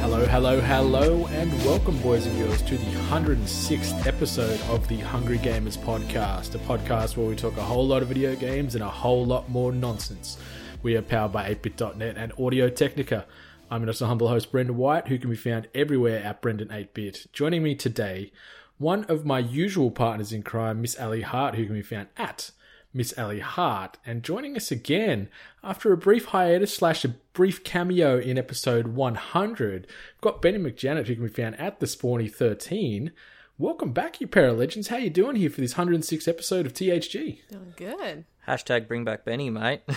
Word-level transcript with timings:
Hello, 0.00 0.24
hello, 0.24 0.60
hello, 0.62 1.26
and 1.26 1.52
welcome, 1.62 1.96
boys 1.98 2.24
and 2.24 2.36
girls, 2.38 2.62
to 2.62 2.78
the 2.78 2.90
106th 3.10 4.06
episode 4.06 4.58
of 4.70 4.88
the 4.88 4.96
Hungry 4.96 5.36
Gamers 5.36 5.76
podcast, 5.76 6.54
a 6.54 6.58
podcast 6.60 7.18
where 7.18 7.26
we 7.26 7.36
talk 7.36 7.58
a 7.58 7.62
whole 7.62 7.86
lot 7.86 8.00
of 8.00 8.08
video 8.08 8.34
games 8.34 8.74
and 8.74 8.82
a 8.82 8.88
whole 8.88 9.26
lot 9.26 9.50
more 9.50 9.72
nonsense. 9.72 10.38
We 10.82 10.96
are 10.96 11.02
powered 11.02 11.32
by 11.32 11.54
8bit.net 11.54 12.16
and 12.16 12.32
Audio 12.38 12.70
Technica. 12.70 13.26
I'm 13.70 13.84
your 13.84 13.92
humble 13.92 14.28
host, 14.28 14.50
Brendan 14.50 14.78
White, 14.78 15.08
who 15.08 15.18
can 15.18 15.28
be 15.28 15.36
found 15.36 15.68
everywhere 15.74 16.24
at 16.24 16.40
Brendan8bit. 16.40 17.30
Joining 17.32 17.62
me 17.62 17.74
today, 17.74 18.32
one 18.78 19.04
of 19.04 19.26
my 19.26 19.38
usual 19.38 19.90
partners 19.90 20.32
in 20.32 20.42
crime, 20.42 20.80
Miss 20.80 20.98
Ally 20.98 21.20
Hart, 21.20 21.56
who 21.56 21.66
can 21.66 21.74
be 21.74 21.82
found 21.82 22.08
at 22.16 22.52
Miss 22.92 23.16
Ellie 23.16 23.38
Hart, 23.40 23.98
and 24.04 24.24
joining 24.24 24.56
us 24.56 24.72
again 24.72 25.28
after 25.62 25.92
a 25.92 25.96
brief 25.96 26.26
hiatus 26.26 26.74
slash 26.74 27.04
a 27.04 27.08
brief 27.32 27.62
cameo 27.62 28.18
in 28.18 28.36
episode 28.36 28.88
100, 28.88 29.86
we've 29.86 30.20
got 30.20 30.42
Benny 30.42 30.58
McJanet, 30.58 31.06
who 31.06 31.14
can 31.14 31.24
be 31.26 31.32
found 31.32 31.58
at 31.60 31.78
the 31.78 31.86
Spawny 31.86 32.32
13. 32.32 33.12
Welcome 33.58 33.92
back, 33.92 34.20
you 34.20 34.26
pair 34.26 34.48
of 34.48 34.58
legends. 34.58 34.88
How 34.88 34.96
you 34.96 35.08
doing 35.10 35.36
here 35.36 35.50
for 35.50 35.60
this 35.60 35.74
106th 35.74 36.26
episode 36.26 36.66
of 36.66 36.72
THG? 36.72 37.38
Doing 37.48 37.74
good. 37.76 38.24
Hashtag 38.48 38.88
bring 38.88 39.04
back 39.04 39.24
Benny, 39.24 39.50
mate. 39.50 39.82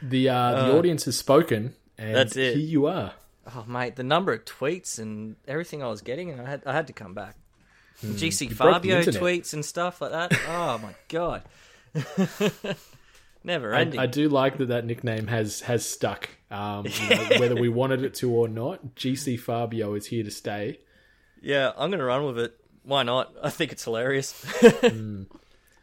The 0.00 0.28
uh, 0.28 0.66
the 0.66 0.78
audience 0.78 1.06
has 1.06 1.16
spoken, 1.18 1.74
and 1.98 2.14
That's 2.14 2.36
it. 2.36 2.54
here 2.54 2.64
you 2.64 2.86
are. 2.86 3.14
oh, 3.52 3.64
mate, 3.66 3.96
the 3.96 4.04
number 4.04 4.32
of 4.32 4.44
tweets 4.44 5.00
and 5.00 5.34
everything 5.48 5.82
I 5.82 5.88
was 5.88 6.02
getting, 6.02 6.30
and 6.30 6.40
I 6.40 6.48
had 6.48 6.62
I 6.64 6.72
had 6.72 6.86
to 6.86 6.92
come 6.92 7.14
back. 7.14 7.34
GC 8.02 8.46
Hmm. 8.46 8.50
You 8.50 8.56
Fabio 8.56 9.02
tweets 9.02 9.52
and 9.54 9.64
stuff 9.64 10.00
like 10.00 10.12
that. 10.12 10.32
Oh 10.48 10.78
my 10.78 10.94
god, 11.08 11.42
never 13.44 13.74
I, 13.74 13.80
ending. 13.80 14.00
I 14.00 14.06
do 14.06 14.28
like 14.28 14.58
that 14.58 14.66
that 14.66 14.84
nickname 14.84 15.26
has 15.26 15.60
has 15.62 15.84
stuck. 15.84 16.28
Um, 16.50 16.86
you 16.86 17.08
know, 17.10 17.28
whether 17.40 17.56
we 17.56 17.68
wanted 17.68 18.04
it 18.04 18.14
to 18.14 18.30
or 18.32 18.48
not, 18.48 18.94
GC 18.94 19.38
Fabio 19.40 19.94
is 19.94 20.06
here 20.06 20.24
to 20.24 20.30
stay. 20.30 20.80
Yeah, 21.40 21.72
I'm 21.76 21.90
gonna 21.90 22.04
run 22.04 22.24
with 22.24 22.38
it. 22.38 22.54
Why 22.84 23.02
not? 23.02 23.34
I 23.42 23.50
think 23.50 23.72
it's 23.72 23.84
hilarious. 23.84 24.44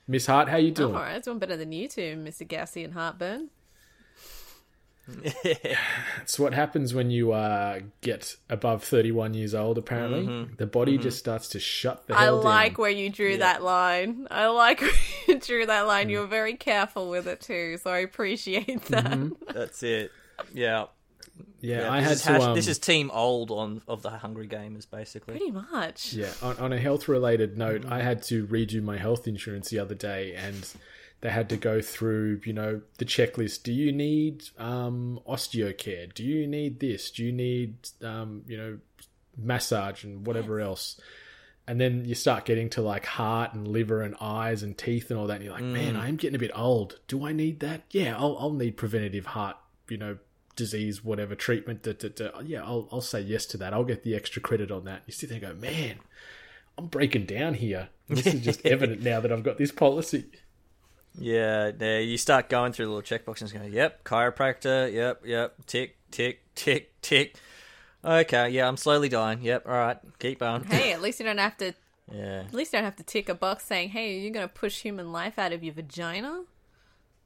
Miss 0.08 0.26
Hart, 0.28 0.50
how 0.50 0.58
you 0.58 0.68
I'm 0.70 0.74
doing? 0.74 0.96
alright. 0.96 1.18
It's 1.18 1.26
doing 1.26 1.40
better 1.40 1.58
than 1.58 1.72
you 1.72 1.88
two, 1.88 2.16
Mr. 2.18 2.48
Gassy 2.48 2.84
and 2.84 2.94
Heartburn. 2.94 3.50
It's 6.22 6.40
what 6.40 6.54
happens 6.54 6.94
when 6.94 7.12
you 7.12 7.32
uh, 7.32 7.80
get 8.02 8.36
above 8.50 8.84
31 8.84 9.34
years 9.34 9.54
old, 9.54 9.78
apparently. 9.78 10.26
Mm-hmm. 10.26 10.56
The 10.56 10.66
body 10.66 10.94
mm-hmm. 10.94 11.04
just 11.04 11.20
starts 11.20 11.50
to 11.50 11.60
shut 11.60 12.08
the 12.08 12.16
I 12.16 12.24
hell 12.24 12.42
like 12.42 12.74
down. 12.74 12.76
where 12.82 12.92
you 12.92 13.10
drew 13.10 13.38
that 13.38 13.64
line. 13.64 14.24
Mm. 14.24 14.28
I 14.32 14.48
like 14.48 14.82
where 14.82 14.92
you 15.28 15.40
drew 15.40 15.66
that 15.68 15.88
line. 15.88 16.10
You 16.10 16.20
were 16.20 16.28
very 16.28 16.56
careful 16.56 17.10
with 17.10 17.28
it 17.28 17.42
too, 17.42 17.78
so 17.78 17.92
I 17.92 18.00
appreciate 18.00 18.82
that. 18.86 19.06
Mm-hmm. 19.06 19.54
That's 19.54 19.84
it. 19.84 20.12
Yeah. 20.54 20.86
Yeah, 21.62 21.82
yeah 21.82 21.92
I 21.92 22.02
had 22.02 22.18
to. 22.18 22.32
hash- 22.32 22.42
um, 22.42 22.56
this 22.56 22.68
is 22.68 22.80
Team 22.80 23.12
Old 23.12 23.52
on 23.52 23.82
of 23.88 24.02
the 24.02 24.10
Hungry 24.10 24.48
Gamers, 24.48 24.90
basically. 24.90 25.38
Pretty 25.38 25.52
much. 25.52 26.14
Yeah, 26.14 26.32
on, 26.42 26.58
on 26.58 26.74
a 26.74 26.80
health 26.80 27.08
related 27.08 27.58
note, 27.58 27.86
I 27.86 28.02
had 28.02 28.24
to 28.24 28.46
redo 28.48 28.82
my 28.82 28.98
health 28.98 29.28
insurance 29.28 29.70
the 29.70 29.80
other 29.80 29.96
day 29.96 30.36
and 30.36 30.68
they 31.26 31.32
had 31.32 31.50
to 31.50 31.58
go 31.58 31.82
through, 31.82 32.40
you 32.46 32.54
know, 32.54 32.82
the 33.00 33.06
checklist. 33.06 33.64
Do 33.64 33.74
you 33.74 33.92
need 33.92 34.44
um, 34.60 35.20
osteocare? 35.28 36.14
Do 36.14 36.24
you 36.24 36.46
need 36.46 36.80
this? 36.80 37.10
Do 37.10 37.26
you 37.26 37.32
need, 37.32 37.78
um, 38.04 38.44
you 38.46 38.56
know, 38.56 38.78
massage 39.36 40.04
and 40.04 40.28
whatever 40.28 40.60
else? 40.60 41.02
And 41.66 41.82
then 41.82 42.06
you 42.06 42.14
start 42.14 42.46
getting 42.46 42.70
to 42.72 42.84
like 42.84 43.08
heart 43.08 43.56
and 43.56 43.68
liver 43.68 44.04
and 44.04 44.16
eyes 44.22 44.62
and 44.62 44.78
teeth 44.78 45.10
and 45.10 45.20
all 45.20 45.26
that. 45.26 45.38
And 45.38 45.46
you're 45.46 45.54
like, 45.56 45.64
man, 45.64 45.96
I'm 45.96 46.16
getting 46.16 46.36
a 46.36 46.40
bit 46.40 46.52
old. 46.54 47.00
Do 47.08 47.26
I 47.26 47.34
need 47.34 47.60
that? 47.62 47.82
Yeah, 47.90 48.16
I'll, 48.16 48.38
I'll 48.40 48.54
need 48.54 48.78
preventative 48.78 49.26
heart, 49.26 49.58
you 49.90 49.98
know, 49.98 50.20
disease, 50.56 51.04
whatever 51.04 51.34
treatment. 51.34 51.82
Da, 51.82 51.94
da, 51.94 52.10
da. 52.10 52.40
Yeah, 52.42 52.64
I'll, 52.64 52.88
I'll 52.92 53.02
say 53.02 53.22
yes 53.22 53.48
to 53.48 53.58
that. 53.58 53.74
I'll 53.74 53.84
get 53.84 54.04
the 54.04 54.14
extra 54.14 54.44
credit 54.44 54.70
on 54.70 54.86
that. 54.86 55.02
You 55.08 55.14
sit 55.14 55.30
there 55.30 55.40
and 55.40 55.60
go, 55.60 55.68
man, 55.68 55.96
I'm 56.78 56.86
breaking 56.86 57.26
down 57.26 57.56
here. 57.56 57.90
This 58.10 58.28
is 58.28 58.42
just 58.42 58.64
evident 58.66 59.02
now 59.02 59.22
that 59.22 59.32
I've 59.32 59.42
got 59.42 59.58
this 59.58 59.72
policy. 59.72 60.26
Yeah, 61.18 61.72
there 61.72 62.02
you 62.02 62.18
start 62.18 62.50
going 62.50 62.74
through 62.74 62.86
the 62.86 62.92
little 62.92 63.18
checkbox 63.18 63.42
and 63.42 63.52
going, 63.52 63.72
yep, 63.72 64.04
chiropractor, 64.04 64.92
yep, 64.92 65.22
yep, 65.26 65.56
tick, 65.66 65.98
tick, 66.12 66.42
tick, 66.56 66.94
tick. 67.02 67.36
Okay, 68.04 68.50
yeah, 68.50 68.68
I'm 68.68 68.78
slowly 68.78 69.10
dying. 69.10 69.42
Yep, 69.42 69.66
all 69.68 69.74
right, 69.74 69.98
keep 70.20 70.40
going. 70.40 70.64
Hey, 70.66 70.94
at 70.94 71.02
least 71.02 71.20
you 71.20 71.26
don't 71.26 71.38
have 71.38 71.58
to. 71.58 71.74
Yeah, 72.14 72.44
At 72.46 72.54
least 72.54 72.72
you 72.72 72.78
don't 72.78 72.86
have 72.86 72.98
to 72.98 73.04
tick 73.04 73.30
a 73.30 73.34
box 73.34 73.66
saying, 73.66 73.90
"Hey, 73.90 74.20
you're 74.20 74.32
going 74.32 74.48
to 74.48 74.54
push 74.54 74.82
human 74.82 75.12
life 75.12 75.40
out 75.40 75.54
of 75.54 75.64
your 75.64 75.74
vagina." 75.74 76.44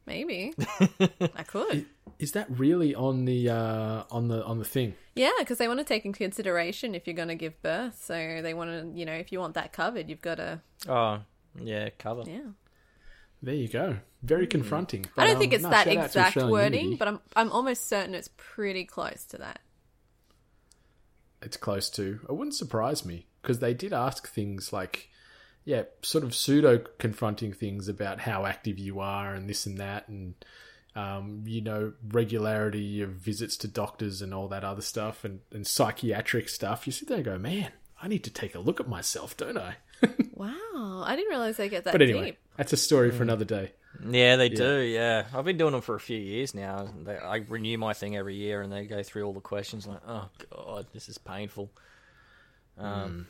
Maybe 0.06 0.54
I 1.36 1.44
could. 1.44 1.86
Is 2.18 2.32
that 2.32 2.48
really 2.50 2.96
on 2.96 3.26
the 3.26 3.50
uh, 3.50 4.04
on 4.10 4.30
the 4.30 4.44
on 4.46 4.58
the 4.58 4.66
thing? 4.66 4.96
Yeah, 5.16 5.32
because 5.40 5.58
they 5.58 5.68
want 5.68 5.82
to 5.82 5.84
take 5.84 6.06
in 6.06 6.14
consideration 6.14 6.96
if 6.96 7.06
you're 7.08 7.16
going 7.16 7.28
to 7.28 7.36
give 7.36 7.62
birth. 7.62 8.02
So 8.04 8.42
they 8.42 8.54
want 8.54 8.72
to, 8.72 8.98
you 8.98 9.06
know, 9.06 9.14
if 9.14 9.32
you 9.34 9.40
want 9.40 9.56
that 9.56 9.74
covered, 9.74 10.10
you've 10.10 10.22
got 10.22 10.36
to. 10.36 10.62
Oh, 10.88 11.20
yeah, 11.62 11.90
cover. 11.98 12.24
Yeah. 12.26 12.40
There 13.42 13.56
you 13.56 13.68
go. 13.70 13.98
Very 14.22 14.48
confronting. 14.48 15.06
I 15.16 15.26
don't 15.28 15.36
But, 15.36 15.40
think 15.40 15.54
um, 15.54 15.56
it's 15.56 15.64
no, 15.64 15.70
that 15.70 15.86
shout 15.86 15.98
out 15.98 16.12
to 16.12 16.20
exact 16.20 16.36
wording, 16.38 16.80
Unity. 16.82 16.98
but 16.98 17.08
I'm 17.08 17.20
I'm 17.36 17.52
almost 17.52 17.88
certain 17.88 18.14
it's 18.14 18.30
pretty 18.36 18.84
close 18.86 19.24
to 19.26 19.38
that. 19.38 19.60
it's 21.42 21.58
close 21.58 21.90
to. 21.92 22.20
It 22.28 22.34
wouldn't 22.36 22.56
surprise 22.56 23.06
me 23.06 23.28
because 23.42 23.60
they 23.60 23.74
did 23.74 23.94
ask 23.94 24.28
things 24.28 24.74
like, 24.74 25.10
yeah, 25.64 25.84
sort 26.02 26.24
of 26.26 26.36
pseudo 26.36 26.80
confronting 26.98 27.54
things 27.54 27.88
about 27.88 28.20
how 28.22 28.46
active 28.46 28.78
you 28.78 29.00
are 29.00 29.34
and 29.34 29.50
this 29.50 29.66
and 29.66 29.78
that, 29.78 30.10
and 30.10 30.34
um, 30.96 31.44
you 31.46 31.62
know, 31.62 31.94
regularity 32.10 33.02
of 33.02 33.12
visits 33.12 33.56
to 33.58 33.68
doctors 33.70 34.22
and 34.22 34.34
all 34.34 34.50
that 34.50 34.66
other 34.66 34.82
stuff, 34.82 35.24
and, 35.24 35.40
and 35.54 35.66
psychiatric 35.66 36.50
stuff. 36.50 36.86
You 36.86 36.92
sit 36.92 37.08
there 37.08 37.18
and 37.18 37.26
go, 37.26 37.38
man, 37.38 37.72
I 38.02 38.10
need 38.10 38.26
to 38.26 38.32
take 38.32 38.54
a 38.56 38.60
look 38.60 38.82
at 38.82 38.90
myself, 38.90 39.38
don't 39.38 39.58
I? 39.58 39.78
Wow, 40.34 41.04
I 41.06 41.18
didn't 41.18 41.30
realize 41.30 41.58
they 41.58 41.68
get 41.68 41.84
that 41.84 41.92
But 41.92 42.02
anyway, 42.02 42.26
deep. 42.28 42.38
that's 42.56 42.72
a 42.72 42.78
story 42.78 43.12
for 43.12 43.18
hmm. 43.18 43.24
another 43.24 43.44
day. 43.44 43.74
Yeah, 44.10 44.38
they 44.38 44.48
do. 44.48 44.80
Yeah, 44.80 45.26
I've 45.34 45.44
been 45.44 45.58
doing 45.58 45.74
them 45.74 45.82
for 45.82 45.96
a 45.96 46.00
few 46.00 46.18
years 46.18 46.56
now. 46.56 46.88
They, 47.04 47.18
I 47.18 47.38
renew 47.38 47.78
my 47.78 47.94
thing 47.94 48.16
every 48.16 48.36
year, 48.36 48.62
and 48.62 48.72
they 48.72 48.86
go 48.86 49.04
through 49.04 49.24
all 49.24 49.34
the 49.34 49.42
questions. 49.42 49.86
Like, 49.86 50.00
oh 50.08 50.30
god, 50.50 50.86
this 50.94 51.10
is 51.10 51.18
painful. 51.18 51.70
Hmm. 52.78 52.86
Um, 52.86 53.28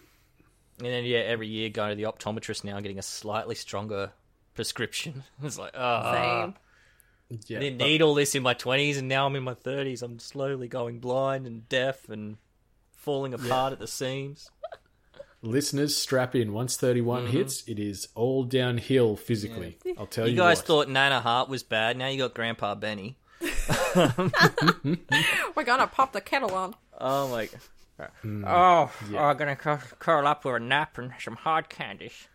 and 0.78 0.88
then 0.88 1.04
yeah, 1.06 1.20
every 1.20 1.48
year 1.48 1.70
going 1.70 1.90
to 1.90 1.96
the 1.96 2.04
optometrist 2.04 2.64
now, 2.64 2.80
getting 2.80 3.00
a 3.00 3.04
slightly 3.04 3.56
stronger 3.56 4.12
prescription. 4.54 5.24
It's 5.44 5.58
like, 5.58 5.74
oh, 5.74 6.14
Same. 6.14 6.54
Yeah, 7.48 7.58
I 7.58 7.62
didn't 7.62 7.78
but- 7.80 7.86
need 7.86 8.02
all 8.02 8.14
this 8.14 8.36
in 8.36 8.44
my 8.44 8.54
twenties, 8.54 8.98
and 8.98 9.08
now 9.08 9.26
I'm 9.26 9.36
in 9.36 9.44
my 9.44 9.56
thirties. 9.56 10.04
I'm 10.04 10.20
slowly 10.20 10.68
going 10.68 11.00
blind 11.00 11.48
and 11.48 11.68
deaf 11.68 12.10
and 12.10 12.38
falling 12.92 13.34
apart 13.34 13.74
at 13.74 13.80
the 13.80 13.88
seams. 13.88 14.52
Listeners, 15.42 15.96
strap 15.96 16.36
in. 16.36 16.54
Once 16.54 16.78
31 16.78 17.28
hits, 17.28 17.64
it 17.68 17.80
is 17.80 18.08
all 18.16 18.44
downhill 18.44 19.16
physically. 19.16 19.78
I'll 19.98 20.06
tell 20.08 20.26
you, 20.28 20.32
You 20.34 20.38
guys 20.38 20.58
what. 20.60 20.66
thought 20.68 20.90
Nana 20.90 21.22
Hart 21.22 21.50
was 21.50 21.64
bad. 21.64 21.98
Now 21.98 22.08
you 22.08 22.18
got 22.20 22.34
Grandpa 22.34 22.76
Benny. 22.76 23.18
We're 23.96 25.64
gonna 25.66 25.88
pop 25.88 26.14
the 26.14 26.22
kettle 26.22 26.54
on. 26.54 26.76
Oh 27.00 27.30
my! 27.30 27.50
Hmm. 28.22 28.44
Oh, 28.48 28.92
I'm 29.18 29.38
gonna 29.38 29.56
cur- 29.56 29.82
curl 30.00 30.28
up 30.28 30.46
with 30.46 30.56
a 30.56 30.60
nap 30.60 30.98
and 30.98 31.12
some 31.20 31.36
hard 31.36 31.70
candies. 31.70 32.28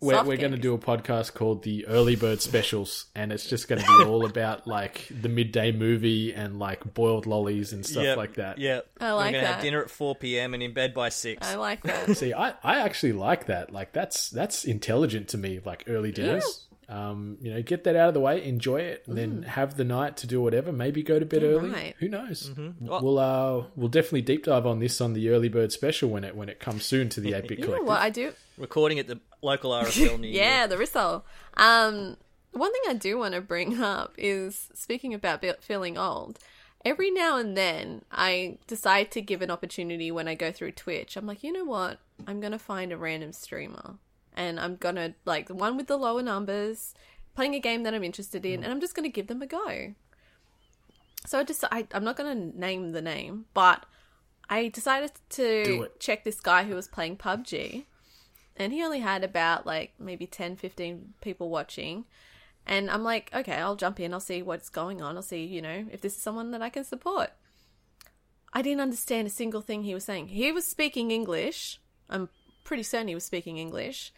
We're, 0.00 0.22
we're 0.24 0.36
going 0.36 0.52
to 0.52 0.58
do 0.58 0.74
a 0.74 0.78
podcast 0.78 1.34
called 1.34 1.62
the 1.62 1.86
Early 1.86 2.16
Bird 2.16 2.40
Specials, 2.40 3.06
and 3.14 3.32
it's 3.32 3.46
just 3.48 3.68
going 3.68 3.80
to 3.80 3.86
be 3.98 4.04
all 4.06 4.24
about 4.26 4.66
like 4.66 5.08
the 5.10 5.28
midday 5.28 5.72
movie 5.72 6.32
and 6.32 6.58
like 6.58 6.94
boiled 6.94 7.26
lollies 7.26 7.72
and 7.72 7.84
stuff 7.84 8.16
like 8.16 8.34
that. 8.34 8.58
Yep. 8.58 8.86
I 9.00 9.12
like 9.12 9.26
We're 9.26 9.32
gonna 9.40 9.42
that. 9.46 9.54
have 9.54 9.62
dinner 9.62 9.82
at 9.82 9.90
four 9.90 10.14
p.m. 10.14 10.54
and 10.54 10.62
in 10.62 10.72
bed 10.72 10.94
by 10.94 11.08
six. 11.08 11.46
I 11.46 11.56
like 11.56 11.82
that. 11.84 12.16
See, 12.16 12.32
I, 12.32 12.54
I 12.62 12.80
actually 12.80 13.12
like 13.12 13.46
that. 13.46 13.72
Like 13.72 13.92
that's 13.92 14.30
that's 14.30 14.64
intelligent 14.64 15.28
to 15.28 15.38
me. 15.38 15.60
Like 15.64 15.84
early 15.88 16.12
dinners. 16.12 16.64
Um, 16.90 17.36
you 17.42 17.52
know, 17.52 17.60
get 17.60 17.84
that 17.84 17.96
out 17.96 18.08
of 18.08 18.14
the 18.14 18.20
way, 18.20 18.42
enjoy 18.42 18.80
it, 18.80 19.04
and 19.06 19.18
then 19.18 19.42
have 19.42 19.76
the 19.76 19.84
night 19.84 20.16
to 20.18 20.26
do 20.26 20.40
whatever. 20.40 20.72
Maybe 20.72 21.02
go 21.02 21.18
to 21.18 21.26
bed 21.26 21.42
Yeah, 21.42 21.48
early. 21.48 21.68
right. 21.68 21.94
Who 21.98 22.08
knows? 22.08 22.50
Well- 22.80 23.02
We'll 23.02 23.18
uh, 23.18 23.64
we'll 23.76 23.88
definitely 23.90 24.22
deep 24.22 24.44
dive 24.44 24.64
on 24.64 24.78
this 24.78 24.98
on 25.02 25.12
the 25.12 25.28
early 25.28 25.50
bird 25.50 25.70
special 25.70 26.08
when 26.08 26.24
it 26.24 26.34
when 26.34 26.48
it 26.48 26.60
comes 26.60 26.86
soon 26.86 27.10
to 27.10 27.20
the 27.20 27.34
eight 27.34 27.46
bit 27.46 27.58
You 27.58 27.66
know 27.68 27.82
what 27.82 28.00
I 28.00 28.08
do? 28.08 28.32
Recording 28.58 28.98
at 28.98 29.06
the 29.06 29.20
local 29.42 29.70
RSL 29.70 30.18
near 30.20 30.30
you. 30.30 30.38
Yeah, 30.38 30.66
the 30.66 30.76
Rissole. 30.76 31.22
Um, 31.56 32.16
one 32.52 32.72
thing 32.72 32.82
I 32.88 32.94
do 32.94 33.18
want 33.18 33.34
to 33.34 33.40
bring 33.40 33.80
up 33.82 34.14
is 34.18 34.68
speaking 34.74 35.14
about 35.14 35.40
be- 35.40 35.52
feeling 35.60 35.96
old. 35.96 36.38
every 36.84 37.10
now 37.10 37.36
and 37.36 37.56
then 37.56 38.02
I 38.10 38.58
decide 38.66 39.10
to 39.12 39.20
give 39.20 39.42
an 39.42 39.50
opportunity 39.50 40.10
when 40.10 40.28
I 40.28 40.34
go 40.34 40.50
through 40.52 40.72
Twitch. 40.72 41.16
I'm 41.16 41.26
like, 41.26 41.42
you 41.42 41.52
know 41.52 41.64
what? 41.64 41.98
I'm 42.26 42.40
gonna 42.40 42.58
find 42.58 42.92
a 42.92 42.96
random 42.96 43.32
streamer, 43.32 43.96
and 44.36 44.58
I'm 44.58 44.76
gonna 44.76 45.14
like 45.24 45.46
the 45.48 45.54
one 45.54 45.76
with 45.76 45.86
the 45.86 45.96
lower 45.96 46.22
numbers, 46.22 46.94
playing 47.34 47.54
a 47.54 47.60
game 47.60 47.82
that 47.84 47.94
I'm 47.94 48.04
interested 48.04 48.44
in, 48.46 48.62
and 48.64 48.72
I'm 48.72 48.80
just 48.80 48.94
gonna 48.94 49.08
give 49.08 49.26
them 49.28 49.42
a 49.42 49.46
go. 49.46 49.94
So 51.26 51.38
I 51.38 51.44
just 51.44 51.64
I, 51.70 51.86
I'm 51.92 52.04
not 52.04 52.16
gonna 52.16 52.34
name 52.34 52.92
the 52.92 53.02
name, 53.02 53.46
but 53.54 53.84
I 54.48 54.68
decided 54.68 55.12
to 55.30 55.88
check 55.98 56.24
this 56.24 56.40
guy 56.40 56.64
who 56.64 56.74
was 56.74 56.88
playing 56.88 57.16
PUBG, 57.18 57.84
and 58.58 58.72
he 58.72 58.82
only 58.82 58.98
had 59.00 59.24
about 59.24 59.64
like 59.64 59.92
maybe 59.98 60.26
10, 60.26 60.56
15 60.56 61.14
people 61.20 61.48
watching. 61.48 62.04
And 62.66 62.90
I'm 62.90 63.02
like, 63.02 63.30
okay, 63.34 63.54
I'll 63.54 63.76
jump 63.76 63.98
in. 63.98 64.12
I'll 64.12 64.20
see 64.20 64.42
what's 64.42 64.68
going 64.68 65.00
on. 65.00 65.16
I'll 65.16 65.22
see, 65.22 65.44
you 65.44 65.62
know, 65.62 65.86
if 65.90 66.02
this 66.02 66.16
is 66.16 66.22
someone 66.22 66.50
that 66.50 66.60
I 66.60 66.68
can 66.68 66.84
support. 66.84 67.30
I 68.52 68.60
didn't 68.60 68.82
understand 68.82 69.26
a 69.26 69.30
single 69.30 69.62
thing 69.62 69.82
he 69.82 69.94
was 69.94 70.04
saying. 70.04 70.28
He 70.28 70.52
was 70.52 70.66
speaking 70.66 71.10
English. 71.10 71.80
I'm 72.10 72.28
pretty 72.64 72.82
certain 72.82 73.08
he 73.08 73.14
was 73.14 73.24
speaking 73.24 73.56
English. 73.56 74.12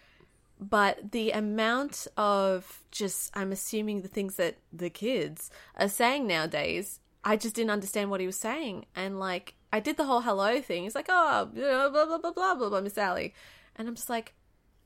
But 0.58 1.12
the 1.12 1.30
amount 1.30 2.06
of 2.16 2.82
just, 2.90 3.30
I'm 3.36 3.52
assuming 3.52 4.02
the 4.02 4.08
things 4.08 4.36
that 4.36 4.56
the 4.72 4.90
kids 4.90 5.50
are 5.76 5.88
saying 5.88 6.26
nowadays, 6.26 7.00
I 7.24 7.36
just 7.36 7.54
didn't 7.54 7.70
understand 7.70 8.10
what 8.10 8.20
he 8.20 8.26
was 8.26 8.36
saying. 8.36 8.86
And 8.96 9.18
like, 9.18 9.54
I 9.72 9.80
did 9.80 9.96
the 9.96 10.04
whole 10.04 10.20
hello 10.20 10.60
thing. 10.60 10.82
He's 10.82 10.94
like, 10.94 11.06
oh, 11.08 11.46
blah, 11.46 11.88
blah, 11.88 12.06
blah, 12.06 12.18
blah, 12.18 12.54
blah, 12.54 12.68
blah, 12.68 12.80
Miss 12.80 12.94
Sally. 12.94 13.32
And 13.76 13.88
I'm 13.88 13.94
just 13.94 14.10
like, 14.10 14.34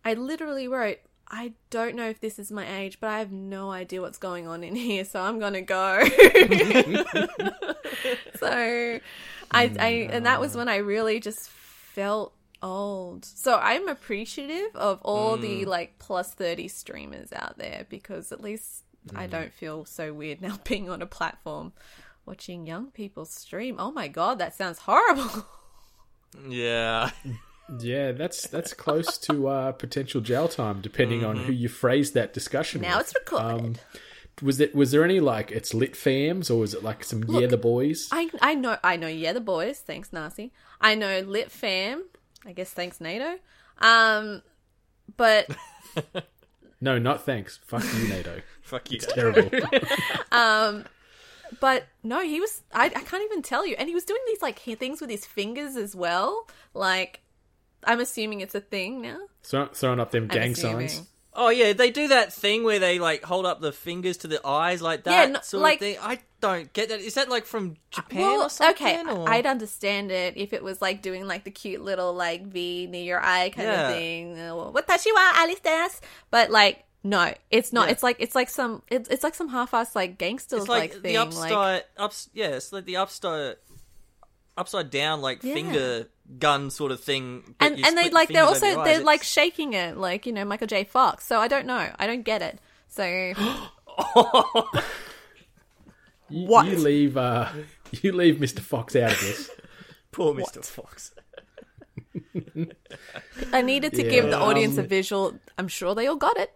I 0.05 0.15
literally 0.15 0.69
wrote, 0.69 0.99
I 1.29 1.55
don't 1.71 1.97
know 1.97 2.09
if 2.09 2.21
this 2.21 2.39
is 2.39 2.53
my 2.53 2.81
age, 2.81 3.01
but 3.01 3.09
I 3.09 3.19
have 3.19 3.33
no 3.33 3.71
idea 3.71 4.01
what's 4.01 4.19
going 4.19 4.47
on 4.47 4.63
in 4.63 4.77
here, 4.77 5.05
so 5.05 5.21
I'm 5.21 5.39
gonna 5.39 5.63
go. 5.63 6.05
so 8.37 9.01
I, 9.51 9.73
I 9.79 10.09
and 10.11 10.27
that 10.27 10.41
was 10.41 10.57
when 10.57 10.69
I 10.69 10.77
really 10.77 11.21
just 11.21 11.49
felt 11.49 12.35
old. 12.63 13.25
So 13.25 13.57
I'm 13.57 13.89
appreciative 13.89 14.75
of 14.75 15.01
all 15.03 15.37
the 15.37 15.65
mm. 15.65 15.67
like 15.67 15.99
plus 15.99 16.33
30 16.33 16.69
streamers 16.69 17.33
out 17.33 17.59
there 17.59 17.87
because 17.89 18.33
at 18.33 18.41
least 18.41 18.85
I 19.15 19.27
mm. 19.27 19.31
don't 19.31 19.53
feel 19.53 19.85
so 19.85 20.13
weird 20.13 20.41
now 20.43 20.59
being 20.65 20.89
on 20.89 21.03
a 21.03 21.07
platform 21.07 21.73
watching 22.27 22.67
young 22.67 22.91
people 22.91 23.25
stream. 23.27 23.77
Oh 23.79 23.93
my 23.93 24.09
god, 24.09 24.39
that 24.39 24.55
sounds 24.55 24.79
horrible. 24.81 25.47
Yeah. 26.49 27.11
Yeah, 27.81 28.13
that's 28.13 28.47
that's 28.47 28.75
close 28.75 29.19
to 29.19 29.49
uh, 29.49 29.73
potential 29.73 30.21
jail 30.21 30.49
time, 30.49 30.81
depending 30.81 31.25
on 31.25 31.37
who 31.37 31.53
you 31.53 31.69
phrase 31.69 32.13
that 32.13 32.33
discussion. 32.33 32.83
now 32.83 32.99
with. 32.99 33.07
it's 33.07 33.15
recorded. 33.15 33.65
Um, 33.65 33.75
was 34.43 34.61
it 34.61 34.75
was 34.75 34.91
there 34.91 35.05
any 35.05 35.21
like 35.21 35.53
it's 35.53 35.73
lit 35.73 35.95
fams 35.95 36.51
or 36.51 36.57
was 36.59 36.75
it 36.75 36.83
like 36.83 37.05
some 37.05 37.25
yeah 37.29 37.47
the 37.47 37.57
boys? 37.57 38.09
I 38.11 38.31
I 38.41 38.55
know 38.55 38.77
I 38.83 38.97
know 38.97 39.07
yeah 39.07 39.33
the 39.33 39.41
boys 39.41 39.79
thanks 39.79 40.13
Nasi. 40.13 40.53
I 40.81 40.95
know 40.95 41.21
lit 41.21 41.51
fam 41.53 42.05
I 42.45 42.53
guess 42.53 42.71
thanks 42.71 43.01
NATO 43.01 43.39
um 43.79 44.43
but 45.17 45.49
no, 46.81 46.99
not 46.99 47.25
thanks. 47.25 47.59
Fuck 47.65 47.85
you, 47.97 48.09
NATO. 48.09 48.41
Fuck 48.63 48.91
you. 48.91 48.97
It's 48.97 49.07
terrible. 49.07 49.49
Um, 50.33 50.85
but 51.61 51.87
no 52.03 52.21
he 52.21 52.41
was 52.41 52.63
I, 52.73 52.87
I 52.87 52.89
can't 52.89 53.23
even 53.23 53.43
tell 53.43 53.65
you 53.67 53.77
and 53.79 53.89
he 53.89 53.95
was 53.95 54.05
doing 54.05 54.21
these 54.27 54.43
like 54.43 54.59
things 54.59 55.01
with 55.01 55.11
his 55.11 55.25
fingers 55.25 55.77
as 55.77 55.95
well 55.95 56.49
like 56.73 57.21
I'm 57.87 58.01
assuming 58.01 58.41
it's 58.41 58.55
a 58.55 58.61
thing 58.61 59.03
now 59.03 59.19
Throw- 59.43 59.67
throwing 59.67 60.01
up 60.01 60.11
them 60.11 60.25
I'm 60.25 60.29
gang 60.29 60.53
assuming. 60.53 60.89
signs. 60.89 61.09
Oh 61.37 61.49
yeah, 61.49 61.73
they 61.73 61.91
do 61.91 62.09
that 62.09 62.33
thing 62.33 62.63
where 62.63 62.79
they 62.79 62.99
like 63.01 63.25
hold 63.25 63.45
up 63.45 63.61
the 63.61 63.73
fingers 63.73 64.19
to 64.19 64.29
the 64.29 64.45
eyes 64.47 64.81
like 64.81 65.03
that 65.05 65.11
Yeah, 65.29 65.33
no- 65.33 65.41
sort 65.43 65.63
like- 65.65 65.75
of 65.77 65.81
thing. 65.81 65.97
I 66.01 66.21
don't 66.41 66.73
get 66.73 66.91
that. 66.91 67.01
Is 67.01 67.15
that 67.15 67.29
like 67.29 67.45
from 67.45 67.77
Japan 67.91 68.21
well, 68.21 68.43
or 68.43 68.51
something? 68.51 68.87
okay, 68.87 69.03
or- 69.11 69.29
I'd 69.29 69.45
understand 69.47 70.13
it 70.13 70.37
if 70.37 70.53
it 70.53 70.63
was 70.63 70.81
like 70.81 71.03
doing 71.03 71.27
like 71.27 71.43
the 71.45 71.51
cute 71.51 71.81
little 71.83 72.13
like 72.15 72.47
V 72.47 72.87
near 72.87 73.03
your 73.03 73.21
eye 73.25 73.51
kind 73.51 73.67
Yeah. 73.69 73.89
of 73.89 73.95
thing. 73.97 74.39
Uh, 74.39 74.53
Watashi 74.73 75.07
wa 75.13 75.33
Alice 75.35 75.59
desu. 75.61 76.01
But 76.31 76.51
like, 76.51 76.85
no, 77.03 77.35
it's 77.51 77.73
not. 77.73 77.87
Yeah. 77.89 77.93
It's 77.93 78.03
like 78.05 78.17
it's 78.21 78.35
like 78.37 78.49
some 78.49 78.83
it's, 78.89 79.09
it's 79.09 79.25
like 79.25 79.35
some 79.35 79.49
half-assed 79.49 79.97
like 79.97 80.17
gangster 80.19 80.57
It's 80.59 80.69
like, 80.69 80.93
like, 80.93 81.03
thing. 81.03 81.15
the 81.15 81.19
like 81.19 81.27
upside, 81.27 81.83
ups, 81.97 82.31
yeah, 82.33 82.49
it's 82.51 82.73
like 82.73 82.85
the 82.85 82.97
upside, 82.99 83.57
upside 84.57 84.91
down 84.91 85.21
like 85.21 85.43
Yeah. 85.43 85.55
finger 85.55 86.09
gun 86.39 86.71
sort 86.71 86.93
of 86.93 87.01
thing. 87.03 87.55
and 87.61 87.75
and 87.75 87.85
they 87.97 88.03
split 88.03 88.13
like 88.13 88.29
they're 88.31 88.45
also 88.45 88.67
your 88.67 88.85
they're 88.85 88.99
eyes. 88.99 89.05
like 89.05 89.23
shaking 89.23 89.73
it 89.75 89.97
like 89.97 90.27
you 90.27 90.33
know 90.33 90.45
Michael 90.45 90.67
J. 90.67 90.85
Fox. 90.85 91.27
So 91.27 91.39
I 91.39 91.49
don't 91.49 91.67
know. 91.67 91.89
I 91.99 92.07
don't 92.07 92.23
get 92.23 92.43
it. 92.43 92.59
So 92.89 93.05
You, 93.05 93.35
What? 96.29 96.67
you 96.67 96.77
leave 96.79 97.17
uh, 97.17 97.49
you 98.03 98.13
leave 98.13 98.37
Mr. 98.37 98.61
Fox 98.61 98.97
out 98.97 99.13
of 99.13 99.21
this. 99.21 99.51
poor 100.13 100.35
Mr. 100.35 100.65
Fox. 100.65 101.13
I 103.53 103.63
needed 103.63 103.93
to 103.95 104.03
give 104.03 104.25
the 104.25 104.31
Yeah, 104.31 104.41
audience 104.43 104.79
a 104.79 104.83
um, 104.83 104.89
visual. 104.89 105.35
I'm 105.59 105.69
sure 105.69 105.95
they 105.95 106.07
all 106.07 106.17
got 106.17 106.37
it. 106.39 106.53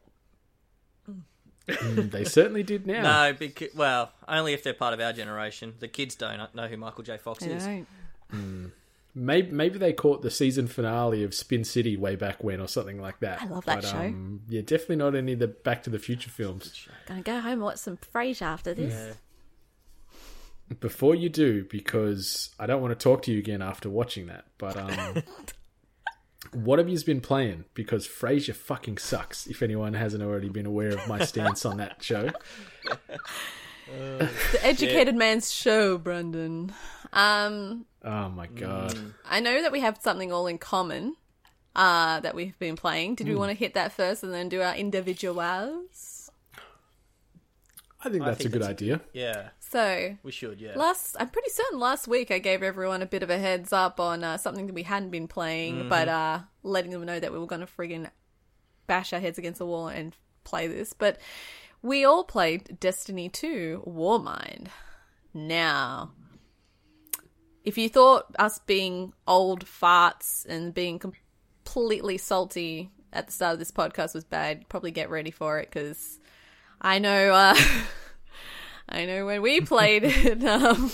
Mm, 1.69 2.11
they 2.11 2.25
certainly 2.25 2.62
did 2.62 2.87
now. 2.87 3.03
No, 3.03 3.32
because, 3.35 3.69
well, 3.75 4.11
only 4.26 4.55
if 4.55 4.62
they're 4.62 4.73
part 4.73 4.94
of 4.94 5.00
our 5.00 5.12
generation. 5.12 5.75
The 5.81 5.88
kids 5.88 6.15
don't 6.15 6.55
know 6.55 6.67
who 6.67 6.79
Michael 6.79 7.05
J. 7.05 7.19
Fox 7.19 7.44
I 7.44 7.49
is. 7.49 7.65
don't. 7.65 8.73
Maybe 9.14 9.50
maybe 9.50 9.78
they 9.78 9.93
caught 9.93 10.22
the 10.22 10.31
season 10.31 10.69
finale 10.69 11.25
of 11.25 11.34
Spin 11.34 11.64
City 11.64 11.96
way 11.96 12.14
back 12.14 12.44
when 12.44 12.60
or 12.60 12.69
something 12.69 13.00
like 13.00 13.20
that. 13.20 13.43
I 13.43 13.46
love 13.46 13.64
that 13.64 13.84
show. 13.84 13.99
Um, 13.99 14.43
yeah, 14.49 14.60
definitely 14.60 14.96
not 14.96 15.14
any 15.14 15.32
of 15.32 15.38
the 15.38 15.49
Back 15.49 15.82
to 15.84 15.90
the 15.90 15.99
Future 15.99 16.31
films. 16.31 16.87
Gonna 17.06 17.22
go 17.22 17.40
home 17.40 17.52
and 17.55 17.62
watch 17.62 17.78
some 17.78 17.96
Frasier 17.96 18.43
after 18.43 18.75
this. 18.75 18.94
Yeah. 18.94 19.14
Before 20.81 21.14
you 21.14 21.31
do, 21.31 21.64
because 21.64 22.50
I 22.58 22.66
don't 22.66 22.82
want 22.82 22.99
to 22.99 23.02
talk 23.02 23.22
to 23.22 23.32
you 23.32 23.38
again 23.38 23.62
after 23.62 23.88
watching 23.88 24.26
that, 24.26 24.44
but 24.58 24.76
um, 24.76 25.22
what 26.52 26.78
have 26.78 26.90
you 26.90 27.00
been 27.00 27.22
playing? 27.22 27.64
Because 27.72 28.06
Frasier 28.06 28.55
fucking 28.55 28.99
sucks. 28.99 29.46
If 29.46 29.62
anyone 29.62 29.94
hasn't 29.94 30.22
already 30.22 30.50
been 30.50 30.66
aware 30.66 30.90
of 30.90 31.08
my 31.08 31.25
stance 31.25 31.64
on 31.64 31.78
that 31.78 32.02
show, 32.02 32.31
The 33.88 34.60
educated 34.62 35.14
man's 35.14 35.52
show, 35.52 35.99
Brendan. 35.99 36.72
Um, 37.12 37.87
oh 38.05 38.29
my 38.29 38.47
god, 38.47 38.97
I 39.25 39.41
know 39.41 39.62
that 39.62 39.73
we 39.73 39.81
have 39.81 39.99
something 40.03 40.33
all 40.33 40.47
in 40.47 40.59
common 40.59 41.17
uh, 41.77 42.21
that 42.21 42.35
we've 42.35 42.59
been 42.59 42.77
playing. 42.77 43.15
Did 43.17 43.27
we 43.29 43.35
Hmm. 43.35 43.39
want 43.41 43.50
to 43.50 43.56
hit 43.56 43.75
that 43.75 43.93
first 43.93 44.23
and 44.23 44.33
then 44.33 44.49
do 44.49 44.61
our 44.62 44.75
individuals? 44.75 46.31
I 48.00 48.09
think 48.11 48.23
I 48.23 48.27
that's 48.27 48.39
think 48.39 48.50
a 48.50 48.53
good 48.53 48.62
that's 48.62 48.69
a 48.69 48.85
idea. 48.85 49.00
Yeah, 49.12 49.49
So, 49.59 50.17
we 50.23 50.31
should, 50.31 50.61
yeah. 50.61 50.75
last, 50.77 51.17
I'm 51.19 51.29
pretty 51.31 51.50
certain 51.50 51.81
last 51.81 52.06
week 52.06 52.31
I 52.31 52.39
gave 52.39 52.62
everyone 52.62 53.03
a 53.03 53.06
bit 53.06 53.25
of 53.25 53.31
a 53.31 53.39
heads 53.39 53.73
up 53.73 53.99
on 53.99 54.22
uh, 54.22 54.37
something 54.37 54.67
that 54.69 54.72
we 54.72 54.84
hadn't 54.84 55.11
been 55.11 55.27
playing, 55.27 55.75
Mm-hmm. 55.81 55.89
but 55.89 56.08
uh, 56.08 56.41
letting 56.63 56.93
them 56.93 57.05
know 57.05 57.19
that 57.19 57.32
we 57.32 57.39
were 57.41 57.46
going 57.46 57.61
to 57.61 57.67
friggin' 57.67 58.08
bash 58.87 59.13
our 59.13 59.19
heads 59.19 59.37
against 59.37 59.58
the 59.58 59.67
wall 59.67 59.89
and 59.89 60.15
play 60.44 60.69
this. 60.69 60.93
But 60.93 61.19
we 61.82 62.05
all 62.05 62.22
played 62.22 62.79
Destiny 62.79 63.29
2 63.29 63.82
Warmind. 63.84 64.69
Now, 65.34 66.13
if 67.69 67.77
you 67.77 67.89
thought 67.91 68.25
us 68.39 68.58
being 68.60 69.13
old 69.27 69.67
farts 69.67 70.46
and 70.46 70.72
being 70.72 70.98
completely 70.98 72.17
salty 72.17 72.91
at 73.13 73.27
the 73.27 73.32
start 73.32 73.53
of 73.53 73.58
this 73.58 73.70
podcast 73.70 74.15
was 74.15 74.25
bad, 74.25 74.67
probably 74.70 74.91
get 74.91 75.10
ready 75.10 75.31
for 75.31 75.58
it 75.58 75.69
because 75.70 76.19
I 76.81 76.98
know, 76.98 77.32
uh, 77.34 77.55
I 78.89 79.05
know 79.05 79.27
when 79.27 79.43
we 79.43 79.60
played 79.60 80.03
it, 80.06 80.43
um, 80.44 80.91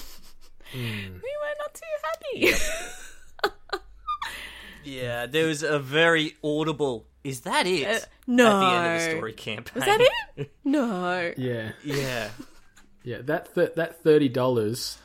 we 0.75 0.81
were 0.83 1.54
not 1.61 1.75
too 1.75 1.95
happy. 2.02 3.81
yeah, 4.85 5.26
there 5.26 5.47
was 5.47 5.62
a 5.62 5.78
very 5.78 6.35
audible. 6.43 7.07
Is 7.23 7.43
that 7.43 7.66
it? 7.69 7.87
Uh, 7.87 7.99
no. 8.26 8.47
At 8.47 8.61
the 8.61 8.66
end 8.76 8.87
of 8.97 9.00
the 9.00 9.16
story 9.16 9.33
campaign. 9.33 9.83
Is 9.83 9.87
that 9.87 10.00
it? 10.37 10.52
No. 10.64 11.33
Yeah, 11.37 11.71
Yeah. 11.85 12.31
yeah. 13.04 13.19
That 13.23 13.54
th- 13.54 13.75
that 13.76 14.02
thirty 14.02 14.28
dollars 14.28 14.99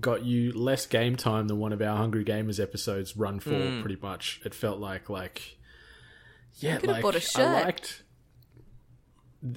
got 0.00 0.24
you 0.24 0.52
less 0.52 0.86
game 0.86 1.16
time 1.16 1.48
than 1.48 1.58
one 1.58 1.72
of 1.72 1.82
our 1.82 1.96
Hungry 1.96 2.24
Gamers 2.24 2.60
episodes 2.60 3.16
run 3.16 3.40
for. 3.40 3.50
Hmm. 3.50 3.80
Pretty 3.82 3.98
much, 4.00 4.40
it 4.44 4.54
felt 4.54 4.78
like 4.78 5.08
like 5.10 5.58
yeah, 6.58 6.76
Could've 6.76 6.90
like 6.96 7.02
bought 7.02 7.14
a 7.14 7.18
I 7.18 7.20
shirt. 7.20 7.64
liked. 7.64 8.02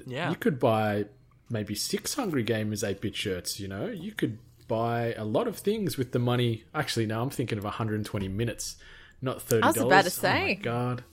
Yeah. 0.08 0.30
You 0.30 0.36
could 0.36 0.60
buy 0.60 1.06
maybe 1.50 1.76
six 1.76 2.16
Hungry 2.16 2.44
Gamers 2.44 2.88
8 2.88 3.02
bit 3.02 3.16
shirts, 3.16 3.60
you 3.60 3.68
know? 3.68 3.88
You 3.88 4.12
could 4.14 4.40
buy 4.68 5.14
a 5.14 5.24
lot 5.24 5.48
of 5.48 5.58
things 5.58 5.96
with 5.98 6.12
the 6.12 6.18
money. 6.20 6.64
Actually, 6.74 7.06
no, 7.06 7.22
I'm 7.22 7.30
thinking 7.30 7.58
of 7.60 7.64
120 7.66 8.28
minutes, 8.30 8.78
not 9.22 9.40
$30. 9.48 9.62
I 9.64 9.68
was 9.68 9.78
about 9.78 9.88
to 9.88 9.92
Oh 9.92 9.94
my 9.96 10.10
say. 10.10 10.56
God. 10.56 11.04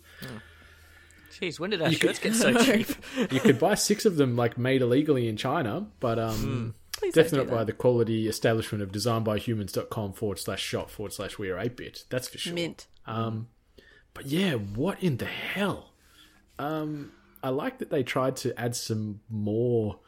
Jeez, 1.32 1.58
when 1.60 1.70
did 1.70 1.82
our 1.82 1.88
You 1.90 1.98
could- 1.98 2.16
shirts 2.16 2.18
get 2.20 2.34
so 2.34 2.54
cheap? 2.64 2.88
You 3.30 3.40
could 3.40 3.58
buy 3.58 3.74
six 3.74 4.04
of 4.06 4.16
them, 4.16 4.36
like, 4.36 4.56
made 4.56 4.80
illegally 4.82 5.28
in 5.28 5.36
China, 5.36 5.86
but 6.00 6.16
Hmm. 6.18 6.24
um, 6.44 6.74
Please 7.02 7.14
don't 7.14 7.24
definitely 7.24 7.54
by 7.54 7.64
the 7.64 7.72
quality 7.72 8.28
establishment 8.28 8.82
of 8.82 8.92
designbyhumans.com 8.92 10.12
forward 10.12 10.38
slash 10.38 10.62
shop 10.62 10.88
forward 10.90 11.12
slash 11.12 11.38
we 11.38 11.50
are 11.50 11.58
8 11.58 11.76
bit. 11.76 12.04
That's 12.08 12.28
for 12.28 12.38
sure. 12.38 12.54
Mint. 12.54 12.86
But 14.14 14.26
yeah, 14.26 14.54
what 14.54 15.02
in 15.02 15.16
the 15.16 15.26
hell? 15.26 15.90
Um, 16.58 17.12
I 17.42 17.48
like 17.48 17.78
that 17.78 17.90
they 17.90 18.02
tried 18.02 18.36
to 18.36 18.58
add 18.60 18.76
some 18.76 19.20
more 19.28 19.98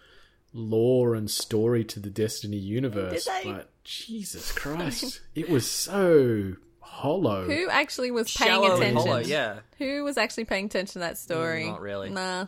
lore 0.52 1.14
and 1.14 1.30
story 1.30 1.84
to 1.84 2.00
the 2.00 2.10
Destiny 2.10 2.58
universe, 2.58 3.24
Did 3.24 3.44
they? 3.44 3.52
but 3.52 3.70
Jesus 3.82 4.52
Christ, 4.52 5.20
it 5.34 5.48
was 5.48 5.68
so 5.68 6.54
hollow. 6.80 7.46
Who 7.46 7.68
actually 7.70 8.10
was 8.10 8.32
paying 8.32 8.50
Shallow 8.50 8.76
attention? 8.76 8.96
hollow, 8.96 9.18
yeah. 9.18 9.60
Who 9.78 10.04
was 10.04 10.16
actually 10.16 10.44
paying 10.44 10.66
attention 10.66 10.92
to 10.94 10.98
that 11.00 11.18
story? 11.18 11.64
Mm, 11.64 11.68
not 11.68 11.80
really. 11.80 12.10
Nah. 12.10 12.46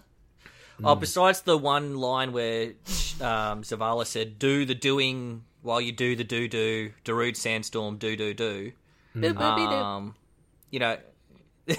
Oh, 0.85 0.95
besides 0.95 1.43
the 1.43 1.57
one 1.57 1.97
line 1.97 2.33
where 2.33 2.67
um, 3.21 3.63
Zavala 3.63 4.07
said, 4.07 4.39
"Do 4.39 4.65
the 4.65 4.75
doing 4.75 5.45
while 5.63 5.81
you 5.81 5.93
do 5.93 6.17
the 6.17 6.25
do 6.25 6.49
do." 6.49 6.93
Darude 7.05 7.37
Sandstorm, 7.37 7.97
do 7.97 8.17
do 8.17 8.35
do. 8.35 8.73
Boop, 9.17 9.35
boopy 9.35 9.67
doop. 9.67 9.83
Um, 9.83 10.15
you 10.71 10.81
know, 10.81 10.99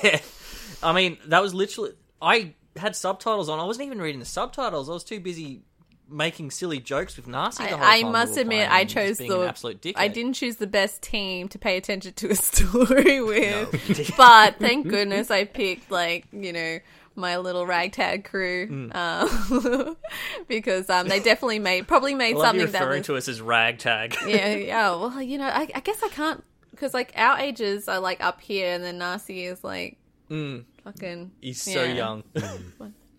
I 0.84 0.94
mean, 0.94 1.18
that 1.28 1.42
was 1.42 1.54
literally. 1.54 1.92
I 2.22 2.54
had 2.76 2.96
subtitles 2.96 3.50
on. 3.50 3.60
I 3.60 3.64
wasn't 3.64 3.86
even 3.86 4.02
reading 4.02 4.20
the 4.20 4.26
subtitles. 4.26 4.90
I 4.90 4.94
was 4.94 5.04
too 5.04 5.20
busy 5.20 5.62
making 6.10 6.52
silly 6.52 6.80
jokes 6.80 7.18
with 7.18 7.28
Nasi. 7.28 7.64
The 7.64 7.78
whole 7.78 7.86
I, 7.86 7.90
I 7.90 8.02
time 8.02 8.06
we 8.08 8.12
must 8.12 8.36
were 8.36 8.42
admit, 8.42 8.72
I 8.72 8.86
chose 8.86 9.18
the. 9.18 9.46
absolute 9.48 9.82
dickhead. 9.82 9.94
I 9.98 10.08
didn't 10.08 10.34
choose 10.34 10.58
the 10.58 10.68
best 10.68 11.02
team 11.02 11.48
to 11.50 11.60
pay 11.60 11.78
attention 11.78 12.14
to 12.14 12.30
a 12.30 12.36
story 12.36 13.22
with, 13.24 14.14
but 14.18 14.58
thank 14.60 14.88
goodness 14.88 15.32
I 15.32 15.46
picked 15.46 15.92
like 15.92 16.26
you 16.32 16.54
know 16.54 16.80
my 17.18 17.38
little 17.38 17.66
ragtag 17.66 18.24
crew 18.24 18.68
Mm. 18.68 18.96
um, 18.96 19.98
because 20.48 20.90
um, 20.90 21.08
they 21.08 21.20
definitely 21.20 21.60
made 21.60 21.88
probably 21.88 22.14
made 22.16 22.36
I 22.36 22.40
love 22.40 22.56
you 22.56 22.62
something 22.62 22.72
that 22.74 22.80
referring 22.82 23.00
was 23.00 23.06
to 23.08 23.16
us 23.18 23.28
as 23.28 23.42
ragtag. 23.42 24.16
yeah 24.28 24.54
yeah 24.56 24.90
well 24.92 25.22
you 25.22 25.38
know 25.38 25.48
I, 25.48 25.68
I 25.76 25.80
guess 25.82 26.02
I 26.04 26.10
can't 26.10 26.44
because 26.72 26.94
like 26.94 27.12
our 27.16 27.40
ages 27.40 27.88
are 27.88 28.00
like 28.00 28.24
up 28.24 28.40
here 28.40 28.72
and 28.74 28.84
then 28.84 28.98
Nasi 29.00 29.46
is 29.46 29.64
like 29.64 29.98
Mm. 30.30 30.66
fucking 30.84 31.32
He's 31.42 31.62
so 31.62 31.84
yeah, 31.84 31.94
young. 31.94 32.24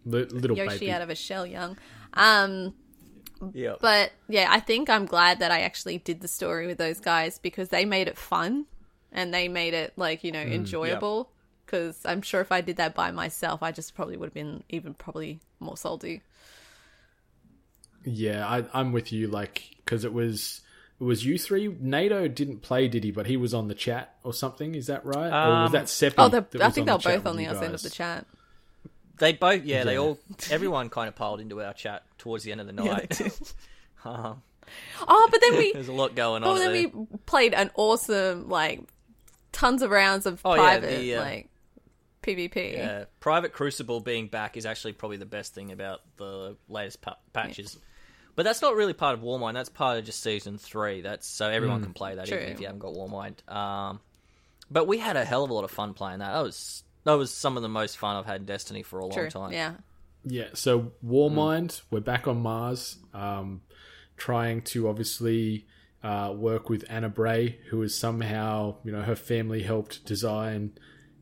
Li- 0.05 0.25
little 0.25 0.57
Yoshi 0.57 0.79
baby. 0.81 0.93
out 0.93 1.01
of 1.03 1.09
a 1.11 1.15
shell 1.15 1.47
young. 1.47 1.77
Um, 2.15 2.75
yeah. 3.55 3.75
but 3.81 4.13
yeah, 4.29 4.49
I 4.51 4.61
think 4.61 4.91
I'm 4.91 5.07
glad 5.07 5.39
that 5.41 5.51
I 5.51 5.61
actually 5.61 5.99
did 5.99 6.21
the 6.21 6.29
story 6.29 6.67
with 6.67 6.77
those 6.79 7.01
guys 7.01 7.39
because 7.39 7.69
they 7.71 7.85
made 7.87 8.09
it 8.09 8.19
fun 8.19 8.67
and 9.11 9.33
they 9.33 9.49
made 9.49 9.73
it 9.75 9.93
like 9.97 10.23
you 10.23 10.33
know 10.33 10.41
enjoyable. 10.41 11.31
Because 11.69 12.01
I'm 12.07 12.23
sure 12.23 12.41
if 12.41 12.51
I 12.51 12.63
did 12.63 12.77
that 12.79 12.95
by 12.95 13.11
myself, 13.11 13.63
I 13.63 13.73
just 13.73 13.95
probably 13.95 14.17
would 14.17 14.27
have 14.27 14.35
been 14.35 14.63
even 14.71 14.95
probably 14.95 15.41
more 15.61 15.77
salty. 15.77 16.23
Yeah, 18.05 18.47
I, 18.49 18.65
I'm 18.73 18.93
with 18.93 19.13
you. 19.13 19.27
Like, 19.27 19.77
because 19.85 20.05
it 20.05 20.15
was 20.15 20.63
it 20.99 21.05
was 21.05 21.27
you 21.27 21.37
three. 21.37 21.69
NATO 21.69 22.27
didn't 22.27 22.63
play, 22.63 22.89
did 22.89 23.05
he? 23.05 23.11
But 23.11 23.27
he 23.27 23.37
was 23.37 23.53
on 23.53 23.69
the 23.69 23.75
chat 23.75 24.15
or 24.25 24.33
something. 24.33 24.75
Is 24.75 24.87
that 24.87 25.05
right? 25.05 25.29
or 25.29 25.63
was 25.63 25.67
Um, 25.67 25.73
that 25.73 25.89
Seppi? 25.91 26.15
Oh, 26.17 26.29
that 26.31 26.49
I 26.61 26.71
think 26.71 26.87
they're 26.87 26.97
chat 26.99 27.23
both 27.23 27.27
on 27.27 27.37
the 27.37 27.47
other 27.47 27.65
end 27.65 27.75
of 27.75 27.83
the 27.83 27.91
chat. 27.91 28.25
They 29.19 29.33
both, 29.35 29.65
yeah, 29.65 29.83
they 29.85 29.99
all, 29.99 30.17
everyone 30.51 30.89
kind 30.91 31.09
of 31.09 31.17
piled 31.17 31.41
into 31.41 31.61
our 31.61 31.73
chat 31.75 32.05
towards 32.19 32.45
the 32.45 32.53
end 32.53 32.61
of 32.61 32.69
the 32.69 32.73
night. 32.73 33.21
um, 34.05 34.43
Oh, 35.07 35.29
but 35.31 35.41
then 35.41 35.57
we, 35.57 35.73
there's 35.75 35.89
a 35.89 35.93
lot 35.93 36.15
going 36.15 36.43
but 36.43 36.51
on. 36.51 36.59
then 36.59 36.73
there. 36.73 36.89
we 36.89 37.07
played 37.27 37.55
an 37.55 37.71
awesome 37.75 38.49
like 38.49 38.81
tons 39.51 39.83
of 39.83 39.91
rounds 39.91 40.27
of 40.27 40.41
Oh, 40.45 40.55
yeah, 40.55 40.61
private 40.61 40.99
the, 40.99 41.15
uh, 41.15 41.21
like 41.21 41.49
PvP. 42.37 42.73
Yeah, 42.75 43.05
Private 43.21 43.53
Crucible 43.53 44.01
being 44.01 44.29
back 44.29 44.57
is 44.57 44.67
actually 44.67 44.93
probably 44.93 45.17
the 45.17 45.27
best 45.27 45.55
thing 45.55 45.73
about 45.73 46.01
the 46.17 46.57
latest 46.69 47.01
pa- 47.01 47.19
patches. 47.33 47.79
But 48.37 48.45
that's 48.45 48.63
not 48.63 48.77
really 48.77 48.93
part 48.93 49.15
of 49.15 49.25
Warmind. 49.25 49.55
That's 49.55 49.69
part 49.69 49.99
of 49.99 50.05
just 50.05 50.23
season 50.23 50.59
three. 50.59 51.01
That's 51.01 51.27
so 51.27 51.49
everyone 51.49 51.83
can 51.83 51.93
play 51.93 52.15
that 52.15 52.29
True. 52.29 52.39
even 52.39 52.51
if 52.51 52.61
you 52.61 52.67
haven't 52.67 52.81
got 52.81 52.95
Warmind. 52.95 53.49
Um, 53.53 54.01
but 54.71 54.87
we 54.87 54.99
had 54.99 55.17
a 55.17 55.25
hell 55.25 55.43
of 55.45 55.51
a 55.51 55.55
lot 55.55 55.65
of 55.65 55.71
fun 55.73 55.93
playing 55.95 56.21
that. 56.21 56.33
That 56.33 56.43
was 56.43 56.85
that 57.05 57.15
was 57.15 57.33
some 57.33 57.57
of 57.57 57.63
the 57.63 57.69
most 57.69 57.97
fun 57.99 58.17
I've 58.17 58.27
had 58.27 58.43
in 58.43 58.47
Destiny 58.47 58.83
for 58.83 59.01
a 59.01 59.07
long 59.07 59.13
True. 59.13 59.31
time. 59.31 59.53
Yeah. 59.53 59.75
Yeah, 60.25 60.49
so 60.53 60.93
Warmind, 61.05 61.81
we're 61.91 62.01
back 62.01 62.29
on 62.29 62.43
Mars, 62.43 62.99
um, 63.15 63.63
trying 64.17 64.63
to 64.63 64.89
obviously 64.89 65.67
uh, 66.03 66.35
work 66.37 66.69
with 66.69 66.85
Anna 66.89 67.09
Bray, 67.09 67.59
who 67.71 67.83
is 67.83 67.97
somehow, 67.97 68.77
you 68.85 68.93
know, 68.93 69.03
her 69.03 69.17
family 69.17 69.63
helped 69.63 70.05
design. 70.05 70.73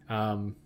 Um, 0.09 0.57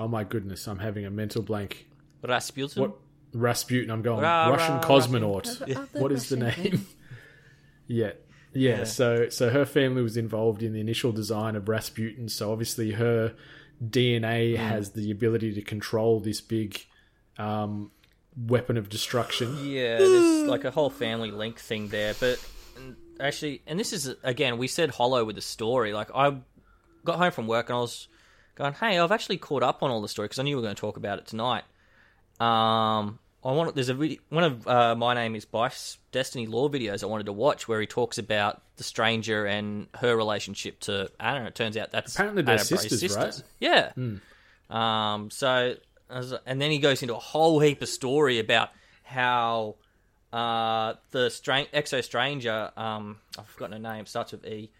oh 0.00 0.08
my 0.08 0.24
goodness, 0.24 0.66
I'm 0.66 0.78
having 0.78 1.04
a 1.04 1.10
mental 1.10 1.42
blank. 1.42 1.86
Rasputin. 2.22 2.82
What 2.82 2.96
Rasputin? 3.32 3.90
I'm 3.90 4.02
going 4.02 4.22
Ra- 4.22 4.48
Russian 4.48 4.76
ra- 4.76 4.82
cosmonaut. 4.82 5.88
What 5.92 6.12
is 6.12 6.28
the 6.28 6.36
name? 6.36 6.86
yeah. 7.86 8.12
yeah, 8.52 8.78
Yeah. 8.78 8.84
So 8.84 9.28
so 9.28 9.50
her 9.50 9.64
family 9.64 10.02
was 10.02 10.16
involved 10.16 10.62
in 10.62 10.72
the 10.72 10.80
initial 10.80 11.12
design 11.12 11.54
of 11.54 11.68
Rasputin. 11.68 12.28
So 12.28 12.50
obviously 12.50 12.92
her 12.92 13.34
DNA 13.84 14.56
has 14.56 14.92
the 14.92 15.10
ability 15.10 15.54
to 15.54 15.62
control 15.62 16.20
this 16.20 16.40
big 16.40 16.84
um, 17.38 17.90
weapon 18.36 18.76
of 18.76 18.88
destruction. 18.88 19.56
Yeah, 19.64 19.98
there's 19.98 20.48
like 20.48 20.64
a 20.64 20.70
whole 20.70 20.90
family 20.90 21.30
link 21.30 21.58
thing 21.58 21.88
there. 21.88 22.14
But 22.18 22.38
actually, 23.18 23.62
and 23.66 23.78
this 23.78 23.92
is 23.92 24.14
again, 24.22 24.58
we 24.58 24.66
said 24.66 24.90
hollow 24.90 25.24
with 25.24 25.36
the 25.36 25.42
story. 25.42 25.92
Like 25.92 26.08
I 26.14 26.38
got 27.04 27.18
home 27.18 27.32
from 27.32 27.46
work 27.46 27.68
and 27.68 27.76
I 27.78 27.80
was 27.80 28.08
going, 28.60 28.74
"Hey, 28.74 28.98
I've 28.98 29.12
actually 29.12 29.38
caught 29.38 29.62
up 29.62 29.82
on 29.82 29.90
all 29.90 30.00
the 30.02 30.08
story 30.08 30.26
because 30.26 30.38
I 30.38 30.42
knew 30.42 30.56
we 30.56 30.62
were 30.62 30.66
going 30.66 30.74
to 30.74 30.80
talk 30.80 30.96
about 30.96 31.18
it 31.18 31.26
tonight." 31.26 31.64
Um, 32.38 33.18
I 33.42 33.52
want 33.52 33.74
there's 33.74 33.88
a 33.88 33.94
video, 33.94 34.18
one 34.28 34.44
of 34.44 34.68
uh, 34.68 34.94
my 34.94 35.14
name 35.14 35.34
is 35.34 35.44
Byf's 35.46 35.98
Destiny 36.12 36.46
Lore 36.46 36.70
videos 36.70 37.02
I 37.02 37.06
wanted 37.06 37.26
to 37.26 37.32
watch 37.32 37.68
where 37.68 37.80
he 37.80 37.86
talks 37.86 38.18
about 38.18 38.62
the 38.76 38.84
stranger 38.84 39.46
and 39.46 39.88
her 39.94 40.14
relationship 40.16 40.80
to 40.80 41.10
Anna. 41.18 41.46
It 41.46 41.54
turns 41.54 41.76
out 41.76 41.90
that's 41.90 42.14
Apparently 42.14 42.42
they're 42.42 42.56
Anna 42.56 42.64
sisters, 42.64 43.16
right? 43.16 43.42
Yeah. 43.58 43.92
Um. 44.68 45.30
So, 45.30 45.76
and 46.10 46.60
then 46.60 46.70
he 46.70 46.78
goes 46.78 47.02
into 47.02 47.14
a 47.14 47.18
whole 47.20 47.60
heap 47.60 47.80
of 47.82 47.88
story 47.88 48.38
about 48.38 48.70
how 49.04 49.76
uh 50.32 50.94
the 51.10 51.28
strange 51.28 51.68
exo 51.72 52.04
stranger 52.04 52.70
um 52.76 53.18
I've 53.36 53.48
forgotten 53.48 53.82
her 53.82 53.94
name 53.94 54.06
starts 54.06 54.30
with 54.30 54.46
E, 54.46 54.70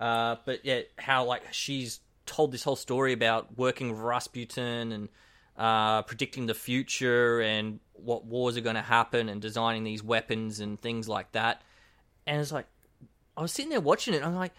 uh 0.00 0.36
but 0.46 0.64
yeah 0.64 0.80
how 0.96 1.26
like 1.26 1.42
she's 1.52 2.00
told 2.26 2.52
this 2.52 2.64
whole 2.64 2.76
story 2.76 3.12
about 3.12 3.56
working 3.58 3.90
with 3.90 4.00
Rasputin 4.00 4.92
and 4.92 5.08
uh 5.56 6.02
predicting 6.02 6.46
the 6.46 6.54
future 6.54 7.40
and 7.40 7.78
what 7.92 8.24
wars 8.24 8.56
are 8.56 8.60
going 8.60 8.74
to 8.74 8.82
happen 8.82 9.28
and 9.28 9.40
designing 9.40 9.84
these 9.84 10.02
weapons 10.02 10.58
and 10.58 10.80
things 10.80 11.08
like 11.08 11.30
that, 11.32 11.62
and 12.26 12.40
it's 12.40 12.50
like 12.52 12.66
I 13.36 13.42
was 13.42 13.52
sitting 13.52 13.70
there 13.70 13.80
watching 13.80 14.14
it. 14.14 14.18
And 14.18 14.26
I'm 14.26 14.34
like, 14.36 14.52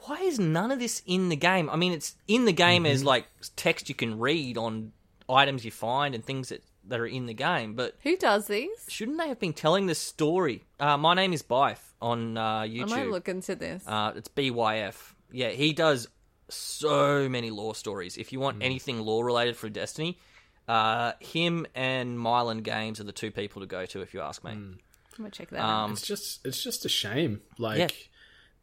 why 0.00 0.20
is 0.20 0.38
none 0.38 0.70
of 0.72 0.78
this 0.80 1.02
in 1.06 1.28
the 1.28 1.36
game? 1.36 1.70
I 1.70 1.76
mean, 1.76 1.92
it's 1.92 2.16
in 2.28 2.44
the 2.46 2.52
game 2.52 2.84
as 2.84 3.04
like 3.04 3.26
text 3.56 3.88
you 3.88 3.94
can 3.94 4.18
read 4.18 4.58
on 4.58 4.92
items 5.28 5.64
you 5.64 5.70
find 5.70 6.14
and 6.14 6.24
things 6.24 6.48
that, 6.50 6.62
that 6.86 7.00
are 7.00 7.06
in 7.06 7.26
the 7.26 7.32
game, 7.34 7.74
but 7.74 7.96
Who 8.02 8.16
does 8.16 8.46
these? 8.46 8.86
shouldn't 8.88 9.18
they 9.18 9.28
have 9.28 9.38
been 9.40 9.52
telling 9.54 9.86
this 9.86 9.98
story? 9.98 10.64
Uh, 10.78 10.96
my 10.96 11.14
name 11.14 11.32
is 11.32 11.42
Byf 11.42 11.78
on 12.02 12.36
uh, 12.36 12.42
I 12.60 12.68
YouTube. 12.68 12.90
might 12.90 13.08
look 13.08 13.28
into 13.28 13.54
this. 13.54 13.82
Uh, 13.86 14.12
it's 14.16 14.28
BYF. 14.28 15.14
Yeah, 15.32 15.48
he 15.50 15.72
does 15.72 16.08
so 16.48 17.28
many 17.28 17.50
lore 17.50 17.74
stories. 17.74 18.16
If 18.16 18.32
you 18.32 18.40
want 18.40 18.62
anything 18.62 19.00
lore 19.00 19.24
related 19.24 19.56
for 19.56 19.68
Destiny, 19.68 20.18
uh, 20.68 21.12
him 21.20 21.66
and 21.74 22.18
Myelin 22.18 22.62
Games 22.62 23.00
are 23.00 23.04
the 23.04 23.12
two 23.12 23.30
people 23.30 23.60
to 23.60 23.66
go 23.66 23.86
to. 23.86 24.00
If 24.00 24.14
you 24.14 24.20
ask 24.20 24.44
me. 24.44 24.52
I'm 24.52 24.78
gonna 25.16 25.30
check 25.30 25.50
that 25.50 25.60
out. 25.60 25.84
Um, 25.84 25.92
It's 25.92 26.06
just 26.06 26.44
it's 26.44 26.62
just 26.62 26.84
a 26.84 26.88
shame. 26.88 27.40
Like 27.58 27.78
Yeah. 27.78 27.88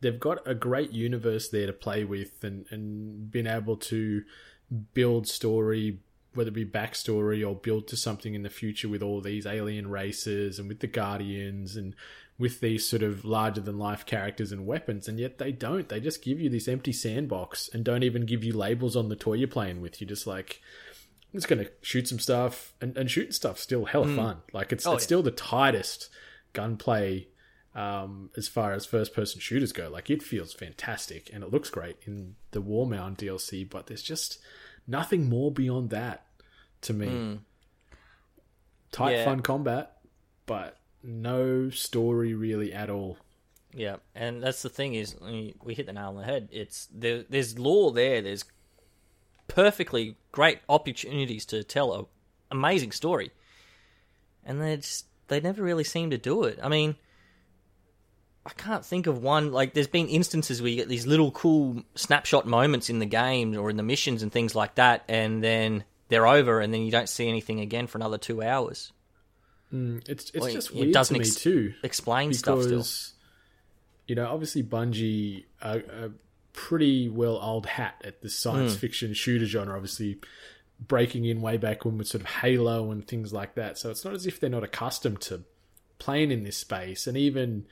they've 0.01 0.19
got 0.19 0.39
a 0.45 0.53
great 0.53 0.91
universe 0.91 1.49
there 1.49 1.67
to 1.67 1.73
play 1.73 2.03
with 2.03 2.43
and, 2.43 2.65
and 2.71 3.31
been 3.31 3.47
able 3.47 3.77
to 3.77 4.23
build 4.93 5.27
story, 5.27 5.99
whether 6.33 6.49
it 6.49 6.53
be 6.53 6.65
backstory 6.65 7.47
or 7.47 7.55
build 7.55 7.87
to 7.89 7.97
something 7.97 8.33
in 8.35 8.43
the 8.43 8.49
future 8.49 8.89
with 8.89 9.01
all 9.01 9.21
these 9.21 9.45
alien 9.45 9.89
races 9.89 10.59
and 10.59 10.67
with 10.67 10.79
the 10.79 10.87
Guardians 10.87 11.75
and 11.75 11.95
with 12.41 12.59
these 12.59 12.85
sort 12.87 13.03
of 13.03 13.23
larger 13.23 13.61
than 13.61 13.77
life 13.77 14.05
characters 14.05 14.51
and 14.51 14.65
weapons, 14.65 15.07
and 15.07 15.17
yet 15.19 15.37
they 15.37 15.51
don't. 15.53 15.87
They 15.87 16.01
just 16.01 16.21
give 16.21 16.41
you 16.41 16.49
this 16.49 16.67
empty 16.67 16.91
sandbox 16.91 17.69
and 17.73 17.85
don't 17.85 18.03
even 18.03 18.25
give 18.25 18.43
you 18.43 18.51
labels 18.51 18.95
on 18.97 19.07
the 19.07 19.15
toy 19.15 19.35
you're 19.35 19.47
playing 19.47 19.79
with. 19.79 20.01
You're 20.01 20.09
just 20.09 20.27
like 20.27 20.59
I'm 21.33 21.37
just 21.39 21.47
gonna 21.47 21.67
shoot 21.81 22.07
some 22.09 22.19
stuff 22.19 22.73
and, 22.81 22.97
and 22.97 23.09
shooting 23.09 23.31
stuff 23.31 23.57
still 23.59 23.85
hella 23.85 24.13
fun. 24.15 24.37
Like 24.51 24.73
it's 24.73 24.85
Oh, 24.85 24.95
it's 24.95 25.03
yeah. 25.03 25.05
still 25.05 25.23
the 25.23 25.31
tightest 25.31 26.09
gunplay 26.51 27.27
um, 27.73 28.29
as 28.35 28.49
far 28.49 28.73
as 28.73 28.85
first 28.85 29.13
person 29.13 29.39
shooters 29.39 29.71
go. 29.71 29.87
Like 29.89 30.09
it 30.09 30.21
feels 30.21 30.53
fantastic 30.53 31.29
and 31.31 31.43
it 31.43 31.51
looks 31.51 31.69
great 31.69 31.95
in 32.05 32.35
the 32.51 32.61
Warmind 32.61 33.17
DLC, 33.17 33.69
but 33.69 33.87
there's 33.87 34.03
just 34.03 34.39
nothing 34.85 35.29
more 35.29 35.51
beyond 35.51 35.89
that 35.91 36.25
to 36.81 36.91
me. 36.93 37.39
Tight 38.91 39.11
Yeah. 39.13 39.25
fun 39.25 39.39
combat, 39.41 39.99
but 40.45 40.77
no 41.03 41.69
story 41.69 42.33
really 42.33 42.73
at 42.73 42.89
all. 42.89 43.17
Yeah, 43.73 43.97
and 44.13 44.43
that's 44.43 44.61
the 44.61 44.69
thing 44.69 44.95
is 44.95 45.15
we 45.19 45.73
hit 45.73 45.85
the 45.85 45.93
nail 45.93 46.09
on 46.09 46.17
the 46.17 46.23
head. 46.23 46.49
It's 46.51 46.87
there, 46.93 47.23
there's 47.29 47.57
lore 47.57 47.91
there. 47.91 48.21
There's 48.21 48.43
perfectly 49.47 50.17
great 50.31 50.59
opportunities 50.67 51.45
to 51.45 51.63
tell 51.63 51.93
a 51.93 52.05
amazing 52.53 52.91
story, 52.91 53.31
and 54.45 54.61
they 54.61 54.77
just 54.77 55.05
they 55.29 55.39
never 55.39 55.63
really 55.63 55.85
seem 55.85 56.09
to 56.09 56.17
do 56.17 56.43
it. 56.43 56.59
I 56.61 56.67
mean, 56.67 56.95
I 58.45 58.49
can't 58.49 58.85
think 58.85 59.07
of 59.07 59.23
one 59.23 59.51
like. 59.53 59.73
There's 59.73 59.87
been 59.87 60.07
instances 60.07 60.61
where 60.61 60.69
you 60.69 60.77
get 60.77 60.89
these 60.89 61.07
little 61.07 61.31
cool 61.31 61.83
snapshot 61.95 62.45
moments 62.45 62.89
in 62.89 62.99
the 62.99 63.05
game 63.05 63.57
or 63.57 63.69
in 63.69 63.77
the 63.77 63.83
missions 63.83 64.21
and 64.21 64.31
things 64.31 64.53
like 64.53 64.75
that, 64.75 65.03
and 65.07 65.41
then 65.41 65.85
they're 66.09 66.27
over, 66.27 66.59
and 66.59 66.73
then 66.73 66.81
you 66.81 66.91
don't 66.91 67.09
see 67.09 67.29
anything 67.29 67.61
again 67.61 67.87
for 67.87 67.97
another 67.97 68.17
two 68.17 68.43
hours. 68.43 68.91
Mm, 69.73 70.07
it's 70.09 70.31
it's 70.31 70.39
Well, 70.39 70.51
just 70.51 70.71
it 70.71 70.75
weird 70.75 70.93
doesn't 70.93 71.13
to 71.13 71.19
me 71.19 71.25
ex- 71.25 71.35
too. 71.35 71.73
Explain 71.83 72.33
stuff 72.33 72.63
still. 72.63 72.85
you 74.07 74.15
know, 74.15 74.27
obviously 74.27 74.63
Bungie 74.63 75.45
are 75.61 75.77
a 75.77 76.11
pretty 76.53 77.09
well 77.09 77.39
old 77.41 77.65
hat 77.65 78.01
at 78.03 78.21
the 78.21 78.29
science 78.29 78.73
hmm. 78.73 78.79
fiction 78.79 79.13
shooter 79.13 79.45
genre. 79.45 79.75
Obviously, 79.75 80.19
breaking 80.79 81.25
in 81.25 81.41
way 81.41 81.57
back 81.57 81.85
when 81.85 81.97
with 81.97 82.07
sort 82.07 82.21
of 82.21 82.27
Halo 82.27 82.91
and 82.91 83.07
things 83.07 83.31
like 83.31 83.55
that. 83.55 83.77
So 83.77 83.89
it's 83.89 84.03
not 84.03 84.13
as 84.13 84.25
if 84.25 84.39
they're 84.39 84.49
not 84.49 84.63
accustomed 84.63 85.21
to 85.21 85.43
playing 85.99 86.31
in 86.31 86.43
this 86.43 86.57
space, 86.57 87.07
and 87.07 87.15
even 87.15 87.65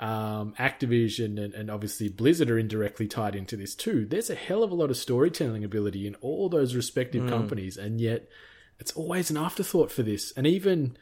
um, 0.00 0.54
Activision 0.58 1.42
and, 1.42 1.54
and 1.54 1.70
obviously 1.70 2.08
Blizzard 2.08 2.50
are 2.50 2.58
indirectly 2.58 3.06
tied 3.06 3.36
into 3.36 3.56
this 3.56 3.74
too. 3.74 4.06
There's 4.06 4.30
a 4.30 4.34
hell 4.34 4.62
of 4.62 4.70
a 4.70 4.74
lot 4.74 4.90
of 4.90 4.96
storytelling 4.96 5.64
ability 5.64 6.06
in 6.06 6.14
all 6.16 6.48
those 6.48 6.74
respective 6.74 7.24
hmm. 7.24 7.28
companies, 7.28 7.76
and 7.76 8.00
yet 8.00 8.28
it's 8.78 8.92
always 8.92 9.30
an 9.30 9.36
afterthought 9.36 9.90
for 9.90 10.02
this. 10.02 10.32
And 10.36 10.46
even 10.46 10.96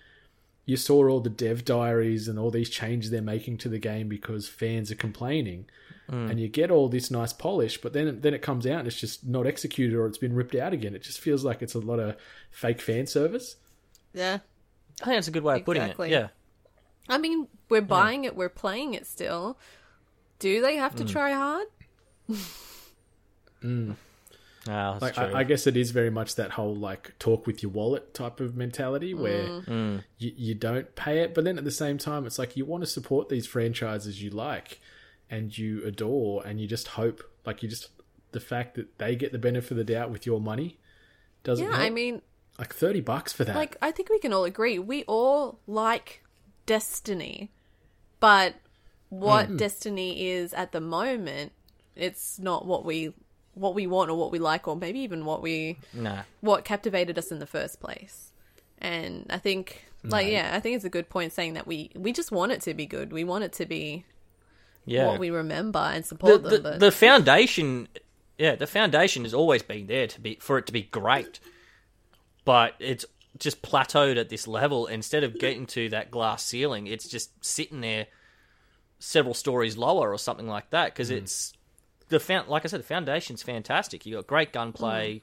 you 0.65 0.77
saw 0.77 1.09
all 1.09 1.21
the 1.21 1.31
dev 1.31 1.65
diaries 1.65 2.29
and 2.29 2.39
all 2.39 2.51
these 2.51 2.71
changes 2.71 3.11
they're 3.11 3.21
making 3.23 3.59
to 3.59 3.69
the 3.69 3.79
game 3.79 4.09
because 4.09 4.49
fans 4.49 4.91
are 4.91 4.97
complaining. 4.97 5.67
And 6.09 6.39
you 6.39 6.47
get 6.49 6.71
all 6.71 6.91
this 6.91 7.11
nice 7.11 7.33
polish, 7.33 7.81
but 7.81 7.95
then 7.95 8.21
then 8.21 8.35
it 8.35 8.43
comes 8.43 8.67
out 8.67 8.81
and 8.81 8.87
it's 8.87 9.01
just 9.01 9.27
not 9.27 9.47
executed 9.47 9.97
or 9.97 10.07
it's 10.07 10.19
been 10.19 10.35
ripped 10.35 10.55
out 10.55 10.75
again. 10.75 10.95
It 10.95 11.03
just 11.03 11.21
feels 11.21 11.43
like 11.43 11.63
it's 11.63 11.73
a 11.73 11.79
lot 11.79 11.99
of 12.01 12.17
fake 12.51 12.83
fan 12.83 13.07
service. 13.07 13.57
Yeah. 14.13 14.41
I 15.01 15.05
think 15.07 15.17
that's 15.17 15.29
a 15.29 15.31
good 15.31 15.43
way 15.43 15.61
of 15.61 15.65
putting 15.65 15.85
it. 15.85 15.97
Yeah. 16.11 16.29
I 17.09 17.17
mean, 17.17 17.49
we're 17.71 17.81
buying 17.81 18.25
it, 18.25 18.37
we're 18.37 18.51
playing 18.51 18.93
it 18.93 19.07
still. 19.07 19.59
Do 20.39 20.61
they 20.61 20.77
have 20.77 20.93
Mm. 20.95 20.99
to 20.99 21.05
try 21.07 21.33
hard? 21.33 21.69
Ah, 22.31 22.37
that's 24.65 25.03
Like, 25.03 25.15
true. 25.15 25.25
I, 25.25 25.41
I 25.41 25.45
guess 25.45 25.67
it 25.67 25.77
is 25.77 25.91
very 25.91 26.11
much 26.11 26.37
that 26.37 26.53
whole 26.53 26.75
like 26.77 27.19
talk 27.19 27.47
with 27.47 27.63
your 27.63 27.73
wallet 27.73 28.15
type 28.15 28.41
of 28.41 28.57
mentality 28.57 29.13
where 29.15 29.47
Mm. 29.67 30.05
you, 30.19 30.33
you 30.37 30.55
don't 30.55 30.95
pay 30.95 31.21
it, 31.21 31.35
but 31.35 31.45
then 31.45 31.59
at 31.59 31.65
the 31.65 31.71
same 31.71 31.99
time, 31.99 32.27
it's 32.27 32.39
like 32.39 32.57
you 32.57 32.65
want 32.65 32.83
to 32.83 32.87
support 32.89 33.29
these 33.29 33.47
franchises 33.47 34.23
you 34.23 34.31
like 34.31 34.81
and 35.31 35.57
you 35.57 35.83
adore, 35.85 36.45
and 36.47 36.61
you 36.61 36.67
just 36.69 36.89
hope, 36.89 37.23
like 37.47 37.63
you 37.63 37.69
just 37.69 37.89
the 38.33 38.41
fact 38.41 38.75
that 38.77 38.99
they 38.99 39.17
get 39.17 39.33
the 39.33 39.39
benefit 39.39 39.73
of 39.73 39.77
the 39.79 39.85
doubt 39.85 40.11
with 40.11 40.27
your 40.27 40.41
money 40.41 40.79
doesn't. 41.45 41.65
Yeah, 41.65 41.73
help. 41.73 41.83
I 41.85 41.91
mean, 41.91 42.23
like 42.59 42.75
thirty 42.75 43.01
bucks 43.01 43.33
for 43.33 43.45
that. 43.45 43.57
like 43.57 43.77
I 43.83 43.91
think 43.91 44.11
we 44.11 44.19
can 44.19 44.33
all 44.33 44.45
agree 44.45 44.79
we 44.79 45.05
all 45.05 45.59
like 45.67 46.23
Destiny, 46.67 47.51
but 48.21 48.55
what 49.09 49.49
Mm. 49.51 49.59
Destiny 49.59 50.29
is 50.29 50.55
at 50.55 50.73
the 50.73 50.81
moment, 50.81 51.53
it's 51.97 52.39
not 52.39 52.65
what 52.67 52.85
we 52.85 53.13
what 53.55 53.75
we 53.75 53.87
want 53.87 54.11
or 54.11 54.15
what 54.17 54.33
we 54.33 54.39
like 54.39 54.67
or 54.67 54.77
maybe 54.77 55.01
even 55.01 55.25
what 55.25 55.43
we 55.43 55.79
nah. 55.93 56.23
what 56.41 56.65
captivated 56.65 57.19
us 57.19 57.31
in 57.31 57.39
the 57.39 57.47
first 57.47 57.81
place. 57.81 58.33
And 58.79 59.27
I 59.31 59.39
think 59.39 59.85
like 60.05 60.29
yeah, 60.29 60.53
I 60.55 60.61
think 60.61 60.77
it's 60.77 60.85
a 60.85 60.91
good 60.91 61.09
point 61.09 61.33
saying 61.33 61.55
that 61.55 61.67
we 61.67 61.91
we 61.95 62.13
just 62.13 62.33
want 62.33 62.53
it 62.53 62.63
to 62.63 62.75
be 62.75 62.87
good. 62.87 63.13
We 63.13 63.25
want 63.25 63.45
it 63.45 63.53
to 63.55 63.67
be 63.67 64.05
Yeah. 64.85 65.07
what 65.07 65.21
we 65.21 65.31
remember 65.31 65.79
and 65.79 66.05
support 66.05 66.43
the, 66.43 66.51
them. 66.51 66.63
But 66.63 66.81
the 66.81 66.91
foundation 66.91 67.89
yeah 68.39 68.57
the 68.57 68.67
foundation 68.67 69.23
has 69.23 69.35
always 69.35 69.63
been 69.63 69.87
there 69.87 70.07
to 70.09 70.21
be 70.21 70.37
for 70.41 70.59
it 70.59 70.67
to 70.67 70.73
be 70.73 70.83
great 70.83 71.39
but 72.45 72.75
it's 72.79 73.05
just 73.39 73.63
plateaued 73.63 74.19
at 74.19 74.29
this 74.29 74.47
level 74.49 74.87
instead 74.87 75.25
of 75.25 75.39
getting 75.39 75.67
to 75.67 75.89
that 75.89 76.11
glass 76.11 76.45
ceiling 76.45 76.87
it's 76.87 77.09
just 77.09 77.31
sitting 77.45 77.81
there 77.81 78.07
several 78.99 79.35
stories 79.35 79.77
lower 79.77 80.13
or 80.13 80.19
something 80.19 80.49
like 80.49 80.71
that 80.71 80.93
because 80.93 81.09
hmm. 81.09 81.17
it's 81.17 81.53
the 82.13 82.21
found 82.21 82.49
like 82.49 82.65
i 82.65 82.69
said 82.69 82.79
the 82.81 82.85
foundation's 82.85 83.43
fantastic 83.43 84.07
you 84.07 84.15
got 84.15 84.27
great 84.27 84.53
gunplay 84.53 85.21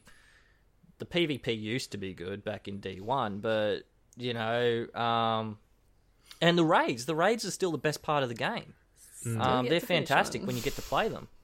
the 0.97 1.05
pvp 1.05 1.47
used 1.59 1.91
to 1.91 1.97
be 1.97 2.13
good 2.13 2.43
back 2.43 2.67
in 2.67 2.79
d1 2.79 3.41
but 3.41 3.83
you 4.17 4.33
know 4.33 4.85
um 4.93 5.57
and 6.41 6.57
the 6.57 6.65
raids 6.65 7.05
the 7.05 7.15
raids 7.15 7.45
are 7.45 7.51
still 7.51 7.71
the 7.71 7.77
best 7.77 8.01
part 8.01 8.23
of 8.23 8.29
the 8.29 8.35
game 8.35 8.73
um, 9.37 9.67
they're 9.67 9.79
fantastic 9.81 10.45
when 10.45 10.55
you 10.55 10.61
get 10.61 10.75
to 10.75 10.81
play 10.81 11.09
them. 11.09 11.27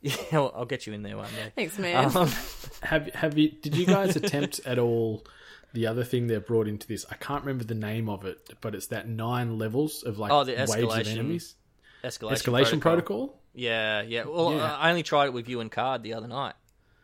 Yeah, 0.00 0.14
I'll, 0.32 0.52
I'll 0.54 0.64
get 0.66 0.86
you 0.86 0.92
in 0.92 1.02
there 1.02 1.16
one 1.16 1.30
day. 1.34 1.50
Thanks, 1.56 1.78
man. 1.78 2.14
Um, 2.14 2.28
have 2.82 3.06
have 3.14 3.38
you? 3.38 3.48
Did 3.50 3.74
you 3.74 3.86
guys 3.86 4.16
attempt 4.16 4.60
at 4.66 4.78
all? 4.78 5.24
The 5.72 5.86
other 5.86 6.04
thing 6.04 6.26
they've 6.26 6.44
brought 6.46 6.68
into 6.68 6.86
this, 6.86 7.06
I 7.10 7.14
can't 7.14 7.42
remember 7.42 7.64
the 7.64 7.74
name 7.74 8.10
of 8.10 8.26
it, 8.26 8.50
but 8.60 8.74
it's 8.74 8.88
that 8.88 9.08
nine 9.08 9.56
levels 9.58 10.02
of 10.02 10.18
like 10.18 10.30
Oh, 10.30 10.44
the 10.44 10.52
waves 10.52 10.72
of 10.74 10.78
escalation 10.78 11.06
enemies. 11.12 11.54
escalation, 12.04 12.32
Escalation 12.32 12.80
protocol. 12.80 13.40
Yeah, 13.54 14.02
yeah. 14.02 14.24
Well, 14.24 14.54
Yeah. 14.54 14.74
I 14.76 14.90
only 14.90 15.02
tried 15.02 15.26
it 15.26 15.32
with 15.32 15.48
you 15.48 15.60
and 15.60 15.70
Card 15.70 16.02
the 16.02 16.14
other 16.14 16.28
night, 16.28 16.54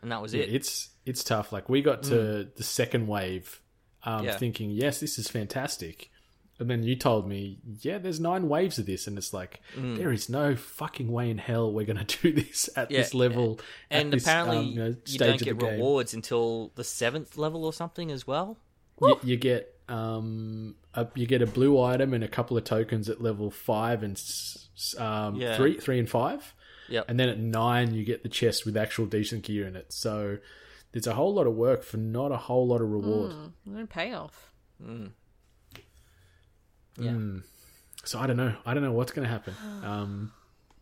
and 0.01 0.11
that 0.11 0.21
was 0.21 0.33
Yeah, 0.33 0.43
it. 0.43 0.53
it's 0.53 0.89
it's 1.05 1.23
tough. 1.23 1.51
Like 1.51 1.69
we 1.69 1.81
got 1.81 2.03
to 2.03 2.49
the 2.55 2.63
second 2.63 3.07
wave, 3.07 3.61
um, 4.03 4.25
Yeah. 4.25 4.37
thinking, 4.37 4.69
yes, 4.71 4.99
this 4.99 5.17
is 5.17 5.27
fantastic, 5.27 6.11
and 6.59 6.69
then 6.69 6.83
you 6.83 6.95
told 6.95 7.27
me, 7.27 7.57
yeah, 7.79 7.97
there's 7.97 8.19
nine 8.19 8.47
waves 8.49 8.77
of 8.77 8.85
this, 8.85 9.07
and 9.07 9.17
it's 9.17 9.33
like 9.33 9.61
there 9.75 10.11
is 10.11 10.29
no 10.29 10.55
fucking 10.55 11.11
way 11.11 11.29
in 11.29 11.37
hell 11.39 11.71
we're 11.71 11.85
going 11.85 12.05
to 12.05 12.17
do 12.21 12.33
this 12.33 12.69
at 12.75 12.89
this 12.89 13.13
level. 13.13 13.59
and 13.89 14.13
this, 14.13 14.23
apparently, 14.23 14.57
um, 14.57 14.65
you, 14.65 14.75
know, 14.75 14.95
you 15.07 15.17
don't 15.19 15.39
get 15.41 15.57
the 15.57 15.65
game. 15.65 15.73
rewards 15.75 16.13
until 16.13 16.71
the 16.75 16.83
seventh 16.83 17.37
level 17.37 17.65
or 17.65 17.73
something 17.73 18.11
as 18.11 18.27
well. 18.27 18.57
You, 19.01 19.19
you 19.23 19.37
get 19.37 19.73
um, 19.89 20.75
a, 20.93 21.07
you 21.15 21.25
get 21.25 21.41
a 21.41 21.47
blue 21.47 21.81
item 21.81 22.13
and 22.13 22.23
a 22.23 22.27
couple 22.27 22.55
of 22.57 22.63
tokens 22.63 23.09
at 23.09 23.19
level 23.21 23.49
five 23.49 24.03
and 24.03 24.15
um, 24.99 25.35
Yeah. 25.35 25.55
three, 25.57 25.77
three 25.77 25.99
and 25.99 26.09
five. 26.09 26.53
Yep. 26.89 27.05
And 27.07 27.19
then 27.19 27.29
at 27.29 27.39
nine, 27.39 27.93
you 27.93 28.03
get 28.03 28.23
the 28.23 28.29
chest 28.29 28.65
with 28.65 28.75
actual 28.75 29.05
decent 29.05 29.43
gear 29.43 29.65
in 29.67 29.75
it. 29.75 29.93
So 29.93 30.37
there's 30.91 31.07
a 31.07 31.13
whole 31.13 31.33
lot 31.33 31.47
of 31.47 31.53
work 31.55 31.83
for 31.83 31.97
not 31.97 32.31
a 32.31 32.37
whole 32.37 32.67
lot 32.67 32.81
of 32.81 32.89
reward. 32.89 33.33
no 33.65 33.85
payoff. 33.85 34.51
Yeah. 36.97 37.17
So 38.03 38.19
I 38.19 38.27
don't 38.27 38.37
know. 38.37 38.55
I 38.65 38.73
don't 38.73 38.83
know 38.83 38.91
what's 38.91 39.11
going 39.11 39.25
to 39.27 39.31
happen. 39.31 39.53
Um, 39.83 40.31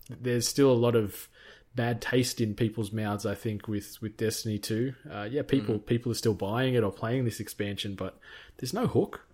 there's 0.09 0.47
still 0.47 0.71
a 0.71 0.73
lot 0.73 0.95
of 0.95 1.29
bad 1.75 2.01
taste 2.01 2.41
in 2.41 2.55
people's 2.55 2.91
mouths. 2.91 3.25
I 3.27 3.35
think 3.35 3.67
with 3.67 4.01
with 4.01 4.17
Destiny 4.17 4.57
2. 4.57 4.93
Uh, 5.11 5.27
yeah, 5.29 5.43
people 5.43 5.77
people 5.77 6.11
are 6.11 6.15
still 6.15 6.33
buying 6.33 6.73
it 6.73 6.83
or 6.83 6.91
playing 6.91 7.25
this 7.25 7.39
expansion, 7.39 7.93
but 7.95 8.17
there's 8.57 8.73
no 8.73 8.87
hook. 8.87 9.27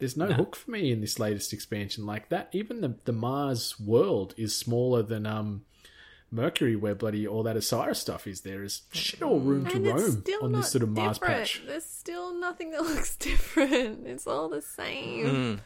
There's 0.00 0.16
no, 0.16 0.26
hook 0.32 0.56
for 0.56 0.70
me 0.70 0.90
in 0.90 1.00
this 1.00 1.18
latest 1.20 1.52
expansion 1.52 2.04
like 2.06 2.28
that. 2.30 2.48
Even 2.52 2.80
the 2.80 2.96
the 3.04 3.12
Mars 3.12 3.78
world 3.78 4.34
is 4.36 4.56
smaller 4.56 5.02
than 5.02 5.26
um 5.26 5.62
Mercury, 6.32 6.76
where 6.76 6.94
bloody 6.94 7.26
all 7.26 7.42
that 7.42 7.56
Osiris 7.56 7.98
stuff 7.98 8.26
is. 8.26 8.40
There 8.42 8.62
is 8.62 8.82
shit 8.92 9.20
all 9.22 9.40
room 9.40 9.66
to 9.66 9.76
And 9.76 9.86
it's 9.86 10.02
roam 10.02 10.20
still 10.22 10.44
on 10.44 10.52
this 10.52 10.70
sort 10.70 10.82
of 10.82 10.88
Mars 10.90 11.18
different. 11.18 11.38
patch. 11.40 11.62
There's 11.66 11.84
still 11.84 12.34
nothing 12.34 12.70
that 12.70 12.82
looks 12.90 13.16
different. 13.16 14.06
It's 14.06 14.26
all 14.26 14.48
the 14.48 14.62
same. 14.62 15.60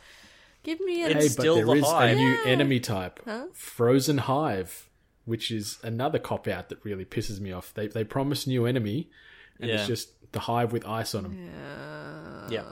Give 0.63 0.81
me 0.81 1.03
a 1.05 1.09
Hey, 1.09 1.15
but 1.15 1.23
still 1.31 1.57
there 1.57 1.67
the 1.67 1.73
is 1.73 1.85
a 1.91 2.15
new 2.15 2.29
Yeah. 2.29 2.47
enemy 2.47 2.81
type, 2.81 3.21
Huh? 3.27 3.49
Frozen 3.53 4.17
Hive, 4.19 4.89
which 5.27 5.51
is 5.51 5.79
another 5.83 6.19
cop 6.19 6.49
out 6.49 6.71
that 6.71 6.83
really 6.83 7.05
pisses 7.05 7.39
me 7.41 7.53
off. 7.53 7.75
They 7.75 7.87
they 7.89 8.03
promise 8.05 8.47
new 8.47 8.65
enemy, 8.65 9.11
and 9.61 9.69
Yeah. 9.69 9.77
it's 9.77 9.87
just 9.87 10.33
the 10.33 10.41
hive 10.41 10.73
with 10.73 10.87
ice 10.87 11.15
on 11.15 11.25
them. 11.25 11.51
Yeah. 12.51 12.65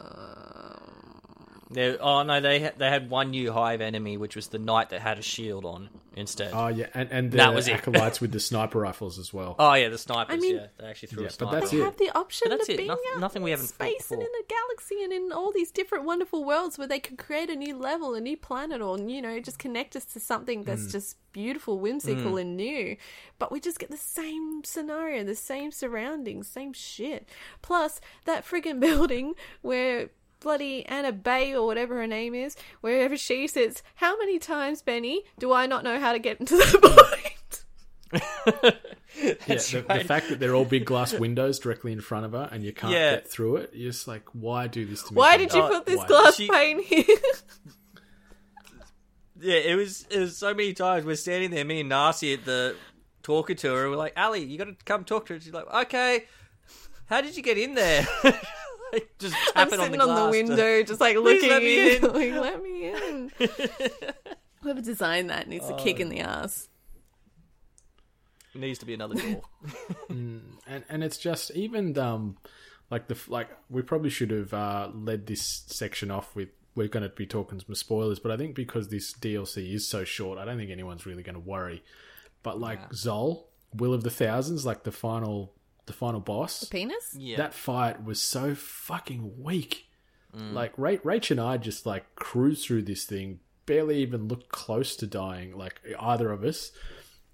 They, 1.72 1.96
oh 1.98 2.22
no, 2.22 2.40
they 2.40 2.70
they 2.76 2.88
had 2.88 3.08
one 3.10 3.30
new 3.30 3.52
hive 3.52 3.80
enemy, 3.80 4.16
which 4.16 4.36
was 4.36 4.48
the 4.48 4.58
knight 4.58 4.90
that 4.90 5.00
had 5.00 5.18
a 5.18 5.22
shield 5.22 5.64
on 5.64 5.88
instead. 6.14 6.52
Oh 6.54 6.68
yeah, 6.68 6.86
and 6.94 7.08
and 7.10 7.30
the 7.30 7.38
That 7.38 7.54
was 7.54 7.68
acolytes 7.68 8.20
with 8.20 8.32
the 8.32 8.40
sniper 8.50 8.78
rifles 8.80 9.18
as 9.18 9.32
well. 9.32 9.56
oh 9.58 9.72
yeah, 9.74 9.88
the 9.88 9.96
snipers. 9.98 10.36
I 10.36 10.38
mean- 10.38 10.56
yeah, 10.56 10.66
they 10.78 10.86
actually 10.86 11.08
threw 11.08 11.22
Yeah, 11.22 11.28
a 11.28 11.30
but 11.30 11.34
sniper. 11.38 11.60
that's 11.60 11.70
They 11.70 11.78
it. 11.78 11.84
have 11.84 11.96
the 11.96 12.10
option 12.18 12.48
But 12.50 12.58
that's 12.58 12.68
of 12.68 12.74
it. 12.74 12.76
being 12.76 12.88
Nothing- 12.88 13.04
out 13.14 13.20
nothing 13.20 13.42
we 13.42 13.50
haven't 13.50 13.66
fought 13.68 13.86
space 13.88 14.10
and 14.10 14.20
before. 14.20 14.34
in 14.36 14.44
a 14.44 14.46
galaxy 14.48 15.02
and 15.04 15.12
in 15.12 15.32
all 15.32 15.52
these 15.52 15.70
different 15.70 16.04
wonderful 16.04 16.44
worlds 16.44 16.76
where 16.78 16.86
they 16.88 17.00
could 17.00 17.16
create 17.18 17.48
a 17.50 17.56
new 17.56 17.76
level, 17.76 18.14
a 18.14 18.20
new 18.20 18.36
planet, 18.36 18.80
or 18.82 18.98
you 18.98 19.22
know, 19.22 19.40
just 19.40 19.58
connect 19.58 19.96
us 19.96 20.04
to 20.06 20.20
something 20.20 20.64
that's 20.64 20.88
Mm. 20.88 20.92
just 20.92 21.16
beautiful, 21.32 21.78
whimsical, 21.78 22.36
and 22.36 22.56
new. 22.56 22.96
But 23.38 23.50
we 23.50 23.58
just 23.60 23.78
get 23.78 23.90
the 23.90 23.96
same 23.96 24.62
scenario, 24.64 25.24
the 25.24 25.34
same 25.34 25.72
surroundings, 25.72 26.46
same 26.48 26.74
shit. 26.74 27.26
Plus 27.62 28.00
that 28.26 28.44
friggin' 28.44 28.80
building 28.88 29.34
where. 29.62 30.10
Bloody 30.42 30.84
Anna 30.86 31.12
Bay 31.12 31.54
or 31.54 31.66
whatever 31.66 31.96
her 31.96 32.06
name 32.06 32.34
is, 32.34 32.56
wherever 32.80 33.16
she 33.16 33.46
sits. 33.46 33.82
How 33.96 34.16
many 34.18 34.38
times, 34.38 34.82
Benny, 34.82 35.22
do 35.38 35.52
I 35.52 35.66
not 35.66 35.84
know 35.84 35.98
how 36.00 36.12
to 36.12 36.18
get 36.18 36.40
into 36.40 36.56
the 36.56 36.78
point? 37.22 37.64
yeah, 39.22 39.56
the, 39.56 39.84
the 39.88 40.04
fact 40.04 40.28
that 40.28 40.38
they're 40.38 40.54
all 40.54 40.64
big 40.66 40.84
glass 40.84 41.12
windows 41.14 41.58
directly 41.58 41.92
in 41.92 42.00
front 42.00 42.26
of 42.26 42.32
her, 42.32 42.48
and 42.52 42.62
you 42.62 42.72
can't 42.72 42.92
Yeah. 42.92 43.10
get 43.16 43.28
through 43.30 43.56
it. 43.56 43.70
You're 43.72 43.90
just 43.92 44.06
like, 44.06 44.24
why 44.32 44.66
do 44.66 44.84
this 44.84 45.02
to 45.04 45.14
me? 45.14 45.16
Why 45.18 45.36
did 45.38 45.52
you 45.54 45.62
Oh, 45.62 45.68
put 45.70 45.86
this 45.86 45.96
why? 45.98 46.06
glass 46.06 46.36
She- 46.36 46.48
pane 46.48 46.82
here? 46.82 47.04
Yeah, 49.40 49.56
it 49.56 49.74
was 49.74 50.06
it 50.08 50.20
was 50.20 50.36
so 50.36 50.54
many 50.54 50.72
times 50.72 51.04
we're 51.04 51.16
standing 51.16 51.50
there, 51.50 51.64
me 51.64 51.80
and 51.80 51.90
Narcy 51.90 52.32
at 52.34 52.44
the 52.44 52.76
talking 53.24 53.56
to 53.56 53.72
her, 53.74 53.82
and 53.82 53.90
we're 53.90 53.96
like, 53.96 54.12
Ally, 54.14 54.36
you 54.38 54.56
got 54.56 54.66
to 54.66 54.76
come 54.84 55.02
talk 55.02 55.26
to 55.26 55.34
her. 55.34 55.40
She's 55.40 55.52
like, 55.52 55.66
okay. 55.66 56.26
How 57.06 57.20
did 57.20 57.36
you 57.36 57.42
get 57.42 57.58
in 57.58 57.74
there? 57.74 58.06
Like, 58.92 59.10
just 59.18 59.36
I'm 59.56 59.70
sitting 59.70 59.80
on 59.80 59.86
on 59.86 59.92
the, 59.92 59.98
the, 59.98 60.04
glass 60.04 60.24
to- 60.24 60.30
window, 60.30 60.82
just 60.86 61.00
like 61.00 61.16
looking 61.16 61.48
let 61.48 61.62
me 61.62 61.96
in. 61.96 62.04
in. 62.04 62.12
Like, 62.12 62.32
let 62.32 62.62
me 62.62 62.88
in. 62.88 63.30
Whoever 64.62 64.80
designed 64.80 65.30
that 65.30 65.48
needs 65.48 65.68
a 65.68 65.74
kick 65.76 65.98
in 65.98 66.08
the 66.08 66.20
ass. 66.20 66.68
Needs 68.54 68.78
to 68.80 68.86
be 68.86 68.94
another 68.94 69.14
door. 69.14 69.42
and 70.10 70.84
and 70.88 71.02
it's 71.02 71.16
just 71.16 71.50
even 71.52 71.96
um 71.98 72.36
like 72.90 73.08
the 73.08 73.16
like 73.28 73.48
we 73.70 73.80
probably 73.80 74.10
should 74.10 74.30
have 74.30 74.52
uh 74.52 74.90
led 74.92 75.26
this 75.26 75.64
section 75.66 76.10
off 76.10 76.36
with 76.36 76.50
we're 76.74 76.88
going 76.88 77.02
to 77.02 77.08
be 77.10 77.26
talking 77.26 77.60
some 77.60 77.74
spoilers, 77.74 78.18
but 78.18 78.32
I 78.32 78.36
think 78.36 78.54
because 78.54 78.88
this 78.88 79.12
DLC 79.12 79.74
is 79.74 79.86
so 79.86 80.04
short, 80.04 80.38
I 80.38 80.44
don't 80.44 80.56
think 80.56 80.70
anyone's 80.70 81.04
really 81.06 81.22
going 81.22 81.34
to 81.34 81.40
worry. 81.40 81.82
But 82.42 82.60
like 82.60 82.90
Xol, 82.90 83.44
Will 83.74 83.94
of 83.94 84.02
the 84.04 84.10
Thousands, 84.10 84.64
like 84.64 84.84
the 84.84 84.92
final 84.92 85.52
the 85.86 85.92
final 85.92 86.20
boss, 86.20 86.60
The 86.60 86.66
Penis? 86.66 87.14
Yeah. 87.16 87.36
that 87.38 87.54
fight 87.54 88.04
was 88.04 88.20
so 88.22 88.54
fucking 88.54 89.42
weak. 89.42 89.86
Like 90.34 90.72
Ra- 90.78 90.92
Rach 91.04 91.30
and 91.30 91.38
I 91.38 91.58
just 91.58 91.84
like 91.84 92.14
cruised 92.14 92.64
through 92.66 92.84
this 92.84 93.04
thing, 93.04 93.40
barely 93.66 93.98
even 93.98 94.28
looked 94.28 94.48
close 94.48 94.96
to 94.96 95.06
dying, 95.06 95.58
like 95.58 95.78
either 96.00 96.32
of 96.32 96.42
us, 96.42 96.72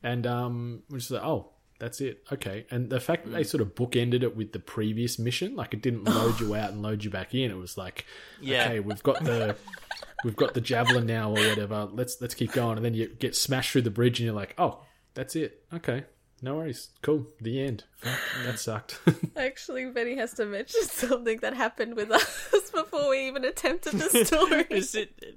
and 0.03 0.27
um, 0.27 0.83
we're 0.91 0.99
just 0.99 1.13
like, 1.13 1.23
oh, 1.23 1.51
that's 1.79 2.01
it, 2.01 2.25
okay. 2.33 2.67
And 2.73 2.91
the 2.91 2.99
fact 2.99 3.25
that 3.27 3.31
they 3.31 3.45
sort 3.45 3.61
of 3.61 3.77
bookended 3.77 4.25
it 4.25 4.35
with 4.37 4.51
the 4.51 4.59
previous 4.59 5.17
mission, 5.17 5.55
like 5.55 5.75
it 5.75 5.81
didn't 5.81 6.05
load 6.07 6.41
you 6.41 6.57
out 6.57 6.73
and 6.73 6.83
load 6.83 7.05
you 7.05 7.11
back 7.11 7.37
in. 7.37 7.53
It 7.53 7.57
was 7.57 7.79
like, 7.79 8.05
Yeah. 8.41 8.65
okay, 8.65 8.81
we've 8.81 9.03
got 9.05 9.23
the 9.23 9.55
we've 10.25 10.35
got 10.35 10.55
the 10.55 10.61
javelin 10.61 11.07
now 11.07 11.31
or 11.31 11.35
whatever. 11.35 11.89
Let's 11.93 12.21
let's 12.21 12.35
keep 12.35 12.51
going, 12.51 12.79
and 12.79 12.85
then 12.85 12.95
you 12.95 13.07
get 13.07 13.37
smashed 13.37 13.71
through 13.71 13.83
the 13.83 13.91
bridge, 13.91 14.19
and 14.19 14.25
you're 14.27 14.35
like, 14.35 14.57
oh, 14.59 14.83
that's 15.15 15.37
it, 15.37 15.63
okay. 15.73 16.03
No 16.41 16.57
worries. 16.57 16.91
Cool. 17.03 17.27
The 17.41 17.61
end. 17.61 17.85
Fuck, 17.97 18.19
that 18.45 18.59
sucked. 18.59 19.01
Actually, 19.37 19.87
Betty 19.87 20.17
has 20.17 20.35
to 20.35 20.47
mention 20.47 20.83
something 20.85 21.39
that 21.39 21.55
happened 21.55 21.97
with 21.97 22.11
us 22.11 22.71
before 22.75 23.11
we 23.11 23.27
even 23.27 23.45
attempted 23.45 23.95
the 23.95 24.25
story. 24.25 24.67
Is 24.71 24.95
it? 24.95 25.37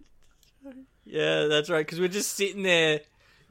Yeah, 1.05 1.45
that's 1.45 1.69
right. 1.69 1.85
Because 1.85 1.99
we're 1.99 2.07
just 2.07 2.33
sitting 2.33 2.63
there 2.63 3.01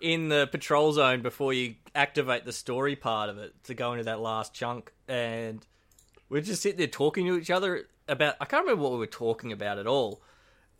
in 0.00 0.28
the 0.28 0.48
patrol 0.50 0.92
zone 0.92 1.22
before 1.22 1.52
you 1.52 1.74
activate 1.94 2.44
the 2.44 2.52
story 2.52 2.94
part 2.94 3.28
of 3.28 3.38
it 3.38 3.52
to 3.64 3.74
go 3.74 3.92
into 3.92 4.04
that 4.04 4.20
last 4.20 4.54
chunk, 4.54 4.92
and 5.08 5.66
we're 6.28 6.40
just 6.40 6.62
sitting 6.62 6.78
there 6.78 6.86
talking 6.86 7.26
to 7.26 7.36
each 7.36 7.50
other 7.50 7.88
about. 8.08 8.36
I 8.40 8.44
can't 8.44 8.64
remember 8.64 8.84
what 8.84 8.92
we 8.92 8.98
were 8.98 9.06
talking 9.06 9.50
about 9.50 9.78
at 9.78 9.88
all. 9.88 10.22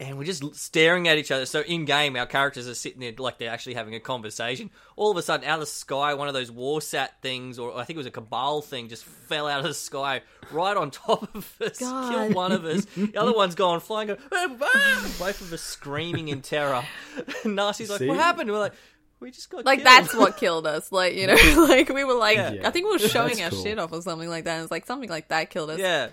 And 0.01 0.17
we're 0.17 0.25
just 0.25 0.55
staring 0.57 1.09
at 1.09 1.19
each 1.19 1.31
other. 1.31 1.45
So 1.45 1.61
in 1.61 1.85
game, 1.85 2.17
our 2.17 2.25
characters 2.25 2.67
are 2.67 2.75
sitting 2.75 3.01
there 3.01 3.13
like 3.19 3.37
they're 3.39 3.51
actually 3.51 3.75
having 3.75 3.95
a 3.95 4.01
conversation. 4.01 4.71
All 4.97 5.11
of 5.11 5.17
a 5.19 5.23
sudden, 5.23 5.47
out 5.47 5.55
of 5.57 5.61
the 5.61 5.67
sky, 5.67 6.15
one 6.15 6.27
of 6.27 6.33
those 6.33 6.51
warsat 6.51 7.11
things, 7.21 7.59
or 7.59 7.77
I 7.77 7.85
think 7.85 7.97
it 7.97 7.99
was 7.99 8.07
a 8.07 8.11
cabal 8.11 8.63
thing, 8.63 8.89
just 8.89 9.05
fell 9.05 9.47
out 9.47 9.59
of 9.61 9.67
the 9.67 9.75
sky 9.75 10.23
right 10.51 10.75
on 10.75 10.91
top 10.91 11.35
of 11.35 11.55
us, 11.61 11.79
God. 11.79 12.11
killed 12.13 12.35
one 12.35 12.51
of 12.53 12.65
us. 12.65 12.87
The 12.97 13.15
other 13.19 13.35
one's 13.35 13.55
gone 13.55 13.79
flying. 13.81 14.09
Go, 14.09 14.17
"Ah, 14.33 14.49
ah," 14.63 15.15
both 15.19 15.41
of 15.43 15.53
us 15.53 15.61
screaming 15.61 16.29
in 16.29 16.41
terror. 16.41 16.83
And 17.45 17.55
Narcy's 17.55 17.91
like, 17.91 17.99
See? 17.99 18.09
"What 18.09 18.17
happened?" 18.17 18.49
And 18.49 18.53
we're 18.53 18.61
like, 18.65 18.75
"We 19.21 19.31
just 19.31 19.51
got 19.51 19.67
like 19.67 19.81
killed." 19.83 19.87
that's 19.87 20.15
what 20.15 20.39
killed 20.39 20.67
us. 20.67 20.91
Like 20.91 21.15
you 21.15 21.27
know, 21.27 21.67
like 21.69 21.91
we 21.91 22.05
were 22.05 22.15
like, 22.15 22.39
Yeah. 22.39 22.63
I 22.67 22.71
think 22.71 22.87
we 22.87 22.93
were 22.93 22.99
showing 22.99 23.37
That's 23.37 23.41
our 23.43 23.51
cool. 23.51 23.63
shit 23.65 23.79
off 23.79 23.93
or 23.93 24.01
something 24.01 24.31
like 24.31 24.45
that. 24.45 24.55
And 24.55 24.63
it's 24.63 24.71
like 24.71 24.87
something 24.87 25.11
like 25.11 25.29
that 25.29 25.51
killed 25.51 25.69
us. 25.69 25.79
Yeah, 25.79 26.09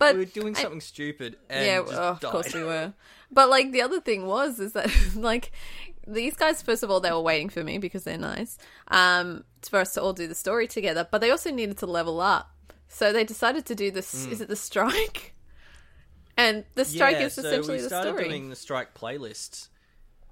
but 0.00 0.14
we 0.14 0.20
were 0.20 0.24
doing 0.24 0.56
I- 0.56 0.62
something 0.62 0.80
stupid. 0.80 1.36
And 1.48 1.64
yeah, 1.64 1.80
just 1.82 1.92
oh, 1.94 2.02
of 2.02 2.20
course 2.22 2.52
we 2.52 2.64
were. 2.64 2.92
But 3.32 3.48
like 3.48 3.72
the 3.72 3.82
other 3.82 4.00
thing 4.00 4.26
was 4.26 4.58
is 4.60 4.72
that 4.72 4.90
like 5.14 5.52
these 6.06 6.34
guys 6.36 6.62
first 6.62 6.82
of 6.82 6.90
all 6.90 7.00
they 7.00 7.12
were 7.12 7.20
waiting 7.20 7.48
for 7.48 7.62
me 7.62 7.78
because 7.78 8.02
they're 8.04 8.18
nice 8.18 8.58
um 8.88 9.44
for 9.62 9.78
us 9.78 9.92
to 9.94 10.02
all 10.02 10.12
do 10.12 10.26
the 10.26 10.34
story 10.34 10.66
together 10.66 11.06
but 11.08 11.20
they 11.20 11.30
also 11.30 11.50
needed 11.52 11.76
to 11.78 11.86
level 11.86 12.20
up 12.20 12.50
so 12.88 13.12
they 13.12 13.22
decided 13.22 13.64
to 13.66 13.74
do 13.74 13.90
this 13.92 14.26
is 14.26 14.40
it 14.40 14.48
the 14.48 14.56
strike 14.56 15.34
and 16.36 16.64
the 16.74 16.84
strike 16.84 17.20
yeah, 17.20 17.26
is 17.26 17.34
so 17.34 17.42
essentially 17.42 17.76
we 17.76 17.82
the 17.82 17.88
started 17.88 18.10
story 18.10 18.28
doing 18.28 18.48
the 18.50 18.56
strike 18.56 18.94
playlist. 18.94 19.68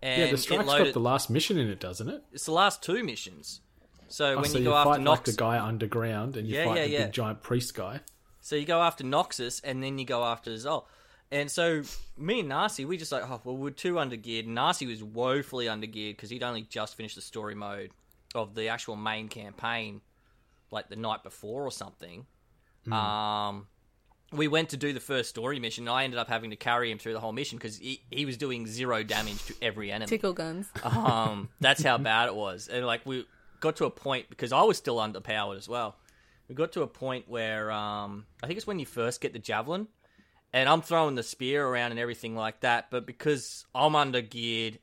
And 0.01 0.21
yeah, 0.21 0.27
the 0.27 0.35
it 0.35 0.39
strike's 0.39 0.67
loaded, 0.67 0.87
got 0.87 0.93
the 0.95 1.01
last 1.01 1.29
mission 1.29 1.59
in 1.59 1.69
it, 1.69 1.81
doesn't 1.81 2.09
it? 2.09 2.23
It's 2.33 2.45
the 2.47 2.53
last 2.53 2.83
two 2.83 3.03
missions. 3.05 3.61
So 4.09 4.33
Oh, 4.33 4.37
when 4.37 4.45
so 4.47 4.59
you 4.59 4.65
you 4.65 4.71
go 4.71 4.75
fight 4.85 5.01
after 5.01 5.03
like 5.11 5.25
the 5.25 5.33
guy 5.33 5.59
underground, 5.59 6.37
and 6.37 6.49
you 6.49 6.55
Yeah, 6.55 6.65
fight 6.65 6.77
yeah, 6.79 6.85
the 6.85 6.91
yeah. 6.91 7.05
big 7.05 7.13
giant 7.13 7.43
priest 7.43 7.75
guy. 7.75 8.01
so 8.41 8.57
you 8.57 8.65
go 8.65 8.81
after 8.81 9.05
Nokris, 9.05 9.61
and 9.65 9.83
then 9.83 9.99
you 9.99 10.05
go 10.07 10.25
after 10.25 10.51
Xol. 10.53 10.85
And 11.31 11.51
so 11.51 11.83
me 12.17 12.41
and 12.41 12.51
Narcy, 12.51 12.87
we 12.87 12.97
just 12.97 13.13
like, 13.13 13.29
oh, 13.29 13.41
well, 13.45 13.57
we're 13.57 13.71
too 13.71 13.95
undergeared. 13.95 14.49
Narcy 14.49 14.87
was 14.87 15.03
woefully 15.03 15.67
undergeared 15.67 16.17
because 16.17 16.31
he'd 16.31 16.43
only 16.43 16.63
just 16.63 16.97
finished 16.97 17.17
the 17.17 17.21
story 17.21 17.55
mode 17.55 17.91
of 18.35 18.55
the 18.55 18.69
actual 18.69 18.97
main 18.97 19.29
campaign, 19.29 20.01
like 20.71 20.89
the 20.89 20.97
night 20.97 21.23
before 21.23 21.67
or 21.67 21.71
something. 21.71 22.27
Hmm. 22.85 22.93
Um, 22.93 23.67
we 24.33 24.49
went 24.49 24.71
to 24.71 24.77
do 24.77 24.93
the 24.93 25.01
first 25.01 25.31
story 25.31 25.59
mission, 25.59 25.89
and 25.89 25.95
I 25.95 26.05
ended 26.05 26.19
up 26.19 26.29
having 26.29 26.51
to 26.51 26.57
carry 26.57 26.91
him 26.91 26.99
through 26.99 27.15
the 27.15 27.21
whole 27.21 27.33
mission 27.33 27.59
because 27.59 27.79
he, 27.79 28.03
he 28.11 28.27
was 28.27 28.37
doing 28.37 28.67
zero 28.67 29.03
damage 29.03 29.45
to 29.47 29.55
every 29.63 29.91
enemy. 29.91 30.09
tickle 30.09 30.33
guns 30.33 30.69
Um, 30.85 31.49
that's 31.61 31.83
how 31.83 31.99
bad 31.99 32.29
it 32.29 32.35
was. 32.35 32.69
And 32.69 32.87
like 32.87 33.05
we 33.07 33.27
got 33.61 33.77
to 33.77 33.87
a 33.87 33.91
point 33.91 34.29
because 34.29 34.53
I 34.53 34.63
was 34.63 34.77
still 34.77 34.97
underpowered 34.97 35.57
as 35.57 35.69
well. 35.69 35.97
We 36.49 36.55
got 36.55 36.73
to 36.73 36.83
a 36.83 36.87
point 36.87 37.29
where 37.29 37.71
um, 37.71 38.25
I 38.43 38.47
think 38.47 38.57
it's 38.57 38.67
when 38.67 38.79
you 38.79 38.87
first 38.87 39.21
get 39.21 39.33
the 39.33 39.39
javelin, 39.39 39.87
and 40.53 40.69
I'm 40.69 40.83
throwing 40.83 41.15
the 41.15 41.23
spear 41.23 41.67
around 41.67 41.91
and 41.93 42.01
everything 42.01 42.35
like 42.35 42.61
that. 42.61 42.91
But 42.91 43.07
because 43.07 43.67
I'm 43.75 43.95
under 43.95 44.21
geared 44.21 44.79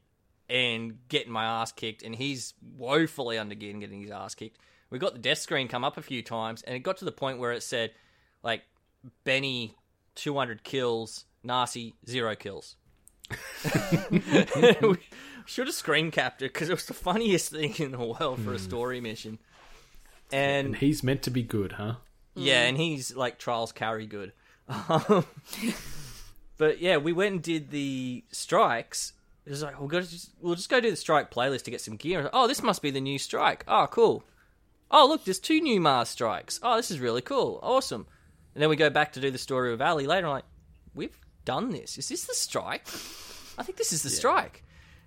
and 0.50 1.00
getting 1.08 1.32
my 1.32 1.46
ass 1.46 1.72
kicked, 1.72 2.04
and 2.04 2.16
he's 2.16 2.54
woefully 2.78 3.38
under 3.38 3.56
geared 3.56 3.74
and 3.74 3.82
getting 3.82 4.02
his 4.02 4.12
ass 4.12 4.36
kicked, 4.36 4.58
we 4.90 5.00
got 5.00 5.14
the 5.14 5.20
death 5.20 5.40
screen 5.40 5.68
come 5.68 5.84
up 5.84 5.98
a 5.98 6.02
few 6.02 6.22
times, 6.22 6.62
and 6.62 6.76
it 6.76 6.80
got 6.80 6.98
to 6.98 7.06
the 7.06 7.12
point 7.12 7.40
where 7.40 7.52
it 7.52 7.64
said 7.64 7.92
like 8.44 8.64
Benny 9.24 9.76
200 10.16 10.64
kills, 10.64 11.26
Narcy 11.46 11.94
zero 12.08 12.36
kills. 12.36 12.76
we 14.82 14.98
should 15.46 15.68
have 15.68 15.76
screen 15.76 16.12
capped 16.12 16.42
it 16.42 16.54
because 16.54 16.70
it 16.70 16.74
was 16.74 16.86
the 16.86 16.94
funniest 16.94 17.52
thing 17.52 17.74
in 17.78 17.92
the 17.92 17.98
world 17.98 18.40
for 18.40 18.52
a 18.52 18.58
hmm. 18.58 18.64
story 18.64 19.02
mission. 19.02 19.40
And 20.32 20.68
And 20.68 20.76
he's 20.78 21.04
meant 21.04 21.24
to 21.24 21.32
be 21.32 21.44
good, 21.44 21.74
huh? 21.74 21.96
yeah, 22.36 22.64
and 22.64 22.78
he's 22.78 23.16
like 23.16 23.40
Trials 23.40 23.72
carry 23.72 24.06
good. 24.06 24.34
Um, 24.68 25.26
but 26.58 26.80
yeah, 26.80 26.98
we 26.98 27.14
went 27.14 27.34
and 27.34 27.42
did 27.42 27.70
the 27.72 28.24
strikes. 28.32 29.14
It 29.46 29.50
was 29.52 29.62
like 29.62 29.80
we'll 29.80 29.88
go 29.90 30.02
just 30.02 30.32
we'll 30.42 30.56
just 30.56 30.70
go 30.70 30.80
do 30.80 30.90
the 30.90 30.96
strike 30.98 31.30
playlist 31.32 31.64
to 31.64 31.72
get 31.72 31.82
some 31.82 31.98
gear. 31.98 32.24
Like, 32.24 32.32
oh, 32.34 32.48
this 32.48 32.64
must 32.64 32.82
be 32.82 32.92
the 32.92 33.02
new 33.02 33.20
strike. 33.20 33.64
Oh, 33.68 33.88
cool. 33.92 34.24
Oh, 34.90 35.08
look, 35.08 35.26
there's 35.26 35.40
two 35.40 35.62
new 35.62 35.80
Mars 35.82 36.10
strikes. 36.10 36.60
Oh, 36.64 36.78
this 36.78 36.90
is 36.92 37.00
really 37.00 37.22
cool. 37.22 37.60
Awesome. 37.62 38.08
And 38.54 38.62
then 38.62 38.70
we 38.70 38.76
go 38.76 38.90
back 38.90 39.14
to 39.14 39.20
do 39.22 39.32
the 39.32 39.38
story 39.38 39.74
of 39.74 39.82
Ally 39.82 40.06
later. 40.06 40.28
I'm 40.28 40.34
like, 40.34 40.46
we've 40.94 41.18
done 41.44 41.72
this. 41.72 41.98
Is 41.98 42.08
this 42.08 42.26
the 42.26 42.34
strike? 42.34 42.88
I 43.58 43.64
think 43.64 43.78
this 43.78 43.92
is 43.94 44.04
the 44.04 44.10
strike. 44.10 44.64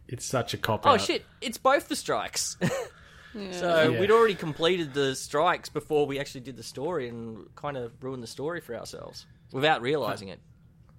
It's 0.07 0.25
such 0.25 0.55
a 0.55 0.59
cop 0.59 0.87
Oh 0.87 0.91
out. 0.91 1.01
shit! 1.01 1.25
It's 1.41 1.59
both 1.59 1.89
the 1.89 1.97
strikes. 1.97 2.57
so 3.53 3.91
Yeah. 3.91 4.01
we'd 4.01 4.11
already 4.11 4.35
completed 4.35 4.95
the 4.95 5.15
strikes 5.15 5.69
before 5.69 6.07
we 6.07 6.19
actually 6.19 6.41
did 6.43 6.57
the 6.57 6.63
story, 6.63 7.09
and 7.09 7.55
kind 7.57 7.77
of 7.77 7.93
ruined 8.03 8.23
the 8.23 8.27
story 8.29 8.61
for 8.61 8.75
ourselves 8.77 9.27
without 9.53 9.83
realizing 9.83 10.29
it. 10.29 10.41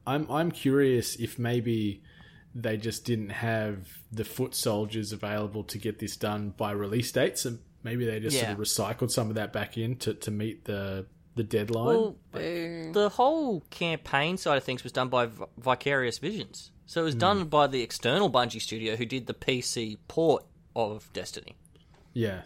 I'm 0.07 0.29
I'm 0.29 0.51
curious 0.51 1.15
if 1.15 1.37
maybe 1.37 2.01
they 2.55 2.77
just 2.77 3.05
didn't 3.05 3.29
have 3.29 3.87
the 4.11 4.23
foot 4.23 4.55
soldiers 4.55 5.13
available 5.13 5.63
to 5.65 5.77
get 5.77 5.99
this 5.99 6.17
done 6.17 6.53
by 6.57 6.71
release 6.71 7.11
dates, 7.11 7.45
and 7.45 7.59
maybe 7.83 8.05
they 8.05 8.19
just 8.19 8.35
Yeah. 8.35 8.47
sort 8.47 8.53
of 8.53 8.57
recycled 8.59 9.11
some 9.11 9.29
of 9.29 9.35
that 9.35 9.53
back 9.53 9.77
in 9.77 9.95
to, 9.97 10.13
to 10.15 10.31
meet 10.31 10.65
the 10.65 11.05
the 11.35 11.43
deadline. 11.43 11.85
Well, 11.85 12.15
Boo. 12.31 12.91
the 12.91 13.09
whole 13.09 13.61
campaign 13.69 14.37
side 14.37 14.57
of 14.57 14.63
things 14.63 14.83
was 14.83 14.91
done 14.91 15.09
by 15.09 15.27
V- 15.27 15.43
Vicarious 15.57 16.17
Visions, 16.17 16.71
so 16.85 17.01
it 17.01 17.05
was 17.05 17.13
hmm. 17.13 17.19
done 17.19 17.45
by 17.45 17.67
the 17.67 17.81
external 17.81 18.29
Bungie 18.31 18.59
studio 18.61 18.95
who 18.95 19.05
did 19.05 19.27
the 19.27 19.33
PC 19.35 19.99
port 20.07 20.43
of 20.75 21.07
Destiny. 21.13 21.55
yeah, 22.13 22.41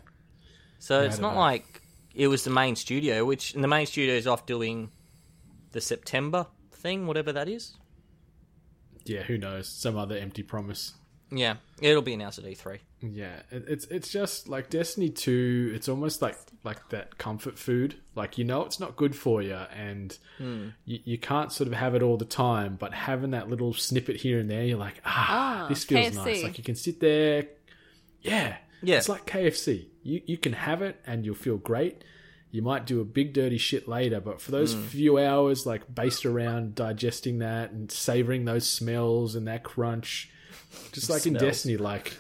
So 0.79 0.97
Right 0.99 1.05
it's 1.07 1.17
not 1.17 1.29
enough. 1.31 1.39
like 1.39 1.81
it 2.13 2.27
was 2.27 2.43
the 2.43 2.49
main 2.51 2.75
studio, 2.75 3.25
which 3.25 3.55
and 3.55 3.63
the 3.63 3.67
main 3.69 3.85
studio 3.85 4.13
is 4.15 4.27
off 4.27 4.45
doing 4.45 4.91
the 5.73 5.81
September 5.81 6.47
thing, 6.71 7.05
whatever 7.07 7.31
that 7.33 7.47
is. 7.49 7.75
yeah. 9.05 9.23
Who 9.23 9.37
knows? 9.37 9.67
Some 9.67 9.97
other 9.97 10.15
empty 10.17 10.43
promise. 10.43 10.93
Yeah, 11.31 11.55
it'll 11.81 12.03
be 12.03 12.13
announced 12.13 12.37
at 12.39 12.45
E 12.45 12.53
E3. 12.55 12.77
Yeah, 13.01 13.41
it's 13.51 13.85
it's 13.85 14.09
just 14.11 14.47
like 14.47 14.69
Destiny 14.69 15.09
Two. 15.09 15.71
It's 15.75 15.89
almost 15.89 16.21
like 16.21 16.37
like 16.63 16.89
that 16.89 17.17
comfort 17.17 17.57
food. 17.57 17.95
Like 18.15 18.37
you 18.37 18.43
know, 18.45 18.61
it's 18.65 18.79
not 18.79 18.95
good 18.95 19.15
for 19.15 19.41
you, 19.41 19.55
and 19.75 20.15
Hmm. 20.37 20.69
you, 20.85 20.99
you 21.03 21.17
can't 21.17 21.51
sort 21.51 21.67
of 21.67 21.73
have 21.73 21.95
it 21.95 22.03
all 22.03 22.17
the 22.17 22.23
time. 22.25 22.75
But 22.79 22.93
having 22.93 23.31
that 23.31 23.49
little 23.49 23.73
snippet 23.73 24.17
here 24.17 24.39
and 24.39 24.49
there, 24.49 24.63
you're 24.63 24.77
like, 24.77 25.01
ah, 25.05 25.63
Ah, 25.65 25.67
this 25.69 25.83
feels 25.85 26.15
KFC. 26.15 26.15
nice. 26.25 26.43
Like 26.43 26.57
you 26.59 26.63
can 26.63 26.75
sit 26.75 26.99
there. 26.99 27.47
Yeah, 28.21 28.57
Yeah. 28.83 28.97
It's 28.97 29.09
like 29.09 29.25
KFC. 29.25 29.87
You 30.03 30.21
you 30.25 30.37
can 30.37 30.53
have 30.53 30.81
it 30.83 30.97
and 31.07 31.25
you'll 31.25 31.35
feel 31.35 31.57
great. 31.57 32.03
You 32.53 32.61
might 32.61 32.85
do 32.85 33.01
a 33.01 33.03
big 33.03 33.33
dirty 33.33 33.57
shit 33.57 33.87
later, 33.87 34.19
but 34.21 34.39
for 34.39 34.51
those 34.51 34.73
Hmm. 34.75 34.83
few 34.83 35.17
hours, 35.17 35.65
like 35.65 35.93
based 35.93 36.23
around 36.25 36.75
digesting 36.75 37.39
that 37.39 37.71
and 37.71 37.91
savoring 37.91 38.45
those 38.45 38.67
smells 38.67 39.33
and 39.35 39.47
that 39.47 39.63
crunch, 39.63 40.29
just 40.91 41.09
like 41.09 41.25
in 41.25 41.33
Destiny, 41.33 41.77
like 41.77 42.13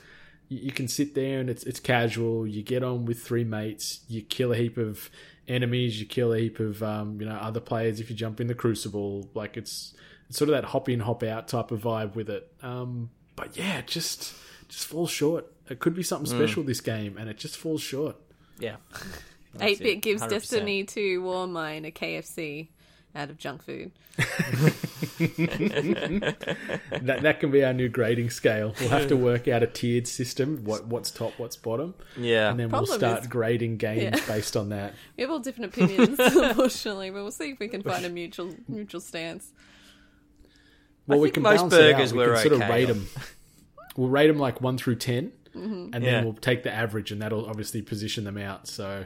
you, 0.49 0.57
you 0.57 0.71
can 0.71 0.87
sit 0.87 1.13
there 1.13 1.39
and 1.39 1.49
it's 1.51 1.63
it's 1.63 1.79
casual. 1.79 2.47
You 2.47 2.63
get 2.63 2.81
on 2.83 3.05
with 3.05 3.21
three 3.21 3.43
mates. 3.43 4.01
You 4.07 4.23
kill 4.23 4.51
a 4.51 4.55
heap 4.57 4.77
of 4.77 5.11
enemies. 5.47 5.99
You 5.99 6.07
kill 6.07 6.33
a 6.33 6.39
heap 6.39 6.59
of 6.59 6.81
um, 6.81 7.21
you 7.21 7.27
know 7.27 7.35
other 7.35 7.59
players 7.59 7.99
if 7.99 8.09
you 8.09 8.15
jump 8.15 8.41
in 8.41 8.47
the 8.47 8.55
Crucible. 8.55 9.29
Like 9.35 9.55
it's 9.55 9.93
it's 10.29 10.37
sort 10.39 10.49
of 10.49 10.55
that 10.55 10.65
hop 10.65 10.89
in 10.89 10.99
hop 11.01 11.21
out 11.21 11.47
type 11.47 11.69
of 11.69 11.81
vibe 11.81 12.15
with 12.15 12.29
it. 12.31 12.51
Um, 12.63 13.11
but 13.35 13.55
yeah, 13.55 13.77
it 13.77 13.87
just 13.87 14.33
just 14.67 14.87
falls 14.87 15.11
short. 15.11 15.45
It 15.69 15.79
could 15.79 15.93
be 15.93 16.01
something 16.01 16.31
Hmm. 16.31 16.39
special 16.41 16.63
this 16.63 16.81
game, 16.81 17.17
and 17.19 17.29
it 17.29 17.37
just 17.37 17.55
falls 17.55 17.81
short. 17.83 18.15
Yeah. 18.59 18.77
Eight 19.61 19.79
bit 19.79 20.01
gives 20.01 20.21
100%. 20.23 20.29
Destiny 20.29 20.83
to 20.85 21.21
Warmind 21.21 21.85
a 21.87 21.91
KFC, 21.91 22.69
out 23.15 23.29
of 23.29 23.37
junk 23.37 23.61
food. 23.63 23.91
That 27.01 27.19
that 27.23 27.39
can 27.39 27.51
be 27.51 27.63
our 27.63 27.73
new 27.73 27.89
grading 27.89 28.29
scale. 28.29 28.73
We'll 28.79 28.89
have 28.89 29.07
to 29.09 29.17
work 29.17 29.47
out 29.47 29.63
a 29.63 29.67
tiered 29.67 30.07
system. 30.07 30.63
What 30.63 30.85
what's 30.87 31.11
top, 31.11 31.33
what's 31.37 31.55
bottom, 31.55 31.93
Yeah. 32.17 32.49
and 32.51 32.59
then 32.59 32.69
we'll 32.69 32.85
start 32.85 33.21
is- 33.21 33.27
grading 33.27 33.77
games 33.77 34.01
Yeah. 34.19 34.25
based 34.27 34.55
on 34.55 34.69
that. 34.69 34.93
We 35.17 35.21
have 35.21 35.31
all 35.31 35.39
different 35.39 35.73
opinions, 35.73 36.17
unfortunately, 36.19 37.09
but 37.09 37.21
we'll 37.23 37.31
see 37.31 37.51
if 37.51 37.59
we 37.59 37.67
can 37.67 37.81
find 37.83 38.05
a 38.05 38.09
mutual 38.09 38.55
mutual 38.67 39.01
stance. 39.01 39.51
Well, 41.07 41.19
we 41.19 41.27
think 41.27 41.33
can 41.35 41.43
most 41.43 41.57
balance 41.57 41.73
it 41.73 41.81
out. 41.81 41.91
burgers 41.97 42.13
We 42.13 42.19
were 42.19 42.33
can 42.33 42.41
sort 42.41 42.53
of 42.53 42.61
okay. 42.61 42.69
rate 42.73 42.85
them. 42.85 43.07
We'll 43.97 44.09
rate 44.09 44.27
them 44.27 44.39
like 44.39 44.61
one 44.61 44.77
through 44.77 44.95
10 44.95 45.31
Mm-hmm. 45.55 45.89
and 45.93 46.03
Yeah. 46.03 46.11
then 46.11 46.23
we'll 46.25 46.33
take 46.33 46.63
the 46.63 46.73
average, 46.73 47.11
and 47.11 47.21
that'll 47.21 47.45
obviously 47.45 47.81
position 47.81 48.23
them 48.23 48.37
out. 48.37 48.67
So 48.67 49.05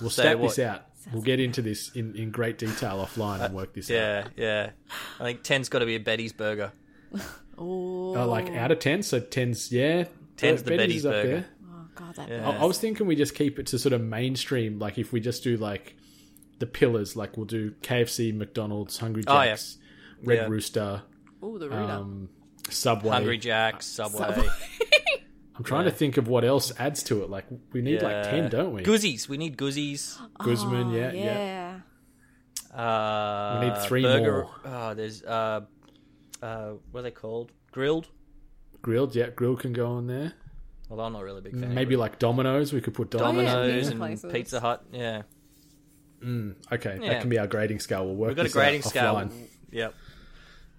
we'll 0.00 0.10
So 0.10 0.22
stat 0.22 0.38
what- 0.38 0.48
this 0.56 0.58
out. 0.58 0.84
We'll 1.12 1.22
get 1.22 1.40
into 1.40 1.62
this 1.62 1.90
in, 1.94 2.14
in 2.16 2.30
great 2.30 2.58
detail 2.58 2.98
offline 3.06 3.40
and 3.42 3.54
work 3.54 3.72
this 3.72 3.90
out. 3.90 3.94
Yeah, 3.94 4.28
yeah. 4.36 4.70
I 5.18 5.24
think 5.24 5.42
10's 5.42 5.70
got 5.70 5.78
to 5.78 5.86
be 5.86 5.94
a 5.94 6.00
Betty's 6.00 6.32
burger. 6.32 6.72
Oh, 7.60 8.14
Oh, 8.16 8.28
like 8.28 8.50
out 8.50 8.70
of 8.70 8.78
ten, 8.78 9.02
so 9.02 9.18
tens, 9.18 9.72
yeah. 9.72 10.04
10's 10.36 10.62
the 10.62 10.70
Betty's 10.76 11.02
Betty's 11.02 11.06
up 11.06 11.12
burger. 11.12 11.28
there. 11.28 11.46
oh 11.68 11.86
god, 11.96 12.14
that 12.14 12.28
Yeah. 12.28 12.48
I, 12.48 12.58
I 12.58 12.64
was 12.66 12.78
thinking 12.78 13.08
we 13.08 13.16
just 13.16 13.34
keep 13.34 13.58
it 13.58 13.66
to 13.68 13.80
sort 13.80 13.92
of 13.94 14.00
mainstream. 14.00 14.78
Like 14.78 14.96
if 14.96 15.12
we 15.12 15.18
just 15.18 15.42
do 15.42 15.56
like 15.56 15.96
the 16.60 16.66
pillars, 16.66 17.16
like 17.16 17.36
we'll 17.36 17.46
do 17.46 17.72
KFC, 17.82 18.32
McDonald's, 18.32 18.98
Hungry 18.98 19.24
Oh, 19.26 19.40
yeah. 19.40 19.46
Jacks, 19.46 19.78
Red 20.22 20.36
Yeah. 20.36 20.46
Rooster, 20.46 21.02
oh 21.42 21.58
the 21.58 21.68
Rita. 21.68 21.82
um, 21.94 22.28
Subway. 22.70 23.10
Hungry 23.10 23.38
Jack's, 23.38 23.86
Subway. 23.86 24.18
Subway. 24.20 24.48
I'm 25.58 25.64
trying 25.64 25.84
to 25.86 25.90
think 25.90 26.16
of 26.16 26.28
what 26.28 26.44
else 26.44 26.72
adds 26.78 27.02
to 27.04 27.22
it. 27.24 27.30
Like 27.30 27.44
we 27.72 27.82
need 27.82 28.00
like 28.00 28.22
ten, 28.24 28.48
don't 28.48 28.72
we? 28.72 28.82
Goosies. 28.82 29.28
We 29.28 29.36
need 29.36 29.56
goosies. 29.58 30.16
Guzman, 30.38 30.88
Oh, 30.88 30.96
yeah, 30.96 31.12
yeah. 31.12 31.80
yeah. 32.74 32.80
Uh, 32.80 33.58
We 33.60 33.68
need 33.68 33.78
three 33.78 34.02
burger, 34.02 34.42
more. 34.44 34.50
Oh, 34.64 34.94
there's 34.94 35.22
uh, 35.24 35.62
uh, 36.42 36.70
what 36.92 37.00
are 37.00 37.02
they 37.02 37.10
called? 37.10 37.50
Grilled. 37.72 38.08
Grilled, 38.82 39.14
yeah, 39.16 39.30
grilled 39.30 39.60
can 39.60 39.72
go 39.72 39.88
on 39.92 40.06
there. 40.06 40.32
Well, 40.88 41.00
I'm 41.00 41.12
not 41.12 41.22
really 41.24 41.38
a 41.40 41.42
big 41.42 41.58
fan. 41.58 41.74
Maybe 41.74 41.96
like 41.96 42.18
Domino's, 42.18 42.72
we 42.72 42.80
could 42.80 42.94
put 42.94 43.10
Domino's. 43.10 43.52
Domino's 43.52 43.88
and 43.88 43.98
places. 43.98 44.32
Pizza 44.32 44.60
Hut. 44.60 44.84
Yeah, 44.92 45.22
Okay, 46.24 46.98
Yeah. 47.00 47.08
that 47.08 47.20
can 47.20 47.28
be 47.30 47.38
our 47.38 47.46
grading 47.46 47.80
scale. 47.80 48.06
We'll 48.06 48.14
work. 48.14 48.28
we've 48.28 48.36
got 48.36 48.42
a 48.42 48.44
this 48.48 48.56
out 48.56 48.60
grading 48.60 48.82
scale. 48.82 49.14
offline. 49.16 49.32
Yep. 49.70 49.94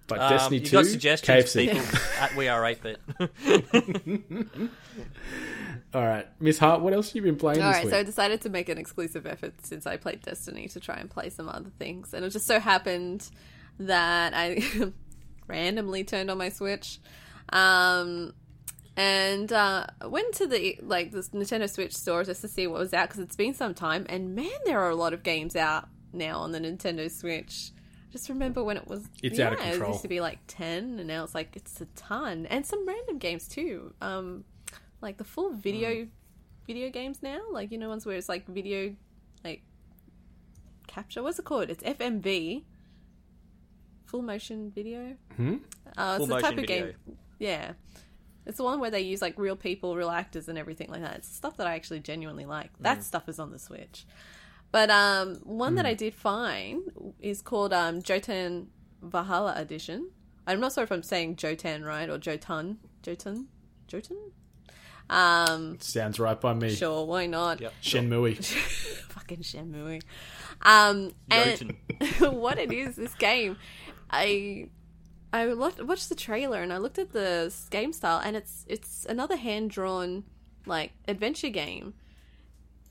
But 0.10 0.19
Um, 0.19 0.30
Destiny 0.32 0.58
you 0.58 0.65
Two, 0.65 0.72
got 0.78 0.86
suggestions, 0.88 1.45
KFC. 1.54 1.72
people? 1.72 2.00
at 2.19 2.36
We 2.36 2.48
Are 2.50 2.65
Eight 2.65 2.82
Bit. 2.84 3.00
All 5.93 6.06
right, 6.06 6.28
Miss 6.39 6.60
Hart, 6.60 6.82
what 6.82 6.93
else 6.93 7.08
have 7.10 7.15
you 7.15 7.22
been 7.24 7.36
playing 7.36 7.62
All 7.62 7.67
this 7.69 7.78
right, 7.78 7.86
week? 7.86 7.93
so 7.93 8.00
I 8.00 8.04
decided 8.04 8.41
to 8.41 8.50
make 8.50 8.69
an 8.69 8.78
exclusive 8.78 9.26
effort 9.26 9.54
since 9.65 9.88
I 9.88 9.98
played 9.98 10.22
Destiny 10.22 10.67
to 10.69 10.80
try 10.80 10.95
and 10.98 11.10
play 11.10 11.30
some 11.30 11.50
other 11.50 11.72
things, 11.80 12.13
and 12.13 12.24
it 12.24 12.30
just 12.30 12.45
so 12.45 12.60
happened 12.60 13.28
that 13.80 14.34
I 14.36 14.62
randomly 15.48 16.04
turned 16.04 16.30
on 16.30 16.38
my 16.38 16.50
Switch, 16.50 17.00
um, 17.54 18.34
and 18.95 19.52
uh, 19.52 19.88
went 20.06 20.36
to 20.36 20.45
the 20.45 20.78
like 20.84 21.10
the 21.12 21.19
Nintendo 21.34 21.67
Switch 21.69 21.95
store 21.95 22.24
just 22.24 22.41
to 22.41 22.48
see 22.48 22.67
what 22.67 22.80
was 22.80 22.93
out 22.93 23.08
because 23.10 23.22
it's 23.22 23.36
been 23.36 23.56
some 23.56 23.74
time, 23.74 24.06
and 24.10 24.36
man, 24.36 24.50
there 24.65 24.80
are 24.80 24.89
a 24.89 24.95
lot 24.95 25.13
of 25.13 25.24
games 25.24 25.56
out 25.56 25.88
now 26.13 26.38
on 26.39 26.52
the 26.52 26.60
Nintendo 26.60 27.10
Switch. 27.10 27.72
Just 28.12 28.30
remember 28.30 28.63
when 28.63 28.78
it 28.78 28.88
was 28.88 29.08
It's 29.22 29.39
out 29.39 29.54
of 29.54 29.60
yeah, 29.60 29.72
control. 29.72 29.89
It 29.89 29.93
used 29.93 30.02
to 30.02 30.08
be 30.08 30.22
like 30.22 30.39
ten, 30.48 30.98
and 31.00 31.08
now 31.08 31.24
it's 31.24 31.36
like 31.36 31.56
it's 31.56 31.80
a 31.82 31.86
ton, 31.95 32.45
and 32.48 32.65
some 32.65 32.88
random 32.88 33.19
games 33.19 33.48
too. 33.48 33.93
Um, 34.02 34.45
like 35.02 35.17
the 35.17 35.24
full 35.24 35.52
video 35.52 36.08
video 36.65 36.89
games 36.89 37.22
now, 37.22 37.39
like 37.52 37.72
you 37.72 37.78
know 37.78 37.89
ones 37.89 38.06
where 38.06 38.15
it's 38.15 38.30
like 38.30 38.48
video 38.48 38.95
like 39.43 39.62
capture. 40.88 41.22
What's 41.22 41.39
it 41.39 41.45
called? 41.45 41.69
It's 41.69 41.84
FMV, 41.84 42.63
full 44.06 44.22
motion 44.24 44.72
video. 44.72 45.15
Hmm? 45.36 45.58
Uh, 45.95 46.17
Full 46.17 46.26
it's 46.26 46.36
the 46.36 46.41
type 46.41 46.56
motion 46.56 46.60
of 46.60 46.65
game. 46.65 46.93
Yeah, 47.38 47.74
it's 48.45 48.58
the 48.58 48.63
one 48.63 48.80
where 48.80 48.91
they 48.91 49.02
use 49.02 49.22
like 49.22 49.38
real 49.38 49.56
people, 49.56 49.95
real 49.95 50.10
actors, 50.10 50.50
and 50.50 50.58
everything 50.58 50.89
like 50.89 51.02
that. 51.02 51.17
It's 51.17 51.34
stuff 51.34 51.58
that 51.58 51.67
I 51.67 51.76
actually 51.76 52.00
genuinely 52.00 52.45
like. 52.45 52.74
Mm. 52.74 52.82
That 52.82 53.04
stuff 53.04 53.30
is 53.30 53.39
on 53.39 53.52
the 53.52 53.60
Switch. 53.60 54.06
But 54.71 54.89
um, 54.91 55.36
one 55.43 55.73
Mm. 55.73 55.75
that 55.77 55.86
I 55.86 55.93
did 55.95 56.13
find 56.13 56.82
is 57.19 57.41
called 57.41 57.73
um, 57.73 58.01
Jotan 58.01 58.67
Valhalla 59.01 59.53
Edition. 59.58 60.12
I'm 60.45 60.60
not 60.60 60.73
sure 60.73 60.84
if 60.84 60.91
I'm 60.91 61.03
saying 61.03 61.36
Jotan 61.38 61.84
right 61.86 62.10
or 62.10 62.17
Jotun. 62.17 62.77
Jotun? 63.03 63.47
Jotun? 63.88 64.17
Um, 65.10 65.79
Sounds 65.79 66.19
right 66.19 66.39
by 66.39 66.53
me. 66.53 66.69
sure, 66.69 67.05
why 67.05 67.25
not? 67.25 67.62
Yep. 67.62 67.73
Shenmue. 67.82 68.43
Fucking 69.10 69.39
Shenmue. 69.39 70.01
Um, 70.62 71.12
and 71.32 71.75
what 72.19 72.60
it 72.60 72.71
is, 72.71 72.95
this 72.95 73.15
game, 73.15 73.58
I 74.12 74.67
I 75.34 75.45
lo- 75.45 75.71
watched 75.82 76.10
the 76.10 76.15
trailer 76.15 76.62
and 76.62 76.71
I 76.73 76.77
looked 76.77 76.99
at 76.99 77.12
the 77.13 77.53
game 77.71 77.93
style, 77.93 78.21
and 78.23 78.36
it's 78.36 78.65
it's 78.67 79.05
another 79.10 79.36
hand 79.36 79.71
drawn 79.71 80.25
like 80.65 80.91
adventure 81.08 81.49
game, 81.49 81.93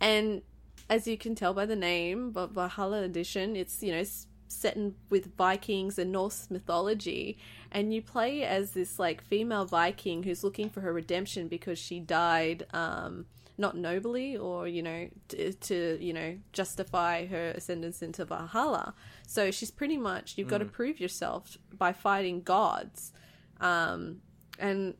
and 0.00 0.42
as 0.88 1.06
you 1.06 1.18
can 1.18 1.34
tell 1.34 1.54
by 1.54 1.66
the 1.66 1.76
name, 1.76 2.30
but 2.30 2.50
Valhalla 2.50 3.02
Edition, 3.02 3.56
it's 3.56 3.82
you 3.82 3.92
know 3.92 4.04
set 4.48 4.76
in 4.76 4.94
with 5.10 5.36
Vikings 5.36 5.98
and 5.98 6.10
Norse 6.10 6.50
mythology, 6.50 7.38
and 7.70 7.92
you 7.92 8.02
play 8.02 8.42
as 8.44 8.72
this 8.72 8.98
like 8.98 9.22
female 9.22 9.64
Viking 9.64 10.22
who's 10.22 10.42
looking 10.42 10.70
for 10.70 10.80
her 10.80 10.92
redemption 10.92 11.48
because 11.48 11.78
she 11.78 12.00
died 12.00 12.66
um, 12.72 13.26
not 13.58 13.76
nobly 13.76 14.36
or 14.36 14.66
you 14.66 14.82
know 14.82 15.08
to, 15.28 15.52
to 15.52 15.98
you 16.00 16.12
know 16.12 16.38
justify 16.52 17.26
her 17.26 17.50
ascendance 17.50 18.02
into 18.02 18.24
Valhalla. 18.24 18.94
So 19.26 19.50
she's 19.50 19.70
pretty 19.70 19.98
much 19.98 20.38
you've 20.38 20.48
got 20.48 20.58
to 20.58 20.64
prove 20.64 21.00
yourself 21.00 21.58
by 21.76 21.92
fighting 21.92 22.40
gods, 22.42 23.12
um, 23.60 24.22
and 24.58 24.94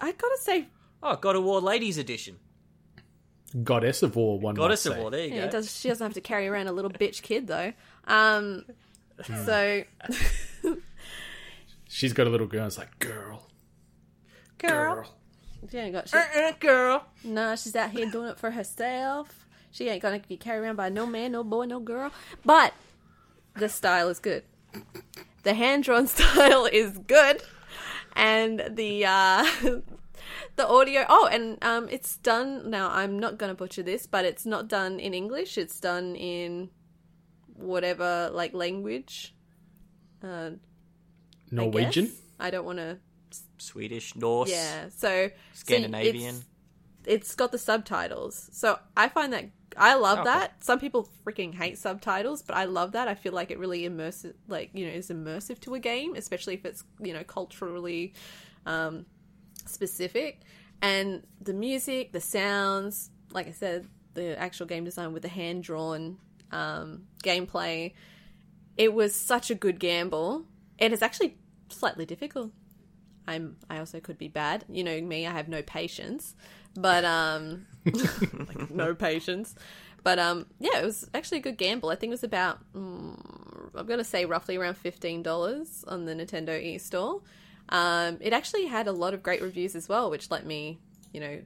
I 0.00 0.12
gotta 0.12 0.38
say 0.40 0.68
Oh, 1.02 1.14
God 1.14 1.36
of 1.36 1.44
War 1.44 1.60
Ladies 1.60 1.98
Edition. 1.98 2.38
Goddess 3.62 4.02
of 4.02 4.16
War, 4.16 4.38
one 4.38 4.54
Goddess 4.54 4.86
might 4.86 4.94
of. 4.96 5.00
War. 5.00 5.10
There 5.10 5.24
you 5.26 5.34
Yeah, 5.34 5.40
go. 5.42 5.46
it 5.46 5.50
does. 5.52 5.78
She 5.80 5.88
doesn't 5.88 6.04
have 6.04 6.14
to 6.14 6.20
carry 6.20 6.46
around 6.48 6.66
a 6.68 6.72
little 6.72 6.90
bitch 7.02 7.22
kid 7.22 7.46
though. 7.46 7.72
Um, 8.06 8.64
so, 9.44 9.82
She's 11.88 12.12
got 12.12 12.26
a 12.26 12.30
little 12.30 12.46
girl. 12.46 12.66
It's 12.66 12.78
like, 12.78 12.98
girl, 12.98 13.46
girl, 14.58 14.94
girl. 14.96 15.14
she 15.70 15.78
ain't 15.78 15.92
got. 15.94 16.08
She, 16.08 16.16
Uh, 16.16 16.52
girl. 16.60 17.06
nah, 17.24 17.54
she's 17.54 17.74
out 17.76 17.90
here 17.90 18.10
doing 18.10 18.28
it 18.28 18.38
for 18.38 18.50
herself. 18.50 19.46
She 19.70 19.88
ain't 19.88 20.02
gonna 20.02 20.20
be 20.26 20.36
carried 20.36 20.60
around 20.60 20.76
by 20.76 20.88
no 20.88 21.06
man, 21.06 21.32
no 21.32 21.44
boy, 21.44 21.64
no 21.66 21.80
girl. 21.80 22.10
But 22.44 22.74
the 23.54 23.68
style 23.68 24.08
is 24.08 24.18
good. 24.18 24.42
The 25.44 25.54
hand 25.54 25.84
drawn 25.84 26.06
style 26.06 26.66
is 26.66 26.98
good, 26.98 27.42
and 28.14 28.62
the 28.70 29.06
uh, 29.06 29.46
the 30.56 30.66
audio. 30.68 31.04
Oh, 31.08 31.28
and 31.30 31.62
um, 31.62 31.88
it's 31.90 32.16
done 32.16 32.70
now. 32.70 32.90
I'm 32.90 33.18
not 33.18 33.38
gonna 33.38 33.54
butcher 33.54 33.82
this, 33.82 34.06
but 34.06 34.24
it's 34.24 34.44
not 34.46 34.68
done 34.68 34.98
in 35.00 35.14
English. 35.14 35.56
It's 35.58 35.78
done 35.80 36.16
in 36.16 36.70
whatever 37.54 38.30
like 38.32 38.54
language. 38.54 39.34
Uh, 40.22 40.50
Norwegian. 41.50 42.06
guess. 42.06 42.14
I 42.40 42.50
don't 42.50 42.64
want 42.64 42.78
to. 42.78 42.98
Swedish, 43.58 44.14
Norse, 44.16 44.50
Yeah. 44.50 44.88
So 44.94 45.30
Scandinavian. 45.52 46.34
See, 46.34 46.44
it's, 47.04 47.26
it's 47.28 47.34
got 47.34 47.52
the 47.52 47.58
subtitles. 47.58 48.48
So 48.52 48.78
I 48.96 49.08
find 49.08 49.32
that 49.32 49.46
I 49.76 49.94
love 49.94 50.20
Okay. 50.20 50.24
that. 50.30 50.64
Some 50.64 50.78
people 50.78 51.08
freaking 51.24 51.54
hate 51.54 51.78
subtitles, 51.78 52.42
but 52.42 52.56
I 52.56 52.64
love 52.64 52.92
that. 52.92 53.08
I 53.08 53.14
feel 53.14 53.32
like 53.32 53.50
it 53.50 53.58
really 53.58 53.82
immersive, 53.82 54.34
like 54.48 54.70
you 54.74 54.86
know, 54.86 54.92
is 54.92 55.08
immersive 55.10 55.60
to 55.60 55.74
a 55.74 55.78
game, 55.78 56.14
especially 56.16 56.54
if 56.54 56.64
it's 56.64 56.84
you 57.00 57.12
know 57.12 57.24
culturally 57.24 58.14
um, 58.64 59.06
specific. 59.68 60.40
And 60.82 61.26
the 61.40 61.54
music, 61.54 62.12
the 62.12 62.20
sounds, 62.20 63.10
like 63.32 63.48
I 63.48 63.52
said, 63.52 63.86
the 64.14 64.38
actual 64.38 64.66
game 64.66 64.84
design 64.84 65.12
with 65.12 65.22
the 65.22 65.28
hand 65.28 65.62
drawn 65.62 66.18
um, 66.52 67.04
gameplay, 67.22 67.92
it 68.76 68.92
was 68.92 69.14
such 69.14 69.50
a 69.50 69.54
good 69.54 69.80
gamble. 69.80 70.44
It 70.78 70.92
is 70.92 71.02
actually 71.02 71.36
slightly 71.68 72.06
difficult. 72.06 72.52
I'm 73.28 73.56
I 73.68 73.78
also 73.78 73.98
could 74.00 74.18
be 74.18 74.28
bad. 74.28 74.64
You 74.68 74.84
know 74.84 75.00
me, 75.00 75.26
I 75.26 75.32
have 75.32 75.48
no 75.48 75.62
patience. 75.62 76.34
But 76.76 77.04
um 77.04 77.66
like 77.84 78.70
no 78.70 78.94
patience. 78.94 79.54
But 80.04 80.18
um 80.18 80.46
yeah, 80.60 80.78
it 80.78 80.84
was 80.84 81.10
actually 81.12 81.38
a 81.38 81.42
good 81.42 81.56
gamble. 81.56 81.88
I 81.88 81.96
think 81.96 82.10
it 82.10 82.14
was 82.14 82.24
about 82.24 82.58
mm, 82.72 83.18
I'm 83.74 83.86
going 83.86 83.98
to 83.98 84.04
say 84.04 84.24
roughly 84.24 84.56
around 84.56 84.74
$15 84.82 85.84
on 85.86 86.04
the 86.04 86.14
Nintendo 86.14 86.60
e-store. 86.60 87.20
Um 87.68 88.18
it 88.20 88.32
actually 88.32 88.66
had 88.66 88.86
a 88.86 88.92
lot 88.92 89.14
of 89.14 89.22
great 89.22 89.42
reviews 89.42 89.74
as 89.74 89.88
well, 89.88 90.10
which 90.10 90.30
let 90.30 90.46
me, 90.46 90.78
you 91.12 91.20
know, 91.20 91.40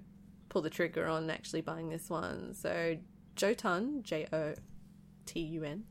pull 0.49 0.63
the 0.63 0.71
trigger 0.71 1.07
on 1.07 1.31
actually 1.31 1.61
buying 1.63 1.89
this 1.89 2.11
one. 2.11 2.55
So 2.55 2.97
Jotun, 3.37 4.03
J 4.03 4.27
O 4.33 4.55
T 5.27 5.41
U 5.41 5.65
N, 5.65 5.85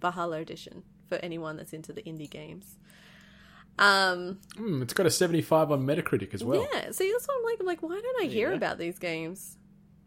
Valhalla 0.00 0.38
edition 0.38 0.82
for 1.08 1.16
anyone 1.16 1.56
that's 1.56 1.72
into 1.72 1.92
the 1.92 2.02
indie 2.02 2.30
games. 2.30 2.76
Um 3.78 4.38
Hmm, 4.56 4.82
it's 4.82 4.94
got 4.94 5.04
a 5.06 5.10
75 5.10 5.72
on 5.72 5.84
Metacritic 5.84 6.32
as 6.32 6.44
well. 6.44 6.66
yeah, 6.72 6.90
see, 6.92 7.10
that's 7.10 7.26
what 7.26 7.36
I'm 7.38 7.44
like. 7.44 7.60
I'm 7.60 7.66
like, 7.66 7.82
why 7.82 8.00
don't 8.00 8.22
I 8.22 8.26
hear 8.26 8.52
about 8.52 8.78
these 8.78 8.98
games? 8.98 9.56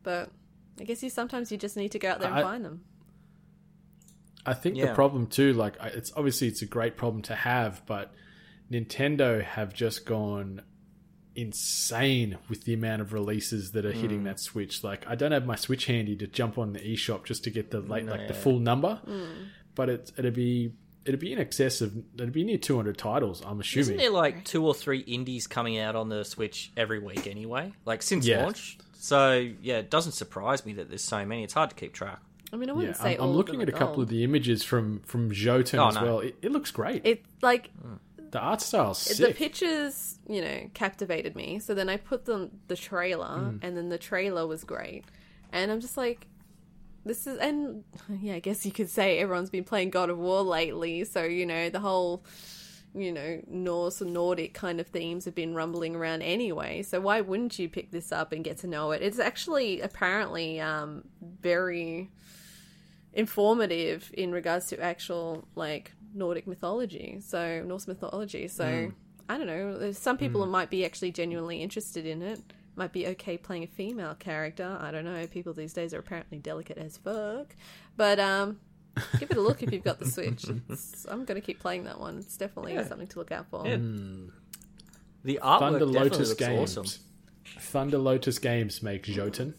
But 0.03 0.31
I 0.79 0.83
guess 0.85 1.03
you 1.03 1.09
sometimes 1.09 1.51
you 1.51 1.57
just 1.57 1.75
need 1.75 1.91
to 1.91 1.99
go 1.99 2.09
out 2.11 2.19
there 2.19 2.29
and 2.29 2.39
I- 2.39 2.43
find 2.43 2.63
them. 2.63 2.83
I 4.45 4.53
think 4.53 4.79
the 4.79 4.93
problem 4.93 5.27
too, 5.27 5.51
like 5.51 5.75
it's 5.81 6.13
obviously 6.15 6.47
it's 6.47 6.61
a 6.61 6.65
great 6.65 6.95
problem 6.95 7.21
to 7.23 7.35
have, 7.35 7.85
but 7.85 8.13
Nintendo 8.71 9.43
have 9.43 9.73
just 9.73 10.05
gone 10.05 10.61
insane 11.35 12.37
with 12.49 12.63
the 12.63 12.73
amount 12.73 13.01
of 13.01 13.13
releases 13.13 13.71
that 13.71 13.85
are 13.85 13.91
Hmm. 13.93 13.99
hitting 14.01 14.23
that 14.23 14.39
Switch. 14.39 14.83
Like 14.83 15.05
I 15.07 15.15
don't 15.15 15.31
have 15.31 15.45
my 15.45 15.55
Switch 15.55 15.85
handy 15.85 16.15
to 16.17 16.27
jump 16.27 16.57
on 16.57 16.73
the 16.73 16.79
eShop 16.79 17.25
just 17.25 17.43
to 17.43 17.49
get 17.51 17.69
the 17.71 17.79
like 17.79 18.05
like 18.05 18.27
the 18.27 18.33
full 18.33 18.59
number, 18.59 18.99
but 19.75 19.89
it 19.89 20.11
it'd 20.17 20.33
be 20.33 20.73
it'd 21.05 21.19
be 21.19 21.31
in 21.31 21.39
excess 21.39 21.79
of 21.79 21.95
it'd 22.15 22.33
be 22.33 22.43
near 22.43 22.57
200 22.57 22.97
titles. 22.97 23.41
I'm 23.45 23.59
assuming 23.59 23.81
Isn't 23.81 23.95
assuming. 23.95 23.97
there 23.97 24.09
like 24.11 24.45
two 24.45 24.65
or 24.65 24.73
three 24.73 24.99
indies 25.01 25.45
coming 25.47 25.77
out 25.77 25.95
on 25.95 26.09
the 26.09 26.25
Switch 26.25 26.71
every 26.75 26.99
week 26.99 27.27
anyway? 27.27 27.71
Like 27.85 28.01
since 28.01 28.25
Yeah. 28.25 28.43
launch. 28.43 28.77
So 28.93 29.47
yeah, 29.61 29.77
it 29.77 29.91
doesn't 29.91 30.13
surprise 30.13 30.65
me 30.65 30.73
that 30.73 30.89
there's 30.89 31.03
so 31.03 31.23
many. 31.23 31.43
It's 31.43 31.53
hard 31.53 31.69
to 31.69 31.75
keep 31.75 31.93
track. 31.93 32.19
I 32.51 32.55
mean, 32.55 32.69
I 32.69 32.73
wouldn't 32.73 32.95
say 32.97 33.13
I'm 33.15 33.19
all 33.21 33.25
I'm 33.25 33.29
of 33.31 33.35
looking 33.35 33.59
them 33.59 33.67
at 33.67 33.69
a 33.69 33.75
are 33.75 33.77
couple 33.77 33.95
gold. 33.97 34.03
of 34.05 34.09
the 34.09 34.23
images 34.23 34.63
from 34.63 35.01
from 35.01 35.31
Jotun 35.31 35.79
Oh, 35.79 35.87
as 35.89 35.95
no. 35.95 36.03
well. 36.03 36.19
It, 36.21 36.35
it 36.41 36.51
looks 36.51 36.71
great. 36.71 37.03
It's 37.05 37.27
like 37.43 37.69
the 38.31 38.39
art 38.39 38.61
style's 38.61 39.05
the 39.05 39.33
pictures, 39.33 40.19
you 40.27 40.41
know, 40.41 40.69
captivated 40.73 41.35
me. 41.35 41.59
So 41.59 41.73
then 41.73 41.89
I 41.89 41.97
put 41.97 42.25
the 42.25 42.49
the 42.67 42.75
trailer, 42.75 43.27
Mm. 43.27 43.59
and 43.63 43.77
then 43.77 43.89
the 43.89 43.97
trailer 43.97 44.45
was 44.47 44.63
great, 44.63 45.05
and 45.51 45.71
I'm 45.71 45.79
just 45.81 45.97
like, 45.97 46.27
this 47.05 47.25
is, 47.27 47.37
and 47.39 47.83
yeah, 48.21 48.35
I 48.35 48.39
guess 48.39 48.65
you 48.65 48.71
could 48.71 48.89
say 48.89 49.19
everyone's 49.19 49.49
been 49.49 49.63
playing 49.63 49.89
God 49.91 50.09
of 50.09 50.17
War 50.17 50.41
lately, 50.41 51.03
so 51.03 51.23
you 51.23 51.45
know 51.45 51.69
the 51.69 51.79
whole. 51.79 52.23
You 52.95 53.11
know, 53.11 53.41
Norse 53.47 54.01
and 54.01 54.11
Nordic 54.11 54.55
kind 54.55 54.79
of 54.79 54.87
themes 54.87 55.25
have 55.25 55.35
been 55.35 55.53
rumbling 55.53 55.95
around 55.95 56.23
anyway. 56.23 56.81
So 56.81 56.99
why 56.99 57.21
wouldn't 57.21 57.59
you 57.59 57.69
pick 57.69 57.91
this 57.91 58.11
up 58.11 58.31
and 58.31 58.43
get 58.43 58.57
to 58.59 58.67
know 58.67 58.89
it? 58.91 59.03
It's 59.03 59.19
actually 59.19 59.81
apparently 59.81 60.59
um, 60.59 61.03
very 61.21 62.09
informative 63.13 64.11
in 64.17 64.31
regards 64.31 64.67
to 64.67 64.79
actual 64.79 65.47
like 65.55 65.91
Nordic 66.13 66.47
mythology, 66.47 67.19
so 67.21 67.63
Norse 67.63 67.87
mythology. 67.87 68.47
So 68.47 68.87
hmm. 68.87 68.89
I 69.29 69.37
don't 69.37 69.47
know. 69.47 69.91
Some 69.91 70.17
people 70.17 70.43
hmm. 70.43 70.51
might 70.51 70.69
be 70.69 70.85
actually 70.85 71.11
genuinely 71.11 71.61
interested 71.61 72.05
in 72.05 72.21
it. 72.21 72.41
Might 72.75 72.93
be 72.93 73.07
okay 73.07 73.37
playing 73.37 73.63
a 73.63 73.67
female 73.67 74.13
character. 74.13 74.77
I 74.79 74.91
don't 74.91 75.03
know. 75.03 75.25
People 75.27 75.53
these 75.53 75.73
days 75.73 75.93
are 75.93 75.99
apparently 75.99 76.37
delicate 76.37 76.77
as 76.77 76.97
fuck. 76.97 77.55
But 77.95 78.19
um, 78.19 78.59
give 79.19 79.31
it 79.31 79.37
a 79.37 79.41
look 79.41 79.63
if 79.63 79.71
you've 79.71 79.83
got 79.83 79.99
the 79.99 80.09
Switch. 80.09 80.45
It's, 80.69 81.05
I'm 81.09 81.25
going 81.25 81.39
to 81.39 81.45
keep 81.45 81.59
playing 81.59 81.85
that 81.85 81.99
one. 81.99 82.19
It's 82.19 82.37
definitely 82.37 82.73
Yeah. 82.73 82.87
something 82.87 83.07
to 83.07 83.19
look 83.19 83.31
out 83.31 83.47
for. 83.49 83.67
Yeah. 83.67 83.77
Hmm. 83.77 84.27
The 85.23 85.39
artwork 85.41 85.59
Thunder 85.59 85.79
definitely 85.79 86.09
Lotus 86.09 86.29
looks 86.29 86.39
Games. 86.39 86.77
awesome. 86.77 87.01
Thunder 87.59 87.97
Lotus 87.97 88.39
Games 88.39 88.83
make 88.83 89.03
Jotun. 89.03 89.55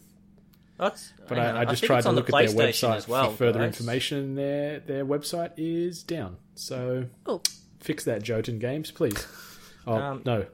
That's, 0.79 1.13
But 1.27 1.37
hang 1.37 1.47
on, 1.49 1.55
I, 1.57 1.61
I 1.61 1.65
just 1.65 1.83
tried 1.83 2.01
to 2.01 2.07
on 2.09 2.15
the 2.15 2.21
look 2.21 2.33
at 2.33 2.47
their 2.47 2.55
website 2.67 2.95
as 2.95 3.07
well, 3.07 3.31
for 3.31 3.37
further 3.37 3.59
guys. 3.59 3.67
information. 3.67 4.35
Their 4.35 4.79
their 4.79 5.05
website 5.05 5.51
is 5.57 6.01
down. 6.03 6.37
So 6.55 7.05
Oh, 7.25 7.41
fix 7.79 8.05
that, 8.05 8.23
Jotun 8.23 8.59
Games, 8.59 8.89
please. 8.91 9.27
Oh 9.85 9.93
Um, 9.93 10.21
no, 10.25 10.45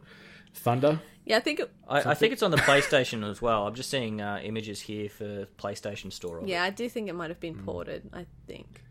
Thunder. 0.54 1.00
yeah. 1.26 1.38
I 1.38 1.40
think 1.42 1.60
it, 1.60 1.72
I, 1.88 2.12
I 2.12 2.14
think 2.16 2.34
it's 2.34 2.42
on 2.44 2.52
the 2.52 2.58
PlayStation 2.58 3.30
as 3.30 3.42
well. 3.42 3.68
I'm 3.68 3.76
just 3.76 3.90
seeing 3.90 4.20
uh, 4.22 4.40
images 4.44 4.82
here 4.82 5.10
for 5.10 5.46
PlayStation 5.60 6.12
Store. 6.12 6.40
of 6.40 6.44
it. 6.46 6.50
yeah. 6.50 6.64
I 6.64 6.70
do 6.72 6.90
think 6.90 7.08
it 7.10 7.14
might 7.14 7.30
have 7.30 7.40
been 7.40 7.56
ported. 7.64 8.10
I 8.14 8.26
think. 8.48 8.82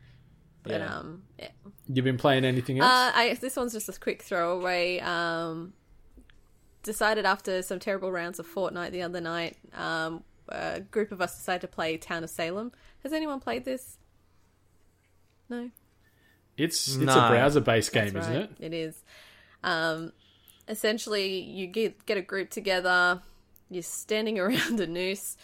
But 0.62 0.73
Yeah. 0.81 0.97
um, 0.99 1.23
yeah. 1.38 1.49
You've 1.88 2.05
been 2.05 2.16
playing 2.18 2.44
anything 2.44 2.79
else? 2.79 2.88
Uh, 2.90 3.11
I, 3.14 3.35
this 3.40 3.57
one's 3.57 3.73
just 3.73 3.88
a 3.88 3.92
quick 3.99 4.23
throwaway. 4.23 4.99
Um, 5.01 5.75
decided 6.83 7.25
after 7.25 7.62
some 7.62 7.79
terrible 7.79 8.11
rounds 8.12 8.38
of 8.38 8.47
Fortnite 8.47 8.90
the 8.90 9.03
other 9.03 9.20
night, 9.20 9.57
um, 9.75 10.23
a 10.49 10.81
group 10.81 11.13
of 11.13 11.21
us 11.21 11.37
decided 11.37 11.61
to 11.63 11.69
play 11.69 11.97
Town 11.97 12.25
of 12.25 12.31
Salem. 12.31 12.73
Has 13.03 13.13
anyone 13.13 13.41
played 13.41 13.65
this? 13.65 13.99
No, 15.49 15.71
it's 16.57 16.89
it's 16.89 16.97
No. 16.97 17.13
a 17.13 17.29
browser 17.29 17.61
based 17.61 17.93
game, 17.93 18.13
That's 18.13 18.27
isn't 18.29 18.41
right. 18.41 18.51
it? 18.61 18.65
It 18.65 18.73
is. 18.75 19.03
Um, 19.63 20.13
essentially, 20.69 21.41
you 21.41 21.67
get 21.67 22.07
get 22.07 22.17
a 22.17 22.23
group 22.23 22.51
together. 22.51 23.21
You're 23.71 23.83
standing 23.83 24.39
around 24.41 24.81
a 24.81 24.87
noose. 24.87 25.37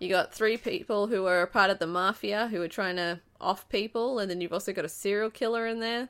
You 0.00 0.08
got 0.08 0.34
three 0.34 0.56
people 0.56 1.06
who 1.06 1.26
are 1.26 1.46
part 1.46 1.70
of 1.70 1.78
the 1.78 1.86
mafia 1.86 2.48
who 2.48 2.60
are 2.62 2.68
trying 2.68 2.96
to 2.96 3.20
off 3.40 3.68
people, 3.68 4.18
and 4.18 4.30
then 4.30 4.40
you've 4.40 4.52
also 4.52 4.72
got 4.72 4.84
a 4.84 4.88
serial 4.88 5.30
killer 5.30 5.66
in 5.66 5.80
there. 5.80 6.08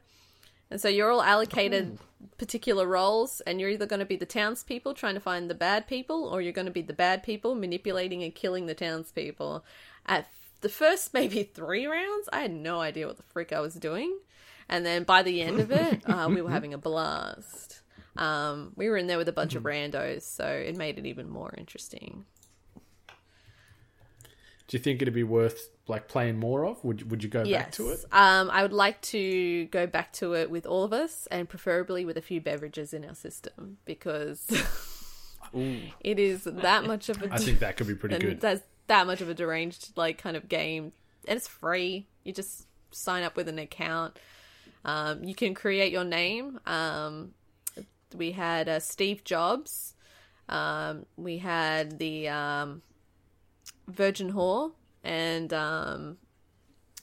And 0.71 0.81
so 0.81 0.89
you're 0.89 1.11
all 1.11 1.23
allocated 1.23 1.99
particular 2.39 2.87
roles, 2.87 3.41
and 3.43 3.61
you're 3.61 3.71
either 3.71 3.87
going 3.87 4.01
to 4.01 4.07
be 4.07 4.17
the 4.17 4.27
townspeople 4.27 4.95
trying 4.95 5.15
to 5.15 5.21
find 5.21 5.49
the 5.49 5.55
bad 5.55 5.87
people, 5.87 6.25
or 6.25 6.41
you're 6.41 6.53
going 6.53 6.67
to 6.67 6.73
be 6.73 6.83
the 6.83 6.93
bad 6.93 7.23
people 7.23 7.55
manipulating 7.55 8.23
and 8.23 8.35
killing 8.35 8.67
the 8.67 8.75
townspeople. 8.75 9.65
At 10.07 10.29
the 10.61 10.69
first 10.69 11.15
maybe 11.15 11.43
three 11.55 11.87
rounds, 11.87 12.29
I 12.33 12.41
had 12.41 12.53
no 12.53 12.81
idea 12.81 13.07
what 13.07 13.17
the 13.17 13.23
frick 13.23 13.53
I 13.53 13.61
was 13.61 13.75
doing. 13.75 14.19
And 14.69 14.85
then 14.85 15.05
by 15.05 15.23
the 15.23 15.43
end 15.43 15.61
of 15.61 15.71
it, 15.71 16.03
uh, 16.09 16.29
we 16.29 16.41
were 16.41 16.51
having 16.51 16.75
a 16.75 16.79
blast. 16.79 17.83
Um, 18.17 18.73
we 18.77 18.89
were 18.89 18.97
in 18.97 19.07
there 19.07 19.19
with 19.19 19.29
a 19.29 19.33
bunch 19.33 19.55
of 19.55 19.65
randos, 19.65 20.23
so 20.23 20.47
it 20.47 20.77
made 20.77 20.99
it 20.99 21.07
even 21.07 21.29
more 21.29 21.53
interesting. 21.57 22.25
Do 24.67 24.77
you 24.77 24.83
think 24.83 25.03
it'd 25.03 25.13
be 25.13 25.23
worth 25.23 25.69
like 25.88 26.09
playing 26.09 26.38
more 26.38 26.64
of? 26.64 26.83
Would 26.85 27.11
would 27.11 27.23
you 27.23 27.29
go 27.29 27.44
yes. 27.44 27.62
back 27.62 27.73
to 27.73 27.90
it? 27.90 28.05
Um, 28.12 28.51
I 28.51 28.62
would 28.62 28.73
like 28.73 29.01
to 29.03 29.66
go 29.66 29.87
back 29.87 30.12
to 30.14 30.35
it 30.35 30.51
with 30.51 30.66
all 30.66 30.85
of 30.85 30.92
us, 30.92 31.29
and 31.31 31.49
preferably 31.49 32.05
with 32.05 32.16
a 32.16 32.23
few 32.23 32.40
beverages 32.40 32.92
in 32.94 33.05
our 33.05 33.14
system 33.14 33.79
because 33.85 34.47
it 35.53 36.18
is 36.18 36.44
that 36.44 36.85
much 36.87 37.09
of 37.09 37.23
a. 37.23 37.33
I 37.33 37.38
think 37.38 37.61
that 37.61 37.77
could 37.77 37.87
be 37.87 37.94
pretty 37.94 38.18
good. 38.25 38.40
That's 38.40 38.62
that 38.87 39.07
much 39.07 39.20
of 39.20 39.29
a 39.29 39.35
deranged 39.35 39.97
like 39.97 40.18
kind 40.18 40.37
of 40.37 40.49
game, 40.49 40.92
and 41.29 41.37
it's 41.37 41.49
free. 41.49 42.07
You 42.23 42.33
just 42.33 42.66
sign 42.90 43.23
up 43.23 43.37
with 43.37 43.49
an 43.49 43.59
account. 43.59 44.18
Um, 44.85 45.25
you 45.25 45.35
can 45.35 45.55
create 45.55 45.92
your 45.92 46.05
name. 46.05 46.61
Um, 46.66 47.33
we 48.14 48.33
had 48.33 48.68
uh, 48.68 48.81
Steve 48.81 49.25
Jobs. 49.25 49.94
Um, 50.49 51.07
we 51.16 51.38
had 51.38 51.99
the 51.99 52.29
um, 52.29 52.83
Virgin 53.88 54.33
Whore, 54.33 54.73
and 55.05 55.53
um, 55.53 56.17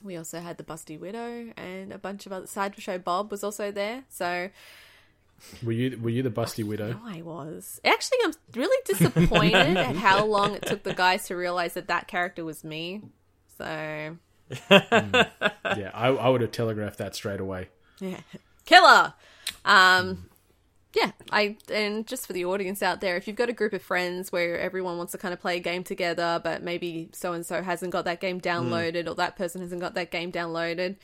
we 0.03 0.17
also 0.17 0.39
had 0.41 0.57
the 0.57 0.63
Busty 0.63 0.99
Widow, 0.99 1.53
and 1.55 1.93
a 1.93 1.97
bunch 1.97 2.25
of 2.25 2.33
other. 2.33 2.47
Sideshow 2.47 2.97
Bob 2.97 3.31
was 3.31 3.43
also 3.43 3.71
there. 3.71 4.03
So 4.09 4.49
Were 5.63 5.71
you 5.71 5.97
were 6.01 6.09
you 6.09 6.21
the 6.23 6.29
busty 6.31 6.63
widow? 6.63 6.91
no, 6.91 6.99
I 7.03 7.21
was. 7.21 7.79
Actually, 7.85 8.17
I'm 8.25 8.33
really 8.55 8.77
disappointed 8.85 9.77
at 9.77 9.95
how 9.95 10.25
long 10.35 10.55
it 10.55 10.63
took 10.65 10.83
the 10.83 10.93
guys 10.93 11.27
to 11.27 11.35
realize 11.35 11.73
that 11.75 11.87
that 11.87 12.07
character 12.07 12.43
was 12.43 12.63
me. 12.63 13.01
So, 13.57 14.17
Yeah, 14.69 15.91
I, 15.93 16.07
I 16.07 16.29
would 16.29 16.41
have 16.41 16.51
telegraphed 16.51 16.97
that 16.97 17.15
straight 17.15 17.39
away. 17.39 17.69
yeah. 17.99 18.19
Killer! 18.65 19.13
Um, 19.65 20.29
yeah, 20.93 21.11
I 21.31 21.57
and 21.71 22.05
just 22.05 22.27
for 22.27 22.33
the 22.33 22.45
audience 22.45 22.83
out 22.83 22.99
there, 22.99 23.15
if 23.15 23.27
you've 23.27 23.37
got 23.37 23.49
a 23.49 23.53
group 23.53 23.71
of 23.73 23.81
friends 23.81 24.31
where 24.31 24.59
everyone 24.59 24.97
wants 24.97 25.13
to 25.13 25.17
kind 25.17 25.33
of 25.33 25.39
play 25.39 25.57
a 25.57 25.59
game 25.59 25.83
together, 25.83 26.41
but 26.43 26.63
maybe 26.63 27.09
so 27.13 27.33
and 27.33 27.45
so 27.45 27.61
hasn't 27.61 27.91
got 27.91 28.05
that 28.05 28.19
game 28.19 28.39
hmm. 28.39 28.47
downloaded 28.47 29.07
or 29.07 29.15
that 29.15 29.37
person 29.37 29.61
hasn't 29.61 29.79
got 29.79 29.93
that 29.93 30.11
game 30.11 30.31
downloaded, 30.31 30.97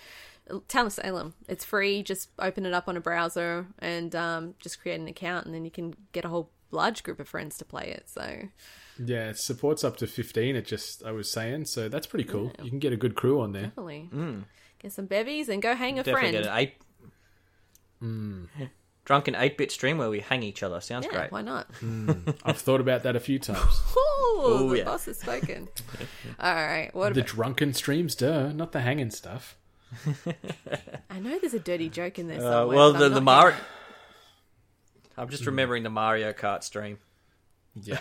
Town 0.68 0.88
of 0.88 0.94
Salem. 0.94 1.36
It's 1.48 1.64
free. 1.64 2.04
Just 2.04 2.30
open 2.38 2.66
it 2.66 2.74
up 2.74 2.90
on 2.90 2.98
a 2.98 3.00
browser 3.00 3.68
and 3.80 4.14
um, 4.16 4.56
just 4.60 4.82
create 4.82 5.00
an 5.00 5.08
account, 5.08 5.46
and 5.46 5.56
then 5.56 5.64
you 5.64 5.72
can 5.72 5.96
get 6.12 6.26
a 6.26 6.30
whole 6.30 6.52
large 6.72 7.02
group 7.04 7.20
of 7.22 7.30
friends 7.30 7.58
to 7.58 7.66
play 7.66 7.86
it. 7.88 8.10
So 8.10 8.50
Yeah, 8.98 9.30
it 9.30 9.38
supports 9.38 9.86
up 9.86 9.96
to 9.98 10.08
fifteen. 10.08 10.58
It 10.58 10.66
just 10.66 11.04
I 11.06 11.12
was 11.12 11.32
saying, 11.32 11.66
so 11.66 11.88
that's 11.88 12.08
pretty 12.08 12.26
cool. 12.26 12.52
You 12.62 12.70
can 12.70 12.80
get 12.80 12.92
a 12.92 12.98
good 12.98 13.16
crew 13.16 13.42
on 13.42 13.54
there. 13.54 13.68
definitely 13.68 14.10
hmm. 14.12 14.40
get 14.80 14.92
some 14.92 15.06
bevies 15.06 15.48
and 15.48 15.62
go 15.62 15.76
hang 15.76 15.98
a 15.98 16.04
Definitely 16.04 16.32
friend. 16.32 16.44
get 16.44 16.52
an 16.52 16.58
eight. 16.58 16.74
Drunken 19.08 19.36
eight 19.36 19.58
bit 19.58 19.72
stream 19.72 19.98
where 19.98 20.10
we 20.10 20.20
hang 20.20 20.44
each 20.44 20.62
other. 20.62 20.82
Sounds 20.82 21.06
yeah, 21.10 21.18
great. 21.18 21.32
why 21.32 21.42
not? 21.42 21.70
I've 22.44 22.58
thought 22.58 22.82
about 22.82 23.04
that 23.04 23.16
a 23.16 23.22
few 23.22 23.40
times. 23.40 23.82
Ooh, 23.98 24.42
Ooh, 24.46 24.70
the 24.72 24.80
yeah. 24.80 24.84
boss 24.84 25.06
has 25.06 25.18
spoken. 25.18 25.70
All 26.42 26.54
right, 26.54 26.90
what 26.94 27.14
the 27.14 27.22
about? 27.22 27.30
drunken 27.34 27.74
streams, 27.74 28.16
duh, 28.16 28.52
not 28.52 28.74
the 28.74 28.82
hanging 28.82 29.10
stuff. 29.12 29.56
I 31.10 31.20
know 31.20 31.40
there's 31.40 31.54
a 31.54 31.60
dirty 31.60 31.88
joke 31.88 32.20
in 32.20 32.28
there 32.28 32.40
Uh, 32.40 32.42
somewhere. 32.42 32.76
well, 32.76 32.92
the 32.92 33.06
I'm 33.06 33.14
the 33.14 33.22
Mario. 33.22 33.56
I'm 35.18 35.30
just 35.30 35.46
remembering 35.46 35.84
the 35.84 35.90
Mario 35.90 36.34
Kart 36.34 36.62
stream. 36.64 36.98
Yeah, 37.82 38.00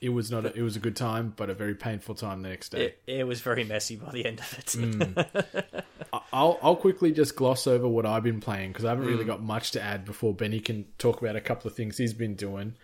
it 0.00 0.10
was 0.10 0.30
not. 0.30 0.46
A, 0.46 0.56
it 0.56 0.62
was 0.62 0.76
a 0.76 0.80
good 0.80 0.96
time, 0.96 1.32
but 1.36 1.50
a 1.50 1.54
very 1.54 1.74
painful 1.74 2.14
time 2.14 2.42
the 2.42 2.48
next 2.48 2.70
day. 2.70 2.86
It, 2.86 3.02
it 3.06 3.26
was 3.26 3.40
very 3.40 3.64
messy 3.64 3.96
by 3.96 4.10
the 4.10 4.26
end 4.26 4.40
of 4.40 4.58
it. 4.58 5.84
I'll 6.32 6.58
I'll 6.62 6.76
quickly 6.76 7.12
just 7.12 7.36
gloss 7.36 7.66
over 7.66 7.88
what 7.88 8.06
I've 8.06 8.22
been 8.22 8.40
playing 8.40 8.70
because 8.70 8.84
I 8.84 8.90
haven't 8.90 9.06
really 9.06 9.24
got 9.24 9.42
much 9.42 9.72
to 9.72 9.82
add 9.82 10.04
before 10.04 10.34
Benny 10.34 10.60
can 10.60 10.86
talk 10.98 11.20
about 11.20 11.36
a 11.36 11.40
couple 11.40 11.70
of 11.70 11.76
things 11.76 11.98
he's 11.98 12.14
been 12.14 12.34
doing. 12.34 12.74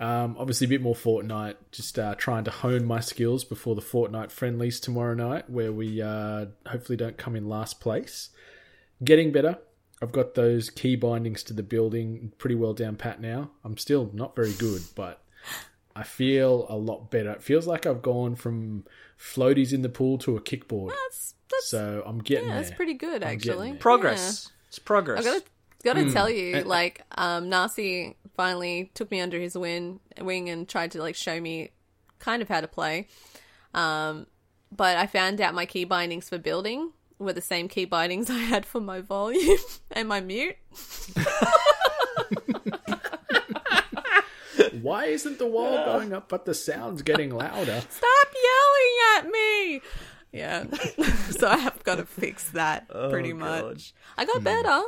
Um, 0.00 0.36
obviously, 0.38 0.66
a 0.66 0.68
bit 0.68 0.82
more 0.82 0.94
Fortnite. 0.94 1.56
Just 1.72 1.98
uh, 1.98 2.14
trying 2.16 2.44
to 2.44 2.50
hone 2.50 2.84
my 2.84 3.00
skills 3.00 3.44
before 3.44 3.74
the 3.74 3.82
Fortnite 3.82 4.30
friendlies 4.30 4.80
tomorrow 4.80 5.14
night, 5.14 5.48
where 5.48 5.72
we 5.72 6.02
uh, 6.02 6.46
hopefully 6.66 6.96
don't 6.96 7.16
come 7.16 7.36
in 7.36 7.48
last 7.48 7.80
place. 7.80 8.30
Getting 9.02 9.32
better. 9.32 9.58
I've 10.02 10.12
got 10.12 10.34
those 10.34 10.70
key 10.70 10.96
bindings 10.96 11.42
to 11.44 11.54
the 11.54 11.62
building 11.62 12.32
pretty 12.38 12.56
well 12.56 12.74
down 12.74 12.96
pat 12.96 13.20
now. 13.20 13.50
I'm 13.64 13.78
still 13.78 14.10
not 14.12 14.36
very 14.36 14.52
good, 14.52 14.82
but 14.94 15.22
I 15.96 16.02
feel 16.02 16.66
a 16.68 16.76
lot 16.76 17.10
better. 17.10 17.30
It 17.30 17.42
feels 17.42 17.66
like 17.66 17.86
I've 17.86 18.02
gone 18.02 18.34
from 18.34 18.84
floaties 19.18 19.72
in 19.72 19.82
the 19.82 19.88
pool 19.88 20.18
to 20.18 20.36
a 20.36 20.40
kickboard. 20.40 20.90
That's 20.90 21.34
that's 21.50 21.68
So 21.68 22.02
I'm 22.04 22.18
getting 22.18 22.48
yeah, 22.48 22.54
there. 22.54 22.62
that's 22.62 22.74
pretty 22.74 22.94
good 22.94 23.22
I'm 23.22 23.34
actually. 23.34 23.70
there. 23.72 23.78
Progress. 23.78 24.50
It's 24.68 24.78
progress. 24.80 25.20
I 25.20 25.22
gotta 25.22 25.44
gotta 25.84 26.12
tell 26.12 26.28
you, 26.28 26.56
And- 26.56 26.66
like, 26.66 27.02
um, 27.16 27.48
Nasi 27.48 28.16
finally 28.36 28.90
took 28.94 29.10
me 29.12 29.20
under 29.20 29.38
his 29.38 29.56
wing, 29.56 30.00
wing 30.20 30.48
and 30.50 30.68
tried 30.68 30.90
to 30.92 30.98
like 31.00 31.14
show 31.14 31.40
me 31.40 31.70
kind 32.18 32.42
of 32.42 32.48
how 32.48 32.60
to 32.60 32.66
play. 32.68 33.06
Um, 33.72 34.26
but 34.72 34.96
I 34.96 35.06
found 35.06 35.40
out 35.40 35.54
my 35.54 35.66
key 35.66 35.84
bindings 35.84 36.28
for 36.28 36.38
building 36.38 36.90
were 37.20 37.32
the 37.32 37.40
same 37.40 37.68
key 37.68 37.84
bindings 37.84 38.28
I 38.30 38.38
had 38.38 38.66
for 38.66 38.80
my 38.80 39.00
volume 39.00 39.58
and 39.92 40.08
my 40.08 40.20
mute. 40.20 40.56
Why 44.82 45.06
isn't 45.06 45.38
the 45.38 45.46
wall 45.46 45.84
going 45.84 46.12
up 46.12 46.28
but 46.28 46.44
the 46.44 46.54
sound's 46.54 47.02
getting 47.02 47.30
louder? 47.30 47.82
Stop 47.90 48.28
yelling 48.34 49.18
at 49.18 49.30
me! 49.30 49.80
Yeah, 50.34 50.64
so 51.30 51.48
I 51.48 51.58
have 51.58 51.84
got 51.84 51.96
to 51.96 52.04
fix 52.04 52.50
that 52.50 52.86
oh, 52.90 53.08
pretty 53.08 53.32
much. 53.32 53.94
I 54.18 54.24
got 54.24 54.38
hmm. 54.38 54.44
better. 54.44 54.82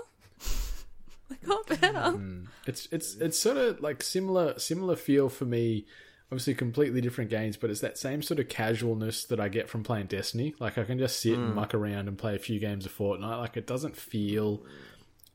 I 1.31 1.47
got 1.47 1.67
better. 1.69 2.11
Hmm. 2.11 2.45
It's 2.67 2.89
it's 2.91 3.15
it's 3.17 3.39
sort 3.39 3.57
of 3.57 3.81
like 3.81 4.03
similar 4.03 4.59
similar 4.59 4.97
feel 4.97 5.29
for 5.29 5.45
me. 5.45 5.87
Obviously, 6.33 6.55
completely 6.55 7.01
different 7.01 7.31
games, 7.31 7.57
but 7.57 7.71
it's 7.71 7.81
that 7.83 7.97
same 7.97 8.21
sort 8.21 8.41
of 8.41 8.49
casualness 8.49 9.25
that 9.27 9.39
I 9.39 9.49
get 9.49 9.69
from 9.69 9.85
playing 9.85 10.07
Destiny. 10.07 10.57
Like 10.59 10.77
I 10.77 10.83
can 10.83 10.99
just 10.99 11.21
sit 11.21 11.35
and 11.35 11.51
hmm. 11.51 11.55
muck 11.55 11.75
around 11.75 12.09
and 12.09 12.19
play 12.19 12.35
a 12.35 12.41
few 12.41 12.59
games 12.59 12.85
of 12.85 12.93
Fortnite. 12.93 13.39
Like 13.39 13.57
it 13.57 13.69
doesn't 13.69 13.97
feel 13.97 14.65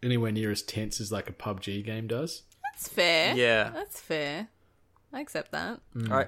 anywhere 0.04 0.34
near 0.34 0.52
as 0.52 0.62
tense 0.62 1.00
as 1.00 1.10
like 1.10 1.30
a 1.30 1.34
PUBG 1.34 1.86
game 1.86 2.08
does. 2.08 2.44
That's 2.82 2.94
fair. 2.94 3.36
Yeah. 3.36 3.70
that's 3.74 4.00
fair. 4.00 4.48
I 5.14 5.20
accept 5.20 5.52
that. 5.52 5.80
I, 6.12 6.28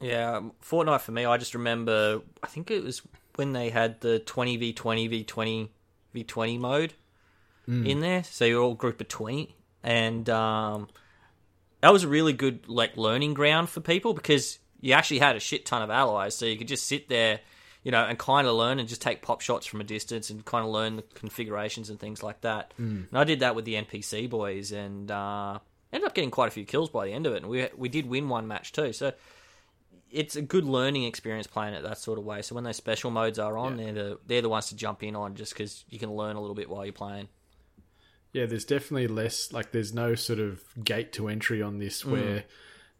yeah, 0.00 0.36
um, 0.36 0.52
Fortnite 0.62 1.00
for 1.00 1.12
me, 1.12 1.24
I 1.24 1.36
just 1.38 1.54
remember, 1.54 2.20
I 2.42 2.46
think 2.46 2.70
it 2.70 2.84
was 2.84 3.02
when 3.36 3.52
they 3.52 3.70
had 3.70 4.00
the 4.00 4.22
20v20 4.26 4.74
v20 5.26 5.68
v20 6.14 6.58
mode 6.60 6.94
in 7.86 8.00
there. 8.00 8.22
So 8.22 8.44
you're 8.44 8.62
all 8.62 8.74
group 8.74 9.00
of 9.00 9.08
20. 9.08 9.56
And 9.82 10.28
um, 10.30 10.88
that 11.80 11.92
was 11.92 12.04
a 12.04 12.08
really 12.08 12.32
good 12.32 12.68
like 12.68 12.96
learning 12.96 13.34
ground 13.34 13.68
for 13.68 13.80
people 13.80 14.14
because 14.14 14.58
you 14.80 14.92
actually 14.92 15.18
had 15.18 15.36
a 15.36 15.40
shit 15.40 15.66
ton 15.66 15.82
of 15.82 15.90
allies. 15.90 16.36
So 16.36 16.46
you 16.46 16.56
could 16.56 16.68
just 16.68 16.86
sit 16.86 17.08
there, 17.08 17.40
you 17.86 17.92
know, 17.92 18.04
and 18.04 18.18
kind 18.18 18.48
of 18.48 18.56
learn 18.56 18.80
and 18.80 18.88
just 18.88 19.00
take 19.00 19.22
pop 19.22 19.40
shots 19.40 19.64
from 19.64 19.80
a 19.80 19.84
distance 19.84 20.28
and 20.28 20.44
kind 20.44 20.66
of 20.66 20.72
learn 20.72 20.96
the 20.96 21.02
configurations 21.02 21.88
and 21.88 22.00
things 22.00 22.20
like 22.20 22.40
that. 22.40 22.74
And 23.10 23.16
I 23.16 23.22
did 23.22 23.40
that 23.40 23.54
with 23.54 23.64
the 23.64 23.74
NPC 23.74 24.28
boys 24.28 24.72
and 24.72 25.08
uh, 25.08 25.60
ended 25.92 26.08
up 26.08 26.12
getting 26.12 26.32
quite 26.32 26.48
a 26.48 26.50
few 26.50 26.64
kills 26.64 26.90
by 26.90 27.06
the 27.06 27.12
end 27.12 27.26
of 27.26 27.34
it. 27.34 27.44
And 27.44 27.46
we 27.46 27.68
we 27.76 27.88
did 27.88 28.06
win 28.06 28.28
one 28.28 28.48
match 28.48 28.72
too. 28.72 28.92
So 28.92 29.12
it's 30.10 30.34
a 30.34 30.42
good 30.42 30.64
learning 30.64 31.04
experience 31.04 31.46
playing 31.46 31.74
it 31.74 31.84
that 31.84 31.98
sort 31.98 32.18
of 32.18 32.24
way. 32.24 32.42
So 32.42 32.56
when 32.56 32.64
those 32.64 32.76
special 32.76 33.12
modes 33.12 33.38
are 33.38 33.56
on, 33.56 33.76
they're 33.76 33.92
the 33.92 34.18
they're 34.26 34.42
the 34.42 34.48
ones 34.48 34.66
to 34.70 34.74
jump 34.74 35.04
in 35.04 35.14
on 35.14 35.36
just 35.36 35.52
because 35.52 35.84
you 35.88 36.00
can 36.00 36.12
learn 36.12 36.34
a 36.34 36.40
little 36.40 36.56
bit 36.56 36.68
while 36.68 36.84
you're 36.84 36.92
playing. 36.92 37.28
Yeah, 38.32 38.46
there's 38.46 38.64
definitely 38.64 39.06
less 39.06 39.52
like 39.52 39.70
there's 39.70 39.94
no 39.94 40.16
sort 40.16 40.40
of 40.40 40.60
gate 40.82 41.12
to 41.12 41.28
entry 41.28 41.62
on 41.62 41.78
this 41.78 42.04
where 42.04 42.42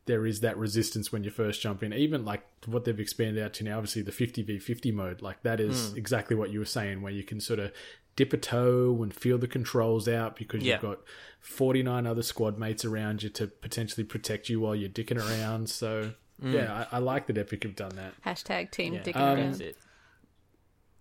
there 0.07 0.24
is 0.24 0.40
that 0.40 0.57
resistance 0.57 1.12
when 1.12 1.24
you 1.24 1.30
first 1.30 1.61
jump 1.61 1.82
in. 1.82 1.92
Even 1.92 2.24
like 2.24 2.42
what 2.64 2.84
they've 2.84 2.98
expanded 2.98 3.42
out 3.42 3.52
to 3.54 3.64
now, 3.64 3.76
obviously 3.76 4.02
the 4.02 4.12
50v50 4.12 4.92
mode, 4.94 5.20
like 5.20 5.42
that 5.42 5.61
is 5.61 5.90
hmm. 5.90 5.98
exactly 5.98 6.34
what 6.36 6.50
you 6.50 6.59
were 6.59 6.64
saying, 6.64 7.02
where 7.02 7.12
you 7.12 7.24
can 7.24 7.40
sort 7.40 7.59
of 7.59 7.72
dip 8.14 8.32
a 8.32 8.36
toe 8.36 8.98
and 9.02 9.12
feel 9.12 9.36
the 9.36 9.48
controls 9.48 10.09
out 10.09 10.36
because 10.36 10.62
Yeah. 10.62 10.74
you've 10.74 10.82
got 10.82 11.00
49 11.40 12.07
other 12.07 12.22
squad 12.22 12.59
mates 12.59 12.84
around 12.84 13.22
you 13.22 13.28
to 13.30 13.46
potentially 13.46 14.04
protect 14.04 14.48
you 14.48 14.61
while 14.61 14.74
you're 14.74 14.88
dicking 14.88 15.18
around. 15.18 15.68
So 15.68 16.12
hmm. 16.40 16.52
yeah, 16.54 16.86
I, 16.90 16.96
I 16.96 16.98
like 17.00 17.26
that 17.26 17.36
Epic 17.36 17.64
have 17.64 17.76
done 17.76 17.96
that. 17.96 18.14
Hashtag 18.24 18.70
Team 18.70 18.94
Yeah. 18.94 19.02
Dick 19.02 19.16
Um, 19.16 19.38
and 19.38 19.52
That's 19.54 19.61
it. 19.61 19.76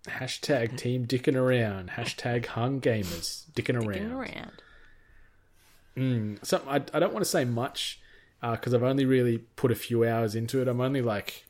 Hashtag 0.07 0.71
hmm. 0.71 0.75
team 0.75 1.05
dicking 1.07 1.35
around. 1.35 1.91
Hashtag 1.91 2.45
hung 2.47 2.79
gamers 2.81 3.49
dicking 3.53 3.81
Dicking 3.81 4.11
around. 4.11 4.61
around. 5.97 6.39
So 6.43 6.61
I, 6.67 6.75
I 6.75 6.99
don't 6.99 7.13
want 7.13 7.23
to 7.23 7.29
say 7.29 7.45
much 7.45 7.99
because 8.41 8.73
I've 8.73 8.83
only 8.83 9.05
really 9.05 9.39
put 9.39 9.71
a 9.71 9.75
few 9.75 10.05
hours 10.05 10.35
into 10.35 10.61
it. 10.61 10.67
I'm 10.67 10.81
only 10.81 11.01
like 11.01 11.45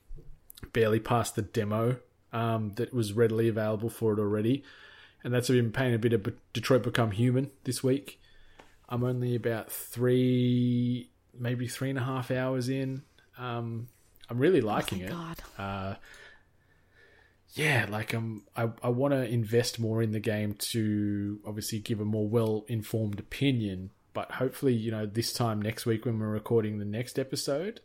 barely 0.73 0.99
past 0.99 1.35
the 1.35 1.41
demo 1.41 1.97
um, 2.31 2.71
that 2.75 2.93
was 2.93 3.13
readily 3.13 3.47
available 3.47 3.89
for 3.89 4.13
it 4.13 4.19
already, 4.19 4.63
and 5.23 5.33
that's 5.33 5.49
been 5.49 5.71
playing 5.71 5.93
a 5.93 5.99
bit 5.99 6.13
of 6.13 6.27
Detroit 6.53 6.83
Become 6.83 7.11
Human 7.11 7.51
this 7.63 7.83
week. 7.83 8.19
I'm 8.87 9.03
only 9.03 9.35
about 9.35 9.71
three, 9.71 11.09
maybe 11.37 11.67
three 11.67 11.89
and 11.89 11.99
a 11.99 12.03
half 12.03 12.31
hours 12.31 12.69
in. 12.69 13.03
Um, 13.37 13.87
I'm 14.29 14.37
really 14.37 14.61
liking 14.61 15.01
it. 15.01 15.09
God. 15.09 15.37
yeah, 17.55 17.85
like 17.89 18.13
um, 18.13 18.43
I 18.55 18.69
I 18.83 18.89
want 18.89 19.13
to 19.13 19.25
invest 19.25 19.79
more 19.79 20.01
in 20.01 20.11
the 20.11 20.19
game 20.19 20.53
to 20.71 21.39
obviously 21.45 21.79
give 21.79 22.01
a 22.01 22.05
more 22.05 22.27
well 22.27 22.65
informed 22.67 23.19
opinion. 23.19 23.91
But 24.15 24.31
hopefully, 24.31 24.73
you 24.73 24.89
know, 24.89 25.05
this 25.05 25.31
time 25.31 25.61
next 25.61 25.85
week 25.85 26.05
when 26.05 26.17
we're 26.17 26.29
recording 26.29 26.79
the 26.79 26.85
next 26.85 27.19
episode, 27.19 27.81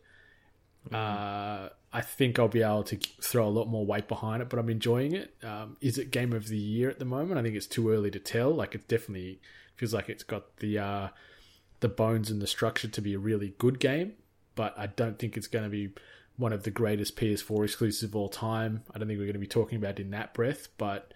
uh, 0.91 1.69
I 1.93 2.01
think 2.01 2.39
I'll 2.39 2.47
be 2.47 2.63
able 2.63 2.85
to 2.85 2.97
throw 3.21 3.47
a 3.47 3.49
lot 3.49 3.67
more 3.67 3.85
weight 3.85 4.07
behind 4.07 4.41
it. 4.41 4.49
But 4.49 4.57
I'm 4.57 4.69
enjoying 4.69 5.13
it. 5.13 5.35
Um, 5.43 5.77
is 5.81 5.99
it 5.99 6.09
game 6.09 6.33
of 6.33 6.47
the 6.47 6.57
year 6.57 6.89
at 6.89 6.97
the 6.97 7.05
moment? 7.05 7.39
I 7.39 7.43
think 7.43 7.55
it's 7.55 7.67
too 7.67 7.91
early 7.91 8.09
to 8.11 8.19
tell. 8.19 8.49
Like 8.49 8.73
it 8.73 8.87
definitely 8.87 9.41
feels 9.75 9.93
like 9.93 10.09
it's 10.09 10.23
got 10.23 10.57
the 10.57 10.79
uh, 10.79 11.07
the 11.81 11.89
bones 11.89 12.31
and 12.31 12.41
the 12.41 12.47
structure 12.47 12.87
to 12.87 13.01
be 13.01 13.13
a 13.13 13.19
really 13.19 13.53
good 13.57 13.79
game, 13.79 14.13
but 14.55 14.73
I 14.77 14.87
don't 14.87 15.19
think 15.19 15.35
it's 15.35 15.47
going 15.47 15.65
to 15.65 15.69
be 15.69 15.89
one 16.37 16.53
of 16.53 16.63
the 16.63 16.71
greatest 16.71 17.17
PS4 17.17 17.65
exclusives 17.65 18.03
of 18.03 18.15
all 18.15 18.29
time. 18.29 18.83
I 18.93 18.97
don't 18.97 19.07
think 19.07 19.19
we're 19.19 19.25
going 19.25 19.33
to 19.33 19.39
be 19.39 19.47
talking 19.47 19.77
about 19.77 19.99
it 19.99 20.03
in 20.03 20.11
that 20.11 20.33
breath, 20.33 20.69
but 20.77 21.13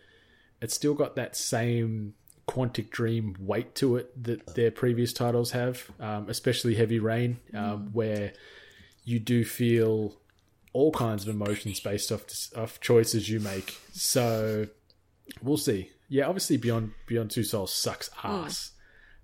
it's 0.62 0.74
still 0.74 0.94
got 0.94 1.16
that 1.16 1.36
same 1.36 2.16
Quantic 2.48 2.90
Dream 2.90 3.36
weight 3.40 3.76
to 3.76 3.98
it 3.98 4.24
that 4.24 4.56
their 4.56 4.72
previous 4.72 5.14
titles 5.14 5.52
have, 5.52 5.90
um, 6.00 6.30
especially 6.30 6.76
Heavy 6.76 7.00
Rain, 7.00 7.40
um, 7.54 7.90
where 7.94 8.34
you 9.04 9.20
do 9.20 9.44
feel 9.44 10.16
all 10.74 10.92
kinds 10.92 11.28
of 11.28 11.34
emotions 11.34 11.80
based 11.80 12.12
off 12.12 12.26
off 12.56 12.80
choices 12.82 13.30
you 13.30 13.40
make. 13.40 13.78
So 13.94 14.68
we'll 15.42 15.58
see. 15.58 15.92
Yeah, 16.10 16.28
obviously 16.28 16.58
Beyond 16.58 16.92
Beyond 17.08 17.32
Two 17.32 17.44
Souls 17.44 17.74
sucks 17.74 18.10
ass, 18.24 18.72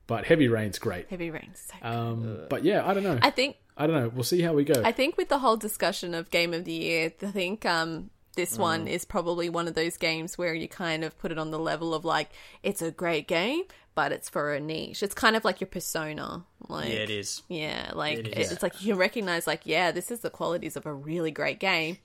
but 0.07 0.25
Heavy 0.25 0.47
Rain's 0.47 0.79
great. 0.79 1.09
Heavy 1.09 1.29
Rain's 1.29 1.59
So 1.67 1.87
Um, 1.87 2.41
but 2.49 2.63
yeah, 2.63 2.87
I 2.87 2.93
don't 2.93 3.03
know. 3.03 3.19
I 3.21 3.29
think 3.29 3.57
I 3.77 3.87
don't 3.87 3.95
know. 3.95 4.09
We'll 4.09 4.23
see 4.23 4.41
how 4.41 4.53
we 4.53 4.63
go. 4.63 4.81
I 4.83 4.91
think 4.91 5.17
with 5.17 5.29
the 5.29 5.39
whole 5.39 5.57
discussion 5.57 6.13
of 6.13 6.29
game 6.29 6.53
of 6.53 6.65
the 6.65 6.73
year, 6.73 7.11
I 7.21 7.27
think 7.27 7.65
um, 7.65 8.09
this 8.35 8.53
mm-hmm. 8.53 8.61
one 8.61 8.87
is 8.87 9.05
probably 9.05 9.49
one 9.49 9.67
of 9.67 9.73
those 9.75 9.97
games 9.97 10.37
where 10.37 10.53
you 10.53 10.67
kind 10.67 11.03
of 11.03 11.17
put 11.17 11.31
it 11.31 11.37
on 11.37 11.51
the 11.51 11.59
level 11.59 11.93
of 11.93 12.05
like 12.05 12.29
it's 12.63 12.81
a 12.81 12.91
great 12.91 13.27
game, 13.27 13.63
but 13.95 14.11
it's 14.11 14.29
for 14.29 14.53
a 14.53 14.59
niche. 14.59 15.03
It's 15.03 15.13
kind 15.13 15.35
of 15.35 15.43
like 15.43 15.59
your 15.59 15.67
persona. 15.67 16.45
Like 16.67 16.89
Yeah, 16.89 16.99
it 16.99 17.09
is. 17.09 17.43
Yeah, 17.49 17.91
like 17.93 18.19
It 18.19 18.27
it 18.27 18.37
is. 18.37 18.51
it's 18.51 18.63
like 18.63 18.83
you 18.83 18.95
recognize 18.95 19.47
like 19.47 19.61
yeah, 19.65 19.91
this 19.91 20.11
is 20.11 20.21
the 20.21 20.29
qualities 20.29 20.75
of 20.77 20.85
a 20.85 20.93
really 20.93 21.31
great 21.31 21.59
game. 21.59 21.97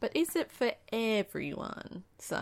But 0.00 0.16
is 0.16 0.34
it 0.34 0.50
for 0.50 0.72
everyone? 0.92 2.02
So, 2.18 2.36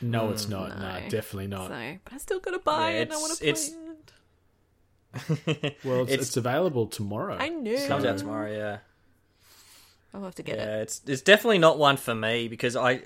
no, 0.00 0.28
mm, 0.28 0.32
it's 0.32 0.48
not. 0.48 0.78
No, 0.78 1.00
no. 1.00 1.08
definitely 1.10 1.48
not. 1.48 1.68
so, 1.68 1.98
but 2.04 2.12
I 2.14 2.16
still 2.16 2.40
gotta 2.40 2.58
buy 2.58 2.92
Yeah, 2.92 2.96
it. 2.96 3.02
and 3.02 3.12
I 3.12 3.16
want 3.16 3.32
to 3.32 3.38
play 3.38 3.48
it's- 3.50 3.68
it. 3.70 3.76
Well, 5.84 6.02
it's, 6.02 6.12
It's- 6.12 6.28
it's 6.28 6.36
available 6.38 6.86
tomorrow. 6.86 7.36
I 7.38 7.50
knew. 7.50 7.76
Comes 7.86 8.06
out 8.06 8.16
tomorrow, 8.16 8.50
yeah. 8.50 8.78
I'll 10.14 10.24
have 10.24 10.34
to 10.36 10.42
get 10.42 10.58
it. 10.58 10.60
Yeah, 10.60 10.82
it's 10.82 11.00
it's 11.06 11.22
definitely 11.22 11.58
not 11.58 11.78
one 11.78 11.96
for 11.96 12.14
me 12.14 12.48
because 12.48 12.76
I 12.76 13.02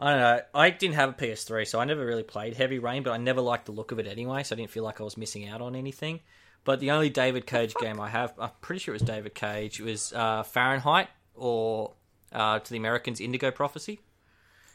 I 0.00 0.10
don't 0.10 0.20
know. 0.20 0.40
I 0.54 0.70
didn't 0.70 0.94
have 0.94 1.10
a 1.10 1.12
PS3, 1.12 1.66
so 1.66 1.80
I 1.80 1.84
never 1.84 2.04
really 2.04 2.22
played 2.22 2.54
Heavy 2.54 2.78
Rain, 2.78 3.02
but 3.02 3.12
I 3.12 3.16
never 3.16 3.40
liked 3.40 3.66
the 3.66 3.72
look 3.72 3.90
of 3.90 3.98
it 3.98 4.06
anyway, 4.06 4.44
so 4.44 4.54
I 4.54 4.56
didn't 4.56 4.70
feel 4.70 4.84
like 4.84 5.00
I 5.00 5.04
was 5.04 5.16
missing 5.16 5.48
out 5.48 5.60
on 5.60 5.74
anything. 5.74 6.20
But 6.64 6.80
the 6.80 6.92
only 6.92 7.10
David 7.10 7.46
Cage 7.46 7.74
game 7.74 7.98
I 7.98 8.08
have, 8.08 8.34
I'm 8.38 8.50
pretty 8.60 8.80
sure 8.80 8.94
it 8.94 9.00
was 9.00 9.08
David 9.08 9.34
Cage, 9.34 9.80
it 9.80 9.84
was 9.84 10.12
uh, 10.12 10.44
Fahrenheit 10.44 11.08
or 11.34 11.94
uh, 12.32 12.60
to 12.60 12.70
the 12.70 12.76
Americans 12.76 13.20
Indigo 13.20 13.50
Prophecy. 13.50 14.00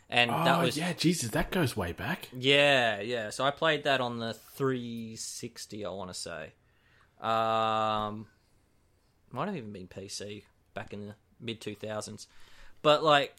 And 0.10 0.30
oh, 0.30 0.44
that 0.44 0.62
was 0.62 0.78
yeah, 0.78 0.94
Jesus, 0.94 1.32
that 1.32 1.52
goes 1.52 1.78
way 1.78 1.92
back. 1.94 2.30
Yeah, 2.38 3.00
yeah. 3.00 3.30
So 3.30 3.46
I 3.46 3.52
played 3.52 3.86
that 3.86 4.02
on 4.02 4.20
the 4.20 4.34
360, 4.34 5.86
I 5.86 5.90
want 5.90 6.10
to 6.10 6.14
say. 6.14 6.54
Um, 7.22 8.28
might 9.32 9.46
have 9.46 9.56
even 9.56 9.72
been 9.72 9.88
PC 9.88 10.44
back 10.74 10.94
in 10.94 11.08
the 11.08 11.16
mid 11.40 11.62
2000s. 11.62 12.28
But 12.82 13.04
like, 13.04 13.36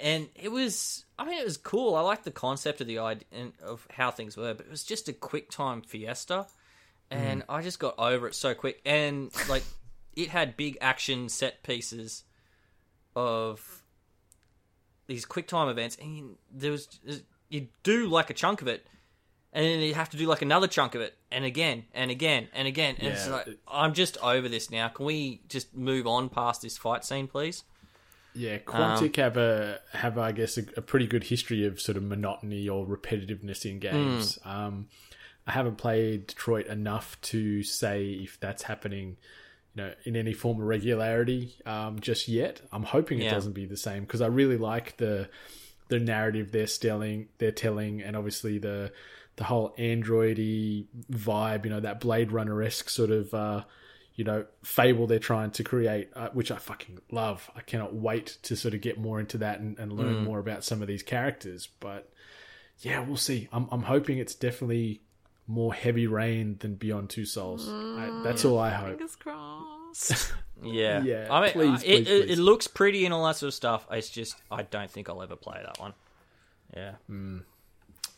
and 0.00 0.28
it 0.34 0.50
was, 0.50 1.04
I 1.18 1.24
mean, 1.24 1.38
it 1.38 1.44
was 1.44 1.56
cool. 1.56 1.94
I 1.94 2.00
liked 2.00 2.24
the 2.24 2.30
concept 2.30 2.80
of 2.80 2.86
the 2.86 2.98
idea 2.98 3.24
of 3.62 3.86
how 3.90 4.10
things 4.10 4.36
were, 4.36 4.54
but 4.54 4.66
it 4.66 4.70
was 4.70 4.84
just 4.84 5.08
a 5.08 5.12
quick 5.12 5.50
time 5.50 5.82
fiesta. 5.82 6.46
And 7.10 7.40
mm. 7.40 7.44
I 7.48 7.62
just 7.62 7.78
got 7.78 7.98
over 7.98 8.28
it 8.28 8.34
so 8.34 8.54
quick. 8.54 8.80
And 8.84 9.30
like, 9.48 9.64
it 10.16 10.28
had 10.28 10.56
big 10.56 10.76
action 10.80 11.28
set 11.28 11.62
pieces 11.62 12.24
of 13.16 13.82
these 15.08 15.24
quick 15.24 15.48
time 15.48 15.68
events, 15.68 15.96
and 16.00 16.36
there 16.52 16.70
was 16.70 17.00
you 17.48 17.68
do 17.82 18.06
like 18.06 18.30
a 18.30 18.34
chunk 18.34 18.62
of 18.62 18.68
it, 18.68 18.86
and 19.52 19.64
then 19.64 19.80
you 19.80 19.94
have 19.94 20.10
to 20.10 20.16
do 20.16 20.26
like 20.26 20.42
another 20.42 20.66
chunk 20.66 20.94
of 20.94 21.00
it, 21.00 21.16
and 21.30 21.44
again, 21.44 21.84
and 21.94 22.10
again, 22.10 22.48
and 22.52 22.68
again. 22.68 22.96
And 22.98 23.08
it's 23.12 23.26
Yeah. 23.26 23.32
like, 23.32 23.48
I'm 23.66 23.94
just 23.94 24.16
over 24.18 24.48
this 24.48 24.70
now. 24.70 24.88
Can 24.88 25.06
we 25.06 25.42
just 25.48 25.74
move 25.74 26.06
on 26.06 26.28
past 26.28 26.62
this 26.62 26.76
fight 26.76 27.04
scene, 27.04 27.26
please? 27.28 27.64
Yeah, 28.34 28.58
Quantic 28.58 29.16
have 29.16 29.36
a 29.36 29.80
have 29.92 30.16
I 30.18 30.32
guess 30.32 30.58
a, 30.58 30.62
a 30.76 30.82
pretty 30.82 31.06
good 31.06 31.24
history 31.24 31.64
of 31.66 31.80
sort 31.80 31.96
of 31.96 32.04
monotony 32.04 32.68
or 32.68 32.86
repetitiveness 32.86 33.68
in 33.68 33.78
games. 33.80 34.38
Um, 34.44 34.88
I 35.46 35.52
haven't 35.52 35.76
played 35.76 36.26
Detroit 36.28 36.66
enough 36.66 37.18
to 37.22 37.62
say 37.62 38.10
if 38.10 38.38
that's 38.38 38.62
happening, 38.64 39.16
you 39.74 39.82
know, 39.82 39.94
in 40.04 40.14
any 40.14 40.34
form 40.34 40.60
of 40.60 40.66
regularity 40.66 41.56
um, 41.64 41.98
just 42.00 42.28
yet. 42.28 42.60
I'm 42.70 42.82
hoping 42.84 43.18
it 43.18 43.24
Yeah. 43.24 43.30
doesn't 43.30 43.54
be 43.54 43.64
the 43.64 43.78
same 43.78 44.02
because 44.02 44.20
I 44.20 44.26
really 44.26 44.58
like 44.58 44.98
the 44.98 45.30
the 45.88 45.98
narrative 45.98 46.52
they're 46.52 46.66
telling, 46.66 47.28
they're 47.38 47.50
telling, 47.50 48.02
and 48.02 48.14
obviously 48.14 48.58
the 48.58 48.92
the 49.38 49.44
whole 49.44 49.72
androidy 49.78 50.84
vibe, 51.10 51.64
you 51.64 51.70
know, 51.70 51.80
that 51.80 52.00
Blade 52.00 52.30
Runner 52.32 52.62
esque 52.62 52.90
sort 52.90 53.10
of. 53.10 53.32
Uh, 53.32 53.64
you 54.14 54.24
know, 54.24 54.44
fable 54.64 55.06
they're 55.06 55.20
trying 55.20 55.52
to 55.52 55.62
create, 55.62 56.10
uh, 56.16 56.28
which 56.32 56.50
I 56.50 56.56
fucking 56.56 56.98
love. 57.12 57.48
I 57.54 57.60
cannot 57.60 57.94
wait 57.94 58.38
to 58.42 58.56
sort 58.56 58.74
of 58.74 58.80
get 58.80 58.98
more 58.98 59.20
into 59.20 59.38
that 59.38 59.60
and, 59.60 59.78
and 59.78 59.92
learn 59.92 60.24
more 60.24 60.40
about 60.40 60.64
some 60.64 60.82
of 60.82 60.88
these 60.88 61.04
characters. 61.04 61.68
But 61.78 62.10
yeah, 62.80 62.98
we'll 62.98 63.16
see. 63.16 63.48
I'm, 63.52 63.68
I'm 63.70 63.82
hoping 63.82 64.18
it's 64.18 64.34
definitely 64.34 65.02
more 65.46 65.72
heavy 65.72 66.08
rain 66.08 66.56
than 66.58 66.74
Beyond 66.74 67.10
Two 67.10 67.26
Souls. 67.26 67.68
I, 67.68 68.22
that's 68.24 68.44
all 68.44 68.58
I 68.58 68.70
hope. 68.70 68.98
Fingers 68.98 69.14
crossed. 69.14 70.32
Yeah, 70.64 71.00
Yeah, 71.02 71.28
I 71.30 71.40
mean, 71.42 71.50
please, 71.52 71.68
uh, 71.68 71.74
it, 71.74 71.78
please, 71.80 71.84
it, 71.84 72.04
please. 72.06 72.30
it 72.32 72.42
looks 72.42 72.66
pretty 72.66 73.04
and 73.04 73.14
all 73.14 73.24
that 73.26 73.36
sort 73.36 73.46
of 73.48 73.54
stuff. 73.54 73.86
It's 73.92 74.10
just 74.10 74.34
I 74.50 74.62
don't 74.64 74.90
think 74.90 75.08
I'll 75.08 75.22
ever 75.22 75.36
play 75.36 75.60
that 75.64 75.78
one. 75.78 75.94
Yeah, 76.76 76.94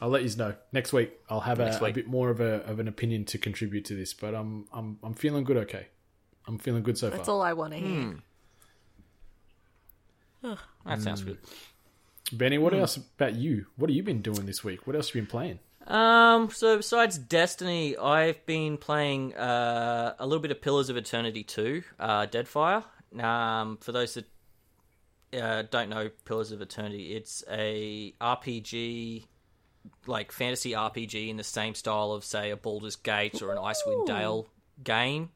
I'll 0.00 0.08
let 0.08 0.22
you 0.22 0.34
know 0.36 0.54
next 0.72 0.92
week. 0.92 1.12
I'll 1.28 1.40
have 1.40 1.60
a, 1.60 1.66
Next 1.66 1.82
a 1.82 1.92
bit 1.92 2.06
more 2.06 2.30
of 2.30 2.40
a 2.40 2.62
of 2.64 2.80
an 2.80 2.88
opinion 2.88 3.24
to 3.26 3.38
contribute 3.38 3.84
to 3.86 3.94
this, 3.94 4.14
but 4.14 4.34
I'm 4.34 4.66
I'm 4.72 4.98
I'm 5.02 5.14
feeling 5.14 5.44
good. 5.44 5.58
Okay, 5.58 5.88
I'm 6.46 6.58
feeling 6.58 6.82
good 6.82 6.96
so 6.96 7.06
That's 7.06 7.16
far. 7.16 7.18
That's 7.18 7.28
all 7.28 7.42
I 7.42 7.52
want 7.52 7.74
to 7.74 7.78
hear. 7.78 8.16
that 10.86 11.02
sounds 11.02 11.22
good. 11.22 11.38
Benny, 12.32 12.58
what 12.58 12.72
else 12.72 12.96
about 12.96 13.34
you? 13.34 13.66
What 13.76 13.90
have 13.90 13.96
you 13.96 14.02
been 14.02 14.22
doing 14.22 14.46
this 14.46 14.62
week? 14.64 14.86
What 14.86 14.96
else 14.96 15.08
have 15.08 15.16
you 15.16 15.22
been 15.22 15.30
playing? 15.30 15.58
Um, 15.86 16.50
so 16.50 16.76
besides 16.76 17.18
Destiny, 17.18 17.96
I've 17.96 18.44
been 18.46 18.76
playing 18.78 19.34
uh, 19.34 20.14
a 20.18 20.26
little 20.26 20.40
bit 20.40 20.50
of 20.52 20.60
Pillars 20.62 20.88
of 20.88 20.96
Eternity 20.96 21.42
2, 21.42 21.82
uh, 21.98 22.26
Deadfire. 22.26 22.84
Um, 23.18 23.78
for 23.78 23.90
those 23.90 24.14
that 24.14 24.26
uh, 25.32 25.62
don't 25.70 25.88
know 25.88 26.10
Pillars 26.24 26.52
of 26.52 26.60
Eternity, 26.60 27.14
it's 27.16 27.42
a 27.50 28.14
RPG, 28.20 29.24
like 30.06 30.32
fantasy 30.32 30.72
RPG 30.72 31.28
in 31.28 31.36
the 31.36 31.44
same 31.44 31.74
style 31.74 32.12
of, 32.12 32.24
say, 32.24 32.50
a 32.50 32.56
Baldur's 32.56 32.96
Gate 32.96 33.42
or 33.42 33.52
an 33.52 33.58
Icewind 33.58 34.06
Dale 34.06 34.46
game. 34.82 35.30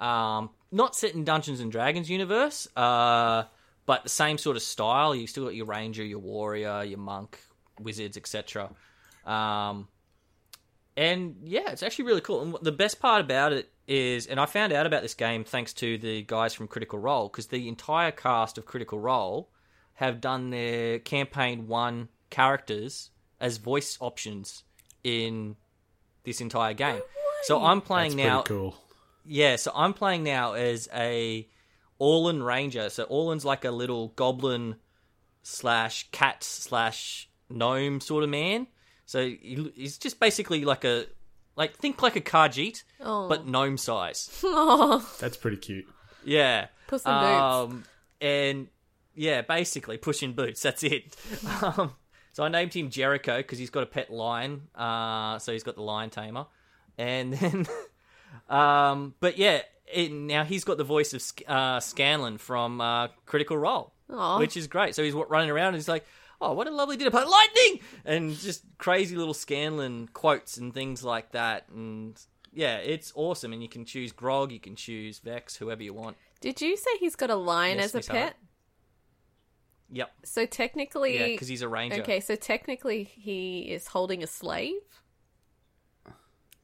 Um, 0.00 0.50
not 0.70 0.94
set 0.94 1.14
in 1.14 1.24
Dungeons 1.24 1.60
and 1.60 1.72
Dragons 1.72 2.08
universe, 2.08 2.68
uh, 2.76 3.44
but 3.86 4.02
the 4.04 4.08
same 4.08 4.38
sort 4.38 4.56
of 4.56 4.62
style. 4.62 5.14
You 5.14 5.26
still 5.26 5.44
got 5.44 5.54
your 5.54 5.66
ranger, 5.66 6.04
your 6.04 6.18
warrior, 6.20 6.84
your 6.84 6.98
monk, 6.98 7.38
wizards, 7.80 8.16
etc. 8.16 8.70
Um, 9.24 9.88
and 10.96 11.36
yeah, 11.44 11.70
it's 11.70 11.82
actually 11.82 12.06
really 12.06 12.20
cool. 12.20 12.42
And 12.42 12.56
the 12.62 12.72
best 12.72 13.00
part 13.00 13.20
about 13.20 13.52
it 13.52 13.70
is, 13.86 14.26
and 14.26 14.38
I 14.38 14.46
found 14.46 14.72
out 14.72 14.86
about 14.86 15.02
this 15.02 15.14
game 15.14 15.44
thanks 15.44 15.72
to 15.74 15.98
the 15.98 16.22
guys 16.22 16.54
from 16.54 16.68
Critical 16.68 16.98
Role, 16.98 17.28
because 17.28 17.46
the 17.46 17.68
entire 17.68 18.10
cast 18.10 18.58
of 18.58 18.66
Critical 18.66 18.98
Role 18.98 19.50
have 19.94 20.20
done 20.20 20.50
their 20.50 20.98
campaign 20.98 21.66
one 21.66 22.08
characters 22.30 23.10
as 23.40 23.56
voice 23.58 23.96
options 24.00 24.64
in 25.04 25.56
this 26.24 26.40
entire 26.40 26.74
game. 26.74 27.00
So 27.44 27.62
I'm 27.64 27.80
playing 27.80 28.16
That's 28.16 28.26
now. 28.28 28.42
cool. 28.42 28.76
Yeah, 29.24 29.56
so 29.56 29.70
I'm 29.74 29.92
playing 29.94 30.24
now 30.24 30.54
as 30.54 30.88
a 30.94 31.48
Orlan 31.98 32.42
Ranger. 32.42 32.88
So 32.90 33.04
Orlan's 33.04 33.44
like 33.44 33.64
a 33.64 33.70
little 33.70 34.08
goblin 34.08 34.76
slash 35.42 36.08
cat 36.10 36.42
slash 36.42 37.28
gnome 37.48 38.00
sort 38.00 38.24
of 38.24 38.30
man. 38.30 38.66
So 39.06 39.26
he's 39.28 39.98
just 39.98 40.18
basically 40.20 40.64
like 40.64 40.84
a 40.84 41.06
like 41.56 41.76
think 41.76 42.02
like 42.02 42.16
a 42.16 42.20
Khajiit, 42.20 42.82
Oh. 43.00 43.28
but 43.28 43.46
gnome 43.46 43.76
size. 43.78 44.28
That's 45.20 45.36
pretty 45.36 45.56
cute. 45.56 45.86
Yeah. 46.24 46.66
Puss 46.86 47.04
in 47.04 47.12
Boots. 47.12 47.24
Um, 47.72 47.84
and 48.20 48.68
yeah, 49.14 49.42
basically 49.42 49.96
pushing 49.98 50.32
boots. 50.32 50.62
That's 50.62 50.82
it. 50.82 51.16
um, 51.62 51.92
so 52.38 52.44
I 52.44 52.48
named 52.50 52.72
him 52.72 52.88
Jericho 52.88 53.38
because 53.38 53.58
he's 53.58 53.70
got 53.70 53.82
a 53.82 53.86
pet 53.86 54.12
lion. 54.12 54.68
Uh, 54.72 55.40
so 55.40 55.50
he's 55.50 55.64
got 55.64 55.74
the 55.74 55.82
lion 55.82 56.08
tamer, 56.08 56.46
and 56.96 57.32
then, 57.32 57.66
um, 58.48 59.14
but 59.18 59.38
yeah, 59.38 59.62
it, 59.92 60.12
now 60.12 60.44
he's 60.44 60.62
got 60.62 60.78
the 60.78 60.84
voice 60.84 61.12
of 61.14 61.48
uh, 61.48 61.80
Scanlan 61.80 62.38
from 62.38 62.80
uh, 62.80 63.08
Critical 63.26 63.58
Role, 63.58 63.92
Aw. 64.12 64.38
which 64.38 64.56
is 64.56 64.68
great. 64.68 64.94
So 64.94 65.02
he's 65.02 65.14
running 65.14 65.50
around 65.50 65.68
and 65.68 65.76
he's 65.78 65.88
like. 65.88 66.04
Oh, 66.40 66.52
what 66.52 66.68
a 66.68 66.70
lovely 66.70 66.96
dinner 66.96 67.10
party! 67.10 67.28
Lightning 67.28 67.80
and 68.04 68.32
just 68.38 68.62
crazy 68.78 69.16
little 69.16 69.34
Scanlan 69.34 70.08
quotes 70.12 70.56
and 70.56 70.72
things 70.72 71.02
like 71.02 71.32
that, 71.32 71.64
and 71.74 72.16
yeah, 72.52 72.76
it's 72.76 73.12
awesome. 73.16 73.52
And 73.52 73.60
you 73.60 73.68
can 73.68 73.84
choose 73.84 74.12
Grog, 74.12 74.52
you 74.52 74.60
can 74.60 74.76
choose 74.76 75.18
Vex, 75.18 75.56
whoever 75.56 75.82
you 75.82 75.92
want. 75.92 76.16
Did 76.40 76.60
you 76.60 76.76
say 76.76 76.90
he's 77.00 77.16
got 77.16 77.30
a 77.30 77.34
lion 77.34 77.78
Yes, 77.78 77.92
as 77.92 78.06
a 78.08 78.12
pet? 78.12 78.22
Hart. 78.22 78.34
Pet? 79.90 79.96
Yep. 79.96 80.10
So 80.24 80.46
technically, 80.46 81.18
Yeah, 81.18 81.26
because 81.28 81.48
he's 81.48 81.62
a 81.62 81.68
ranger. 81.68 82.02
okay. 82.02 82.20
So 82.20 82.34
technically, 82.36 83.04
he 83.04 83.60
is 83.60 83.86
holding 83.88 84.22
a 84.22 84.26
slave 84.26 84.74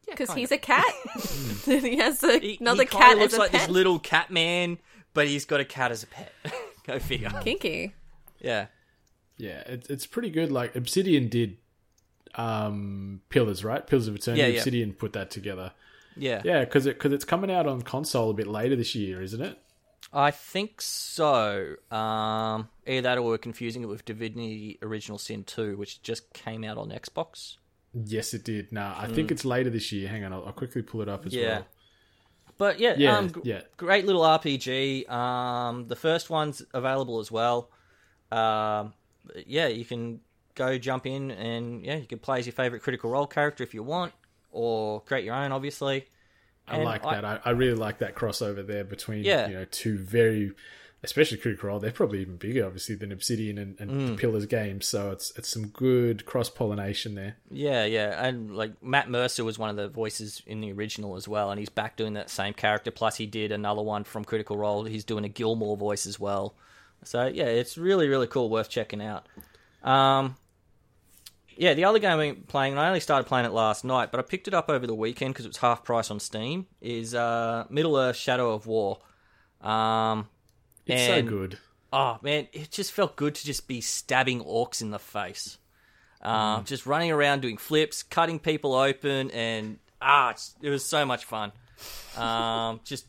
because 0.09 0.33
he's 0.35 0.53
a 0.53 0.59
cat. 0.59 0.85
he 1.65 1.97
has 1.97 2.23
a, 2.23 2.39
He, 2.39 2.59
another 2.61 2.83
he 2.83 2.89
kinda 2.89 3.07
cat 3.07 3.19
looks 3.19 3.33
as 3.35 3.39
a 3.39 3.41
like 3.41 3.51
pet. 3.53 3.61
this 3.63 3.71
little 3.71 3.99
cat 3.99 4.31
man, 4.31 4.79
but 5.15 5.27
he's 5.27 5.45
got 5.45 5.61
a 5.61 5.65
cat 5.65 5.91
as 5.91 6.03
a 6.03 6.07
pet. 6.07 6.33
Go 6.87 6.99
figure. 6.99 7.31
Kinky. 7.43 7.95
Yeah. 8.41 8.67
Yeah, 9.39 9.61
it, 9.61 9.87
it's 9.89 10.07
pretty 10.07 10.31
good. 10.31 10.53
Like 10.53 10.77
Obsidian 10.77 11.29
did 11.29 11.57
um 12.35 13.23
Pillars, 13.31 13.65
right? 13.65 13.87
Pillars 13.87 14.07
of 14.09 14.15
Eternity. 14.17 14.43
Yeah, 14.43 14.49
yeah. 14.49 14.59
Obsidian 14.59 14.93
put 14.93 15.13
that 15.15 15.31
together. 15.31 15.73
Yeah. 16.17 16.43
Yeah, 16.45 16.61
because 16.65 16.87
it, 16.87 16.99
cause 16.99 17.11
it's 17.13 17.25
coming 17.25 17.51
out 17.51 17.67
on 17.67 17.83
console 17.83 18.31
a 18.31 18.35
bit 18.35 18.47
later 18.47 18.77
this 18.77 18.95
year, 18.95 19.23
isn't 19.23 19.41
it? 19.41 19.59
I 20.13 20.31
think 20.31 20.81
so. 20.81 21.75
Um, 21.91 22.69
either 22.87 23.03
that 23.03 23.19
or 23.19 23.23
we're 23.23 23.39
confusing 23.39 23.83
it 23.83 23.87
with 23.87 24.05
Divinity 24.05 24.79
Original 24.83 25.19
Sin 25.19 25.45
2, 25.45 25.77
which 25.77 26.03
just 26.03 26.33
came 26.33 26.65
out 26.65 26.79
on 26.79 26.91
Xbox. 26.91 27.57
Yes, 27.93 28.35
it 28.35 28.45
did. 28.45 28.73
Nah, 28.73 28.95
I 28.99 29.07
think 29.07 29.31
it's 29.31 29.45
later 29.45 29.71
this 29.71 29.93
year. 29.93 30.09
Hang 30.09 30.25
on, 30.25 30.33
I'll, 30.33 30.45
I'll 30.47 30.53
quickly 30.53 30.83
pull 30.83 31.01
it 31.03 31.09
up 31.09 31.27
as 31.27 31.33
Hmm. 31.33 31.39
Yeah. 31.39 31.49
well. 31.59 31.67
But 32.57 32.79
yeah, 32.79 32.95
Yeah, 32.97 33.19
um, 33.19 33.33
yeah. 33.43 33.63
great 33.77 34.05
little 34.07 34.23
RPG. 34.23 35.09
Um, 35.11 35.89
the 35.89 35.97
first 35.97 36.31
one's 36.31 36.63
available 36.73 37.19
as 37.19 37.31
well. 37.31 37.69
Um, 38.31 38.95
yeah, 39.47 39.67
you 39.69 39.85
can 39.85 40.21
go 40.55 40.79
jump 40.79 41.07
in 41.07 41.31
and 41.33 41.85
yeah, 41.85 41.97
you 41.97 42.07
can 42.07 42.19
play 42.19 42.39
as 42.39 42.47
your 42.47 42.53
favorite 42.53 42.83
Critical 42.83 43.11
Role 43.11 43.27
character 43.27 43.65
if 43.65 43.75
you 43.75 43.83
want, 43.83 44.13
or 44.53 45.01
create 45.03 45.25
your 45.25 45.35
own, 45.35 45.51
obviously. 45.53 46.07
I 46.69 46.77
And 46.77 46.85
like 46.85 47.03
that. 47.03 47.25
I, 47.25 47.41
I 47.45 47.51
really 47.51 47.77
like 47.77 47.99
that 47.99 48.15
crossover 48.15 48.67
there 48.67 48.85
between 48.85 49.25
Yeah. 49.25 49.49
you 49.49 49.55
know 49.55 49.65
two 49.71 49.99
very, 49.99 50.53
especially 51.05 51.37
Critical 51.39 51.69
Role. 51.69 51.79
They're 51.81 51.91
probably 51.93 52.21
even 52.21 52.37
bigger, 52.37 52.65
obviously, 52.67 52.95
than 52.95 53.13
Obsidian 53.13 53.59
and, 53.59 53.79
and 53.81 53.91
Mm. 53.91 54.07
the 54.09 54.15
Pillars 54.17 54.47
games. 54.47 54.87
So 54.87 55.11
it's 55.11 55.33
it's 55.37 55.49
some 55.49 55.69
good 55.69 56.27
cross 56.27 56.49
pollination 56.51 57.15
there. 57.15 57.37
Yeah, 57.51 57.85
yeah, 57.85 58.27
and 58.27 58.57
like 58.57 58.83
Matt 58.83 59.09
Mercer 59.11 59.45
was 59.45 59.59
one 59.59 59.71
of 59.71 59.77
the 59.77 59.89
voices 59.89 60.43
in 60.47 60.61
the 60.61 60.73
original 60.73 61.17
as 61.17 61.29
well, 61.29 61.51
and 61.51 61.59
he's 61.59 61.69
back 61.69 61.97
doing 61.97 62.15
that 62.15 62.31
same 62.31 62.55
character. 62.55 62.91
Plus, 62.91 63.17
he 63.17 63.27
did 63.27 63.53
another 63.53 63.83
one 63.83 64.05
from 64.05 64.25
Critical 64.25 64.57
Role. 64.57 64.85
He's 64.85 65.05
doing 65.05 65.25
a 65.25 65.29
Gilmore 65.29 65.77
voice 65.77 66.07
as 66.07 66.19
well. 66.19 66.55
So 67.05 67.27
yeah, 67.27 67.45
it's 67.47 67.77
really 67.77 68.09
really 68.09 68.27
cool, 68.27 68.49
worth 68.51 68.69
checking 68.71 69.03
out. 69.03 69.27
Um, 69.83 70.37
yeah, 71.57 71.75
the 71.75 71.85
other 71.85 71.99
game 72.01 72.19
I'm 72.19 72.37
playing, 72.49 72.73
and 72.73 72.81
I 72.81 72.89
only 72.89 72.99
started 73.01 73.29
playing 73.29 73.47
it 73.47 73.53
last 73.53 73.85
night, 73.85 74.11
but 74.11 74.19
I 74.19 74.23
picked 74.23 74.49
it 74.49 74.55
up 74.55 74.69
over 74.69 74.87
the 74.87 74.95
weekend 74.95 75.35
because 75.35 75.45
it 75.45 75.49
was 75.51 75.59
half 75.59 75.85
price 75.85 76.11
on 76.11 76.19
Steam. 76.19 76.67
Is 76.81 77.15
uh, 77.15 77.65
Middle 77.71 77.97
Earth: 77.97 78.17
Shadow 78.17 78.53
of 78.53 78.67
War. 78.67 78.99
Um, 79.61 80.29
It's 80.87 81.01
and- 81.03 81.29
so 81.29 81.31
good. 81.31 81.59
Oh 81.93 82.19
man, 82.23 82.49
it 82.53 82.73
just 82.73 82.91
felt 82.91 83.15
good 83.15 83.37
to 83.37 83.47
just 83.47 83.69
be 83.69 83.81
stabbing 83.81 84.43
orcs 84.43 84.83
in 84.83 84.91
the 84.91 84.99
face, 84.99 85.59
uh, 86.23 86.61
just 86.63 86.87
running 86.87 87.13
around 87.13 87.43
doing 87.43 87.57
flips, 87.57 88.03
cutting 88.03 88.41
people 88.41 88.75
open, 88.75 89.31
and 89.31 89.79
ah, 90.03 90.31
it's, 90.31 90.57
it 90.61 90.71
was 90.71 90.85
so 90.85 91.07
much 91.07 91.25
fun. 91.25 91.53
Um, 92.17 92.81
just 92.85 93.07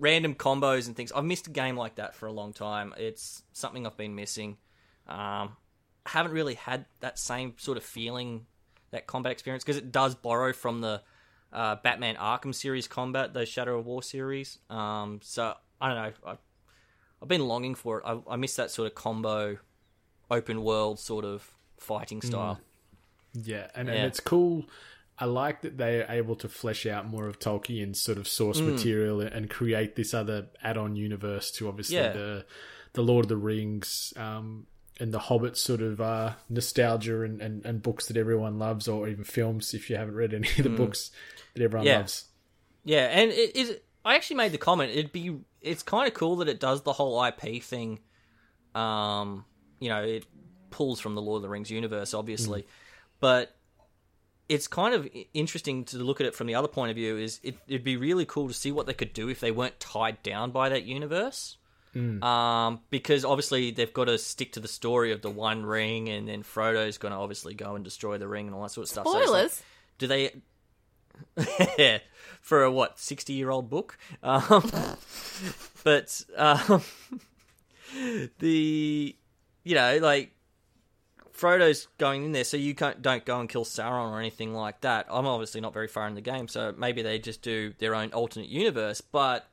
random 0.00 0.34
combos 0.34 0.88
and 0.88 0.96
things. 0.96 1.12
I've 1.12 1.24
missed 1.24 1.46
a 1.46 1.50
game 1.50 1.76
like 1.76 1.94
that 1.96 2.16
for 2.16 2.26
a 2.26 2.32
long 2.32 2.52
time. 2.52 2.92
It's 2.96 3.44
something 3.52 3.86
I've 3.86 3.96
been 3.96 4.16
missing. 4.16 4.56
Um, 5.08 5.56
haven't 6.04 6.32
really 6.32 6.54
had 6.54 6.86
that 7.00 7.20
same 7.20 7.54
sort 7.58 7.78
of 7.78 7.84
feeling, 7.84 8.46
that 8.90 9.06
combat 9.06 9.30
experience, 9.30 9.62
because 9.62 9.76
it 9.76 9.92
does 9.92 10.16
borrow 10.16 10.52
from 10.52 10.80
the 10.80 11.02
uh, 11.52 11.76
Batman 11.76 12.16
Arkham 12.16 12.54
series 12.54 12.88
combat, 12.88 13.32
the 13.32 13.46
Shadow 13.46 13.78
of 13.78 13.86
War 13.86 14.02
series. 14.02 14.58
Um, 14.68 15.20
so 15.22 15.54
I 15.80 15.88
don't 15.88 15.96
know. 15.96 16.32
I, 16.32 16.36
I've 17.24 17.28
been 17.28 17.46
longing 17.48 17.74
for 17.74 17.98
it. 17.98 18.04
I, 18.06 18.18
I 18.28 18.36
miss 18.36 18.54
that 18.56 18.70
sort 18.70 18.86
of 18.86 18.94
combo, 18.94 19.56
open 20.30 20.62
world 20.62 20.98
sort 21.00 21.24
of 21.24 21.50
fighting 21.78 22.20
style. 22.20 22.60
Yeah, 23.32 23.68
and, 23.74 23.88
Yeah. 23.88 23.94
and 23.94 24.06
it's 24.06 24.20
cool 24.20 24.64
I 25.16 25.26
like 25.26 25.62
that 25.62 25.78
they 25.78 26.02
are 26.02 26.10
able 26.10 26.34
to 26.36 26.48
flesh 26.48 26.86
out 26.86 27.06
more 27.06 27.28
of 27.28 27.38
Tolkien's 27.38 28.00
sort 28.00 28.18
of 28.18 28.26
source 28.26 28.60
Mm. 28.60 28.72
material 28.72 29.20
and 29.20 29.48
create 29.48 29.94
this 29.94 30.12
other 30.12 30.48
add-on 30.62 30.96
universe 30.96 31.52
to 31.52 31.68
obviously 31.68 31.96
Yeah. 31.96 32.12
the 32.12 32.46
the 32.94 33.02
Lord 33.02 33.24
of 33.24 33.28
the 33.28 33.36
Rings 33.36 34.12
um, 34.16 34.66
and 35.00 35.12
the 35.14 35.18
Hobbit 35.20 35.56
sort 35.56 35.80
of 35.82 36.00
uh, 36.00 36.32
nostalgia 36.48 37.22
and, 37.22 37.40
and, 37.40 37.64
and 37.64 37.80
books 37.82 38.06
that 38.06 38.16
everyone 38.16 38.58
loves, 38.58 38.86
or 38.88 39.08
even 39.08 39.22
films 39.24 39.72
if 39.72 39.88
you 39.88 39.96
haven't 39.96 40.14
read 40.16 40.34
any 40.34 40.48
of 40.58 40.62
the 40.64 40.68
books 40.70 41.10
that 41.54 41.62
everyone 41.62 41.86
Mm. 41.86 41.90
Yeah. 41.90 41.98
loves. 41.98 42.24
Yeah, 42.84 43.06
and 43.06 43.30
it 43.32 43.56
is. 43.56 43.78
I 44.04 44.16
actually 44.16 44.36
made 44.36 44.52
the 44.52 44.58
comment. 44.58 44.90
It'd 44.92 45.12
be. 45.12 45.38
It's 45.60 45.82
kind 45.82 46.06
of 46.06 46.14
cool 46.14 46.36
that 46.36 46.48
it 46.48 46.60
does 46.60 46.82
the 46.82 46.92
whole 46.92 47.22
IP 47.24 47.62
thing. 47.62 48.00
Um, 48.74 49.44
you 49.80 49.88
know, 49.88 50.02
it 50.02 50.26
pulls 50.70 51.00
from 51.00 51.14
the 51.14 51.22
Lord 51.22 51.38
of 51.38 51.42
the 51.42 51.48
Rings 51.48 51.70
universe, 51.70 52.12
obviously, 52.14 52.66
but 53.20 53.56
it's 54.48 54.68
kind 54.68 54.94
of 54.94 55.08
interesting 55.32 55.84
to 55.86 55.96
look 55.98 56.20
at 56.20 56.26
it 56.26 56.34
from 56.34 56.46
the 56.48 56.54
other 56.54 56.68
point 56.68 56.90
of 56.90 56.96
view. 56.96 57.16
Is 57.16 57.40
it, 57.42 57.56
it'd 57.66 57.84
be 57.84 57.96
really 57.96 58.26
cool 58.26 58.48
to 58.48 58.54
see 58.54 58.72
what 58.72 58.86
they 58.86 58.92
could 58.92 59.12
do 59.14 59.28
if 59.28 59.40
they 59.40 59.50
weren't 59.50 59.78
tied 59.80 60.22
down 60.22 60.50
by 60.50 60.68
that 60.68 60.84
universe. 60.84 61.56
Um, 62.24 62.80
because 62.90 63.24
obviously 63.24 63.70
they've 63.70 63.92
got 63.92 64.06
to 64.06 64.18
stick 64.18 64.54
to 64.54 64.60
the 64.60 64.66
story 64.66 65.12
of 65.12 65.22
the 65.22 65.30
One 65.30 65.64
Ring, 65.64 66.08
and 66.08 66.28
then 66.28 66.42
Frodo's 66.42 66.98
going 66.98 67.12
to 67.12 67.18
obviously 67.18 67.54
go 67.54 67.76
and 67.76 67.84
destroy 67.84 68.18
the 68.18 68.26
ring 68.26 68.46
and 68.48 68.54
all 68.56 68.62
that 68.62 68.72
sort 68.72 68.86
of 68.86 68.90
stuff. 68.90 69.06
So 69.06 69.12
like- 69.12 69.26
Spoilers. 69.28 69.62
do 69.98 70.06
they 70.08 70.32
yeah 71.78 71.98
for 72.44 72.62
a 72.62 72.70
what 72.70 73.00
60 73.00 73.32
year 73.32 73.50
old 73.50 73.70
book 73.70 73.96
um 74.22 74.70
but 75.82 76.22
um 76.36 76.82
the 78.38 79.16
you 79.64 79.74
know 79.74 79.98
like 79.98 80.30
Frodo's 81.32 81.88
going 81.98 82.24
in 82.24 82.30
there, 82.30 82.44
so 82.44 82.56
you 82.56 82.74
don't 82.74 83.24
go 83.24 83.40
and 83.40 83.48
kill 83.48 83.64
Sauron 83.64 84.12
or 84.12 84.20
anything 84.20 84.54
like 84.54 84.82
that. 84.82 85.06
I'm 85.10 85.26
obviously 85.26 85.60
not 85.60 85.72
very 85.72 85.88
far 85.88 86.06
in 86.06 86.14
the 86.14 86.20
game, 86.20 86.46
so 86.46 86.72
maybe 86.78 87.02
they 87.02 87.18
just 87.18 87.42
do 87.42 87.74
their 87.78 87.96
own 87.96 88.12
alternate 88.12 88.48
universe. 88.48 89.00
But 89.00 89.44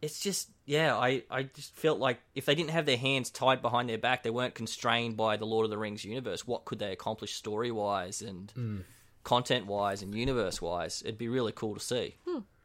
it's 0.00 0.20
just 0.20 0.50
yeah, 0.66 0.96
I 0.96 1.24
I 1.28 1.42
just 1.42 1.74
felt 1.74 1.98
like 1.98 2.20
if 2.36 2.44
they 2.44 2.54
didn't 2.54 2.70
have 2.70 2.86
their 2.86 2.96
hands 2.96 3.30
tied 3.30 3.60
behind 3.60 3.88
their 3.88 3.98
back, 3.98 4.22
they 4.22 4.30
weren't 4.30 4.54
constrained 4.54 5.16
by 5.16 5.36
the 5.36 5.46
Lord 5.46 5.64
of 5.64 5.70
the 5.70 5.78
Rings 5.78 6.04
universe. 6.04 6.46
What 6.46 6.64
could 6.64 6.78
they 6.78 6.92
accomplish 6.92 7.34
story 7.34 7.72
wise 7.72 8.22
and 8.22 8.84
content 9.26 9.66
wise 9.66 10.00
and 10.02 10.14
universe 10.14 10.62
wise? 10.62 11.02
It'd 11.04 11.18
be 11.18 11.28
really 11.28 11.52
cool 11.52 11.74
to 11.74 11.80
see. 11.80 12.14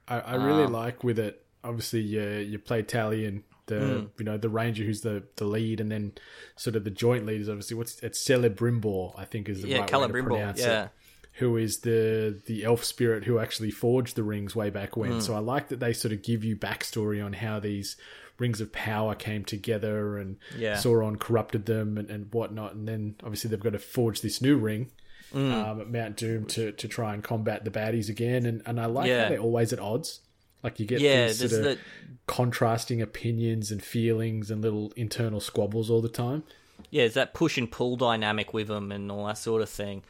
I, 0.08 0.20
I 0.20 0.36
really 0.36 0.64
Um, 0.66 0.74
like 0.74 1.04
with 1.04 1.20
it. 1.20 1.44
Obviously, 1.64 2.02
you 2.02 2.22
you 2.52 2.58
play 2.60 2.82
Talion, 2.84 3.44
the 3.66 3.80
Hmm. 3.80 4.06
you 4.18 4.26
know 4.26 4.38
the 4.38 4.50
ranger 4.50 4.84
who's 4.84 5.02
the 5.02 5.24
the 5.36 5.46
lead, 5.46 5.80
and 5.82 5.92
then 5.92 6.14
sort 6.56 6.76
of 6.76 6.84
the 6.84 6.90
joint 6.92 7.26
lead 7.26 7.42
is 7.42 7.50
obviously 7.50 7.76
what's 7.78 8.00
it's 8.02 8.24
Celebrimbor, 8.28 9.14
I 9.18 9.26
think 9.26 9.50
is 9.50 9.62
the 9.62 9.68
Yeah, 9.70 9.80
right 9.82 9.92
way 9.92 10.08
to 10.08 10.14
Celebrimbor, 10.14 10.26
pronounce 10.28 10.60
yeah. 10.62 10.84
it. 10.86 10.90
Who 11.36 11.56
is 11.58 11.80
the 11.80 12.42
the 12.46 12.64
elf 12.66 12.84
spirit 12.84 13.24
who 13.26 13.40
actually 13.40 13.72
forged 13.72 14.16
the 14.16 14.24
rings 14.24 14.56
way 14.56 14.70
back 14.70 14.98
when? 14.98 15.14
Hmm. 15.14 15.20
So 15.22 15.34
I 15.36 15.40
like 15.40 15.70
that 15.70 15.80
they 15.80 15.94
sort 15.94 16.14
of 16.14 16.22
give 16.24 16.44
you 16.44 16.56
backstory 16.56 17.24
on 17.24 17.34
how 17.34 17.60
these 17.60 17.96
rings 18.38 18.60
of 18.60 18.72
power 18.72 19.14
came 19.16 19.46
together 19.46 20.18
and 20.18 20.38
Yeah. 20.58 20.76
Sauron 20.76 21.20
corrupted 21.20 21.68
them 21.68 21.98
and, 21.98 22.10
and 22.10 22.34
whatnot, 22.34 22.74
and 22.74 22.88
then 22.88 23.16
obviously 23.24 23.50
they've 23.50 23.60
got 23.60 23.74
to 23.74 23.80
forge 23.80 24.22
this 24.22 24.42
new 24.42 24.58
ring. 24.58 24.92
Hmm. 25.32 25.52
Um, 25.54 25.82
at 25.82 25.90
Mount 25.90 26.18
Doom 26.18 26.46
to, 26.48 26.72
to 26.74 26.88
try 26.88 27.14
and 27.14 27.24
combat 27.24 27.64
the 27.64 27.72
baddies 27.72 28.10
again, 28.10 28.46
and, 28.46 28.62
and 28.66 28.80
I 28.80 28.88
like 28.88 29.08
Yeah. 29.08 29.24
how 29.24 29.30
they're 29.30 29.40
always 29.40 29.72
at 29.72 29.80
odds. 29.80 30.20
Like 30.64 30.80
you 30.80 30.86
get 30.86 31.00
Yeah, 31.00 31.28
these 31.28 31.40
sort 31.40 31.54
of 31.54 31.64
the 31.64 31.78
contrasting 32.28 33.02
opinions 33.02 33.72
and 33.72 33.82
feelings 33.84 34.52
and 34.52 34.62
little 34.62 34.92
internal 34.96 35.40
squabbles 35.40 35.90
all 35.90 36.02
the 36.02 36.10
time. 36.10 36.44
yeah, 36.90 37.04
it's 37.04 37.16
that 37.16 37.34
push 37.34 37.58
and 37.58 37.72
pull 37.72 37.96
dynamic 37.96 38.54
with 38.54 38.68
them 38.68 38.92
and 38.92 39.12
all 39.12 39.26
that 39.28 39.38
sort 39.38 39.62
of 39.62 39.70
thing. 39.70 40.04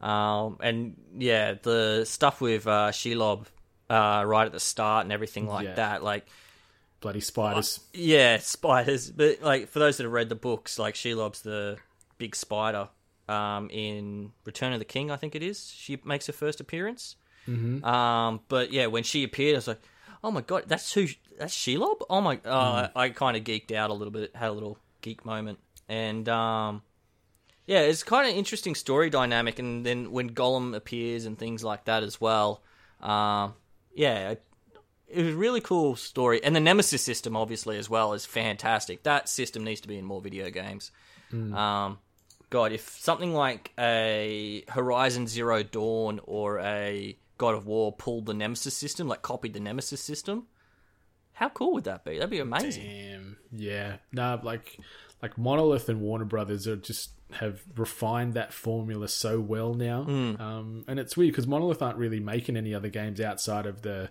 Um, 0.00 0.58
and 0.60 0.96
yeah, 1.18 1.54
the 1.62 2.04
stuff 2.04 2.40
with 2.40 2.66
uh, 2.66 2.90
Shelob 2.92 3.46
uh, 3.90 4.22
right 4.26 4.46
at 4.46 4.52
the 4.52 4.60
start 4.60 5.04
and 5.04 5.12
everything 5.12 5.46
like 5.48 5.66
Yeah. 5.66 5.74
that, 5.74 6.02
like 6.04 6.26
Bloody 7.00 7.20
spiders. 7.20 7.80
yeah, 7.92 8.38
spiders. 8.40 9.10
But 9.10 9.42
like 9.42 9.68
for 9.68 9.78
those 9.80 9.96
that 9.96 10.04
have 10.04 10.12
read 10.12 10.28
the 10.28 10.34
books, 10.36 10.78
like 10.78 10.94
Shelob's 10.94 11.42
the 11.42 11.78
big 12.18 12.36
spider 12.36 12.88
um, 13.28 13.70
in 13.70 14.32
Return 14.44 14.72
of 14.72 14.78
the 14.78 14.84
King, 14.84 15.10
I 15.10 15.16
think 15.16 15.34
it 15.34 15.42
is. 15.42 15.72
She 15.74 16.00
makes 16.04 16.26
her 16.26 16.32
first 16.32 16.60
appearance. 16.60 17.16
Mm-hmm. 17.46 17.84
Um, 17.84 18.40
but 18.48 18.72
yeah, 18.72 18.86
when 18.86 19.02
she 19.02 19.24
appeared, 19.24 19.54
I 19.54 19.58
was 19.58 19.68
like, 19.68 19.80
"Oh 20.22 20.30
my 20.30 20.42
god, 20.42 20.64
that's 20.66 20.92
who? 20.92 21.06
That's 21.38 21.54
Shelob? 21.54 22.02
Oh 22.10 22.20
my!" 22.20 22.40
Oh, 22.44 22.50
I, 22.50 22.90
I 22.94 23.08
kind 23.10 23.36
of 23.36 23.44
geeked 23.44 23.72
out 23.72 23.90
a 23.90 23.94
little 23.94 24.12
bit, 24.12 24.34
had 24.36 24.50
a 24.50 24.52
little 24.52 24.78
geek 25.00 25.24
moment, 25.24 25.58
and 25.88 26.28
um, 26.28 26.82
yeah, 27.66 27.80
it's 27.80 28.02
kind 28.02 28.28
of 28.28 28.36
interesting 28.36 28.74
story 28.74 29.10
dynamic. 29.10 29.58
And 29.58 29.84
then 29.84 30.10
when 30.10 30.30
Gollum 30.30 30.74
appears 30.74 31.24
and 31.24 31.38
things 31.38 31.64
like 31.64 31.84
that 31.84 32.02
as 32.02 32.20
well, 32.20 32.62
um, 33.00 33.54
yeah, 33.94 34.30
it, 34.30 34.44
it 35.06 35.24
was 35.24 35.34
a 35.34 35.36
really 35.36 35.60
cool 35.60 35.96
story. 35.96 36.42
And 36.42 36.56
the 36.56 36.60
Nemesis 36.60 37.02
system, 37.02 37.36
obviously, 37.36 37.78
as 37.78 37.88
well, 37.88 38.12
is 38.12 38.26
fantastic. 38.26 39.02
That 39.02 39.28
system 39.28 39.64
needs 39.64 39.80
to 39.82 39.88
be 39.88 39.98
in 39.98 40.04
more 40.04 40.20
video 40.20 40.50
games. 40.50 40.90
Um, 41.54 41.98
God, 42.50 42.72
if 42.72 42.88
something 42.98 43.34
like 43.34 43.72
a 43.78 44.64
Horizon 44.68 45.26
Zero 45.26 45.62
Dawn 45.62 46.20
or 46.24 46.58
a 46.60 47.16
God 47.36 47.54
of 47.54 47.66
War 47.66 47.92
pulled 47.92 48.26
the 48.26 48.34
Nemesis 48.34 48.74
system, 48.76 49.06
like 49.08 49.22
copied 49.22 49.52
the 49.54 49.60
Nemesis 49.60 50.00
system, 50.00 50.46
how 51.34 51.48
cool 51.50 51.74
would 51.74 51.84
that 51.84 52.04
be? 52.04 52.14
That'd 52.14 52.30
be 52.30 52.40
amazing. 52.40 52.84
Damn. 52.84 53.36
Yeah. 53.52 53.96
No, 54.12 54.40
like 54.42 54.78
like 55.22 55.36
Monolith 55.36 55.88
and 55.88 56.00
Warner 56.00 56.24
Brothers 56.24 56.66
are 56.66 56.76
just 56.76 57.10
have 57.32 57.60
refined 57.76 58.34
that 58.34 58.52
formula 58.54 59.06
so 59.08 59.38
well 59.40 59.74
now. 59.74 60.04
Hmm. 60.04 60.40
Um, 60.40 60.84
and 60.88 60.98
it's 60.98 61.16
weird 61.16 61.32
because 61.32 61.46
Monolith 61.46 61.82
aren't 61.82 61.98
really 61.98 62.20
making 62.20 62.56
any 62.56 62.74
other 62.74 62.88
games 62.88 63.20
outside 63.20 63.66
of 63.66 63.82
the 63.82 64.08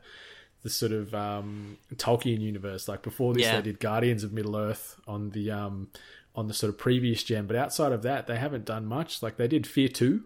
the 0.63 0.69
sort 0.69 0.91
of 0.91 1.13
um, 1.13 1.77
Tolkien 1.95 2.39
universe. 2.41 2.88
Like 2.88 3.01
before 3.01 3.33
this, 3.33 3.43
Yeah. 3.43 3.57
they 3.57 3.61
did 3.63 3.79
Guardians 3.79 4.23
of 4.23 4.33
Middle 4.33 4.55
Earth 4.55 4.99
on 5.07 5.29
the 5.31 5.51
um, 5.51 5.89
on 6.38 6.47
the 6.47 6.53
sort 6.53 6.69
of 6.69 6.77
previous 6.77 7.21
gen, 7.23 7.47
but 7.47 7.57
outside 7.57 7.91
of 7.91 8.03
that, 8.03 8.27
they 8.27 8.38
haven't 8.38 8.63
done 8.63 8.85
much. 8.85 9.21
Like 9.21 9.35
they 9.35 9.49
did 9.49 9.67
Fear 9.67 9.89
Two. 9.89 10.23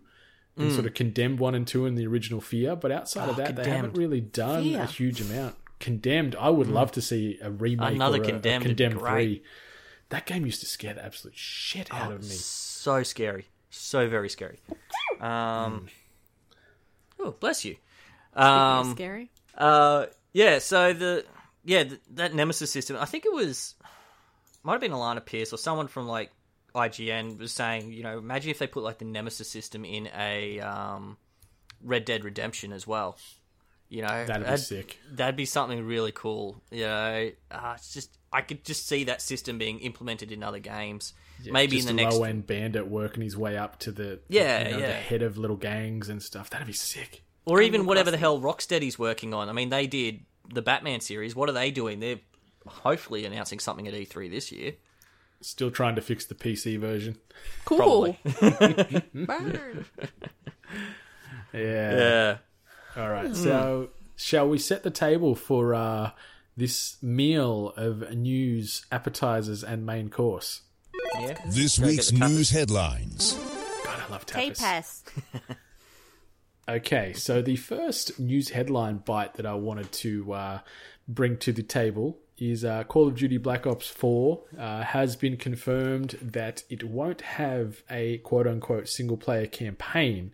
And 0.57 0.71
sort 0.73 0.85
of 0.85 0.93
condemned 0.93 1.39
one 1.39 1.55
and 1.55 1.65
two 1.65 1.87
in 1.87 1.95
the 1.95 2.05
original 2.05 2.39
Fear, 2.41 2.75
but 2.75 2.91
outside 2.91 3.29
of. 3.29 3.39
Oh, 3.39 3.41
that, 3.41 3.55
they 3.55 3.67
haven't 3.69 3.97
really 3.97 4.21
done 4.21 4.61
Fear. 4.63 4.81
a 4.81 4.85
huge 4.85 5.19
amount. 5.21 5.55
Condemned, 5.79 6.35
I 6.35 6.49
would 6.49 6.67
love 6.67 6.91
to 6.91 7.01
see 7.01 7.39
a 7.41 7.49
remake 7.49 7.95
Another 7.95 8.19
or 8.19 8.23
a, 8.23 8.25
Condemned 8.25 8.65
a 8.65 8.67
Condemned. 8.67 8.99
Three. 8.99 9.43
That 10.09 10.27
game 10.27 10.45
used 10.45 10.59
to 10.59 10.67
scare 10.67 10.93
the 10.93 11.03
absolute 11.03 11.35
shit 11.37 11.91
out 11.91 12.11
of 12.11 12.21
me. 12.21 12.27
So 12.27 13.01
scary. 13.01 13.47
So 13.71 14.07
very 14.07 14.29
scary. 14.29 14.59
Um, 15.19 15.87
Oh, 17.19 17.31
bless 17.39 17.63
you. 17.65 17.77
Um, 18.35 18.91
scary. 18.91 19.31
Uh, 19.57 20.07
yeah. 20.33 20.59
So 20.59 20.93
the 20.93 21.25
yeah 21.63 21.85
th- 21.85 22.01
that 22.15 22.35
Nemesis 22.35 22.71
system. 22.71 22.97
I 22.99 23.05
think 23.05 23.25
it 23.25 23.33
was 23.33 23.75
might 24.63 24.73
have 24.73 24.81
been 24.81 24.91
Alana 24.91 25.25
Pierce 25.25 25.53
or 25.53 25.57
someone 25.57 25.87
from 25.87 26.07
like 26.07 26.31
IGN 26.75 27.37
was 27.39 27.51
saying, 27.51 27.91
you 27.91 28.03
know, 28.03 28.17
imagine 28.17 28.51
if 28.51 28.59
they 28.59 28.67
put 28.67 28.83
like 28.83 28.97
the 28.99 29.05
Nemesis 29.05 29.49
system 29.49 29.83
in 29.85 30.09
a 30.17 30.59
um, 30.59 31.17
Red 31.83 32.05
Dead 32.05 32.23
Redemption 32.23 32.71
as 32.73 32.85
well. 32.87 33.17
You 33.89 34.03
know, 34.03 34.25
That'd 34.25 34.47
be 34.47 34.57
sick. 34.57 34.99
That'd 35.11 35.35
be 35.35 35.43
something 35.43 35.85
really 35.85 36.13
cool. 36.13 36.61
You 36.71 36.85
know, 36.85 37.31
uh, 37.51 37.73
it's 37.75 37.93
just 37.93 38.17
I 38.31 38.41
could 38.41 38.63
just 38.63 38.87
see 38.87 39.03
that 39.05 39.21
system 39.21 39.57
being 39.57 39.79
implemented 39.79 40.31
in 40.31 40.43
other 40.43 40.59
games. 40.59 41.13
Maybe 41.45 41.79
in 41.79 41.85
the 41.85 41.91
a 41.91 41.95
next 41.95 42.15
low 42.15 42.23
end 42.23 42.47
bandit 42.47 42.87
working 42.87 43.23
his 43.23 43.35
way 43.35 43.57
up 43.57 43.79
to 43.79 43.91
the 43.91 44.19
Yeah, 44.29 44.59
you 44.59 44.71
know, 44.71 44.79
the 44.79 44.87
yeah. 44.87 44.91
head 44.93 45.23
of 45.23 45.37
little 45.37 45.57
gangs 45.57 46.07
and 46.07 46.21
stuff. 46.23 46.49
That'd 46.51 46.67
be 46.67 46.73
sick. 46.73 47.23
or 47.43 47.61
even 47.61 47.85
whatever 47.85 48.11
the 48.11 48.17
hell 48.17 48.39
Rocksteady's 48.39 48.97
working 48.97 49.33
on. 49.33 49.49
I 49.49 49.51
mean, 49.51 49.69
they 49.69 49.87
did 49.87 50.21
the 50.53 50.61
Batman 50.61 51.01
series. 51.01 51.35
What 51.35 51.49
are 51.49 51.53
they 51.53 51.71
doing? 51.71 51.99
They're 51.99 52.19
hopefully 52.67 53.25
announcing 53.25 53.59
something 53.59 53.87
at 53.87 53.93
E3 53.93 54.29
this 54.29 54.51
year. 54.51 54.73
Still 55.41 55.71
trying 55.71 55.95
to 55.95 56.01
fix 56.01 56.25
the 56.25 56.35
PC 56.35 56.77
version. 56.79 57.17
Cool. 57.65 58.15
Burn. 59.15 59.85
Yeah. 61.53 61.97
Yeah. 61.97 62.37
All 62.95 63.09
right. 63.09 63.35
So, 63.35 63.89
shall 64.15 64.47
we 64.47 64.59
set 64.59 64.83
the 64.83 64.91
table 64.91 65.33
for 65.33 65.73
uh, 65.73 66.11
this 66.55 67.01
meal 67.01 67.73
of 67.75 68.15
news, 68.15 68.85
appetizers, 68.91 69.63
and 69.63 69.85
main 69.85 70.09
course? 70.09 70.61
Yeah. 71.19 71.37
This 71.47 71.79
Go 71.79 71.87
week's 71.87 72.11
news 72.11 72.51
headlines. 72.51 73.33
God, 73.83 73.99
I 74.07 74.11
love 74.11 74.25
tapas. 74.27 74.57
Tapas. 74.57 75.01
Okay, 76.69 77.11
so 77.13 77.41
the 77.41 77.55
first 77.57 78.19
news 78.19 78.49
headline 78.49 78.97
bite 78.97 79.33
that 79.33 79.45
I 79.45 79.55
wanted 79.55 79.91
to 79.93 80.31
uh, 80.31 80.59
bring 81.07 81.37
to 81.39 81.51
the 81.51 81.63
table 81.63 82.19
is 82.41 82.65
uh, 82.65 82.83
Call 82.85 83.07
of 83.07 83.15
Duty 83.15 83.37
Black 83.37 83.67
Ops 83.67 83.87
4 83.87 84.41
uh, 84.57 84.81
has 84.81 85.15
been 85.15 85.37
confirmed 85.37 86.17
that 86.19 86.63
it 86.69 86.83
won't 86.83 87.21
have 87.21 87.83
a 87.89 88.17
quote 88.19 88.47
unquote 88.47 88.89
single 88.89 89.15
player 89.15 89.45
campaign. 89.45 90.33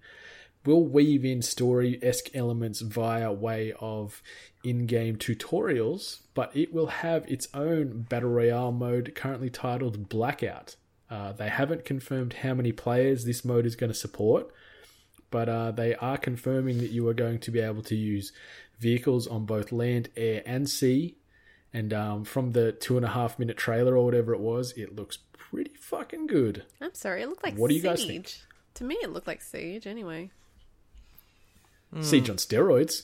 Will 0.65 0.83
weave 0.83 1.25
in 1.25 1.41
story 1.41 1.99
esque 2.01 2.33
elements 2.33 2.79
via 2.79 3.31
way 3.31 3.73
of 3.79 4.21
in 4.63 4.85
game 4.85 5.17
tutorials, 5.17 6.19
but 6.33 6.55
it 6.55 6.73
will 6.73 6.87
have 6.87 7.29
its 7.29 7.49
own 7.53 8.05
Battle 8.09 8.29
Royale 8.29 8.71
mode 8.71 9.13
currently 9.13 9.49
titled 9.49 10.07
Blackout. 10.07 10.77
Uh, 11.09 11.33
they 11.33 11.49
haven't 11.49 11.85
confirmed 11.85 12.33
how 12.33 12.53
many 12.53 12.71
players 12.71 13.25
this 13.25 13.43
mode 13.43 13.65
is 13.65 13.75
going 13.75 13.91
to 13.91 13.97
support, 13.97 14.49
but 15.29 15.49
uh, 15.49 15.71
they 15.71 15.93
are 15.95 16.17
confirming 16.17 16.77
that 16.79 16.91
you 16.91 17.05
are 17.07 17.13
going 17.13 17.39
to 17.39 17.51
be 17.51 17.59
able 17.59 17.83
to 17.83 17.95
use 17.95 18.31
vehicles 18.79 19.27
on 19.27 19.45
both 19.45 19.73
land, 19.73 20.09
air, 20.15 20.41
and 20.45 20.69
sea. 20.69 21.17
And 21.73 21.93
um, 21.93 22.23
from 22.23 22.51
the 22.51 22.71
two 22.71 22.97
and 22.97 23.05
a 23.05 23.09
half 23.09 23.37
minute 23.37 23.57
trailer 23.57 23.95
or 23.97 24.05
whatever 24.05 24.33
it 24.33 24.39
was, 24.39 24.71
it 24.77 24.95
looks 24.95 25.17
pretty 25.33 25.71
fucking 25.75 26.27
good. 26.27 26.63
I'm 26.81 26.93
sorry, 26.93 27.21
it 27.21 27.29
looked 27.29 27.43
like 27.43 27.55
What 27.55 27.69
do 27.69 27.75
you 27.75 27.81
Siege. 27.81 27.89
guys 27.89 28.05
think? 28.05 28.31
To 28.75 28.83
me, 28.83 28.95
it 29.01 29.11
looked 29.11 29.27
like 29.27 29.41
Siege. 29.41 29.85
Anyway, 29.87 30.31
Siege 32.01 32.29
on 32.29 32.37
steroids. 32.37 33.03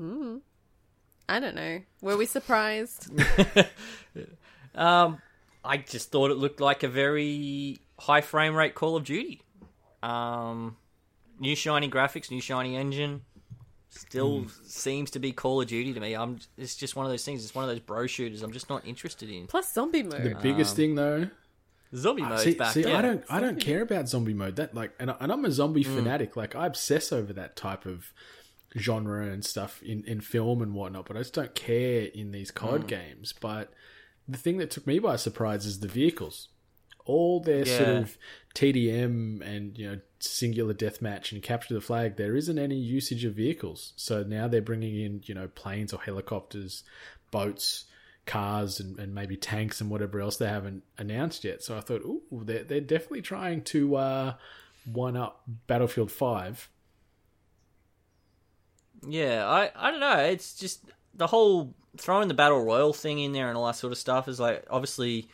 Mm. 0.00 0.40
I 1.28 1.38
don't 1.40 1.54
know. 1.54 1.80
Were 2.00 2.16
we 2.16 2.26
surprised? 2.26 3.10
Um, 4.74 5.20
I 5.64 5.78
just 5.78 6.12
thought 6.12 6.30
it 6.30 6.36
looked 6.36 6.60
like 6.60 6.84
a 6.84 6.88
very 6.88 7.78
high 7.98 8.20
frame 8.20 8.54
rate 8.54 8.76
Call 8.76 8.94
of 8.96 9.04
Duty. 9.04 9.42
Um, 10.00 10.76
new 11.40 11.56
shiny 11.56 11.90
graphics, 11.90 12.30
new 12.30 12.40
shiny 12.40 12.76
engine. 12.76 13.22
Still 13.92 14.46
seems 14.64 15.10
to 15.12 15.18
be 15.18 15.32
Call 15.32 15.60
of 15.60 15.66
Duty 15.66 15.92
to 15.92 16.00
me. 16.00 16.14
I'm. 16.14 16.38
It's 16.56 16.76
just 16.76 16.94
one 16.94 17.06
of 17.06 17.12
those 17.12 17.24
things. 17.24 17.44
It's 17.44 17.54
one 17.54 17.64
of 17.64 17.70
those 17.70 17.80
bro 17.80 18.06
shooters. 18.06 18.42
I'm 18.42 18.52
just 18.52 18.70
not 18.70 18.86
interested 18.86 19.28
in. 19.28 19.46
Plus 19.48 19.72
zombie 19.74 20.04
mode. 20.04 20.22
The 20.22 20.36
biggest 20.40 20.76
thing 20.76 20.94
though, 20.94 21.28
Zombie 21.94 22.22
mode's 22.22 22.42
see, 22.44 22.54
back. 22.54 22.72
see 22.72 22.82
yeah. 22.82 22.96
I 22.98 23.02
don't, 23.02 23.24
I 23.28 23.40
don't 23.40 23.58
care 23.58 23.82
about 23.82 24.08
zombie 24.08 24.32
mode. 24.32 24.54
That 24.56 24.74
like, 24.76 24.92
and, 25.00 25.10
I- 25.10 25.16
and 25.20 25.32
I'm 25.32 25.44
a 25.44 25.50
zombie 25.50 25.82
Mm. 25.82 25.96
fanatic. 25.96 26.36
Like, 26.36 26.54
I 26.54 26.66
obsess 26.66 27.12
over 27.12 27.32
that 27.32 27.56
type 27.56 27.84
of 27.84 28.12
genre 28.78 29.26
and 29.26 29.44
stuff 29.44 29.82
in 29.82 30.04
in 30.04 30.20
film 30.20 30.62
and 30.62 30.72
whatnot. 30.72 31.06
But 31.06 31.16
I 31.16 31.20
just 31.20 31.34
don't 31.34 31.54
care 31.56 32.02
in 32.14 32.30
these 32.30 32.52
Mm. 32.52 32.54
COD 32.54 32.86
games. 32.86 33.34
But 33.40 33.72
the 34.28 34.38
thing 34.38 34.58
that 34.58 34.70
took 34.70 34.86
me 34.86 35.00
by 35.00 35.16
surprise 35.16 35.66
is 35.66 35.80
the 35.80 35.88
vehicles. 35.88 36.48
All 37.06 37.40
their 37.40 37.64
sort 37.66 37.88
of 37.88 38.16
TDM 38.54 39.42
and 39.44 39.76
you 39.76 39.90
know 39.90 40.00
singular 40.20 40.74
deathmatch 40.74 41.32
and 41.32 41.42
capture 41.42 41.74
the 41.74 41.80
flag. 41.80 42.16
There 42.16 42.36
isn't 42.36 42.58
any 42.58 42.76
usage 42.76 43.24
of 43.24 43.34
vehicles. 43.34 43.92
So 43.96 44.22
now 44.22 44.48
they're 44.48 44.62
bringing 44.62 45.00
in 45.00 45.22
you 45.24 45.34
know 45.34 45.48
planes 45.48 45.92
or 45.92 46.00
helicopters, 46.00 46.84
boats 47.30 47.86
cars 48.26 48.78
and, 48.78 48.98
and 48.98 49.14
maybe 49.14 49.36
tanks 49.36 49.80
and 49.80 49.90
whatever 49.90 50.20
else 50.20 50.36
they 50.36 50.46
haven't 50.46 50.84
announced 50.98 51.42
yet. 51.42 51.62
So 51.62 51.76
I 51.76 51.80
thought, 51.80 52.02
ooh, 52.02 52.22
they're, 52.30 52.62
they're 52.62 52.80
definitely 52.80 53.22
trying 53.22 53.62
to 53.64 53.96
uh, 53.96 54.34
one 54.84 55.16
up 55.16 55.42
Battlefield 55.66 56.12
5. 56.12 56.68
Yeah, 59.08 59.46
I 59.46 59.70
I 59.74 59.90
don't 59.90 60.00
know. 60.00 60.18
It's 60.18 60.54
just 60.54 60.84
the 61.14 61.26
whole 61.26 61.74
throwing 61.96 62.28
the 62.28 62.34
battle 62.34 62.62
royal 62.62 62.92
thing 62.92 63.18
in 63.18 63.32
there 63.32 63.48
and 63.48 63.56
all 63.56 63.66
that 63.66 63.76
sort 63.76 63.92
of 63.92 63.98
stuff 63.98 64.28
is 64.28 64.38
like 64.38 64.64
obviously 64.70 65.28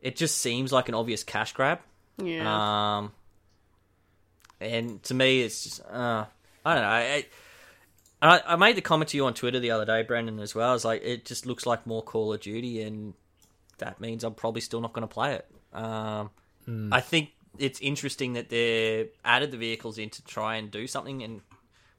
it 0.00 0.16
just 0.16 0.38
seems 0.38 0.72
like 0.72 0.88
an 0.88 0.94
obvious 0.94 1.22
cash 1.22 1.52
grab. 1.52 1.78
Yeah. 2.16 2.96
Um, 2.96 3.12
and 4.60 5.02
to 5.04 5.14
me, 5.14 5.42
it's 5.42 5.64
just 5.64 5.80
uh, 5.84 6.24
I 6.64 6.74
don't 6.74 6.82
know. 6.82 6.88
I, 6.88 7.26
I 8.22 8.42
I 8.46 8.56
made 8.56 8.76
the 8.76 8.82
comment 8.82 9.10
to 9.10 9.16
you 9.16 9.26
on 9.26 9.34
Twitter 9.34 9.60
the 9.60 9.70
other 9.70 9.84
day, 9.84 10.02
Brendan, 10.02 10.40
as 10.40 10.54
well. 10.54 10.74
It's 10.74 10.84
like 10.84 11.02
it 11.04 11.24
just 11.24 11.46
looks 11.46 11.66
like 11.66 11.86
more 11.86 12.02
Call 12.02 12.32
of 12.32 12.40
Duty, 12.40 12.82
and 12.82 13.14
that 13.78 14.00
means 14.00 14.24
I'm 14.24 14.34
probably 14.34 14.60
still 14.60 14.80
not 14.80 14.92
going 14.92 15.06
to 15.06 15.12
play 15.12 15.34
it. 15.34 15.46
Um, 15.72 16.30
I 16.92 17.00
think 17.00 17.30
it's 17.58 17.80
interesting 17.80 18.34
that 18.34 18.48
they 18.48 19.10
added 19.24 19.50
the 19.50 19.56
vehicles 19.56 19.98
in 19.98 20.10
to 20.10 20.24
try 20.24 20.56
and 20.56 20.70
do 20.70 20.86
something, 20.86 21.22
and 21.22 21.40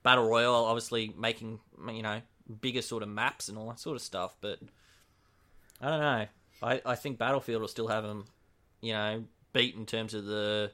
Battle 0.04 0.28
Royale 0.28 0.66
obviously 0.66 1.14
making 1.18 1.60
you 1.94 2.02
know 2.02 2.22
bigger 2.62 2.82
sort 2.82 3.04
of 3.04 3.10
maps 3.10 3.50
and 3.50 3.58
all 3.58 3.68
that 3.70 3.80
sort 3.80 3.96
of 3.96 4.02
stuff. 4.02 4.36
But 4.42 4.60
I 5.82 5.90
don't 5.90 6.00
know. 6.00 6.26
I, 6.64 6.82
I 6.86 6.96
think 6.96 7.18
Battlefield 7.20 7.62
will 7.62 7.68
still 7.68 7.88
have 7.88 8.04
them, 8.04 8.26
you 8.82 8.94
know, 8.94 9.24
beat 9.54 9.76
in 9.76 9.86
terms 9.86 10.14
of 10.14 10.26
the 10.26 10.72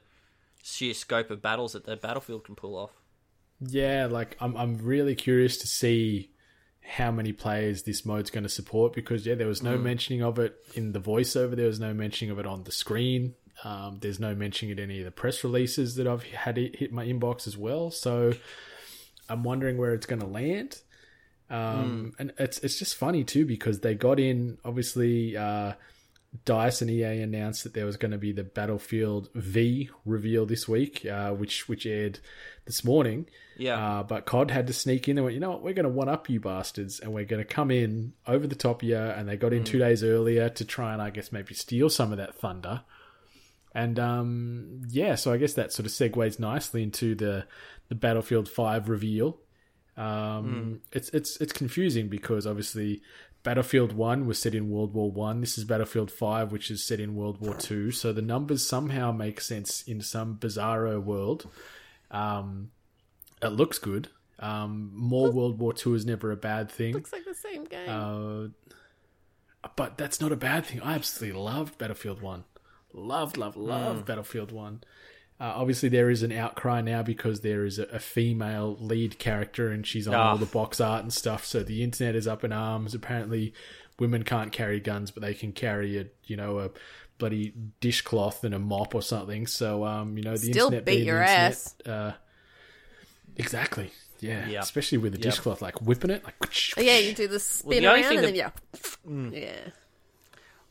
sheer 0.64 0.94
scope 0.94 1.30
of 1.30 1.42
battles 1.42 1.74
that 1.74 1.84
the 1.84 1.96
Battlefield 1.96 2.44
can 2.44 2.54
pull 2.54 2.76
off. 2.76 2.90
Yeah, 3.60 4.08
like 4.10 4.36
I'm, 4.40 4.56
I'm 4.56 4.78
really 4.78 5.14
curious 5.14 5.58
to 5.58 5.66
see 5.66 6.30
how 6.80 7.10
many 7.10 7.32
players 7.32 7.82
this 7.84 8.04
mode's 8.04 8.30
going 8.30 8.42
to 8.42 8.48
support 8.48 8.92
because, 8.92 9.26
yeah, 9.26 9.34
there 9.34 9.46
was 9.46 9.62
no 9.62 9.78
mentioning 9.78 10.22
of 10.22 10.38
it 10.38 10.56
in 10.74 10.92
the 10.92 11.00
voiceover, 11.00 11.54
there 11.54 11.66
was 11.66 11.80
no 11.80 11.94
mentioning 11.94 12.30
of 12.30 12.38
it 12.38 12.46
on 12.46 12.64
the 12.64 12.72
screen. 12.72 13.34
Um, 13.62 13.98
there's 14.00 14.18
no 14.18 14.34
mentioning 14.34 14.72
it 14.72 14.80
in 14.80 14.90
any 14.90 14.98
of 15.00 15.04
the 15.04 15.10
press 15.10 15.44
releases 15.44 15.94
that 15.96 16.06
I've 16.06 16.24
had 16.24 16.56
hit 16.56 16.92
my 16.92 17.06
inbox 17.06 17.46
as 17.46 17.56
well. 17.56 17.90
So 17.90 18.32
I'm 19.28 19.44
wondering 19.44 19.78
where 19.78 19.94
it's 19.94 20.06
going 20.06 20.20
to 20.20 20.26
land. 20.26 20.78
Um, 21.48 22.14
And 22.18 22.32
it's 22.38 22.58
it's 22.58 22.78
just 22.78 22.96
funny 22.96 23.22
too 23.22 23.46
because 23.46 23.80
they 23.80 23.94
got 23.94 24.18
in 24.18 24.58
obviously 24.64 25.36
uh, 25.36 25.74
Dice 26.44 26.82
and 26.82 26.90
EA 26.90 27.20
announced 27.22 27.62
that 27.64 27.74
there 27.74 27.86
was 27.86 27.96
going 27.96 28.10
to 28.10 28.18
be 28.18 28.32
the 28.32 28.42
Battlefield 28.42 29.28
V 29.34 29.90
reveal 30.04 30.46
this 30.46 30.66
week, 30.66 31.06
uh, 31.06 31.30
which 31.30 31.68
which 31.68 31.86
aired 31.86 32.18
this 32.64 32.84
morning. 32.84 33.26
Yeah. 33.56 33.98
Uh, 33.98 34.02
but 34.02 34.24
COD 34.24 34.50
had 34.50 34.66
to 34.66 34.72
sneak 34.72 35.08
in 35.08 35.16
and 35.16 35.24
went, 35.24 35.34
you 35.34 35.40
know 35.40 35.50
what, 35.50 35.62
we're 35.62 35.74
going 35.74 35.84
to 35.84 35.90
one 35.90 36.08
up 36.08 36.28
you 36.28 36.40
bastards, 36.40 36.98
and 36.98 37.12
we're 37.12 37.24
going 37.24 37.44
to 37.44 37.54
come 37.54 37.70
in 37.70 38.14
over 38.26 38.46
the 38.46 38.56
top 38.56 38.82
of 38.82 38.88
you. 38.88 38.96
And 38.96 39.28
they 39.28 39.36
got 39.36 39.52
in 39.52 39.62
two 39.62 39.78
days 39.78 40.02
earlier 40.02 40.48
to 40.48 40.64
try 40.64 40.92
and 40.92 41.00
I 41.00 41.10
guess 41.10 41.30
maybe 41.30 41.54
steal 41.54 41.88
some 41.88 42.10
of 42.10 42.18
that 42.18 42.34
thunder. 42.34 42.82
And 43.72 43.98
um, 43.98 44.82
yeah, 44.88 45.14
so 45.16 45.32
I 45.32 45.36
guess 45.36 45.54
that 45.54 45.72
sort 45.72 45.86
of 45.86 45.92
segues 45.92 46.38
nicely 46.38 46.82
into 46.82 47.14
the 47.14 47.46
the 47.88 47.94
Battlefield 47.94 48.48
Five 48.48 48.88
reveal. 48.88 49.38
Um, 49.96 50.80
It's 50.92 51.08
it's 51.10 51.40
it's 51.40 51.52
confusing 51.52 52.08
because 52.08 52.46
obviously 52.46 53.02
Battlefield 53.44 53.92
One 53.92 54.26
was 54.26 54.38
set 54.38 54.54
in 54.54 54.70
World 54.70 54.94
War 54.94 55.12
One. 55.12 55.42
This 55.42 55.58
is 55.58 55.64
Battlefield 55.64 56.10
Five, 56.10 56.50
which 56.50 56.70
is 56.70 56.82
set 56.82 56.98
in 56.98 57.14
World 57.14 57.40
War 57.40 57.54
Two. 57.54 57.90
So 57.90 58.12
the 58.12 58.22
numbers 58.22 58.66
somehow 58.66 59.12
make 59.12 59.40
sense 59.40 59.82
in 59.82 60.00
some 60.00 60.36
bizarro 60.36 61.00
world. 61.00 61.46
Um, 62.10 62.70
it 63.42 63.48
looks 63.48 63.78
good. 63.78 64.08
Um, 64.38 64.90
more 64.94 65.30
World 65.30 65.58
War 65.58 65.74
Two 65.74 65.94
is 65.94 66.06
never 66.06 66.32
a 66.32 66.36
bad 66.36 66.70
thing. 66.70 66.94
Looks 66.94 67.12
like 67.12 67.26
the 67.26 67.34
same 67.34 67.64
game. 67.64 67.88
Uh, 67.88 69.68
but 69.76 69.98
that's 69.98 70.20
not 70.22 70.32
a 70.32 70.36
bad 70.36 70.64
thing. 70.66 70.80
I 70.80 70.94
absolutely 70.94 71.38
loved 71.38 71.78
Battlefield 71.78 72.20
1. 72.22 72.44
Loved, 72.92 73.36
loved, 73.36 73.56
loved 73.56 74.04
Battlefield 74.04 74.52
1. 74.52 74.84
Uh, 75.40 75.52
obviously, 75.56 75.88
there 75.88 76.10
is 76.10 76.22
an 76.22 76.30
outcry 76.32 76.80
now 76.80 77.02
because 77.02 77.40
there 77.40 77.64
is 77.64 77.78
a, 77.78 77.84
a 77.86 77.98
female 77.98 78.76
lead 78.80 79.18
character 79.18 79.70
and 79.70 79.84
she's 79.86 80.06
on 80.06 80.14
Ah. 80.14 80.30
all 80.30 80.36
the 80.38 80.46
box 80.46 80.80
art 80.80 81.02
and 81.02 81.12
stuff. 81.12 81.44
So 81.44 81.62
the 81.62 81.82
internet 81.82 82.14
is 82.14 82.26
up 82.28 82.44
in 82.44 82.52
arms. 82.52 82.94
Apparently, 82.94 83.52
women 83.98 84.22
can't 84.22 84.52
carry 84.52 84.78
guns, 84.80 85.10
but 85.10 85.22
they 85.22 85.34
can 85.34 85.52
carry 85.52 85.98
a 85.98 86.06
you 86.26 86.36
know 86.36 86.58
a 86.60 86.70
bloody 87.18 87.52
dishcloth 87.80 88.42
and 88.44 88.54
a 88.54 88.58
mop 88.60 88.94
or 88.94 89.02
something. 89.02 89.46
So 89.48 89.84
um, 89.84 90.16
you 90.16 90.22
know 90.24 90.32
the 90.36 90.52
Still 90.52 90.66
internet 90.66 90.84
beat 90.84 90.94
being 90.96 91.06
your 91.06 91.18
the 91.18 91.24
internet, 91.24 91.50
ass. 91.50 91.74
Uh, 91.84 92.12
exactly. 93.36 93.90
Yeah, 94.20 94.46
Yep. 94.48 94.62
especially 94.62 94.98
with 94.98 95.12
the 95.12 95.18
Yep. 95.18 95.22
dishcloth, 95.24 95.60
like 95.60 95.82
whipping 95.82 96.10
it, 96.10 96.24
like 96.24 96.34
Oh, 96.78 96.80
yeah, 96.80 96.96
you 96.98 97.12
do 97.12 97.28
the 97.28 97.40
spin 97.40 97.82
the 97.82 97.86
around 97.92 98.04
thing 98.04 98.18
and 98.18 98.26
then 98.26 98.36
that- 98.36 98.52
yeah, 99.34 99.40
yeah. 99.40 99.70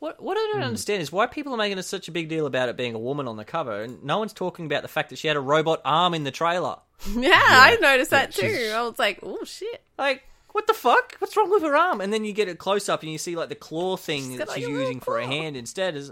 What 0.03 0.21
what 0.21 0.37
I 0.37 0.41
don't 0.51 0.57
hmm. 0.57 0.63
understand 0.63 1.01
is 1.01 1.13
why 1.13 1.27
people 1.27 1.53
are 1.53 1.57
making 1.57 1.81
such 1.81 2.09
a 2.09 2.11
big 2.11 2.27
deal 2.27 2.45
about 2.45 2.67
it 2.67 2.75
being 2.75 2.93
a 2.93 2.99
woman 2.99 3.25
on 3.25 3.37
the 3.37 3.45
cover, 3.45 3.83
and 3.83 4.03
no 4.03 4.17
one's 4.19 4.33
talking 4.33 4.65
about 4.65 4.81
the 4.81 4.89
fact 4.89 5.11
that 5.11 5.17
she 5.17 5.29
had 5.29 5.37
a 5.37 5.39
robot 5.39 5.79
arm 5.85 6.13
in 6.13 6.25
the 6.25 6.31
trailer. 6.31 6.75
Yeah, 7.15 7.31
I 7.33 7.77
noticed 7.79 8.11
that 8.11 8.33
too. 8.33 8.49
she's- 8.49 8.73
I 8.73 8.81
was 8.81 8.99
like, 8.99 9.19
oh 9.23 9.45
shit. 9.45 9.81
Like, 9.97 10.23
what 10.51 10.67
the 10.67 10.73
fuck? 10.73 11.15
What's 11.19 11.37
wrong 11.37 11.49
with 11.49 11.63
her 11.63 11.73
arm? 11.73 12.01
And 12.01 12.11
then 12.11 12.25
you 12.25 12.33
get 12.33 12.49
a 12.49 12.55
close 12.55 12.89
up 12.89 13.01
and 13.01 13.13
you 13.13 13.17
see 13.17 13.37
like 13.37 13.47
the 13.47 13.55
claw 13.55 13.95
thing 13.95 14.23
She's 14.23 14.37
that 14.39 14.47
got, 14.47 14.55
she's 14.55 14.65
like, 14.65 14.69
a 14.69 14.71
little 14.73 14.87
using 14.87 14.99
for 14.99 15.21
her 15.21 15.25
hand 15.25 15.55
instead. 15.55 15.95
Is 15.95 16.11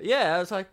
yeah, 0.00 0.36
I 0.36 0.38
was 0.38 0.52
like, 0.52 0.68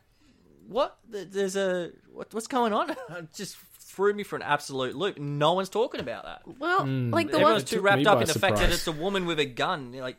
what? 0.68 0.99
There's 1.09 1.55
a 1.55 1.89
what, 2.14 2.32
what's 2.32 2.45
going 2.45 2.74
on? 2.74 2.95
Just 3.36 3.57
threw 3.80 4.14
me 4.14 4.22
for 4.22 4.36
an 4.36 4.43
absolute 4.43 4.95
loop. 4.95 5.18
No 5.18 5.53
one's 5.53 5.70
talking 5.70 5.99
about 5.99 6.26
that. 6.26 6.41
Well, 6.59 6.86
like 6.86 7.32
the 7.32 7.39
Everyone's 7.39 7.64
one. 7.64 7.66
too 7.66 7.82
wrapped 7.82 8.05
up 8.05 8.18
by 8.18 8.22
in 8.22 8.28
the 8.28 8.38
fact 8.38 8.57
that 8.57 8.70
it's 8.70 8.86
a 8.86 8.91
woman 8.91 9.26
with 9.26 9.39
a 9.39 9.45
gun. 9.45 9.93
Like, 9.93 10.18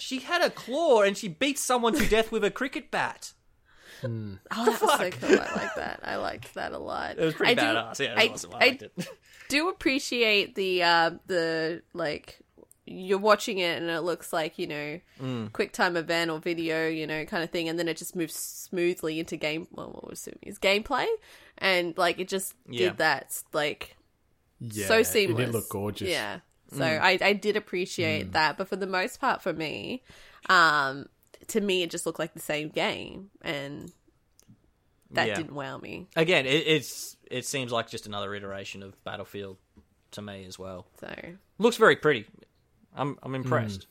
she 0.00 0.20
had 0.20 0.42
a 0.42 0.50
claw 0.50 1.02
and 1.02 1.16
she 1.16 1.28
beats 1.28 1.60
someone 1.60 1.94
to 1.94 2.08
death 2.08 2.32
with 2.32 2.42
a 2.44 2.50
cricket 2.50 2.90
bat. 2.90 3.32
Oh, 4.02 4.08
that 4.50 4.80
was 4.80 4.98
so 4.98 5.10
cool. 5.10 5.38
I 5.38 5.54
like 5.54 5.74
that. 5.76 6.00
I 6.02 6.16
liked 6.16 6.54
that 6.54 6.72
a 6.72 6.78
lot. 6.78 7.16
It 7.18 7.24
was 7.24 7.34
pretty 7.34 7.52
I 7.52 7.54
do- 7.54 7.60
badass. 7.60 7.98
Yeah, 8.00 8.06
it 8.06 8.14
was 8.14 8.24
I, 8.24 8.32
awesome. 8.32 8.50
I 8.54 8.56
I 8.56 8.58
liked 8.68 8.82
it. 8.82 9.08
do 9.48 9.68
appreciate 9.68 10.54
the 10.54 10.82
uh 10.82 11.10
the 11.26 11.82
like 11.92 12.38
you're 12.86 13.18
watching 13.18 13.58
it 13.58 13.80
and 13.80 13.90
it 13.90 14.00
looks 14.00 14.32
like 14.32 14.58
you 14.58 14.66
know 14.66 15.00
Mm. 15.20 15.52
quick 15.52 15.72
time 15.72 15.96
event 15.96 16.30
or 16.30 16.38
video 16.38 16.88
you 16.88 17.06
know 17.06 17.24
kind 17.26 17.44
of 17.44 17.50
thing 17.50 17.68
and 17.68 17.78
then 17.78 17.88
it 17.88 17.96
just 17.96 18.16
moves 18.16 18.34
smoothly 18.34 19.20
into 19.20 19.36
game 19.36 19.66
well 19.72 19.90
what 19.90 20.08
was 20.08 20.28
is 20.42 20.58
gameplay 20.58 21.06
and 21.58 21.96
like 21.98 22.18
it 22.18 22.26
just 22.28 22.54
Yeah. 22.68 22.88
did 22.90 22.98
that 22.98 23.42
like 23.52 23.96
yeah, 24.60 24.86
so 24.86 24.98
It 24.98 25.06
seamless 25.06 25.46
did 25.46 25.52
look 25.54 25.68
gorgeous. 25.68 26.08
yeah 26.08 26.40
so 26.72 26.80
Mm. 26.84 27.00
I, 27.00 27.18
I 27.20 27.32
did 27.32 27.56
appreciate 27.56 28.32
that 28.32 28.56
but 28.56 28.68
for 28.68 28.76
the 28.76 28.86
most 28.86 29.20
part 29.20 29.42
for 29.42 29.52
me 29.52 30.02
um 30.48 31.06
to 31.48 31.60
me 31.60 31.82
it 31.82 31.90
just 31.90 32.06
looked 32.06 32.18
like 32.18 32.32
the 32.34 32.40
same 32.40 32.68
game 32.68 33.30
and 33.42 33.92
that 35.12 35.26
Yeah. 35.28 35.34
didn't 35.34 35.54
wow 35.54 35.78
me 35.78 36.06
Again, 36.16 36.46
it, 36.46 36.66
it's 36.66 37.16
it 37.30 37.44
seems 37.44 37.72
like 37.72 37.88
just 37.90 38.06
another 38.06 38.34
iteration 38.34 38.82
of 38.82 39.02
Battlefield 39.04 39.56
to 40.12 40.22
me 40.22 40.44
as 40.46 40.58
well. 40.58 40.86
so 41.00 41.12
Looks 41.58 41.76
very 41.76 41.96
pretty. 41.96 42.26
I'm 42.94 43.18
I'm 43.22 43.34
impressed. 43.34 43.86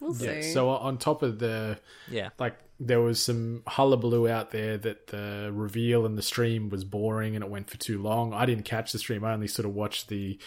We'll 0.00 0.16
Yeah. 0.16 0.40
see. 0.40 0.52
So 0.52 0.70
on 0.70 0.98
top 0.98 1.22
of 1.22 1.38
the 1.38 1.78
Yeah. 2.10 2.30
like 2.38 2.56
there 2.80 3.00
was 3.00 3.22
some 3.22 3.62
hullabaloo 3.68 4.28
out 4.28 4.50
there 4.50 4.76
that 4.78 5.06
the 5.08 5.50
reveal 5.54 6.04
and 6.06 6.18
the 6.18 6.22
stream 6.22 6.68
was 6.70 6.82
boring 6.84 7.36
and 7.36 7.44
it 7.44 7.50
went 7.50 7.70
for 7.70 7.76
too 7.78 8.02
long. 8.02 8.34
I 8.34 8.44
didn't 8.46 8.64
catch 8.64 8.90
the 8.90 8.98
stream. 8.98 9.24
I 9.24 9.32
only 9.32 9.46
sort 9.46 9.66
of 9.66 9.74
watched 9.74 10.08
the 10.08 10.38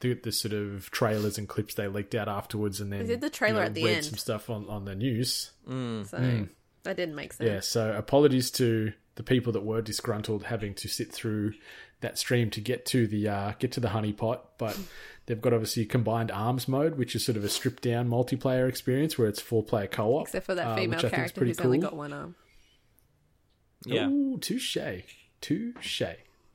the, 0.00 0.14
the 0.14 0.32
sort 0.32 0.54
of 0.54 0.90
trailers 0.90 1.38
and 1.38 1.48
clips 1.48 1.74
they 1.74 1.88
leaked 1.88 2.14
out 2.14 2.28
afterwards, 2.28 2.80
and 2.80 2.92
then 2.92 3.00
They 3.00 3.06
did 3.06 3.20
the 3.20 3.30
trailer 3.30 3.62
at 3.62 3.74
the 3.74 3.84
read 3.84 3.96
end. 3.96 4.04
some 4.04 4.18
stuff 4.18 4.50
on 4.50 4.68
on 4.68 4.84
the 4.84 4.94
news. 4.94 5.52
Mm. 5.68 6.06
so 6.08 6.18
hmm. 6.18 6.44
that 6.82 6.96
didn't 6.96 7.14
make 7.14 7.32
sense. 7.32 7.48
Yeah. 7.48 7.60
So 7.60 7.92
apologies 7.92 8.50
to 8.52 8.92
the 9.14 9.22
people 9.22 9.52
that 9.54 9.64
were 9.64 9.82
disgruntled 9.82 10.44
having 10.44 10.74
to 10.74 10.88
sit 10.88 11.12
through 11.12 11.54
that 12.00 12.18
stream 12.18 12.50
to 12.50 12.60
get 12.60 12.84
to 12.86 13.06
the 13.06 13.28
uh, 13.28 13.52
get 13.58 13.72
to 13.72 13.80
the 13.80 13.88
honeypot, 13.88 14.40
but. 14.58 14.78
They've 15.26 15.40
got 15.40 15.52
obviously 15.52 15.84
combined 15.86 16.30
arms 16.30 16.68
mode, 16.68 16.96
which 16.96 17.16
is 17.16 17.24
sort 17.24 17.36
of 17.36 17.42
a 17.42 17.48
stripped 17.48 17.82
down 17.82 18.08
multiplayer 18.08 18.68
experience 18.68 19.18
where 19.18 19.26
it's 19.26 19.40
four 19.40 19.64
player 19.64 19.88
co 19.88 20.14
op. 20.14 20.22
Except 20.28 20.46
for 20.46 20.54
that 20.54 20.66
uh, 20.68 20.76
female 20.76 21.00
character 21.00 21.44
who's 21.44 21.58
only 21.58 21.78
got 21.78 21.96
one 21.96 22.12
arm. 22.12 22.36
Yeah. 23.84 24.08
Ooh, 24.08 24.38
touche. 24.38 24.78
Touche. 25.40 26.02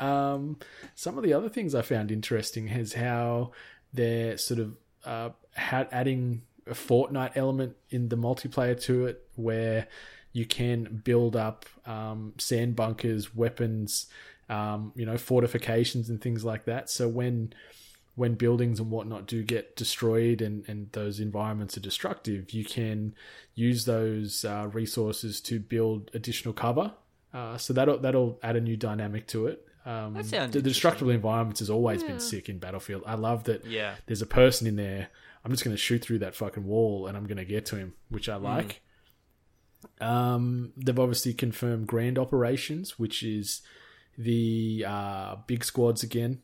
Um, 0.02 0.58
some 0.96 1.18
of 1.18 1.24
the 1.24 1.34
other 1.34 1.48
things 1.48 1.74
I 1.74 1.84
found 1.84 2.12
interesting 2.12 2.68
is 2.68 2.94
how 2.94 3.52
they're 3.94 4.38
sort 4.38 4.60
of 4.60 4.76
uh, 5.06 5.30
adding 5.56 6.42
a 6.68 6.74
Fortnite 6.74 7.32
element 7.36 7.76
in 7.90 8.10
the 8.10 8.18
multiplayer 8.18 8.80
to 8.84 9.06
it, 9.06 9.28
where 9.36 9.88
you 10.34 10.46
can 10.46 11.02
build 11.04 11.36
up 11.36 11.66
um, 11.86 12.34
sand 12.38 12.76
bunkers, 12.76 13.36
weapons, 13.36 14.08
um, 14.50 14.92
you 14.96 15.06
know, 15.06 15.18
fortifications 15.18 16.10
and 16.10 16.22
things 16.22 16.44
like 16.44 16.66
that. 16.66 16.90
So 16.90 17.08
when 17.08 17.54
when 18.16 18.36
buildings 18.36 18.80
and 18.80 18.92
whatnot 18.92 19.26
do 19.26 19.42
get 19.42 19.76
destroyed 19.78 20.42
and, 20.42 20.68
and 20.68 20.92
those 20.92 21.22
environments 21.22 21.78
are 21.78 21.80
destructive, 21.80 22.52
you 22.52 22.66
can 22.66 23.16
use 23.56 23.86
those 23.86 24.44
uh, 24.44 24.68
resources 24.74 25.40
to 25.42 25.60
build 25.60 26.12
additional 26.14 26.54
cover. 26.54 26.92
Uh, 27.34 27.58
so 27.58 27.72
that'll 27.72 27.98
that'll 28.00 28.40
add 28.44 28.56
a 28.56 28.62
new 28.62 28.76
dynamic 28.76 29.28
to 29.28 29.48
it. 29.48 29.66
Um, 29.86 30.14
That 30.14 30.26
sounds 30.26 30.54
the, 30.54 30.60
the 30.62 30.70
destructible 30.70 31.12
environments 31.12 31.60
has 31.60 31.70
always 31.70 32.04
been 32.04 32.20
sick 32.20 32.50
in 32.50 32.60
Battlefield. 32.60 33.04
I 33.06 33.16
love 33.16 33.46
that. 33.46 33.66
Yeah. 33.66 33.96
there's 34.06 34.22
a 34.22 34.28
person 34.28 34.68
in 34.68 34.76
there. 34.76 35.10
I'm 35.44 35.52
just 35.52 35.64
going 35.64 35.76
to 35.76 35.82
shoot 35.82 36.04
through 36.04 36.20
that 36.20 36.36
fucking 36.36 36.66
wall 36.66 37.08
and 37.08 37.18
I'm 37.18 37.26
going 37.26 37.38
to 37.38 37.46
get 37.46 37.66
to 37.68 37.76
him, 37.78 37.94
which. 38.10 38.30
I 38.30 38.36
like. 38.36 38.82
Um, 40.00 40.74
they've 40.78 41.00
obviously 41.00 41.34
confirmed 41.34 41.88
grand 41.88 42.20
operations, 42.20 43.00
which 43.00 43.24
is 43.24 43.62
the 44.18 44.86
uh, 44.88 45.36
big 45.48 45.64
squads 45.64 46.04
again. 46.04 46.42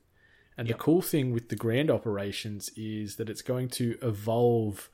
And 0.57 0.67
the 0.67 0.73
cool 0.73 1.03
thing 1.03 1.31
with 1.31 1.49
the 1.49 1.55
grand 1.55 1.91
operations 1.91 2.71
is 2.75 3.17
that 3.17 3.29
it's 3.29 3.43
going 3.43 3.69
to 3.69 3.95
evolve 4.01 4.89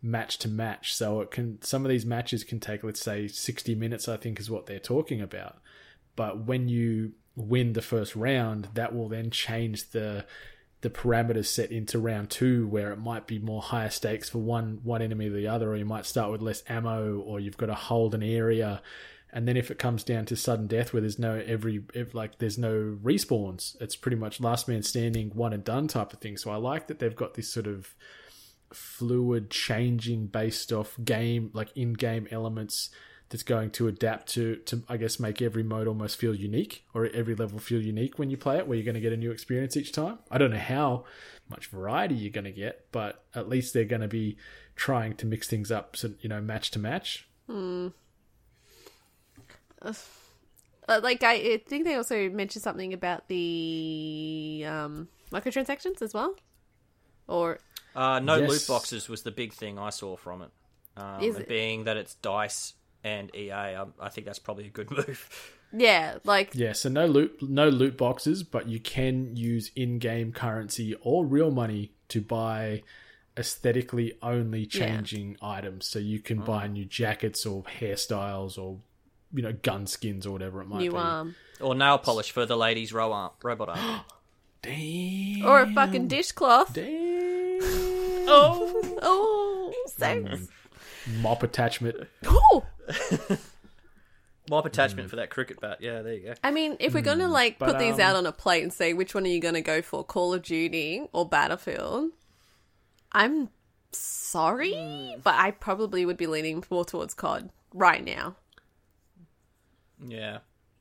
match 0.00 0.38
to 0.38 0.48
match. 0.48 0.94
So 0.94 1.20
it 1.20 1.30
can 1.30 1.60
some 1.60 1.84
of 1.84 1.90
these 1.90 2.06
matches 2.06 2.44
can 2.44 2.58
take 2.60 2.82
let's 2.82 3.02
say 3.02 3.28
60 3.28 3.74
minutes 3.74 4.08
I 4.08 4.16
think 4.16 4.40
is 4.40 4.50
what 4.50 4.64
they're 4.64 4.78
talking 4.78 5.20
about. 5.20 5.58
But 6.16 6.46
when 6.46 6.68
you 6.68 7.12
win 7.36 7.72
the 7.72 7.82
first 7.82 8.14
round, 8.14 8.68
that 8.74 8.94
will 8.94 9.08
then 9.08 9.30
change 9.30 9.90
the 9.90 10.24
the 10.82 10.90
parameters 10.90 11.46
set 11.46 11.70
into 11.70 11.96
round 11.98 12.28
two 12.28 12.66
where 12.66 12.90
it 12.90 12.98
might 12.98 13.28
be 13.28 13.38
more 13.38 13.62
higher 13.62 13.88
stakes 13.88 14.28
for 14.28 14.38
one 14.38 14.80
one 14.82 15.00
enemy 15.00 15.28
or 15.28 15.32
the 15.32 15.46
other, 15.46 15.70
or 15.70 15.76
you 15.76 15.84
might 15.84 16.06
start 16.06 16.30
with 16.30 16.42
less 16.42 16.62
ammo, 16.68 17.18
or 17.20 17.40
you've 17.40 17.56
got 17.56 17.66
to 17.66 17.74
hold 17.74 18.14
an 18.14 18.22
area. 18.22 18.82
And 19.34 19.48
then 19.48 19.56
if 19.56 19.70
it 19.70 19.78
comes 19.78 20.04
down 20.04 20.26
to 20.26 20.36
sudden 20.36 20.66
death 20.66 20.92
where 20.92 21.00
there's 21.00 21.18
no 21.18 21.42
every 21.46 21.84
if 21.94 22.14
like 22.14 22.38
there's 22.38 22.58
no 22.58 22.98
respawns, 23.02 23.80
it's 23.80 23.96
pretty 23.96 24.16
much 24.16 24.40
last 24.40 24.68
man 24.68 24.82
standing, 24.82 25.30
one 25.30 25.52
and 25.52 25.64
done 25.64 25.88
type 25.88 26.12
of 26.12 26.18
thing. 26.18 26.36
So 26.36 26.50
I 26.50 26.56
like 26.56 26.88
that 26.88 26.98
they've 26.98 27.16
got 27.16 27.34
this 27.34 27.50
sort 27.50 27.66
of 27.66 27.94
fluid 28.72 29.50
changing 29.50 30.26
based 30.26 30.72
off 30.72 30.96
game 31.04 31.50
like 31.52 31.70
in 31.76 31.92
game 31.92 32.26
elements 32.30 32.90
that's 33.32 33.42
going 33.42 33.70
to 33.70 33.88
adapt 33.88 34.28
to 34.28 34.56
to 34.56 34.82
I 34.90 34.98
guess 34.98 35.18
make 35.18 35.40
every 35.40 35.62
mode 35.62 35.88
almost 35.88 36.18
feel 36.18 36.34
unique 36.34 36.84
or 36.92 37.06
every 37.06 37.34
level 37.34 37.58
feel 37.58 37.80
unique 37.80 38.18
when 38.18 38.28
you 38.28 38.36
play 38.36 38.58
it 38.58 38.68
where 38.68 38.76
you're 38.76 38.84
going 38.84 38.94
to 38.94 39.00
get 39.00 39.12
a 39.14 39.16
new 39.16 39.30
experience 39.30 39.74
each 39.74 39.90
time. 39.90 40.18
I 40.30 40.36
don't 40.36 40.50
know 40.50 40.58
how 40.58 41.04
much 41.48 41.66
variety 41.68 42.14
you're 42.14 42.30
going 42.30 42.44
to 42.44 42.52
get, 42.52 42.86
but 42.92 43.24
at 43.34 43.48
least 43.48 43.72
they're 43.72 43.86
going 43.86 44.02
to 44.02 44.08
be 44.08 44.36
trying 44.76 45.14
to 45.16 45.26
mix 45.26 45.48
things 45.48 45.72
up 45.72 45.96
so 45.96 46.10
you 46.20 46.28
know 46.28 46.42
match 46.42 46.70
to 46.72 46.78
match. 46.78 47.26
Uh, 50.88 51.00
like 51.02 51.22
I, 51.22 51.32
I 51.34 51.62
think 51.66 51.86
they 51.86 51.94
also 51.94 52.28
mentioned 52.28 52.62
something 52.62 52.92
about 52.92 53.28
the 53.28 54.64
um, 54.68 55.08
microtransactions 55.30 56.02
as 56.02 56.12
well, 56.12 56.36
or 57.28 57.60
Uh, 57.94 58.18
no 58.20 58.36
Yes. 58.36 58.50
loot 58.50 58.66
boxes 58.66 59.08
was 59.08 59.22
the 59.22 59.30
big 59.30 59.54
thing 59.54 59.78
I 59.78 59.88
saw 59.90 60.16
from 60.16 60.42
it. 60.42 60.50
Um, 60.96 61.22
Is 61.22 61.38
it? 61.38 61.48
being 61.48 61.84
that 61.84 61.96
it's 61.96 62.14
Dice 62.16 62.74
and 63.04 63.34
EA, 63.34 63.50
I, 63.52 63.74
um, 63.74 63.94
I 64.00 64.08
think 64.08 64.26
that's 64.26 64.38
probably 64.38 64.66
a 64.66 64.70
good 64.70 64.90
move. 64.96 65.56
yeah, 65.72 66.18
like 66.24 66.50
Yeah, 66.54 66.72
so 66.72 66.88
no 66.88 67.06
loot 67.06 67.38
no 67.42 67.68
loot 67.68 67.96
boxes, 67.96 68.42
but 68.42 68.68
you 68.68 68.78
can 68.80 69.36
use 69.36 69.70
in-game 69.76 70.32
currency 70.32 70.94
or 71.02 71.24
real 71.26 71.50
money 71.50 71.92
to 72.08 72.20
buy 72.20 72.82
aesthetically 73.36 74.12
only 74.22 74.66
changing 74.66 75.36
items. 75.40 75.86
So 75.86 75.98
you 75.98 76.20
can 76.20 76.40
buy 76.40 76.66
new 76.66 76.84
jackets 76.84 77.46
or 77.46 77.64
hairstyles 77.80 78.58
or 78.58 78.78
you 79.32 79.42
know 79.42 79.52
gun 79.52 79.86
skins 79.86 80.26
or 80.26 80.30
whatever 80.32 80.60
it 80.60 80.66
might 80.68 80.78
new 80.80 80.90
be. 80.92 80.96
arm 80.96 81.34
or 81.60 81.74
nail 81.74 81.96
polish 81.98 82.30
for 82.30 82.44
the 82.44 82.56
ladies' 82.56 82.92
ro- 82.92 83.12
arm, 83.12 83.30
robot 83.42 83.70
arm. 83.70 84.00
Damn. 84.62 85.44
or 85.44 85.60
a 85.62 85.72
fucking 85.72 86.06
dishcloth. 86.06 86.72
Damn. 86.72 87.58
Oh, 88.24 88.98
oh, 89.02 89.74
sex. 89.88 90.46
Mop 91.20 91.42
attachment. 91.42 92.06
Ooh. 92.26 92.62
Mop 94.50 94.66
attachment 94.66 95.08
for 95.08 95.16
that 95.16 95.30
cricket 95.30 95.60
bat. 95.60 95.78
Yeah, 95.80 96.02
there 96.02 96.14
you 96.14 96.24
go. 96.26 96.34
I 96.42 96.50
mean, 96.50 96.76
if 96.80 96.94
we're 96.94 97.00
gonna 97.02 97.28
like 97.28 97.58
but, 97.58 97.70
put 97.70 97.78
these 97.78 97.94
um, 97.94 98.00
out 98.00 98.16
on 98.16 98.26
a 98.26 98.32
plate 98.32 98.62
and 98.62 98.72
say 98.72 98.92
which 98.92 99.14
one 99.14 99.24
are 99.24 99.28
you 99.28 99.40
gonna 99.40 99.60
go 99.62 99.82
for, 99.82 100.04
Call 100.04 100.34
of 100.34 100.42
Duty 100.42 101.06
or 101.12 101.28
Battlefield, 101.28 102.10
I'm 103.12 103.50
sorry, 103.92 105.16
but 105.22 105.34
I 105.34 105.52
probably 105.52 106.04
would 106.04 106.16
be 106.16 106.26
leaning 106.26 106.64
more 106.70 106.84
towards 106.84 107.14
COD 107.14 107.50
right 107.72 108.04
now. 108.04 108.36
Yeah. 110.04 110.38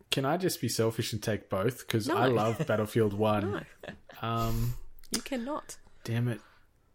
Can 0.10 0.26
I 0.26 0.38
just 0.38 0.60
be 0.60 0.68
selfish 0.68 1.14
and 1.14 1.22
take 1.22 1.50
both? 1.50 1.86
Because 1.88 2.10
I 2.10 2.26
love 2.28 2.66
Battlefield 2.68 3.14
One. 3.14 3.66
No, 3.88 4.28
Um, 4.28 4.74
you 5.12 5.22
cannot. 5.22 5.78
damn 6.04 6.28
it. 6.28 6.42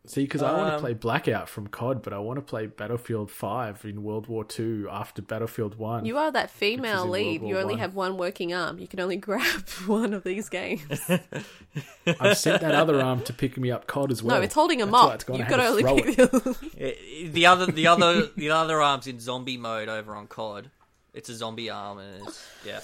See, 0.09 0.23
because 0.23 0.43
I 0.43 0.53
want 0.57 0.69
to 0.69 0.75
Um, 0.77 0.81
play 0.81 0.95
Blackout 0.95 1.49
from 1.49 1.67
COD, 1.67 2.01
but 2.03 2.13
I 2.13 2.19
want 2.19 2.37
to 2.39 2.43
play 2.43 2.67
Battlefield 2.67 3.31
Five 3.31 3.85
in 3.85 4.03
World 4.03 4.27
War 4.29 4.45
Two 4.45 4.89
after 4.91 5.21
Battlefield 5.21 5.77
One. 5.79 6.05
You 6.05 6.17
are 6.17 6.31
that 6.33 6.51
female 6.51 7.07
lead. 7.07 7.43
You 7.43 7.59
only 7.59 7.75
One. 7.75 7.79
have 7.81 7.95
one 7.95 8.17
working 8.17 8.55
arm. 8.55 8.79
You 8.79 8.87
can 8.89 9.01
only 9.01 9.17
grab 9.29 9.69
one 9.87 10.15
of 10.15 10.23
these 10.25 10.49
games. 10.49 10.83
I've 12.21 12.39
sent 12.39 12.61
that 12.63 12.75
other 12.75 13.01
arm 13.01 13.23
to 13.25 13.33
pick 13.33 13.59
me 13.59 13.71
up 13.71 13.87
COD 13.87 14.13
as 14.13 14.23
well. 14.23 14.37
no, 14.37 14.43
it's 14.43 14.55
holding 14.55 14.81
a 14.81 14.87
That's 14.87 15.27
mop. 15.29 15.39
You've 15.39 15.49
got 15.49 15.57
to 15.57 15.67
only 15.67 15.83
pick 16.03 16.17
the. 16.17 17.31
The 17.33 17.47
other, 17.47 17.67
the 17.67 17.87
other, 17.87 18.27
the 18.37 18.51
other 18.51 18.81
arm's 18.81 19.07
in 19.07 19.19
zombie 19.21 19.57
mode 19.57 19.89
over 19.89 20.15
on 20.15 20.27
COD. 20.29 20.71
It's 21.15 21.29
a 21.29 21.35
zombie 21.35 21.71
arm, 21.71 21.99
and 21.99 22.23
it's, 22.27 22.47
yeah. 22.65 22.81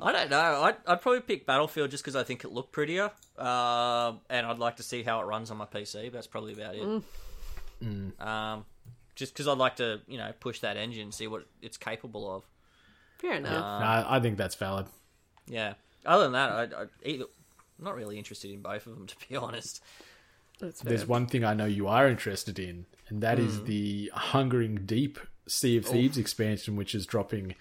I 0.00 0.12
don't 0.12 0.30
know. 0.30 0.62
I'd, 0.62 0.76
I'd 0.86 1.00
probably 1.00 1.20
pick 1.20 1.46
Battlefield 1.46 1.90
just 1.90 2.02
because 2.02 2.16
I 2.16 2.22
think 2.22 2.44
it 2.44 2.52
looked 2.52 2.72
prettier, 2.72 3.10
um, 3.38 4.20
and 4.30 4.46
I'd 4.46 4.58
like 4.58 4.76
to 4.76 4.82
see 4.82 5.02
how 5.02 5.20
it 5.20 5.24
runs 5.24 5.50
on 5.50 5.56
my 5.56 5.66
PC. 5.66 6.10
That's 6.12 6.26
probably 6.26 6.54
about 6.54 6.74
it. 6.74 7.02
Um, 8.20 8.64
just 9.14 9.34
because 9.34 9.48
I'd 9.48 9.58
like 9.58 9.76
to, 9.76 10.00
you 10.06 10.18
know, 10.18 10.32
push 10.40 10.60
that 10.60 10.76
engine, 10.76 11.02
and 11.02 11.14
see 11.14 11.26
what 11.26 11.46
it's 11.60 11.76
capable 11.76 12.34
of. 12.34 12.44
Fair 13.18 13.34
enough. 13.34 13.52
Nah, 13.52 14.04
I 14.08 14.20
think 14.20 14.36
that's 14.36 14.54
valid. 14.54 14.86
Yeah. 15.46 15.74
Other 16.04 16.24
than 16.24 16.32
that, 16.32 16.50
I, 16.50 16.62
I 16.62 16.86
either, 17.04 17.24
I'm 17.78 17.84
not 17.84 17.94
really 17.96 18.18
interested 18.18 18.50
in 18.50 18.60
both 18.62 18.86
of 18.86 18.94
them, 18.96 19.06
to 19.08 19.16
be 19.28 19.36
honest. 19.36 19.82
That's. 20.58 20.80
There's 20.80 21.06
one 21.06 21.26
thing 21.26 21.44
I 21.44 21.54
know 21.54 21.66
you 21.66 21.88
are 21.88 22.08
interested 22.08 22.58
in, 22.58 22.86
and 23.08 23.22
that 23.22 23.38
is 23.38 23.64
the 23.64 24.10
Hungering 24.14 24.82
Deep 24.86 25.18
Sea 25.46 25.76
of 25.76 25.86
Thieves 25.86 26.18
expansion, 26.18 26.76
which 26.76 26.94
is 26.94 27.06
dropping 27.06 27.54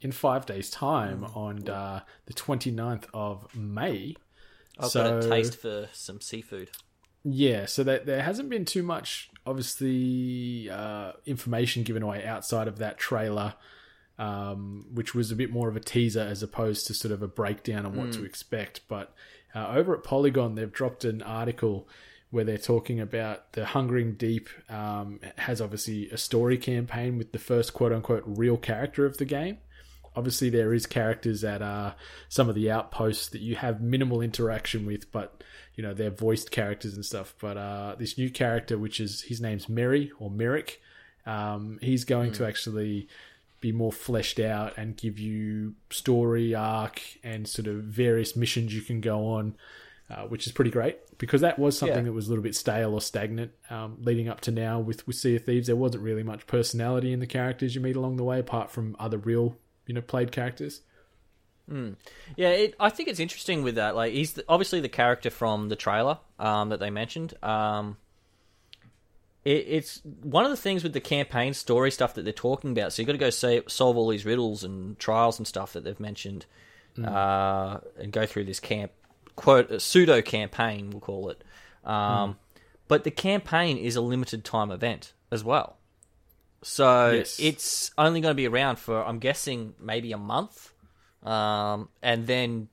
in 0.00 0.12
five 0.12 0.46
days' 0.46 0.70
time 0.70 1.24
on 1.34 1.68
uh, 1.68 2.00
the 2.26 2.34
29th 2.34 3.04
of 3.12 3.54
May. 3.54 4.14
I've 4.78 4.90
so, 4.90 5.20
got 5.20 5.24
a 5.24 5.28
taste 5.28 5.56
for 5.56 5.88
some 5.92 6.20
seafood. 6.20 6.70
Yeah, 7.24 7.66
so 7.66 7.82
that 7.84 8.06
there 8.06 8.22
hasn't 8.22 8.48
been 8.48 8.64
too 8.64 8.82
much, 8.82 9.30
obviously, 9.44 10.70
uh, 10.70 11.12
information 11.26 11.82
given 11.82 12.02
away 12.02 12.24
outside 12.24 12.68
of 12.68 12.78
that 12.78 12.96
trailer, 12.96 13.54
um, 14.18 14.86
which 14.92 15.14
was 15.14 15.32
a 15.32 15.36
bit 15.36 15.50
more 15.50 15.68
of 15.68 15.76
a 15.76 15.80
teaser 15.80 16.20
as 16.20 16.42
opposed 16.42 16.86
to 16.86 16.94
sort 16.94 17.12
of 17.12 17.22
a 17.22 17.28
breakdown 17.28 17.84
on 17.86 17.96
what 17.96 18.12
to 18.12 18.24
expect. 18.24 18.82
But 18.88 19.12
uh, 19.54 19.68
over 19.68 19.96
at 19.96 20.04
Polygon, 20.04 20.54
they've 20.54 20.72
dropped 20.72 21.04
an 21.04 21.22
article 21.22 21.88
where 22.30 22.44
they're 22.44 22.58
talking 22.58 23.00
about 23.00 23.52
the 23.52 23.64
Hungering 23.66 24.14
Deep 24.14 24.48
um, 24.68 25.20
has 25.36 25.60
obviously 25.60 26.10
a 26.10 26.18
story 26.18 26.58
campaign 26.58 27.16
with 27.16 27.32
the 27.32 27.38
first 27.38 27.72
quote 27.74 27.92
unquote 27.92 28.24
real 28.26 28.56
character 28.56 29.06
of 29.06 29.16
the 29.16 29.24
game. 29.24 29.58
obviously 30.18 30.50
there 30.50 30.74
is 30.74 30.84
characters 30.84 31.44
at 31.44 31.62
uh, 31.62 31.92
some 32.28 32.48
of 32.48 32.54
the 32.56 32.70
outposts 32.70 33.28
that 33.28 33.40
you 33.40 33.54
have 33.54 33.80
minimal 33.80 34.20
interaction 34.20 34.84
with, 34.84 35.10
but 35.12 35.42
you 35.76 35.82
know 35.82 35.94
they're 35.94 36.10
voiced 36.10 36.50
characters 36.50 36.94
and 36.94 37.04
stuff. 37.04 37.34
But 37.40 37.56
uh, 37.56 37.94
this 37.98 38.18
new 38.18 38.28
character, 38.28 38.76
which 38.76 39.00
is 39.00 39.22
his 39.22 39.40
name's 39.40 39.68
Merry 39.68 40.10
or 40.18 40.28
Merrick, 40.30 40.80
um, 41.24 41.78
he's 41.80 42.04
going 42.04 42.32
to 42.32 42.46
actually 42.46 43.08
be 43.60 43.72
more 43.72 43.92
fleshed 43.92 44.38
out 44.40 44.76
and 44.76 44.96
give 44.96 45.18
you 45.18 45.74
story 45.90 46.54
arc 46.54 47.00
and 47.22 47.48
sort 47.48 47.66
of 47.66 47.76
various 47.84 48.36
missions 48.36 48.74
you 48.74 48.82
can 48.82 49.00
go 49.00 49.26
on, 49.26 49.56
uh, 50.10 50.22
which 50.22 50.46
is 50.46 50.52
pretty 50.52 50.70
great 50.70 50.98
because 51.18 51.40
that 51.42 51.58
was 51.58 51.76
something 51.78 51.96
Yeah. 51.98 52.02
that 52.04 52.12
was 52.12 52.26
a 52.26 52.30
little 52.30 52.42
bit 52.42 52.54
stale 52.54 52.94
or 52.94 53.00
stagnant 53.00 53.52
um, 53.70 53.98
leading 54.00 54.28
up 54.28 54.40
to 54.42 54.50
now 54.50 54.78
with 54.80 55.06
with 55.06 55.16
Sea 55.16 55.36
of 55.36 55.44
Thieves. 55.44 55.66
There 55.66 55.76
wasn't 55.76 56.02
really 56.02 56.22
much 56.22 56.46
personality 56.46 57.12
in 57.12 57.20
the 57.20 57.26
characters 57.26 57.74
you 57.74 57.80
meet 57.80 57.96
along 57.96 58.16
the 58.16 58.24
way, 58.24 58.38
apart 58.38 58.70
from 58.70 58.96
other 58.98 59.18
real 59.18 59.56
you 59.86 59.94
know 59.94 60.00
played 60.00 60.32
characters. 60.32 60.80
Yeah, 62.36 62.48
it, 62.48 62.74
I 62.80 62.88
think 62.88 63.10
it's 63.10 63.20
interesting 63.20 63.62
with 63.62 63.74
that. 63.74 63.94
Like, 63.94 64.14
he's 64.14 64.32
the, 64.32 64.44
obviously 64.48 64.80
the 64.80 64.88
character 64.88 65.28
from 65.28 65.68
the 65.68 65.76
trailer 65.76 66.16
um, 66.38 66.70
that 66.70 66.80
they 66.80 66.88
mentioned. 66.88 67.34
Um, 67.44 67.98
it, 69.44 69.66
it's 69.68 70.00
one 70.22 70.44
of 70.46 70.50
the 70.50 70.56
things 70.56 70.82
with 70.82 70.94
the 70.94 71.00
campaign 71.00 71.52
story 71.52 71.90
stuff 71.90 72.14
that 72.14 72.22
they're 72.22 72.32
talking 72.32 72.70
about. 72.70 72.94
So 72.94 73.02
you've 73.02 73.06
got 73.06 73.12
to 73.12 73.18
go 73.18 73.28
say, 73.28 73.60
solve 73.66 73.98
all 73.98 74.08
these 74.08 74.24
riddles 74.24 74.64
and 74.64 74.98
trials 74.98 75.38
and 75.38 75.46
stuff 75.46 75.74
that 75.74 75.84
they've 75.84 76.00
mentioned, 76.00 76.46
uh, 77.04 77.80
and 77.98 78.12
go 78.12 78.24
through 78.24 78.44
this 78.44 78.60
camp 78.60 78.90
quote 79.38 79.70
a 79.70 79.78
pseudo 79.80 80.20
campaign, 80.20 80.90
we'll 80.90 81.00
call 81.00 81.30
it. 81.30 81.42
Um, 81.84 82.36
But 82.88 83.04
the 83.04 83.10
campaign 83.10 83.76
is 83.78 83.96
a 83.96 84.00
limited 84.00 84.44
time 84.44 84.70
event 84.70 85.12
as 85.30 85.44
well. 85.44 85.76
So 86.62 87.12
Yes. 87.12 87.38
it's 87.38 87.90
only 87.96 88.20
going 88.20 88.32
to 88.32 88.36
be 88.36 88.48
around 88.48 88.78
for, 88.78 89.04
I'm 89.04 89.18
guessing, 89.18 89.74
maybe 89.78 90.10
a 90.12 90.18
month. 90.18 90.72
Um, 91.22 91.88
and 92.02 92.26
then 92.26 92.68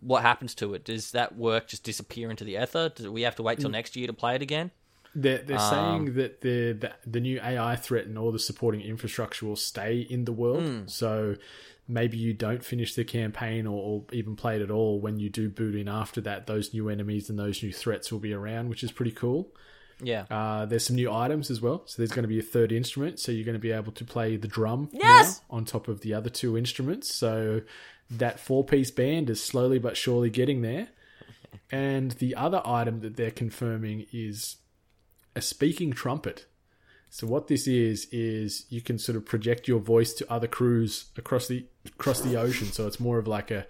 what 0.00 0.22
happens 0.22 0.54
to 0.56 0.74
it? 0.74 0.84
Does 0.84 1.10
that 1.12 1.36
work 1.36 1.68
just 1.68 1.82
disappear 1.84 2.30
into 2.30 2.44
the 2.44 2.56
ether? 2.62 2.88
Do 2.94 3.12
we 3.12 3.22
have 3.22 3.36
to 3.36 3.42
wait 3.42 3.58
till 3.60 3.70
next 3.70 3.96
year 3.96 4.06
to 4.06 4.12
play 4.12 4.34
it 4.36 4.42
again? 4.42 4.70
They're, 5.14 5.38
they're 5.38 5.58
Um, 5.58 5.70
saying 5.70 6.14
that 6.14 6.40
the, 6.42 6.72
the 6.72 6.92
the 7.06 7.20
new 7.20 7.40
AI 7.40 7.74
threat 7.76 8.06
and 8.06 8.18
all 8.18 8.30
the 8.32 8.38
supporting 8.38 8.82
infrastructure 8.82 9.46
will 9.46 9.56
stay 9.56 10.00
in 10.00 10.26
the 10.26 10.32
world. 10.32 10.62
Hmm. 10.64 10.86
So 10.86 11.36
maybe 11.88 12.16
you 12.16 12.32
don't 12.32 12.64
finish 12.64 12.94
the 12.94 13.04
campaign 13.04 13.66
or, 13.66 13.80
or 13.80 14.04
even 14.12 14.36
play 14.36 14.56
it 14.56 14.62
at 14.62 14.70
all. 14.70 15.00
When 15.00 15.18
you 15.18 15.28
do 15.28 15.48
boot 15.48 15.74
in 15.74 15.88
after 15.88 16.20
that, 16.22 16.46
those 16.46 16.74
new 16.74 16.88
enemies 16.88 17.30
and 17.30 17.38
those 17.38 17.62
new 17.62 17.72
threats 17.72 18.10
will 18.10 18.18
be 18.18 18.32
around, 18.32 18.68
which 18.68 18.82
is 18.82 18.92
pretty 18.92 19.12
cool. 19.12 19.52
Yeah. 20.02 20.24
Uh, 20.30 20.66
there's 20.66 20.84
some 20.86 20.96
new 20.96 21.10
items 21.10 21.50
as 21.50 21.60
well. 21.60 21.82
So 21.86 21.94
there's 21.98 22.10
going 22.10 22.24
to 22.24 22.28
be 22.28 22.38
a 22.38 22.42
third 22.42 22.72
instrument. 22.72 23.18
So 23.18 23.32
you're 23.32 23.44
going 23.44 23.54
to 23.54 23.60
be 23.60 23.72
able 23.72 23.92
to 23.92 24.04
play 24.04 24.36
the 24.36 24.48
drum 24.48 24.90
Yes! 24.92 25.40
now 25.48 25.56
on 25.56 25.64
top 25.64 25.88
of 25.88 26.00
the 26.00 26.14
other 26.14 26.28
two 26.28 26.58
instruments. 26.58 27.14
So 27.14 27.62
that 28.10 28.38
four 28.38 28.64
piece 28.64 28.90
band 28.90 29.30
is 29.30 29.42
slowly 29.42 29.78
but 29.78 29.96
surely 29.96 30.30
getting 30.30 30.62
there. 30.62 30.88
And 31.70 32.12
the 32.12 32.36
other 32.36 32.60
item 32.64 33.00
that 33.00 33.16
they're 33.16 33.30
confirming 33.30 34.06
is 34.12 34.56
a 35.34 35.40
speaking 35.40 35.90
trumpet. 35.92 36.46
So 37.10 37.26
what 37.26 37.48
this 37.48 37.66
is 37.66 38.06
is 38.12 38.66
you 38.68 38.82
can 38.82 38.98
sort 38.98 39.16
of 39.16 39.24
project 39.24 39.66
your 39.66 39.80
voice 39.80 40.12
to 40.14 40.30
other 40.30 40.46
crews 40.46 41.06
across 41.16 41.48
the 41.48 41.66
across 41.88 42.20
the 42.20 42.36
ocean. 42.36 42.68
So 42.68 42.86
it's 42.86 43.00
more 43.00 43.18
of 43.18 43.26
like 43.26 43.50
a 43.50 43.66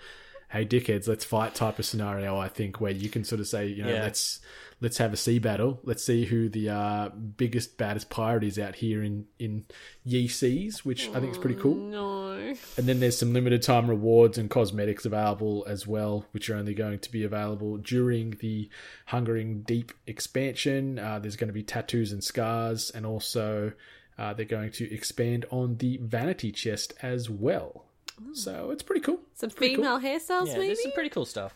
hey 0.48 0.64
dickheads, 0.64 1.08
let's 1.08 1.24
fight 1.24 1.54
type 1.54 1.78
of 1.78 1.84
scenario, 1.84 2.38
I 2.38 2.48
think, 2.48 2.80
where 2.80 2.92
you 2.92 3.08
can 3.08 3.24
sort 3.24 3.40
of 3.40 3.48
say, 3.48 3.66
you 3.66 3.82
know, 3.82 3.90
Yeah. 3.92 4.02
let's 4.02 4.40
let's 4.80 4.98
have 4.98 5.12
a 5.12 5.16
sea 5.16 5.38
battle. 5.38 5.80
Let's 5.84 6.04
see 6.04 6.26
who 6.26 6.48
the 6.48 6.68
uh, 6.68 7.08
biggest, 7.08 7.78
baddest 7.78 8.10
pirate 8.10 8.44
is 8.44 8.58
out 8.58 8.76
here 8.76 9.02
in 9.02 9.26
in 9.38 9.64
ye 10.04 10.28
seas, 10.28 10.84
which 10.84 11.08
I 11.08 11.20
think 11.20 11.32
is 11.32 11.38
pretty 11.38 11.58
cool. 11.60 11.74
No. 11.74 12.54
And 12.76 12.86
then 12.86 13.00
there's 13.00 13.18
some 13.18 13.32
limited 13.32 13.62
time 13.62 13.88
rewards 13.88 14.38
and 14.38 14.48
cosmetics 14.48 15.04
available 15.04 15.64
as 15.66 15.86
well, 15.86 16.26
which 16.30 16.48
are 16.48 16.54
only 16.56 16.74
going 16.74 17.00
to 17.00 17.10
be 17.10 17.24
available 17.24 17.78
during 17.78 18.36
the 18.40 18.68
Hungering 19.06 19.62
Deep 19.62 19.92
expansion. 20.06 20.98
Uh, 20.98 21.18
there's 21.18 21.36
going 21.36 21.48
to 21.48 21.54
be 21.54 21.62
tattoos 21.64 22.12
and 22.12 22.22
scars, 22.22 22.90
and 22.90 23.04
also 23.04 23.72
uh, 24.18 24.32
they're 24.34 24.44
going 24.46 24.70
to 24.72 24.92
expand 24.94 25.44
on 25.50 25.78
the 25.78 25.98
vanity 26.02 26.52
chest 26.52 26.94
as 27.02 27.28
well. 27.28 27.85
So 28.32 28.70
it's 28.70 28.82
pretty 28.82 29.00
cool. 29.02 29.20
Some 29.34 29.50
Pretty 29.50 29.74
cool. 29.76 29.84
female 29.84 30.00
hairstyles, 30.00 30.46
Yeah, 30.48 30.54
maybe? 30.54 30.66
there's 30.68 30.82
some 30.82 30.92
pretty 30.92 31.10
cool 31.10 31.24
stuff. 31.26 31.54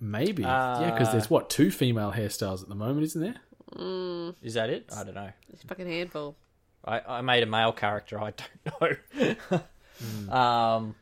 Maybe. 0.00 0.42
yeah, 0.42 0.90
because 0.92 1.12
there's 1.12 1.30
what, 1.30 1.48
two 1.50 1.70
female 1.70 2.12
hairstyles 2.12 2.62
at 2.62 2.68
the 2.68 2.74
moment, 2.74 3.04
isn't 3.04 3.20
there? 3.22 3.36
Mm. 3.76 4.34
Is 4.42 4.54
that 4.54 4.70
it? 4.70 4.90
I 4.96 5.04
don't 5.04 5.14
know. 5.14 5.30
It's 5.52 5.62
fucking 5.62 5.86
handful. 5.86 6.36
I, 6.84 7.00
I 7.00 7.20
made 7.22 7.42
a 7.42 7.46
male 7.46 7.72
character. 7.72 8.20
I 8.20 8.32
don't 8.80 8.98
know. 9.50 9.60
Hmm. 10.02 10.30
Um, 10.30 10.94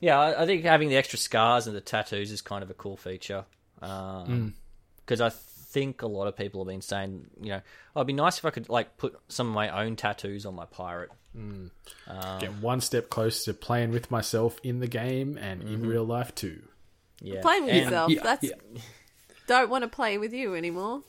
yeah, 0.00 0.18
I, 0.18 0.42
I 0.42 0.46
think 0.46 0.64
having 0.64 0.88
the 0.88 0.96
extra 0.96 1.18
scars 1.18 1.66
and 1.66 1.74
the 1.76 1.80
tattoos 1.80 2.30
is 2.32 2.42
kind 2.42 2.62
of 2.62 2.70
a 2.70 2.74
cool 2.74 2.96
feature. 2.96 3.44
Um, 3.80 4.26
hmm. 4.26 4.48
Because 4.98 5.20
I 5.20 5.30
think 5.70 6.02
a 6.02 6.06
lot 6.06 6.26
of 6.26 6.36
people 6.36 6.60
have 6.62 6.68
been 6.68 6.80
saying, 6.82 7.26
you 7.40 7.50
know, 7.50 7.60
oh, 7.94 8.00
it'd 8.00 8.06
be 8.06 8.12
nice 8.12 8.38
if 8.38 8.44
I 8.44 8.50
could 8.50 8.68
like 8.68 8.96
put 8.96 9.14
some 9.28 9.48
of 9.48 9.54
my 9.54 9.84
own 9.84 9.96
tattoos 9.96 10.46
on 10.46 10.54
my 10.54 10.64
pirate. 10.66 11.10
Get 12.40 12.54
one 12.60 12.80
step 12.80 13.10
closer 13.10 13.52
to 13.52 13.58
playing 13.58 13.90
with 13.92 14.10
myself 14.10 14.58
in 14.62 14.80
the 14.80 14.88
game 14.88 15.36
and 15.40 15.62
in 15.62 15.86
real 15.86 16.04
life 16.04 16.34
too. 16.34 16.62
Yeah, 17.20 17.40
Playing 17.42 17.64
with 17.64 17.74
And- 17.74 17.84
yourself. 17.84 18.10
Yeah, 18.10 18.22
That's 18.22 18.44
yeah. 18.44 18.52
don't 19.46 19.70
want 19.70 19.82
to 19.82 19.88
play 19.88 20.18
with 20.18 20.32
you 20.32 20.54
anymore. 20.54 21.02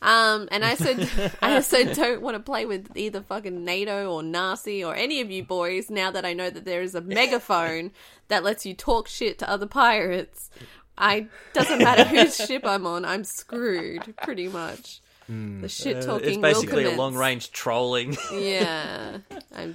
Um, 0.00 0.48
and 0.50 0.64
I 0.64 0.74
said, 0.74 1.08
I 1.42 1.54
also 1.54 1.84
don't 1.94 2.22
want 2.22 2.34
to 2.36 2.42
play 2.42 2.66
with 2.66 2.90
either 2.96 3.22
fucking 3.22 3.64
NATO 3.64 4.10
or 4.12 4.22
Nazi 4.22 4.82
or 4.82 4.94
any 4.96 5.20
of 5.20 5.30
you 5.30 5.44
boys. 5.44 5.90
Now 5.90 6.10
that 6.10 6.24
I 6.24 6.32
know 6.32 6.50
that 6.50 6.64
there 6.64 6.82
is 6.82 6.94
a 6.94 7.00
megaphone 7.20 7.92
that 8.28 8.42
lets 8.42 8.66
you 8.66 8.74
talk 8.74 9.06
shit 9.08 9.38
to 9.38 9.48
other 9.48 9.66
pirates, 9.66 10.50
I 10.98 11.28
doesn't 11.54 11.78
matter 11.78 12.04
whose 12.04 12.36
ship 12.46 12.64
I'm 12.66 12.86
on, 12.86 13.04
I'm 13.04 13.24
screwed 13.24 14.14
pretty 14.22 14.48
much. 14.48 15.00
The 15.28 15.68
shit 15.68 15.96
Uh, 15.98 16.02
talking. 16.02 16.28
it's 16.28 16.36
basically 16.38 16.84
will 16.84 16.94
a 16.94 16.96
long 16.96 17.14
range 17.14 17.52
trolling. 17.52 18.16
Yeah, 18.32 19.18
I 19.56 19.72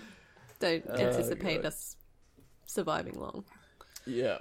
don't 0.60 0.86
anticipate 0.88 1.66
us 1.66 1.96
surviving 2.66 3.20
long. 3.20 3.44
yeah. 4.06 4.38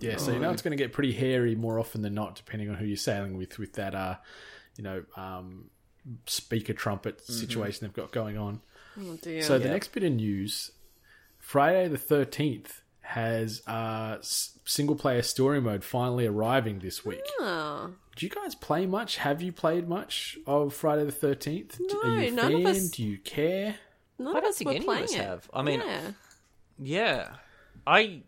Yeah, 0.00 0.16
so 0.16 0.32
you 0.32 0.38
know 0.38 0.50
it's 0.50 0.62
going 0.62 0.76
to 0.76 0.82
get 0.82 0.92
pretty 0.92 1.12
hairy 1.12 1.54
more 1.54 1.78
often 1.78 2.02
than 2.02 2.14
not, 2.14 2.36
depending 2.36 2.68
on 2.70 2.76
who 2.76 2.84
you're 2.84 2.96
sailing 2.96 3.36
with, 3.36 3.58
with 3.58 3.74
that, 3.74 3.94
uh, 3.94 4.16
you 4.76 4.82
know, 4.82 5.04
um, 5.16 5.70
speaker 6.26 6.72
trumpet 6.72 7.20
situation 7.20 7.86
they've 7.86 7.92
got 7.94 8.10
going 8.12 8.36
on. 8.38 8.60
Oh 9.00 9.16
dear. 9.22 9.42
So 9.42 9.58
the 9.58 9.68
next 9.68 9.92
bit 9.92 10.04
of 10.04 10.12
news, 10.12 10.70
Friday 11.38 11.88
the 11.88 11.98
thirteenth 11.98 12.81
has 13.02 13.62
uh, 13.66 14.16
single 14.22 14.96
player 14.96 15.22
story 15.22 15.60
mode 15.60 15.84
finally 15.84 16.26
arriving 16.26 16.78
this 16.80 17.04
week. 17.04 17.22
oh. 17.40 17.90
Do 18.14 18.26
you 18.26 18.30
guys 18.30 18.54
play 18.54 18.84
much? 18.86 19.16
Have 19.16 19.40
you 19.40 19.52
played 19.52 19.88
much 19.88 20.38
of 20.46 20.74
Friday 20.74 21.04
the 21.04 21.12
thirteenth? 21.12 21.80
Are 22.04 22.08
you 22.20 22.28
a 22.28 22.30
No, 22.30 22.42
none 22.42 22.54
of 22.56 22.66
us- 22.66 22.90
Do 22.90 23.02
you 23.04 23.16
care? 23.18 23.76
None 24.18 24.34
I 24.34 24.38
of 24.38 24.42
don't 24.44 24.50
us 24.50 24.58
think 24.58 24.66
were 24.68 24.72
any 24.74 24.80
of 24.80 24.84
playing 24.84 25.04
us 25.04 25.14
it. 25.14 25.16
have. 25.20 25.50
I 25.52 25.62
mean, 25.62 25.80
yeah. 25.80 26.10
Yeah, 26.78 27.28
I 27.86 28.22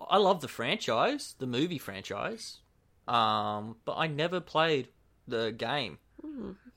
I 0.00 0.18
love 0.18 0.40
the 0.40 0.48
franchise, 0.48 1.34
the 1.38 1.46
movie 1.46 1.78
franchise, 1.78 2.58
um, 3.06 3.76
but 3.84 3.94
I 3.96 4.06
never 4.08 4.40
played 4.40 4.88
the 5.28 5.52
game. 5.52 5.98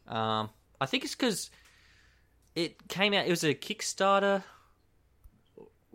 Um, 0.07 0.49
I 0.80 0.86
think 0.86 1.03
it's 1.05 1.15
because 1.15 1.49
it 2.55 2.88
came 2.88 3.13
out. 3.13 3.25
It 3.25 3.30
was 3.32 3.43
a 3.43 3.53
Kickstarter, 3.55 4.43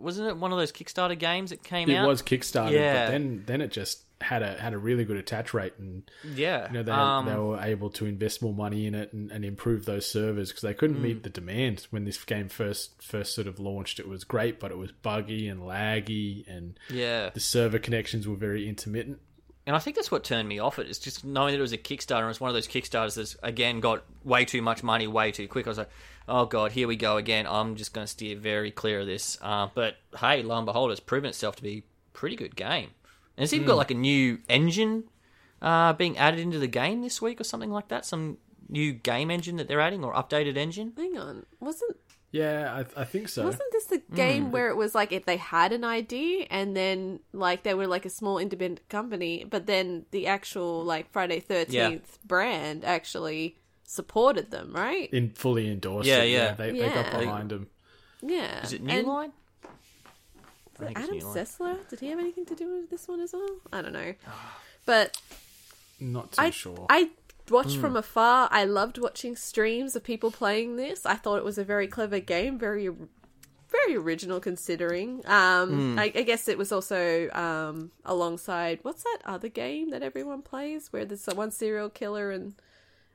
wasn't 0.03 0.27
it? 0.29 0.37
One 0.37 0.51
of 0.51 0.57
those 0.59 0.71
Kickstarter 0.71 1.17
games 1.17 1.49
that 1.49 1.63
came 1.63 1.89
It 1.89 1.95
out. 1.95 2.05
It 2.05 2.07
was 2.07 2.21
Kickstarter, 2.21 2.71
Yeah. 2.71 3.05
but 3.05 3.11
then 3.11 3.43
then 3.45 3.61
it 3.61 3.71
just 3.71 4.03
had 4.21 4.41
a 4.41 4.53
had 4.53 4.73
a 4.73 4.77
really 4.77 5.03
good 5.03 5.17
attach 5.17 5.53
rate 5.53 5.73
and 5.79 6.09
yeah. 6.33 6.67
you 6.67 6.75
know 6.75 6.83
they, 6.83 6.91
um, 6.93 7.25
they 7.25 7.35
were 7.35 7.59
able 7.59 7.89
to 7.89 8.05
invest 8.05 8.41
more 8.41 8.53
money 8.53 8.85
in 8.87 8.95
it 8.95 9.11
and, 9.11 9.29
and 9.31 9.43
improve 9.43 9.83
those 9.83 10.05
servers 10.09 10.47
because 10.49 10.61
they 10.61 10.73
couldn't 10.73 10.95
Mm. 10.97 11.01
meet 11.01 11.23
the 11.23 11.29
demand 11.29 11.87
when 11.89 12.05
this 12.05 12.23
game 12.23 12.47
first 12.47 13.01
first 13.03 13.35
sort 13.35 13.47
of 13.47 13.59
launched 13.59 13.99
it 13.99 14.07
was 14.07 14.23
great 14.23 14.61
but 14.61 14.71
it 14.71 14.77
was 14.77 14.93
buggy 14.93 15.49
and 15.49 15.59
laggy 15.61 16.47
and 16.47 16.79
yeah. 16.89 17.31
the 17.33 17.41
server 17.41 17.79
connections 17.79 18.25
were 18.25 18.37
very 18.37 18.69
intermittent 18.69 19.19
And 19.67 19.75
I 19.75 19.79
think 19.79 19.97
that's 19.97 20.09
what 20.11 20.23
turned 20.23 20.47
me 20.47 20.57
off 20.59 20.79
it. 20.79 20.87
It's 20.87 20.99
just 20.99 21.25
knowing 21.25 21.51
that 21.51 21.57
it 21.57 21.61
was 21.61 21.73
a 21.73 21.77
Kickstarter 21.77 22.21
and 22.21 22.29
it's 22.29 22.39
one 22.39 22.49
of 22.49 22.53
those 22.53 22.67
Kickstarters 22.67 23.15
that's 23.15 23.35
again 23.43 23.81
got 23.81 24.03
way 24.23 24.45
too 24.45 24.61
much 24.61 24.83
money 24.83 25.05
way 25.07 25.31
too 25.33 25.49
quick. 25.49 25.67
I 25.67 25.69
was 25.69 25.77
like, 25.79 25.89
oh 26.27 26.45
god, 26.45 26.71
here 26.73 26.87
we 26.87 26.95
go 26.95 27.17
again. 27.17 27.45
I'm 27.47 27.75
just 27.75 27.93
going 27.93 28.05
to 28.05 28.11
steer 28.11 28.35
very 28.37 28.71
clear 28.71 29.01
of 29.01 29.07
this. 29.07 29.37
Uh, 29.41 29.67
but 29.73 29.97
hey, 30.19 30.41
lo 30.43 30.57
and 30.57 30.65
behold, 30.65 30.91
it's 30.91 30.99
proven 30.99 31.29
itself 31.29 31.55
to 31.57 31.63
be 31.63 31.77
a 31.77 31.83
pretty 32.17 32.35
good 32.35 32.55
game. 32.55 32.89
And 33.37 33.43
it's 33.43 33.53
even 33.53 33.67
got 33.67 33.77
like 33.77 33.91
a 33.91 33.95
new 33.95 34.39
engine 34.47 35.05
uh, 35.61 35.93
being 35.93 36.17
added 36.17 36.39
into 36.39 36.59
the 36.59 36.67
game 36.67 37.01
this 37.01 37.21
week 37.21 37.41
or 37.41 37.43
something 37.43 37.71
like 37.71 37.87
that. 37.87 38.05
Some 38.05 38.37
new 38.69 38.93
game 38.93 39.29
engine 39.31 39.57
that 39.57 39.67
they're 39.67 39.81
adding 39.81 40.03
or 40.03 40.13
updated 40.13 40.55
engine. 40.57 40.93
Hang 40.97 41.17
on. 41.17 41.45
Wasn't 41.59 41.97
yeah 42.31 42.83
I, 42.97 43.01
I 43.01 43.03
think 43.05 43.29
so 43.29 43.43
wasn't 43.43 43.71
this 43.71 43.85
the 43.85 43.97
Hmm. 44.09 44.15
game 44.15 44.51
where 44.51 44.67
it 44.69 44.75
was 44.75 44.95
like 44.95 45.11
if 45.11 45.23
they 45.23 45.37
had 45.37 45.71
an 45.71 45.83
ID 45.83 46.47
and 46.49 46.75
then 46.75 47.19
like 47.31 47.61
they 47.61 47.75
were 47.75 47.85
like 47.85 48.05
a 48.05 48.09
small 48.09 48.39
independent 48.39 48.89
company, 48.89 49.45
but 49.47 49.67
then 49.67 50.05
the 50.09 50.25
actual 50.25 50.83
like 50.83 51.11
Friday 51.11 51.39
Thirteenth 51.39 52.17
brand 52.25 52.83
actually 52.85 53.57
supported 53.85 54.51
them, 54.51 54.71
right? 54.73 55.11
in 55.13 55.29
fully 55.31 55.69
endorsed 55.71 56.07
Yeah, 56.07 56.23
it, 56.23 56.31
yeah. 56.31 56.53
they, 56.53 56.71
they 56.71 56.89
got 56.89 57.11
behind 57.19 57.49
them 57.49 57.67
Yeah. 58.21 58.63
Is 58.63 58.73
it 58.73 58.81
New 58.81 58.91
And- 58.93 59.07
Line? 59.07 59.31
I 60.79 60.85
think 60.87 60.97
it's 60.97 60.99
Adam 61.05 61.17
New 61.19 61.25
Sessler? 61.25 61.89
Did 61.89 61.99
he 61.99 62.07
have 62.09 62.19
anything 62.19 62.45
to 62.47 62.55
do 62.55 62.67
with 62.81 62.89
this 62.89 63.07
one 63.07 63.19
as 63.19 63.33
well? 63.33 63.47
I 63.71 63.81
don't 63.81 63.93
know. 63.93 64.13
But 64.85 65.21
Not 65.99 66.31
too 66.33 66.41
I 66.41 66.49
sure. 66.49 66.85
I 66.89 67.11
watched 67.49 67.77
from 67.77 67.95
afar. 67.95 68.49
I 68.51 68.65
loved 68.65 68.97
watching 68.97 69.35
streams 69.35 69.95
of 69.95 70.03
people 70.03 70.31
playing 70.31 70.75
this. 70.77 71.05
I 71.05 71.15
thought 71.15 71.37
it 71.37 71.43
was 71.45 71.57
a 71.59 71.63
very 71.63 71.87
clever 71.87 72.19
game, 72.19 72.57
very 72.57 72.89
very 73.69 73.95
original 73.95 74.39
considering. 74.39 75.23
Um, 75.25 75.97
I, 75.97 76.05
I 76.13 76.21
guess 76.23 76.47
it 76.47 76.57
was 76.59 76.71
also 76.71 77.29
um, 77.31 77.91
alongside 78.05 78.79
what's 78.83 79.03
that 79.03 79.19
other 79.25 79.49
game 79.49 79.89
that 79.91 80.03
everyone 80.03 80.41
plays 80.43 80.89
where 80.93 81.05
there's 81.05 81.25
one 81.25 81.49
serial 81.51 81.89
killer 81.89 82.29
and 82.29 82.53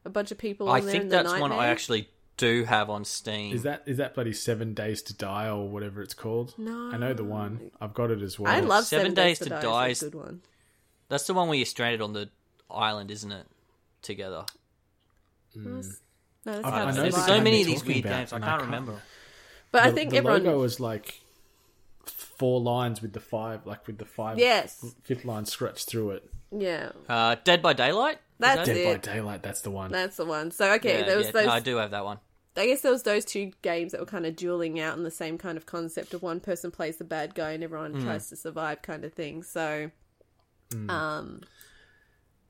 a 0.09 0.11
bunch 0.11 0.31
of 0.33 0.39
people. 0.39 0.69
I 0.69 0.79
in 0.79 0.85
there 0.85 0.93
think 0.93 1.03
in 1.05 1.09
the 1.11 1.17
that's 1.23 1.41
one 1.41 1.53
I 1.53 1.69
actually 1.69 2.09
do 2.37 2.65
have 2.65 2.89
on 2.91 3.05
Steam. 3.05 3.55
Is 3.55 3.63
that 3.63 3.83
is 3.87 3.99
that 3.99 4.15
bloody 4.15 4.33
Seven 4.33 4.75
Days 4.75 5.03
to 5.03 5.15
Die 5.15 5.49
or 5.49 5.69
whatever 5.69 6.03
it's 6.03 6.15
called? 6.15 6.55
No. 6.59 6.91
I 6.93 6.97
know 6.97 7.13
the 7.15 7.25
one. 7.25 7.71
I've 7.81 7.95
got 7.95 8.11
it 8.11 8.23
as 8.23 8.39
well. 8.39 8.53
I 8.53 8.61
love 8.61 8.85
Seven 8.85 9.07
Seven, 9.07 9.15
Days, 9.15 9.39
Days 9.39 9.39
to 9.39 9.45
to 9.45 9.51
Die. 9.51 9.61
Die 9.63 9.89
It's 9.89 10.03
a 10.03 10.07
is- 10.07 10.11
good 10.13 10.19
one. 10.21 10.43
That's 11.09 11.27
the 11.27 11.35
one 11.35 11.49
where 11.49 11.57
you're 11.57 11.65
stranded 11.67 12.01
on 12.03 12.13
the 12.13 12.29
island, 12.71 13.11
isn't 13.11 13.33
it? 13.33 13.47
Together. 14.03 14.45
No, 15.55 15.77
that's 15.77 16.01
I- 16.47 16.71
how 16.71 16.85
I 16.85 16.89
it's 16.89 16.97
know 16.97 17.03
There's 17.03 17.27
so 17.27 17.41
many 17.41 17.61
of 17.63 17.67
these 17.67 17.85
weird 17.85 18.05
about, 18.05 18.11
games. 18.19 18.33
I 18.33 18.39
can't 18.39 18.49
can't- 18.51 18.63
remember. 18.63 19.03
But 19.73 19.83
I 19.87 19.93
think 19.93 20.11
the 20.11 20.19
everyone. 20.19 20.45
logo 20.45 20.61
was 20.61 20.81
like 20.81 21.21
four 22.07 22.61
lines 22.61 23.03
with 23.03 23.13
the 23.13 23.21
five, 23.21 23.67
like 23.67 23.87
with 23.87 23.99
the 23.99 24.05
five, 24.05 24.39
Yes. 24.39 24.95
fifth 25.03 25.25
line 25.25 25.45
scratched 25.47 25.87
through 25.89 26.13
it. 26.13 26.31
Yeah, 26.51 26.93
Uh, 27.09 27.37
Dead 27.45 27.61
by 27.61 27.73
Daylight. 27.75 28.19
Is 28.41 28.43
That's 28.55 28.69
that 28.69 28.77
it. 28.77 29.03
By 29.03 29.13
Daylight, 29.15 29.43
that's 29.43 29.63
the 29.63 29.71
one. 29.71 29.91
that's 29.91 30.17
the 30.17 30.25
one. 30.25 30.51
So 30.53 30.73
okay, 30.75 31.01
Yeah, 31.01 31.07
there 31.07 31.17
was 31.17 31.27
yeah, 31.27 31.33
those. 31.33 31.47
no, 31.47 31.53
I 31.53 31.61
do 31.61 31.77
have 31.77 31.91
that 31.91 32.05
one. 32.05 32.19
I 32.57 32.67
guess 32.67 32.81
there 32.83 32.93
was 32.93 33.03
those 33.05 33.25
two 33.25 33.53
games 33.63 33.93
that 33.93 34.01
were 34.01 34.07
kind 34.07 34.27
of 34.27 34.35
dueling 34.37 34.81
out 34.81 34.97
in 34.97 35.05
the 35.05 35.11
same 35.11 35.39
kind 35.39 35.57
of 35.57 35.67
concept 35.67 36.13
of 36.15 36.23
one 36.23 36.41
person 36.41 36.71
plays 36.71 36.97
the 36.97 37.05
bad 37.05 37.35
guy 37.35 37.51
and 37.53 37.63
everyone 37.65 37.95
Hmm. 37.95 38.03
tries 38.05 38.29
to 38.31 38.37
survive 38.37 38.83
kind 38.83 39.05
of 39.05 39.13
thing. 39.13 39.43
So, 39.43 39.91
Hmm. 40.73 40.91
um, 40.91 41.41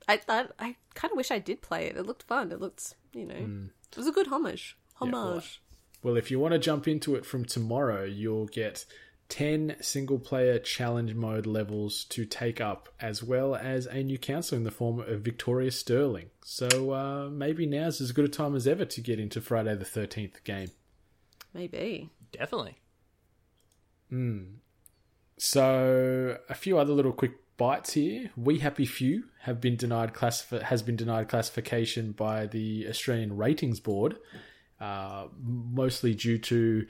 I 0.08 0.20
I, 0.28 0.46
I 0.58 0.76
kind 0.94 1.10
of 1.12 1.16
wish 1.16 1.30
I 1.30 1.38
did 1.38 1.62
play 1.62 1.86
it. 1.86 1.96
It 1.96 2.04
looked 2.06 2.22
fun. 2.24 2.52
It 2.52 2.60
looked, 2.60 2.94
you 3.12 3.26
know, 3.26 3.34
Hmm. 3.34 3.66
it 3.90 3.96
was 3.96 4.06
a 4.06 4.12
good 4.12 4.28
homage. 4.28 4.76
Yeah, 5.02 5.10
well, 5.10 5.28
Homage. 5.32 5.62
Well, 6.02 6.16
if 6.16 6.30
you 6.30 6.38
want 6.38 6.52
to 6.52 6.58
jump 6.58 6.86
into 6.88 7.14
it 7.14 7.24
from 7.26 7.44
tomorrow, 7.44 8.04
you'll 8.04 8.46
get 8.46 8.84
10 9.28 9.76
single 9.80 10.18
player 10.18 10.58
challenge 10.58 11.14
mode 11.14 11.46
levels 11.46 12.04
to 12.04 12.24
take 12.24 12.60
up, 12.60 12.88
as 13.00 13.22
well 13.22 13.54
as 13.54 13.86
a 13.86 14.02
new 14.02 14.18
counselor 14.18 14.58
in 14.58 14.64
the 14.64 14.70
form 14.70 15.00
of 15.00 15.20
Victoria 15.20 15.70
Sterling. 15.70 16.30
So 16.42 16.92
uh, 16.92 17.28
maybe 17.30 17.66
now's 17.66 18.00
as 18.00 18.12
good 18.12 18.24
a 18.24 18.28
time 18.28 18.54
as 18.56 18.66
ever 18.66 18.84
to 18.86 19.00
get 19.00 19.20
into 19.20 19.40
Friday 19.40 19.74
the 19.74 19.84
13th 19.84 20.42
game. 20.44 20.70
Maybe. 21.52 22.08
Definitely. 22.32 22.78
So 25.38 26.38
a 26.48 26.54
few 26.54 26.78
other 26.78 26.92
little 26.92 27.12
quick 27.12 27.32
bites 27.56 27.92
here. 27.92 28.30
We 28.36 28.58
Happy 28.58 28.86
Few 28.86 29.24
have 29.42 29.60
been 29.60 29.76
denied 29.76 30.14
classif- 30.14 30.62
has 30.62 30.82
been 30.82 30.96
denied 30.96 31.28
classification 31.28 32.12
by 32.12 32.46
the 32.46 32.86
Australian 32.88 33.36
Ratings 33.36 33.80
Board, 33.80 34.16
uh, 34.80 35.26
mostly 35.40 36.14
due 36.14 36.38
to 36.38 36.86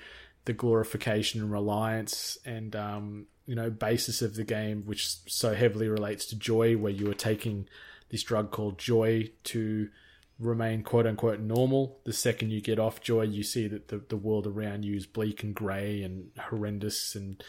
the 0.49 0.55
glorification 0.55 1.42
and 1.42 1.53
reliance 1.53 2.38
and 2.46 2.74
um, 2.74 3.26
you 3.44 3.55
know 3.55 3.68
basis 3.68 4.22
of 4.22 4.34
the 4.34 4.44
game, 4.44 4.82
which 4.86 5.07
so 5.26 5.55
heavily 5.55 5.88
relates 5.88 6.24
to 6.24 6.36
joy, 6.36 6.74
where 6.74 6.90
you 6.90 7.09
are 7.11 7.14
taking 7.14 7.68
this 8.09 8.22
drug 8.22 8.51
called 8.51 8.78
joy 8.78 9.30
to 9.44 9.90
remain 10.38 10.82
quote 10.82 11.07
unquote 11.07 11.38
normal. 11.38 11.99
The 12.05 12.14
second 12.14 12.51
you 12.51 12.62
get 12.62 12.78
off 12.78 13.03
joy, 13.03 13.22
you 13.24 13.42
see 13.42 13.68
that 13.68 13.88
the, 13.88 13.99
the 13.99 14.16
world 14.16 14.46
around 14.46 14.86
you 14.86 14.96
is 14.96 15.05
bleak 15.05 15.42
and 15.42 15.55
grey 15.55 16.03
and 16.03 16.30
horrendous 16.38 17.14
and 17.14 17.44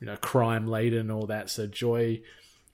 you 0.00 0.06
know 0.06 0.16
crime 0.16 0.68
laden 0.68 1.00
and 1.00 1.10
all 1.10 1.26
that. 1.26 1.50
So 1.50 1.66
joy 1.66 2.22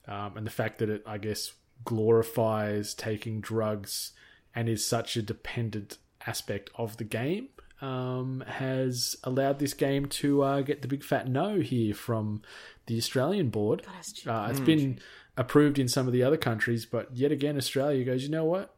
um, 0.07 0.37
and 0.37 0.45
the 0.45 0.51
fact 0.51 0.77
that 0.77 0.89
it, 0.89 1.01
I 1.07 1.17
guess, 1.17 1.53
glorifies 1.83 2.93
taking 2.93 3.41
drugs 3.41 4.11
and 4.53 4.69
is 4.69 4.85
such 4.85 5.17
a 5.17 5.23
dependent 5.23 5.97
aspect 6.27 6.69
of 6.75 6.97
the 6.97 7.03
game 7.03 7.49
um, 7.83 8.43
has 8.47 9.15
allowed 9.23 9.59
this 9.59 9.73
game 9.73 10.05
to 10.07 10.41
uh, 10.41 10.61
get 10.61 10.81
the 10.81 10.87
big 10.87 11.03
fat 11.03 11.27
no 11.27 11.59
here 11.59 11.93
from 11.93 12.41
the 12.87 12.97
Australian 12.97 13.49
board. 13.49 13.83
Uh, 14.25 14.47
it's 14.49 14.59
been 14.59 14.99
approved 15.37 15.77
in 15.79 15.87
some 15.87 16.07
of 16.07 16.13
the 16.13 16.23
other 16.23 16.37
countries, 16.37 16.85
but 16.85 17.15
yet 17.15 17.31
again, 17.31 17.57
Australia 17.57 18.03
goes, 18.05 18.23
you 18.23 18.29
know 18.29 18.45
what? 18.45 18.73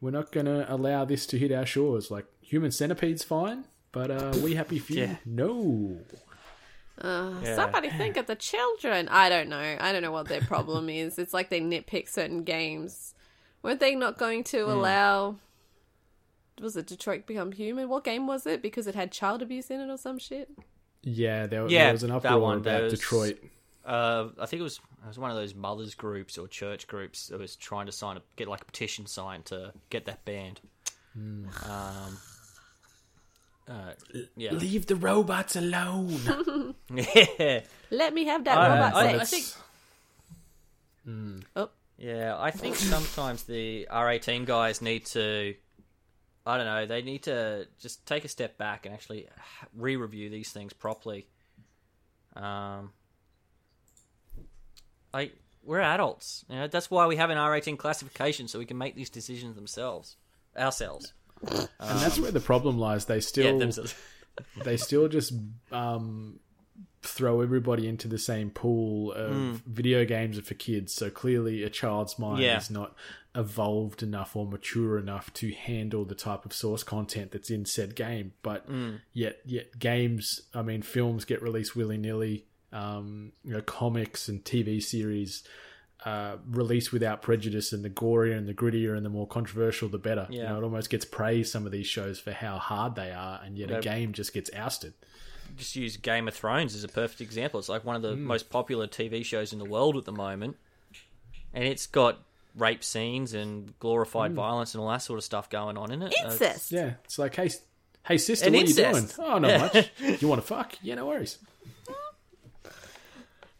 We're 0.00 0.10
not 0.10 0.32
going 0.32 0.46
to 0.46 0.72
allow 0.72 1.04
this 1.04 1.26
to 1.26 1.38
hit 1.38 1.52
our 1.52 1.66
shores. 1.66 2.10
Like 2.10 2.26
human 2.40 2.70
centipede's 2.70 3.24
fine, 3.24 3.64
but 3.92 4.10
uh, 4.10 4.32
we 4.42 4.54
happy 4.54 4.78
few, 4.78 5.02
Yeah. 5.02 5.16
no. 5.26 5.98
Yeah. 7.02 7.56
Somebody 7.56 7.88
think 7.88 8.16
of 8.18 8.26
the 8.26 8.34
children. 8.36 9.08
I 9.08 9.30
don't 9.30 9.48
know. 9.48 9.76
I 9.80 9.90
don't 9.92 10.02
know 10.02 10.12
what 10.12 10.28
their 10.28 10.42
problem 10.42 10.88
is. 10.90 11.18
It's 11.18 11.32
like 11.32 11.48
they 11.48 11.60
nitpick 11.60 12.08
certain 12.10 12.44
games. 12.44 13.14
Weren't 13.62 13.80
they 13.80 13.94
not 13.94 14.18
going 14.18 14.44
to 14.44 14.64
Hmm. 14.66 14.70
allow? 14.70 15.36
Was 16.60 16.76
it 16.76 16.86
Detroit 16.86 17.26
Become 17.26 17.52
Human? 17.52 17.88
What 17.88 18.04
game 18.04 18.26
was 18.26 18.46
it? 18.46 18.62
Because 18.62 18.86
it 18.86 18.94
had 18.94 19.10
child 19.12 19.42
abuse 19.42 19.70
in 19.70 19.80
it 19.80 19.88
or 19.90 19.96
some 19.96 20.18
shit. 20.18 20.50
Yeah, 21.02 21.46
there, 21.46 21.66
Yeah, 21.68 21.84
there 21.84 21.92
was 21.92 22.02
an 22.02 22.10
that 22.10 22.16
uproar 22.16 22.38
one, 22.40 22.56
about 22.58 22.64
there 22.64 22.82
was- 22.84 22.92
Detroit. 22.92 23.38
Uh, 23.84 24.28
I 24.38 24.44
think 24.46 24.60
it 24.60 24.64
was 24.64 24.76
it 25.02 25.08
was 25.08 25.18
one 25.18 25.30
of 25.30 25.36
those 25.38 25.54
mothers 25.54 25.94
groups 25.94 26.36
or 26.36 26.46
church 26.46 26.86
groups 26.86 27.28
that 27.28 27.40
was 27.40 27.56
trying 27.56 27.86
to 27.86 27.92
sign 27.92 28.18
a, 28.18 28.22
get 28.36 28.46
like 28.46 28.60
a 28.60 28.64
petition 28.66 29.06
signed 29.06 29.46
to 29.46 29.72
get 29.88 30.04
that 30.04 30.22
banned. 30.26 30.60
Hmm. 31.14 31.46
Um, 31.68 32.18
uh, 33.68 33.92
yeah, 34.36 34.52
Leave 34.52 34.84
the 34.86 34.96
robots 34.96 35.56
alone. 35.56 36.74
yeah, 36.94 37.60
Let 37.90 38.12
me 38.12 38.26
have 38.26 38.44
that 38.44 38.58
I- 38.58 38.68
robot 38.68 38.94
I- 38.94 39.14
I 39.20 39.24
sex. 39.24 39.30
think- 39.30 39.56
Oh, 41.56 41.70
yeah. 41.98 42.36
I 42.38 42.50
think 42.50 42.76
sometimes 42.76 43.44
the 43.44 43.88
R 43.88 44.10
eighteen 44.10 44.44
guys 44.44 44.80
need 44.82 45.06
to. 45.06 45.54
I 46.46 46.56
don't 46.56 46.66
know. 46.66 46.86
They 46.86 47.02
need 47.02 47.24
to 47.24 47.66
just 47.80 48.06
take 48.06 48.24
a 48.24 48.28
step 48.28 48.56
back 48.56 48.86
and 48.86 48.94
actually 48.94 49.28
re-review 49.74 50.30
these 50.30 50.50
things 50.50 50.72
properly. 50.72 51.26
Um, 52.34 52.92
I 55.12 55.32
we're 55.64 55.80
adults. 55.80 56.44
You 56.48 56.56
know, 56.56 56.66
that's 56.68 56.90
why 56.90 57.06
we 57.06 57.16
have 57.16 57.30
an 57.30 57.38
R 57.38 57.54
eighteen 57.54 57.76
classification 57.76 58.48
so 58.48 58.58
we 58.58 58.66
can 58.66 58.78
make 58.78 58.94
these 58.94 59.10
decisions 59.10 59.54
themselves, 59.56 60.16
ourselves. 60.56 61.12
and 61.42 61.68
that's 61.78 62.18
where 62.18 62.30
the 62.32 62.40
problem 62.40 62.78
lies. 62.78 63.04
They 63.06 63.20
still 63.20 63.58
themselves. 63.58 63.94
they 64.64 64.76
still 64.76 65.08
just 65.08 65.32
um, 65.72 66.40
throw 67.02 67.40
everybody 67.40 67.88
into 67.88 68.08
the 68.08 68.18
same 68.18 68.50
pool 68.50 69.12
of 69.12 69.62
video 69.66 70.04
games 70.04 70.38
are 70.38 70.42
for 70.42 70.54
kids. 70.54 70.94
So 70.94 71.10
clearly, 71.10 71.62
a 71.62 71.70
child's 71.70 72.18
mind 72.18 72.42
Yeah. 72.42 72.58
is 72.58 72.70
not 72.70 72.94
evolved 73.34 74.02
enough 74.02 74.34
or 74.34 74.44
mature 74.46 74.98
enough 74.98 75.32
to 75.34 75.52
handle 75.52 76.04
the 76.04 76.14
type 76.14 76.44
of 76.44 76.52
source 76.52 76.82
content 76.82 77.30
that's 77.32 77.50
in 77.50 77.64
said 77.64 77.94
game. 77.94 78.32
But 78.42 78.66
yet, 79.12 79.40
yet 79.44 79.78
games, 79.78 80.42
I 80.54 80.62
mean, 80.62 80.82
films 80.82 81.24
get 81.24 81.40
released 81.42 81.76
willy 81.76 81.96
nilly. 81.98 82.44
Um, 82.72 83.32
you 83.44 83.52
know, 83.52 83.60
comics 83.62 84.28
and 84.28 84.44
TV 84.44 84.80
series 84.82 85.42
uh, 86.06 86.36
released 86.48 86.92
without 86.92 87.20
prejudice, 87.20 87.72
and 87.72 87.84
the 87.84 87.90
gorier 87.90 88.36
and 88.36 88.48
the 88.48 88.54
grittier 88.54 88.96
and 88.96 89.04
the 89.04 89.10
more 89.10 89.26
controversial, 89.26 89.88
the 89.88 89.98
better. 89.98 90.26
You 90.30 90.38
Yeah. 90.40 90.48
know, 90.50 90.58
it 90.58 90.64
almost 90.64 90.88
gets 90.88 91.04
praised 91.04 91.52
some 91.52 91.66
of 91.66 91.72
these 91.72 91.86
shows 91.86 92.18
for 92.18 92.32
how 92.32 92.58
hard 92.58 92.94
they 92.94 93.10
are, 93.12 93.40
and 93.44 93.58
yet 93.58 93.70
a 93.70 93.80
game 93.80 94.12
just 94.12 94.32
gets 94.32 94.50
ousted. 94.54 94.94
just 95.58 95.74
use 95.76 95.96
Game 95.96 96.26
of 96.28 96.32
Thrones 96.34 96.74
as 96.76 96.84
a 96.84 96.88
perfect 96.88 97.20
example. 97.20 97.58
It's 97.58 97.68
like 97.68 97.84
one 97.84 97.96
of 97.96 98.02
the 98.02 98.14
most 98.16 98.48
popular 98.50 98.86
TV 98.86 99.24
shows 99.24 99.52
in 99.52 99.58
the 99.58 99.64
world 99.64 99.96
at 99.96 100.04
the 100.04 100.12
moment, 100.12 100.56
and 101.52 101.64
it's 101.64 101.86
got 101.88 102.20
rape 102.56 102.82
scenes 102.84 103.32
and 103.34 103.78
glorified 103.78 104.32
violence 104.32 104.74
and 104.74 104.82
all 104.82 104.88
that 104.90 105.02
sort 105.02 105.18
of 105.18 105.24
stuff 105.24 105.48
going 105.50 105.76
on 105.76 105.90
in 105.92 106.02
it. 106.02 106.14
Incest. 106.24 106.72
Yeah, 106.72 106.94
it's 107.04 107.18
like, 107.18 107.34
hey, 107.36 107.50
hey, 108.06 108.18
sister, 108.18 108.46
And 108.46 108.54
what 108.56 108.64
are 108.64 108.68
you 108.68 108.74
doing? 108.74 109.08
Oh, 109.18 109.38
not 109.38 109.48
Yeah. 109.48 109.58
much. 109.58 109.90
You 110.22 110.28
want 110.28 110.40
to 110.40 110.46
fuck? 110.46 110.74
Yeah, 110.82 110.96
no 110.96 111.06
worries. 111.06 111.38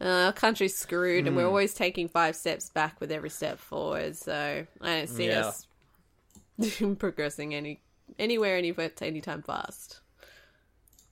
Uh, 0.02 0.24
our 0.26 0.32
country's 0.32 0.74
screwed, 0.74 1.26
and 1.26 1.36
we're 1.36 1.42
Hmm. 1.42 1.48
always 1.48 1.74
taking 1.74 2.08
five 2.08 2.34
steps 2.34 2.70
back 2.70 2.98
with 3.02 3.12
every 3.12 3.28
step 3.28 3.58
forward. 3.58 4.16
So 4.16 4.66
I 4.80 4.86
don't 4.96 5.08
see 5.10 5.26
Yeah. 5.28 5.48
us 5.48 5.66
progressing 6.98 7.54
any 7.54 7.82
anywhere, 8.18 8.56
anywhere, 8.56 8.90
anytime 9.02 9.42
fast. 9.42 10.00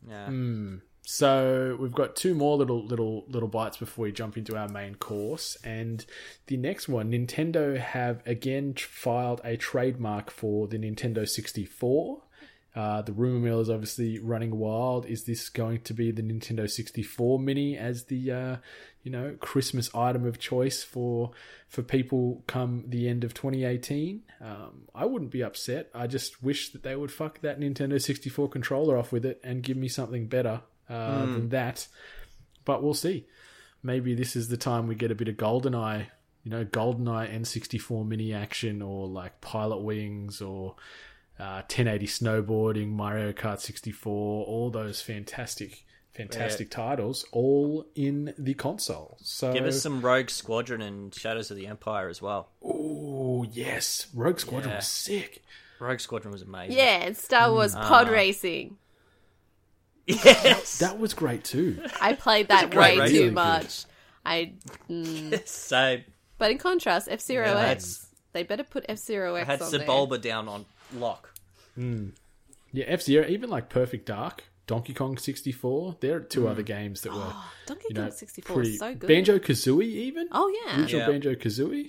yeah. 0.08 0.30
So 1.10 1.78
we've 1.80 1.90
got 1.90 2.16
two 2.16 2.34
more 2.34 2.58
little 2.58 2.84
little 2.84 3.24
little 3.28 3.48
bites 3.48 3.78
before 3.78 4.02
we 4.02 4.12
jump 4.12 4.36
into 4.36 4.58
our 4.58 4.68
main 4.68 4.94
course, 4.94 5.56
and 5.64 6.04
the 6.48 6.58
next 6.58 6.86
one, 6.86 7.12
Nintendo 7.12 7.78
have 7.78 8.20
again 8.26 8.74
filed 8.74 9.40
a 9.42 9.56
trademark 9.56 10.30
for 10.30 10.68
the 10.68 10.76
Nintendo 10.76 11.26
64. 11.26 12.24
Uh, 12.76 13.00
the 13.00 13.14
rumor 13.14 13.38
mill 13.38 13.60
is 13.60 13.70
obviously 13.70 14.18
running 14.18 14.58
wild. 14.58 15.06
Is 15.06 15.24
this 15.24 15.48
going 15.48 15.80
to 15.80 15.94
be 15.94 16.10
the 16.10 16.20
Nintendo 16.20 16.70
64 16.70 17.38
Mini 17.38 17.74
as 17.74 18.04
the 18.04 18.30
uh, 18.30 18.56
you 19.02 19.10
know 19.10 19.34
Christmas 19.40 19.88
item 19.94 20.26
of 20.26 20.38
choice 20.38 20.82
for 20.82 21.30
for 21.70 21.82
people 21.82 22.44
come 22.46 22.84
the 22.86 23.08
end 23.08 23.24
of 23.24 23.32
2018? 23.32 24.24
Um, 24.42 24.88
I 24.94 25.06
wouldn't 25.06 25.30
be 25.30 25.42
upset. 25.42 25.88
I 25.94 26.06
just 26.06 26.42
wish 26.42 26.68
that 26.72 26.82
they 26.82 26.96
would 26.96 27.10
fuck 27.10 27.40
that 27.40 27.58
Nintendo 27.58 27.98
64 27.98 28.50
controller 28.50 28.98
off 28.98 29.10
with 29.10 29.24
it 29.24 29.40
and 29.42 29.62
give 29.62 29.78
me 29.78 29.88
something 29.88 30.26
better 30.26 30.60
uh, 30.88 31.20
than 31.26 31.48
that. 31.50 31.86
but 32.64 32.82
we'll 32.82 32.94
see. 32.94 33.26
Maybe 33.82 34.14
this 34.14 34.34
is 34.36 34.48
the 34.48 34.56
time 34.56 34.86
we 34.88 34.94
get 34.94 35.10
a 35.10 35.14
bit 35.14 35.28
of 35.28 35.36
GoldenEye, 35.36 36.06
you 36.44 36.50
know, 36.50 36.64
GoldenEye 36.64 37.32
N64 37.32 38.06
mini 38.06 38.34
action, 38.34 38.82
or 38.82 39.06
like 39.06 39.40
Pilot 39.40 39.78
Wings, 39.82 40.40
or 40.42 40.74
uh, 41.38 41.62
1080 41.68 42.06
snowboarding, 42.06 42.88
Mario 42.88 43.32
Kart 43.32 43.60
64, 43.60 44.44
all 44.46 44.70
those 44.70 45.00
fantastic, 45.00 45.84
fantastic 46.12 46.70
titles, 46.70 47.24
all 47.30 47.86
in 47.94 48.34
the 48.36 48.54
console. 48.54 49.16
So 49.22 49.52
Give 49.52 49.64
us 49.64 49.80
some 49.80 50.00
Rogue 50.00 50.28
Squadron 50.30 50.82
and 50.82 51.14
Shadows 51.14 51.50
of 51.52 51.56
the 51.56 51.68
Empire 51.68 52.08
as 52.08 52.20
well. 52.20 52.48
Oh 52.64 53.44
yes, 53.44 54.08
Rogue 54.12 54.40
Squadron 54.40 54.70
Yeah. 54.70 54.76
was 54.78 54.88
sick. 54.88 55.42
Rogue 55.78 56.00
Squadron 56.00 56.32
was 56.32 56.42
amazing. 56.42 56.76
Yeah, 56.76 57.04
and 57.04 57.16
Star 57.16 57.52
Wars 57.52 57.74
Mm. 57.76 57.82
pod 57.86 58.08
Ah. 58.08 58.12
racing. 58.12 58.76
Yes. 60.08 60.78
That 60.78 60.98
was 60.98 61.14
great 61.14 61.44
too. 61.44 61.82
I 62.00 62.14
played 62.14 62.48
that 62.48 62.70
great 62.70 62.96
way 62.98 63.00
race. 63.04 63.10
too 63.10 63.14
Really 63.16 63.28
good. 63.28 63.34
much. 63.34 63.84
I, 64.24 64.52
mm. 64.90 65.46
so 65.46 65.98
but 66.38 66.50
in 66.50 66.58
contrast, 66.58 67.08
F 67.10 67.20
Zero 67.20 67.46
Yeah, 67.48 67.56
I 67.58 67.64
X, 67.70 68.06
they 68.32 68.42
better 68.42 68.64
put 68.64 68.84
F 68.88 68.98
Zero 68.98 69.36
I 69.36 69.40
X 69.40 69.46
had 69.46 69.62
on 69.62 69.70
there. 69.72 69.80
Sebulba 69.80 70.20
down 70.20 70.48
on 70.48 70.64
lock. 70.94 71.30
Yeah, 71.76 72.84
F 72.86 73.02
Zero, 73.02 73.26
even 73.28 73.50
like 73.50 73.68
Perfect 73.68 74.06
Dark, 74.06 74.44
Donkey 74.66 74.92
Kong 74.94 75.16
64. 75.16 75.96
There 76.00 76.16
are 76.16 76.20
two 76.20 76.48
other 76.48 76.62
games 76.62 77.00
that 77.02 77.12
were 77.12 77.32
Donkey 77.66 77.86
you 77.90 77.94
know 77.94 78.02
Kong 78.08 78.10
64 78.12 78.54
pretty 78.56 78.70
is 78.72 78.78
so 78.78 78.94
good. 78.94 79.08
Banjo 79.08 79.38
Kazooie 79.38 79.84
even. 79.84 80.28
oh 80.32 80.52
yeah, 80.66 80.80
original 80.80 81.00
Yeah. 81.02 81.08
Banjo 81.10 81.34
Kazooie. 81.34 81.86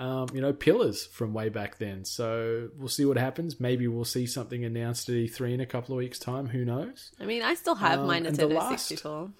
Um, 0.00 0.28
you 0.32 0.40
know, 0.40 0.52
pillars 0.52 1.06
from 1.06 1.32
way 1.34 1.48
back 1.48 1.78
then. 1.78 2.04
So 2.04 2.68
we'll 2.76 2.88
see 2.88 3.04
what 3.04 3.16
happens. 3.18 3.58
Maybe 3.58 3.88
we'll 3.88 4.04
see 4.04 4.26
something 4.26 4.64
announced 4.64 5.08
at 5.08 5.16
E3 5.16 5.54
in 5.54 5.60
a 5.60 5.66
couple 5.66 5.92
of 5.94 5.98
weeks' 5.98 6.20
time. 6.20 6.46
Who 6.46 6.64
knows? 6.64 7.10
I 7.18 7.24
mean, 7.24 7.42
I 7.42 7.54
still 7.54 7.74
have 7.74 7.98
my 8.06 8.18
Um, 8.18 8.26
and 8.26 8.36
the 8.36 8.44
Nintendo 8.44 8.54
last- 8.58 8.86
64. 8.86 9.32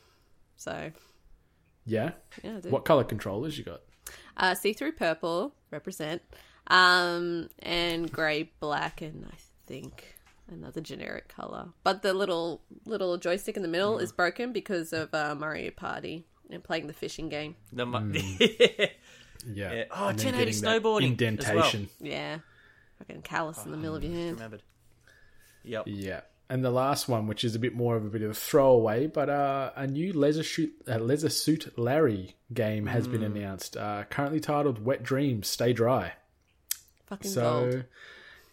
So 0.57 0.91
Yeah. 1.87 2.11
yeah, 2.43 2.59
What 2.69 2.85
color 2.85 3.05
controllers 3.05 3.57
you 3.57 3.63
got? 3.65 3.83
Uh, 4.37 4.55
see-through 4.57 4.93
purple 4.93 5.55
represent, 5.71 6.23
um, 6.67 7.51
and 7.61 8.11
grey, 8.11 8.51
black, 8.59 9.01
and 9.01 9.27
I 9.31 9.37
think 9.67 10.17
another 10.51 10.81
generic 10.81 11.29
color. 11.29 11.69
But 11.85 12.03
the 12.03 12.13
little 12.15 12.63
little 12.85 13.17
joystick 13.17 13.57
in 13.57 13.63
the 13.63 13.69
middle 13.69 13.99
is 13.99 14.11
broken 14.13 14.53
because 14.53 14.93
of 14.93 15.13
uh, 15.15 15.35
Mario 15.37 15.71
Party 15.71 16.27
and 16.51 16.65
playing 16.65 16.87
the 16.89 16.93
fishing 16.95 17.29
game. 17.29 17.55
The 17.73 17.87
mu- 17.87 17.99
Hmm. 17.99 18.13
Yeah. 19.47 19.73
Yeah. 19.73 19.85
Oh, 19.91 20.07
1080 20.07 20.39
getting 20.39 20.61
that 20.63 20.83
snowboarding 20.83 20.97
as 21.05 21.11
Indentation. 21.11 21.89
Yeah, 22.01 22.39
fucking 22.99 23.23
callus 23.23 23.65
in 23.65 23.71
the 23.71 23.77
middle 23.77 23.97
of 23.97 24.03
your 24.05 24.13
hand. 24.13 24.33
remembered. 24.37 24.63
Yep. 25.65 25.85
Yeah. 25.87 26.21
And 26.51 26.65
the 26.65 26.71
last 26.71 27.09
one, 27.11 27.27
which 27.27 27.45
is 27.45 27.55
a 27.55 27.59
bit 27.59 27.75
more 27.75 27.95
of 27.97 28.07
a 28.07 28.09
bit 28.09 28.23
of 28.23 28.31
a 28.31 28.35
throwaway, 28.35 29.07
but 29.07 29.29
uh, 29.29 29.71
a 29.77 29.87
new 29.87 30.15
Leisure 30.15 30.43
Suit, 30.43 30.73
uh, 30.89 30.97
Leisure 30.97 31.29
Suit 31.29 31.79
Larry 31.79 32.37
game 32.55 32.87
has 32.87 33.07
been 33.07 33.21
Hmm. 33.21 33.37
announced. 33.37 33.77
Uh, 33.77 34.05
currently 34.09 34.41
titled 34.41 34.83
Wet 34.83 35.03
Dreams 35.03 35.47
Stay 35.47 35.75
Dry. 35.75 36.15
Fucking 37.07 37.31
So, 37.31 37.71
gold. 37.71 37.85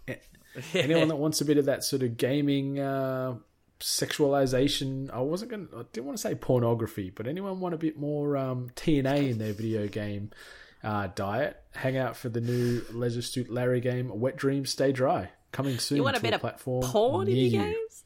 a- 0.10 0.20
anyone 0.84 1.08
that 1.08 1.16
wants 1.16 1.40
a 1.40 1.46
bit 1.46 1.58
of 1.58 1.66
that 1.66 1.86
sort 1.86 2.04
of 2.04 2.18
gaming 2.18 2.80
uh, 2.80 3.36
sexualization, 3.80 5.10
I 5.12 5.20
wasn't 5.22 5.52
going. 5.52 5.68
to 5.70 5.78
I 5.78 5.84
didn't 5.94 6.06
want 6.06 6.18
to 6.18 6.22
say 6.22 6.36
pornography, 6.36 7.10
but 7.12 7.28
anyone 7.28 7.60
want 7.60 7.76
a 7.76 7.78
bit 7.78 7.98
more 7.98 8.36
um, 8.38 8.70
TNA 8.76 9.30
in 9.32 9.38
their 9.38 9.54
video 9.54 9.88
game 9.88 10.32
uh, 10.86 11.08
diet? 11.16 11.62
Hang 11.74 11.98
out 11.98 12.16
for 12.16 12.30
the 12.30 12.40
new 12.40 12.82
Leisure 12.92 13.22
Suit 13.22 13.50
Larry 13.50 13.82
game, 13.82 14.10
Wet 14.20 14.38
Dreams 14.38 14.70
Stay 14.70 14.92
Dry, 14.94 15.30
coming 15.52 15.78
soon. 15.80 15.98
You 15.98 16.04
want 16.04 16.16
a 16.16 16.20
to 16.20 16.24
bit 16.24 16.32
a 16.32 16.36
of 16.36 16.42
platform 16.42 16.84
porn 16.84 17.28
in 17.28 17.34
near 17.34 17.44
your 17.48 17.66
you. 17.68 17.74
games? 17.74 18.04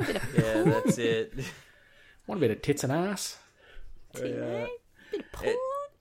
Yeah, 0.36 0.62
that's 0.62 0.96
it. 0.98 1.32
Want 2.26 2.38
a 2.38 2.40
bit 2.40 2.50
of 2.52 2.62
tits 2.62 2.84
and 2.84 2.92
ass? 2.92 3.36
Yeah, 4.16 4.66
Bit 5.10 5.20
of 5.20 5.32
porn? 5.32 5.54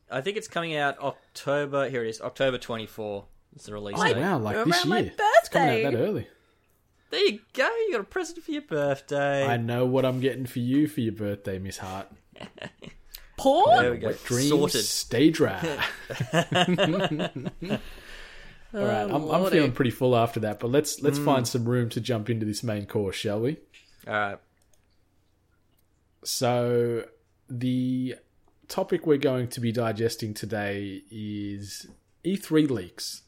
I 0.09 0.21
think 0.21 0.37
it's 0.37 0.47
coming 0.47 0.75
out 0.75 0.99
October. 0.99 1.89
Here 1.89 2.03
it 2.05 2.09
is, 2.09 2.21
October 2.21 2.57
24. 2.57 3.25
It's 3.55 3.65
the 3.65 3.73
release 3.73 3.95
Oh, 3.99 4.03
date. 4.05 4.17
wow, 4.17 4.37
like 4.37 4.55
this 4.65 4.75
around 4.85 4.89
my 4.89 4.99
year. 4.99 5.11
It's 5.39 5.49
coming 5.49 5.85
out 5.85 5.91
that 5.91 5.97
early. 5.99 6.27
There 7.09 7.25
you 7.25 7.39
go. 7.53 7.65
You 7.65 7.91
got 7.93 8.01
a 8.01 8.03
present 8.03 8.43
for 8.43 8.51
your 8.51 8.61
birthday. 8.61 9.45
I 9.45 9.57
know 9.57 9.85
what 9.85 10.05
I'm 10.05 10.19
getting 10.19 10.45
for 10.45 10.59
you 10.59 10.87
for 10.87 11.01
your 11.01 11.13
birthday, 11.13 11.57
Miss 11.57 11.77
Hart. 11.79 12.07
Porn? 13.37 13.81
There 13.81 13.91
we 13.91 13.97
go. 13.97 14.07
Wet 14.07 14.23
dreams, 14.23 14.49
Sorted. 14.49 14.83
stay 14.83 15.29
dry. 15.29 15.59
All 18.73 18.83
right, 18.83 19.03
I'm, 19.03 19.15
I'm 19.15 19.21
lordy. 19.23 19.55
feeling 19.57 19.71
pretty 19.71 19.91
full 19.91 20.15
after 20.15 20.39
that, 20.41 20.59
but 20.59 20.69
let's 20.69 21.01
let's 21.01 21.17
find 21.19 21.47
some 21.47 21.65
room 21.65 21.89
to 21.89 22.01
jump 22.01 22.29
into 22.29 22.45
this 22.45 22.63
main 22.63 22.85
course, 22.85 23.15
shall 23.15 23.39
we? 23.39 23.57
All 24.05 24.13
right. 24.13 24.37
So, 26.23 27.05
the 27.49 28.15
topic 28.67 29.07
we're 29.07 29.17
going 29.17 29.47
to 29.49 29.61
be 29.61 29.71
digesting 29.71 30.33
today 30.33 31.03
is 31.09 31.87
E3 32.25 32.69
leaks. 32.69 33.21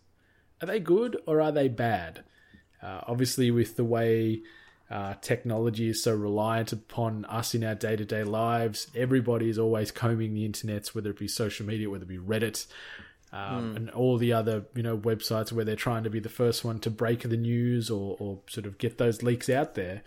Are 0.61 0.67
they 0.67 0.81
good 0.81 1.17
or 1.25 1.41
are 1.41 1.53
they 1.53 1.69
bad? 1.69 2.25
Uh, 2.83 3.01
obviously, 3.07 3.49
with 3.51 3.77
the 3.77 3.85
way 3.85 4.41
uh, 4.89 5.13
technology 5.21 5.89
is 5.89 6.01
so 6.03 6.15
reliant 6.15 6.73
upon 6.73 7.25
us 7.25 7.53
in 7.53 7.63
our 7.63 7.75
day 7.75 7.95
to 7.95 8.05
day 8.05 8.23
lives, 8.23 8.87
everybody 8.95 9.49
is 9.49 9.59
always 9.59 9.91
combing 9.91 10.33
the 10.33 10.47
internets, 10.47 10.95
whether 10.95 11.11
it 11.11 11.19
be 11.19 11.27
social 11.27 11.65
media, 11.65 11.89
whether 11.89 12.03
it 12.03 12.07
be 12.07 12.17
Reddit, 12.17 12.65
um, 13.31 13.75
and 13.75 13.89
all 13.91 14.17
the 14.17 14.33
other 14.33 14.65
you 14.73 14.81
know 14.81 14.97
websites 14.97 15.51
where 15.51 15.63
they're 15.63 15.75
trying 15.75 16.03
to 16.03 16.09
be 16.09 16.19
the 16.19 16.29
first 16.29 16.65
one 16.65 16.79
to 16.79 16.89
break 16.89 17.21
the 17.21 17.37
news 17.37 17.91
or, 17.91 18.17
or 18.19 18.39
sort 18.47 18.65
of 18.65 18.79
get 18.79 18.97
those 18.97 19.21
leaks 19.21 19.49
out 19.49 19.75
there. 19.75 20.01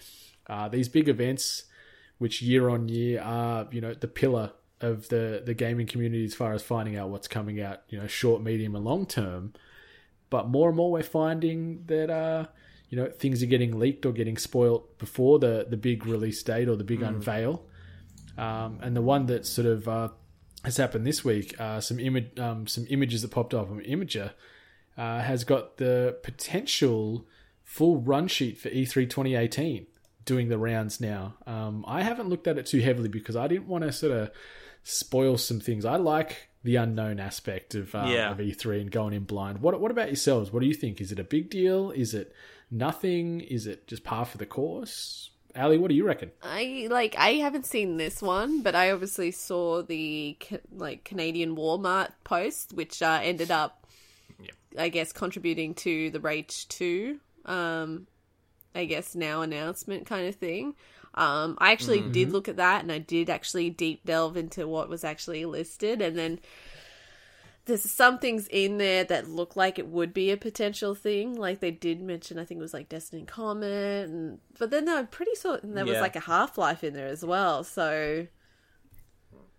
Uh, 0.48 0.68
these 0.68 0.88
big 0.88 1.09
events, 1.09 1.64
which 2.18 2.42
year 2.42 2.68
on 2.68 2.88
year 2.88 3.20
are 3.20 3.68
you 3.70 3.80
know 3.80 3.94
the 3.94 4.09
pillar 4.09 4.50
of 4.80 5.09
the 5.09 5.42
the 5.44 5.54
gaming 5.54 5.86
community 5.86 6.24
as 6.24 6.34
far 6.34 6.52
as 6.52 6.62
finding 6.62 6.96
out 6.96 7.09
what's 7.09 7.28
coming 7.28 7.60
out, 7.60 7.82
you 7.88 7.98
know, 7.98 8.09
short, 8.09 8.42
medium, 8.42 8.74
and 8.74 8.84
long 8.84 9.06
term. 9.06 9.52
But 10.28 10.48
more 10.48 10.68
and 10.68 10.76
more, 10.76 10.90
we're 10.90 11.02
finding 11.02 11.84
that 11.86 12.10
uh, 12.10 12.46
you 12.93 12.98
know 12.98 13.09
things 13.09 13.43
are 13.43 13.47
getting 13.47 13.78
leaked 13.78 14.05
or 14.05 14.12
getting 14.12 14.36
spoilt 14.36 14.98
before 14.98 15.39
the 15.39 15.66
the 15.69 15.78
big 15.78 16.05
release 16.06 16.43
date 16.43 16.69
or 16.69 16.77
the 16.77 16.85
big 16.85 17.01
unveil. 17.02 17.64
Um, 18.36 18.78
and 18.82 18.94
the 18.94 19.01
one 19.02 19.27
that 19.27 19.47
sort 19.47 19.66
of 19.66 19.89
uh, 19.89 20.09
has 20.62 20.77
happened 20.77 21.06
this 21.06 21.24
week, 21.24 21.59
uh, 21.59 21.81
some 21.81 21.98
image, 21.98 22.39
um, 22.39 22.66
some 22.66 22.86
images 22.90 23.23
that 23.23 23.31
popped 23.31 23.55
up 23.55 23.70
on 23.70 23.81
Imgur, 23.81 24.32
uh, 24.98 25.20
has 25.20 25.44
got 25.44 25.78
the 25.78 26.19
potential 26.23 27.27
full 27.64 27.97
run 28.01 28.28
sheet 28.28 28.59
for 28.59 28.69
E 28.69 28.85
E3 28.85 29.09
2018 29.09 29.86
doing 30.27 30.48
the 30.51 30.59
rounds 30.59 31.01
now. 31.01 31.35
Um, 31.47 31.85
I 31.89 32.02
haven't 32.02 32.28
looked 32.28 32.47
at 32.47 32.59
it 32.59 32.66
too 32.66 32.81
heavily 32.81 33.09
because 33.09 33.36
I 33.36 33.48
didn't 33.48 33.69
want 33.69 33.85
to 33.85 33.93
sort 33.93 34.12
of 34.12 34.31
spoil 34.85 35.36
some 35.39 35.60
things. 35.60 35.85
I 35.85 35.97
like 35.97 36.48
the 36.62 36.77
unknown 36.77 37.19
aspect 37.20 37.74
of, 37.74 37.94
uh, 37.94 38.05
Yeah. 38.09 38.31
of 38.31 38.39
E3 38.39 38.81
and 38.82 38.90
going 38.90 39.14
in 39.14 39.24
blind. 39.24 39.60
What 39.60 39.81
What 39.81 39.90
about 39.90 40.09
yourselves? 40.09 40.52
What 40.52 40.60
do 40.60 40.66
you 40.69 40.74
think? 40.74 41.01
Is 41.01 41.10
it 41.10 41.19
a 41.19 41.24
big 41.24 41.51
deal? 41.51 41.90
Is 41.90 42.14
it 42.14 42.32
nothing? 42.72 43.40
Is 43.40 43.66
it 43.66 43.86
just 43.86 44.02
par 44.02 44.24
for 44.24 44.38
the 44.38 44.46
course? 44.46 45.30
Ally, 45.54 45.76
what 45.76 45.88
do 45.88 45.94
you 45.94 46.06
reckon? 46.06 46.30
I 46.42 46.88
like 46.90 47.14
I 47.18 47.34
haven't 47.34 47.66
seen 47.66 47.98
this 47.98 48.22
one, 48.22 48.62
but 48.62 48.74
I 48.74 48.90
obviously 48.90 49.30
saw 49.30 49.82
the 49.82 50.36
like 50.74 51.04
Canadian 51.04 51.56
Walmart 51.56 52.12
post, 52.24 52.72
which 52.72 53.02
uh, 53.02 53.20
ended 53.22 53.50
up, 53.50 53.86
I 54.78 54.88
guess, 54.88 55.12
contributing 55.12 55.74
to 55.74 56.10
the 56.10 56.20
Rage 56.20 56.68
Two, 56.68 57.20
um, 57.44 58.06
I 58.74 58.86
guess 58.86 59.14
now 59.14 59.42
announcement 59.42 60.06
kind 60.06 60.26
of 60.26 60.36
thing. 60.36 60.74
Um, 61.14 61.58
I 61.60 61.72
actually 61.72 62.00
did 62.00 62.32
look 62.32 62.48
at 62.48 62.56
that, 62.56 62.82
and 62.82 62.90
I 62.90 62.96
did 62.96 63.28
actually 63.28 63.68
deep 63.68 64.06
delve 64.06 64.38
into 64.38 64.66
what 64.66 64.88
was 64.88 65.04
actually 65.04 65.44
listed, 65.44 66.00
and 66.00 66.16
then 66.16 66.40
there's 67.64 67.89
some 67.89 68.18
things 68.18 68.48
in 68.51 68.78
there 68.78 69.05
that 69.05 69.28
look 69.28 69.55
like 69.55 69.78
it 69.78 69.86
would 69.86 70.12
be 70.12 70.30
a 70.30 70.36
potential 70.36 70.94
thing. 70.94 71.34
Like 71.36 71.60
they 71.60 71.70
did 71.70 72.01
mention, 72.02 72.39
I 72.39 72.44
think 72.44 72.59
it 72.59 72.62
was 72.62 72.74
like 72.74 72.89
Destiny 72.89 73.24
Comet, 73.24 74.09
and 74.09 74.39
but 74.59 74.70
then 74.70 74.89
I'm 74.89 75.06
pretty 75.06 75.34
certain 75.36 75.74
there 75.74 75.84
was 75.84 75.94
Yeah. 75.94 76.01
like 76.01 76.16
a 76.16 76.20
Half 76.20 76.59
Life 76.59 76.82
in 76.82 76.93
there 76.94 77.06
as 77.09 77.24
well. 77.24 77.62
So 77.64 78.26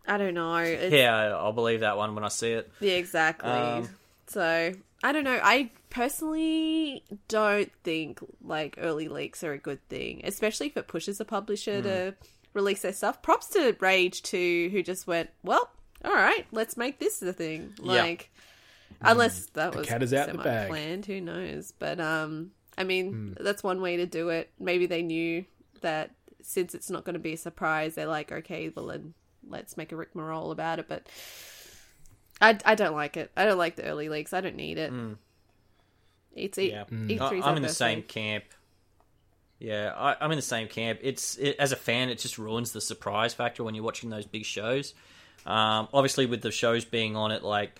I 0.07 0.17
don't 0.17 0.33
know. 0.33 0.55
It's, 0.57 0.93
Yeah, 0.93 1.15
I'll 1.37 1.53
believe 1.53 1.79
that 1.79 1.95
one 1.97 2.13
when 2.15 2.23
I 2.25 2.27
see 2.29 2.51
it. 2.51 2.69
yeah, 2.81 2.93
exactly. 2.95 3.49
Um, 3.49 3.89
so 4.27 4.73
I 5.03 5.11
don't 5.13 5.23
know. 5.23 5.39
I 5.41 5.71
personally 5.89 7.03
don't 7.29 7.71
think 7.83 8.19
like 8.43 8.75
early 8.79 9.07
leaks 9.07 9.43
are 9.43 9.53
a 9.53 9.57
good 9.57 9.87
thing, 9.87 10.21
especially 10.25 10.67
if 10.67 10.77
it 10.77 10.87
pushes 10.87 11.19
a 11.21 11.25
publisher 11.25 11.77
Hmm. 11.77 11.83
to 11.83 12.15
release 12.53 12.81
their 12.81 12.93
stuff. 12.93 13.21
Props 13.21 13.47
to 13.51 13.75
Rage 13.79 14.21
2 14.23 14.69
who 14.71 14.83
just 14.83 15.07
went, 15.07 15.29
well, 15.43 15.69
all 16.03 16.13
right, 16.13 16.45
let's 16.51 16.75
make 16.77 16.99
this 16.99 17.19
the 17.19 17.33
thing. 17.33 17.73
Yeah. 17.81 18.01
Like, 18.01 18.29
unless 19.01 19.45
that 19.53 19.75
was 19.75 19.87
cat 19.87 20.03
is 20.03 20.13
out 20.13 20.31
the 20.31 20.37
bag. 20.37 20.69
planned, 20.69 21.05
who 21.05 21.19
knows? 21.21 21.73
But 21.77 21.99
um, 21.99 22.51
I 22.77 22.83
mean, 22.83 23.11
Hmm. 23.37 23.43
that's 23.43 23.63
one 23.63 23.81
way 23.81 23.97
to 23.97 24.05
do 24.05 24.29
it. 24.29 24.49
Maybe 24.59 24.85
they 24.85 25.01
knew 25.01 25.45
that 25.81 26.11
since 26.41 26.73
it's 26.75 26.89
not 26.89 27.03
going 27.05 27.13
to 27.13 27.19
be 27.19 27.33
a 27.33 27.37
surprise, 27.37 27.95
they're 27.95 28.05
like, 28.07 28.31
okay, 28.31 28.69
well 28.75 28.87
then 28.87 29.13
let's 29.47 29.77
make 29.77 29.91
a 29.91 29.95
Rick 29.95 30.15
Morole 30.15 30.51
about 30.51 30.79
it. 30.79 30.87
But 30.87 31.07
I, 32.41 32.57
I 32.65 32.75
don't 32.75 32.95
like 32.95 33.15
it. 33.17 33.31
I 33.37 33.45
don't 33.45 33.57
like 33.57 33.75
the 33.75 33.83
early 33.85 34.09
leaks. 34.09 34.33
I 34.33 34.41
don't 34.41 34.55
need 34.55 34.77
it. 34.77 34.91
It's 36.35 36.57
e- 36.57 36.71
Yeah, 36.71 36.85
E3's 36.85 37.21
I- 37.21 37.25
our 37.39 37.43
I'm 37.51 37.55
in 37.57 37.61
the 37.61 37.67
birthday. 37.67 37.73
same 37.95 38.01
camp. 38.03 38.43
Yeah, 39.59 39.93
I, 39.95 40.17
I'm 40.19 40.31
in 40.31 40.35
the 40.37 40.41
same 40.41 40.67
camp. 40.67 40.99
It's 41.03 41.37
it, 41.37 41.55
as 41.59 41.71
a 41.71 41.75
fan, 41.77 42.09
it 42.09 42.19
just 42.19 42.37
ruins 42.37 42.71
the 42.73 42.81
surprise 42.81 43.33
factor 43.33 43.63
when 43.63 43.75
you're 43.75 43.83
watching 43.83 44.09
those 44.09 44.25
big 44.25 44.43
shows. 44.43 44.93
Um, 45.45 45.87
obviously, 45.93 46.25
with 46.25 46.41
the 46.41 46.51
shows 46.51 46.85
being 46.85 47.15
on 47.15 47.31
at 47.31 47.43
like 47.43 47.79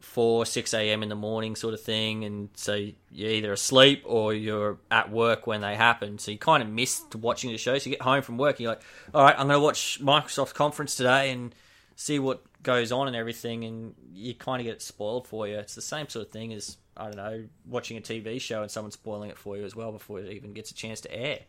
four, 0.00 0.46
six 0.46 0.72
a.m. 0.74 1.02
in 1.02 1.08
the 1.08 1.16
morning, 1.16 1.56
sort 1.56 1.74
of 1.74 1.80
thing, 1.80 2.24
and 2.24 2.48
so 2.54 2.74
you're 3.10 3.30
either 3.30 3.52
asleep 3.52 4.02
or 4.06 4.32
you're 4.32 4.78
at 4.90 5.10
work 5.10 5.46
when 5.46 5.60
they 5.60 5.74
happen. 5.74 6.18
So 6.18 6.30
you 6.30 6.38
kind 6.38 6.62
of 6.62 6.68
miss 6.68 7.02
watching 7.14 7.50
the 7.50 7.58
shows. 7.58 7.84
You 7.86 7.90
get 7.90 8.02
home 8.02 8.22
from 8.22 8.38
work, 8.38 8.56
and 8.56 8.60
you're 8.60 8.72
like, 8.72 8.82
"All 9.14 9.22
right, 9.22 9.34
I'm 9.38 9.48
going 9.48 9.58
to 9.58 9.64
watch 9.64 10.00
Microsoft's 10.02 10.52
conference 10.52 10.96
today 10.96 11.30
and 11.30 11.54
see 11.96 12.18
what 12.18 12.42
goes 12.62 12.92
on 12.92 13.08
and 13.08 13.16
everything," 13.16 13.64
and 13.64 13.94
you 14.12 14.34
kind 14.34 14.60
of 14.60 14.64
get 14.64 14.74
it 14.76 14.82
spoiled 14.82 15.26
for 15.26 15.46
you. 15.46 15.58
It's 15.58 15.74
the 15.74 15.82
same 15.82 16.08
sort 16.08 16.26
of 16.26 16.32
thing 16.32 16.52
as 16.52 16.78
I 16.96 17.04
don't 17.04 17.16
know, 17.16 17.44
watching 17.66 17.98
a 17.98 18.00
TV 18.00 18.40
show 18.40 18.62
and 18.62 18.70
someone 18.70 18.90
spoiling 18.90 19.28
it 19.28 19.36
for 19.36 19.56
you 19.56 19.64
as 19.64 19.76
well 19.76 19.92
before 19.92 20.18
it 20.20 20.32
even 20.32 20.54
gets 20.54 20.70
a 20.70 20.74
chance 20.74 21.02
to 21.02 21.14
air. 21.14 21.40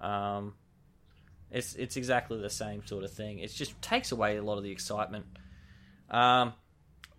Um, 0.00 0.54
it's 1.52 1.74
it's 1.74 1.96
exactly 1.96 2.40
the 2.40 2.50
same 2.50 2.84
sort 2.86 3.04
of 3.04 3.12
thing. 3.12 3.38
It 3.38 3.52
just 3.52 3.80
takes 3.82 4.10
away 4.10 4.36
a 4.38 4.42
lot 4.42 4.56
of 4.56 4.64
the 4.64 4.70
excitement. 4.70 5.26
Um, 6.10 6.54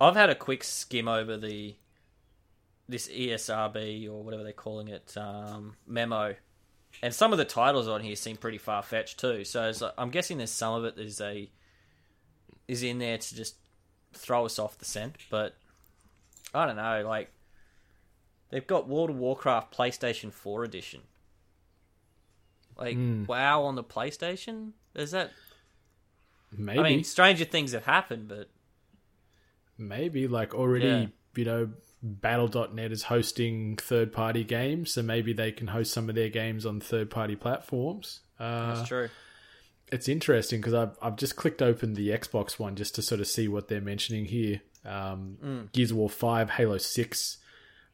I've 0.00 0.16
had 0.16 0.28
a 0.28 0.34
quick 0.34 0.64
skim 0.64 1.08
over 1.08 1.36
the 1.36 1.76
this 2.88 3.08
ESRB 3.08 4.10
or 4.10 4.22
whatever 4.22 4.42
they're 4.42 4.52
calling 4.52 4.88
it 4.88 5.16
um, 5.16 5.76
memo, 5.86 6.34
and 7.00 7.14
some 7.14 7.32
of 7.32 7.38
the 7.38 7.44
titles 7.44 7.86
on 7.86 8.02
here 8.02 8.16
seem 8.16 8.36
pretty 8.36 8.58
far 8.58 8.82
fetched 8.82 9.20
too. 9.20 9.44
So 9.44 9.72
I'm 9.96 10.10
guessing 10.10 10.38
there's 10.38 10.50
some 10.50 10.74
of 10.74 10.84
it 10.84 10.98
is 10.98 11.20
a 11.20 11.48
is 12.66 12.82
in 12.82 12.98
there 12.98 13.18
to 13.18 13.36
just 13.36 13.54
throw 14.12 14.44
us 14.44 14.58
off 14.58 14.78
the 14.78 14.84
scent, 14.84 15.16
but 15.30 15.54
I 16.52 16.66
don't 16.66 16.76
know. 16.76 17.04
Like 17.06 17.30
they've 18.50 18.66
got 18.66 18.88
World 18.88 19.10
of 19.10 19.16
Warcraft 19.16 19.76
PlayStation 19.76 20.32
4 20.32 20.64
edition. 20.64 21.02
Like 22.76 22.96
WoW 22.98 23.62
on 23.64 23.74
the 23.76 23.84
PlayStation? 23.84 24.72
Is 24.94 25.12
that? 25.12 25.30
Maybe, 26.56 26.78
I 26.78 26.82
mean, 26.82 27.04
stranger 27.04 27.44
things 27.44 27.72
have 27.72 27.84
happened, 27.84 28.28
but 28.28 28.48
maybe 29.78 30.28
like 30.28 30.54
already, 30.54 30.86
Yeah. 30.86 31.06
you 31.36 31.44
know, 31.44 31.70
Battle.net 32.06 32.92
is 32.92 33.04
hosting 33.04 33.76
third-party 33.76 34.44
games, 34.44 34.92
so 34.92 35.02
maybe 35.02 35.32
they 35.32 35.50
can 35.52 35.68
host 35.68 35.90
some 35.92 36.08
of 36.10 36.14
their 36.14 36.28
games 36.28 36.66
on 36.66 36.78
third-party 36.78 37.36
platforms. 37.36 38.20
Uh, 38.38 38.74
that's 38.74 38.88
true. 38.88 39.08
it's 39.90 40.06
interesting 40.08 40.60
because 40.60 40.74
I've, 40.74 40.96
I've 41.00 41.16
just 41.16 41.34
clicked 41.36 41.62
open 41.62 41.94
the 41.94 42.10
Xbox 42.10 42.58
one 42.58 42.76
just 42.76 42.94
to 42.96 43.02
sort 43.02 43.20
of 43.22 43.26
see 43.26 43.48
what 43.48 43.68
they're 43.68 43.80
mentioning 43.80 44.26
here. 44.26 44.60
Um, 44.84 45.70
Gears 45.72 45.92
of 45.92 45.96
War 45.96 46.10
5, 46.10 46.50
Halo 46.50 46.76
6, 46.76 47.38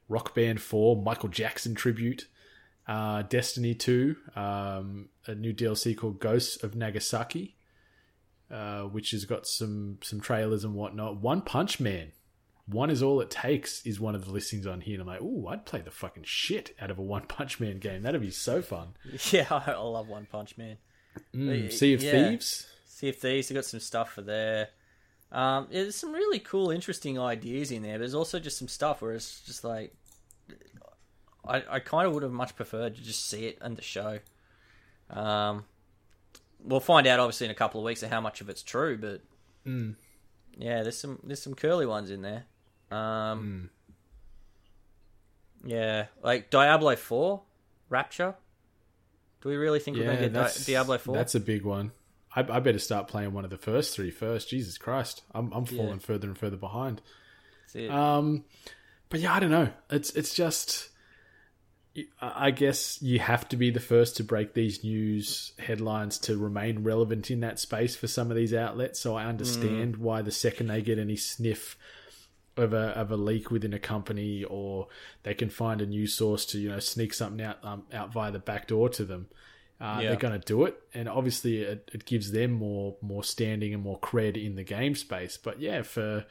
Rock 0.09 0.35
Band 0.35 0.61
4, 0.61 1.01
Michael 1.01 1.29
Jackson 1.29 1.77
tribute, 1.77 2.27
uh, 2.91 3.23
Destiny 3.23 3.73
2, 3.73 4.17
um, 4.35 5.11
a 5.27 5.35
new 5.37 5.55
DLC 5.55 5.97
called 5.97 6.19
Ghosts 6.19 6.61
of 6.65 6.75
Nagasaki, 6.75 7.57
uh, 8.51 8.81
which 8.81 9.13
has 9.13 9.25
got 9.25 9.47
some, 9.47 9.99
some 10.03 10.21
trailers 10.21 10.65
and 10.65 10.75
whatnot. 10.75 11.19
One 11.19 11.41
Punch 11.41 11.79
Man. 11.79 12.11
One 12.67 12.91
is 12.91 13.01
all 13.01 13.21
it 13.21 13.31
takes 13.31 13.87
is 13.87 14.01
one 14.01 14.17
of 14.17 14.25
the 14.25 14.33
listings 14.33 14.67
on 14.67 14.81
here. 14.81 14.95
And 14.95 15.03
I'm 15.03 15.07
like, 15.07 15.23
ooh, 15.23 15.47
I'd 15.47 15.67
play 15.67 15.83
the 15.83 15.93
fucking 15.93 16.25
shit 16.27 16.75
out 16.81 16.91
of 16.91 16.99
a 16.99 17.03
One 17.03 17.27
Punch 17.29 17.61
Man 17.61 17.79
game. 17.79 18.03
That'd 18.03 18.21
be 18.21 18.33
so 18.33 18.61
fun. 18.61 18.89
Yeah, 19.31 19.47
I 19.51 19.73
love 19.75 20.09
One 20.09 20.27
Punch 20.27 20.59
Man. 20.59 20.77
Mm, 21.33 21.73
sea 21.73 21.95
of 21.95 22.03
yeah. 22.03 22.31
Thieves. 22.31 22.67
Sea 22.87 23.11
of 23.11 23.17
Thieves, 23.17 23.49
they 23.49 23.55
got 23.55 23.65
some 23.67 23.81
stuff 23.81 24.15
for 24.15 24.23
there. 24.23 24.71
Um, 25.31 25.69
yeah, 25.71 25.83
there's 25.83 25.95
some 25.95 26.13
really 26.13 26.41
cool, 26.41 26.73
interesting 26.73 27.21
ideas 27.21 27.71
in 27.71 27.83
there, 27.83 27.95
but 27.95 28.01
there's 28.01 28.15
also 28.17 28.41
just 28.41 28.59
some 28.59 28.67
stuff 28.67 29.01
where 29.01 29.13
it's 29.13 29.43
just 29.43 29.63
like, 29.63 29.95
I, 31.47 31.63
I 31.69 31.79
kind 31.81 32.07
of 32.07 32.15
would 32.15 32.23
have 32.23 32.33
much 32.33 32.55
preferred 32.57 32.97
to 32.97 33.03
just 33.03 33.27
see 33.29 33.47
it 33.47 33.59
in 33.65 33.75
the 33.75 33.83
show. 33.83 34.19
Um, 35.09 35.65
we'll 36.63 36.81
find 36.81 37.07
out 37.07 37.19
obviously 37.21 37.47
in 37.47 37.51
a 37.51 37.55
couple 37.55 37.81
of 37.81 37.85
weeks 37.85 38.03
of 38.03 38.11
how 38.11 38.21
much 38.21 38.41
of 38.41 38.49
it's 38.49 38.63
true, 38.63 38.97
but 38.99 39.21
yeah, 39.65 40.83
there's 40.83 40.99
some 40.99 41.19
there's 41.25 41.43
some 41.43 41.55
curly 41.55 41.87
ones 41.87 42.11
in 42.11 42.23
there. 42.23 42.45
Um, 42.91 43.71
yeah, 45.65 46.07
like 46.23 46.51
Diablo 46.51 46.97
Four, 46.97 47.43
Rapture. 47.89 48.35
Do 49.43 49.49
we 49.49 49.57
really 49.57 49.79
think 49.81 49.97
we're 49.97 50.05
going 50.05 50.19
to 50.19 50.23
get 50.29 50.33
Di- 50.35 50.65
Diablo 50.67 50.99
Four? 50.99 51.15
That's 51.15 51.35
a 51.35 51.41
big 51.41 51.65
one. 51.65 51.93
I, 52.37 52.41
I 52.41 52.61
better 52.61 52.79
start 52.79 53.09
playing 53.09 53.33
one 53.33 53.45
of 53.45 53.51
the 53.51 53.57
first 53.59 53.95
three 53.97 54.11
first. 54.11 54.49
Jesus 54.51 54.79
Christ, 54.79 55.23
I'm 55.35 55.51
I'm 55.53 55.65
falling 55.65 55.89
Yeah. 55.95 55.99
further 55.99 56.29
and 56.29 56.37
further 56.39 56.57
behind. 56.57 57.01
That's 57.63 57.77
it. 57.77 57.91
Um, 57.91 58.45
but 59.09 59.21
yeah, 59.21 59.35
I 59.35 59.41
don't 59.41 59.51
know. 59.51 59.71
It's 59.91 60.11
it's 60.11 60.35
just. 60.35 60.90
I 61.97 62.47
I 62.47 62.51
guess 62.51 63.01
you 63.03 63.19
have 63.19 63.49
to 63.51 63.57
be 63.57 63.71
the 63.71 63.81
first 63.81 64.17
to 64.17 64.25
break 64.25 64.55
these 64.55 64.85
news 64.85 65.53
headlines 65.59 66.19
to 66.21 66.37
remain 66.37 66.83
relevant 66.85 67.31
in 67.31 67.41
that 67.41 67.59
space 67.59 67.97
for 67.97 68.07
some 68.07 68.31
of 68.31 68.37
these 68.37 68.55
outlets. 68.55 69.01
So 69.01 69.17
I 69.17 69.25
understand 69.25 69.97
why 69.97 70.23
the 70.23 70.31
second 70.31 70.69
they 70.69 70.83
get 70.83 70.99
any 70.99 71.17
sniff 71.17 71.77
of 72.57 72.73
a 72.73 72.89
of 72.97 73.11
a 73.11 73.17
leak 73.17 73.51
within 73.51 73.73
a 73.75 73.79
company, 73.79 74.45
or 74.45 74.89
they 75.23 75.35
can 75.35 75.51
find 75.51 75.81
a 75.81 75.87
news 75.87 76.15
source 76.15 76.45
to 76.47 76.59
you 76.59 76.69
know 76.69 76.79
sneak 76.81 77.15
something 77.15 77.45
out 77.45 77.59
um, 77.65 77.85
out 77.93 78.13
via 78.13 78.31
the 78.31 78.39
back 78.39 78.67
door 78.69 78.89
to 78.91 79.05
them, 79.05 79.29
uh, 79.81 79.99
Yeah. 80.01 80.09
they're 80.11 80.19
going 80.19 80.39
to 80.41 80.47
do 80.47 80.65
it. 80.65 80.81
And 80.95 81.09
obviously, 81.09 81.63
it, 81.63 81.91
it 81.93 82.05
gives 82.05 82.33
them 82.33 82.53
more 82.53 82.97
more 83.01 83.25
standing 83.25 83.75
and 83.75 83.83
more 83.83 83.99
cred 83.99 84.43
in 84.43 84.57
the 84.57 84.65
game 84.65 84.95
space. 84.95 85.37
But 85.37 85.61
yeah, 85.61 85.83
for 85.83 86.27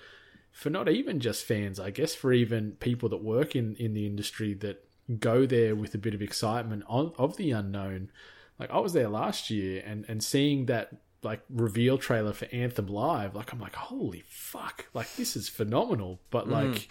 for 0.52 0.70
not 0.70 0.88
even 0.90 1.20
just 1.20 1.46
fans, 1.46 1.80
I 1.80 1.90
guess 1.92 2.16
for 2.16 2.32
even 2.34 2.74
people 2.80 3.10
that 3.10 3.24
work 3.24 3.56
in 3.56 3.76
in 3.76 3.94
the 3.94 4.06
industry 4.06 4.54
that 4.56 4.86
go 5.18 5.46
there 5.46 5.76
with 5.76 5.96
a 5.96 5.98
bit 5.98 6.14
of 6.14 6.22
excitement 6.22 6.84
on, 6.88 7.14
of 7.18 7.38
the 7.38 7.52
unknown. 7.52 8.12
Like 8.60 8.72
I 8.72 8.80
was 8.80 8.94
there 8.94 9.10
last 9.10 9.50
year 9.50 9.82
and 9.86 10.06
and 10.08 10.24
seeing 10.24 10.66
that 10.66 10.92
like 11.24 11.42
reveal 11.50 11.98
trailer 11.98 12.34
for 12.34 12.48
Anthem 12.52 12.88
Live, 12.88 13.36
like 13.36 13.52
I'm 13.52 13.60
like, 13.60 13.76
holy 13.76 14.24
fuck, 14.28 14.86
like 14.94 15.16
this 15.16 15.36
is 15.36 15.50
phenomenal. 15.50 16.20
But 16.30 16.48
mm. 16.48 16.52
like 16.52 16.90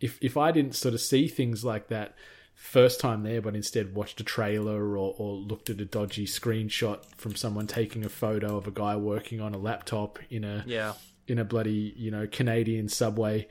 if 0.00 0.18
if 0.20 0.36
I 0.36 0.52
didn't 0.52 0.74
sort 0.74 0.94
of 0.94 1.00
see 1.00 1.28
things 1.28 1.64
like 1.64 1.88
that 1.88 2.16
first 2.54 3.00
time 3.00 3.22
there, 3.22 3.42
but 3.42 3.56
instead 3.56 3.94
watched 3.94 4.20
a 4.20 4.24
trailer 4.24 4.96
or, 4.96 5.14
or 5.18 5.34
looked 5.34 5.70
at 5.70 5.80
a 5.80 5.84
dodgy 5.84 6.26
screenshot 6.26 7.04
from 7.16 7.34
someone 7.34 7.66
taking 7.66 8.04
a 8.04 8.08
photo 8.08 8.56
of 8.56 8.66
a 8.66 8.70
guy 8.70 8.96
working 8.96 9.40
on 9.40 9.54
a 9.54 9.58
laptop 9.58 10.18
in 10.30 10.44
a 10.44 10.64
yeah. 10.66 10.94
in 11.26 11.38
a 11.38 11.44
bloody 11.44 11.92
you 11.96 12.10
know 12.10 12.26
Canadian 12.30 12.88
subway 12.88 13.46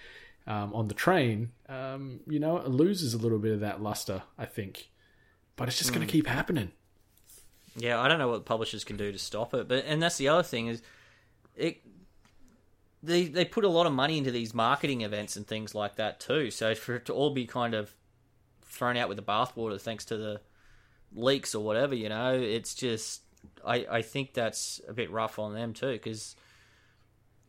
um, 0.47 0.73
on 0.73 0.87
the 0.87 0.93
train, 0.93 1.51
um, 1.69 2.19
you 2.27 2.39
know, 2.39 2.57
it 2.57 2.69
loses 2.69 3.13
a 3.13 3.17
little 3.17 3.39
bit 3.39 3.53
of 3.53 3.59
that 3.61 3.81
luster, 3.81 4.23
I 4.37 4.45
think. 4.45 4.89
But 5.55 5.67
it's 5.67 5.77
just 5.77 5.93
going 5.93 6.05
to 6.05 6.11
keep 6.11 6.27
happening. 6.27 6.71
Yeah, 7.75 7.99
I 7.99 8.07
don't 8.07 8.19
know 8.19 8.29
what 8.29 8.45
publishers 8.45 8.83
can 8.83 8.97
do 8.97 9.11
to 9.11 9.19
stop 9.19 9.53
it, 9.53 9.67
but 9.67 9.85
and 9.85 10.01
that's 10.01 10.17
the 10.17 10.27
other 10.27 10.43
thing 10.43 10.67
is 10.67 10.81
it 11.55 11.81
they 13.01 13.25
they 13.25 13.45
put 13.45 13.63
a 13.63 13.69
lot 13.69 13.85
of 13.85 13.93
money 13.93 14.17
into 14.17 14.31
these 14.31 14.53
marketing 14.53 15.01
events 15.01 15.35
and 15.35 15.47
things 15.47 15.73
like 15.73 15.95
that 15.95 16.19
too. 16.19 16.51
So 16.51 16.75
for 16.75 16.95
it 16.95 17.05
to 17.05 17.13
all 17.13 17.31
be 17.31 17.45
kind 17.45 17.73
of 17.73 17.93
thrown 18.63 18.97
out 18.97 19.09
with 19.09 19.17
the 19.17 19.23
bathwater 19.23 19.79
thanks 19.79 20.05
to 20.05 20.17
the 20.17 20.41
leaks 21.13 21.55
or 21.55 21.63
whatever, 21.63 21.95
you 21.95 22.09
know, 22.09 22.33
it's 22.33 22.75
just 22.75 23.21
I 23.65 23.85
I 23.89 24.01
think 24.01 24.33
that's 24.33 24.79
a 24.87 24.93
bit 24.93 25.11
rough 25.11 25.39
on 25.39 25.53
them 25.53 25.73
too 25.73 25.93
because 25.93 26.35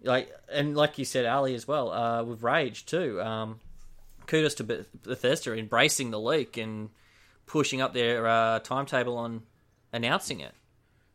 like 0.05 0.33
and 0.53 0.77
like 0.77 0.99
you 0.99 1.05
said, 1.05 1.25
Ally 1.25 1.53
as 1.53 1.67
well 1.67 1.91
uh, 1.91 2.23
with 2.23 2.43
Rage 2.43 2.87
too. 2.87 3.21
Um, 3.21 3.61
kudos 4.27 4.55
to 4.55 4.65
Bethesda 4.65 5.55
embracing 5.55 6.11
the 6.11 6.21
leak 6.21 6.57
and 6.57 6.91
pushing 7.47 7.81
up 7.81 7.93
their 7.93 8.27
uh, 8.27 8.59
timetable 8.61 9.17
on 9.17 9.43
announcing 9.93 10.41
it. 10.41 10.55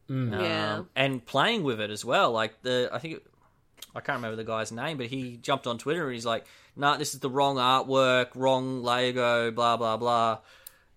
Yeah. 0.09 0.77
Um, 0.77 0.89
and 0.95 1.25
playing 1.25 1.63
with 1.63 1.79
it 1.79 1.91
as 1.91 2.03
well. 2.03 2.31
Like 2.31 2.61
the, 2.63 2.89
I 2.91 2.99
think 2.99 3.15
it, 3.15 3.27
I 3.95 4.01
can't 4.01 4.17
remember 4.17 4.35
the 4.35 4.43
guy's 4.43 4.71
name, 4.71 4.97
but 4.97 5.07
he 5.07 5.37
jumped 5.37 5.67
on 5.67 5.77
Twitter 5.77 6.05
and 6.05 6.13
he's 6.13 6.25
like, 6.25 6.45
"No, 6.75 6.97
this 6.97 7.13
is 7.13 7.19
the 7.19 7.29
wrong 7.29 7.57
artwork, 7.57 8.29
wrong 8.35 8.83
Lego, 8.83 9.51
blah 9.51 9.77
blah 9.77 9.97
blah." 9.97 10.39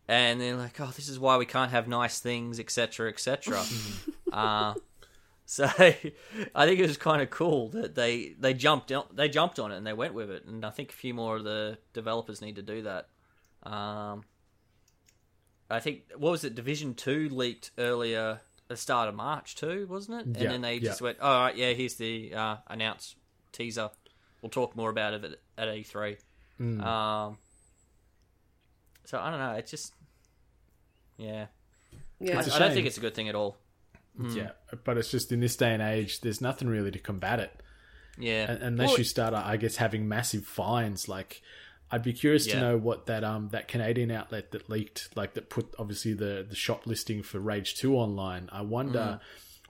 And 0.09 0.41
they're 0.41 0.57
like, 0.57 0.81
"Oh, 0.81 0.93
this 0.97 1.09
is 1.09 1.19
why 1.19 1.37
we 1.37 1.47
can't 1.47 1.71
have 1.71 1.89
nice 1.89 2.21
things, 2.21 2.59
etc., 2.59 3.09
etc." 3.09 3.63
uh, 4.33 4.75
so 5.47 5.65
I 5.67 5.93
think 6.67 6.81
it 6.81 6.87
was 6.87 6.97
kind 6.97 7.21
of 7.21 7.31
cool 7.31 7.69
that 7.71 7.95
they 7.95 8.35
they 8.39 8.55
jumped 8.55 8.91
on, 8.93 9.05
they 9.13 9.29
jumped 9.29 9.59
on 9.59 9.73
it 9.73 9.77
and 9.77 9.87
they 9.87 9.93
went 9.93 10.15
with 10.15 10.31
it. 10.31 10.45
And 10.47 10.65
I 10.65 10.71
think 10.71 10.91
a 10.91 10.95
few 10.95 11.15
more 11.15 11.37
of 11.37 11.45
the 11.45 11.79
developers 11.93 12.41
need 12.41 12.57
to 12.57 12.63
do 12.63 12.83
that. 12.83 13.09
Um, 13.65 14.25
I 15.71 15.81
think 15.81 16.03
what 16.17 16.31
was 16.31 16.45
it? 16.45 16.55
Division 16.55 16.95
Two 16.95 17.29
leaked 17.29 17.71
earlier, 17.79 18.41
the 18.69 18.77
start 18.77 19.09
of 19.09 19.15
March 19.15 19.55
too, 19.55 19.87
wasn't 19.91 20.21
it? 20.21 20.27
And 20.27 20.37
Yeah, 20.37 20.49
then 20.49 20.61
they 20.63 20.75
yeah. 20.75 20.81
just 20.81 21.01
went, 21.03 21.21
"All 21.21 21.41
right, 21.45 21.57
yeah, 21.57 21.73
here's 21.73 21.95
the 21.95 22.35
uh, 22.35 22.57
announced 22.69 23.17
teaser. 23.53 23.91
We'll 24.41 24.51
talk 24.51 24.75
more 24.77 24.91
about 24.91 25.15
it 25.15 25.25
at, 25.25 25.69
at 25.69 25.75
E3." 25.75 26.17
Mm. 26.61 26.83
Um, 26.85 27.39
so 29.05 29.19
I 29.19 29.31
don't 29.31 29.41
know. 29.41 29.53
It's 29.55 29.71
just, 29.71 29.93
yeah, 31.17 31.47
Yeah. 32.21 32.37
I, 32.37 32.41
It's 32.41 32.49
a 32.49 32.55
I 32.55 32.59
don't 32.59 32.73
think 32.73 32.87
it's 32.87 32.99
a 32.99 33.01
good 33.01 33.15
thing 33.15 33.29
at 33.29 33.35
all. 33.35 33.57
Yeah, 34.19 34.51
but 34.85 34.99
it's 34.99 35.11
just 35.11 35.33
in 35.33 35.41
this 35.41 35.57
day 35.57 35.73
and 35.73 35.83
age, 35.83 36.21
there's 36.21 36.41
nothing 36.41 36.69
really 36.69 36.91
to 36.91 36.99
combat 36.99 37.41
it. 37.41 37.53
Yeah, 38.19 38.47
Un- 38.51 38.57
unless 38.63 38.89
Well, 38.91 38.99
you 38.99 39.05
start, 39.05 39.33
I 39.35 39.57
guess, 39.57 39.77
having 39.77 40.07
massive 40.07 40.45
fines. 40.45 41.09
Like, 41.09 41.41
I'd 41.91 42.03
be 42.03 42.13
curious 42.13 42.47
to 42.47 42.61
know 42.61 42.77
what 42.77 43.07
that 43.07 43.25
um 43.25 43.49
that 43.53 43.69
Canadian 43.69 44.11
outlet 44.11 44.51
that 44.53 44.69
leaked, 44.69 45.09
like 45.17 45.35
that 45.35 45.49
put 45.51 45.75
obviously 45.79 46.13
the 46.13 46.45
the 46.49 46.55
shop 46.55 46.87
listing 46.87 47.23
for 47.23 47.39
Rage 47.41 47.75
Two 47.75 47.97
online. 47.97 48.49
I 48.53 48.61
wonder 48.63 49.21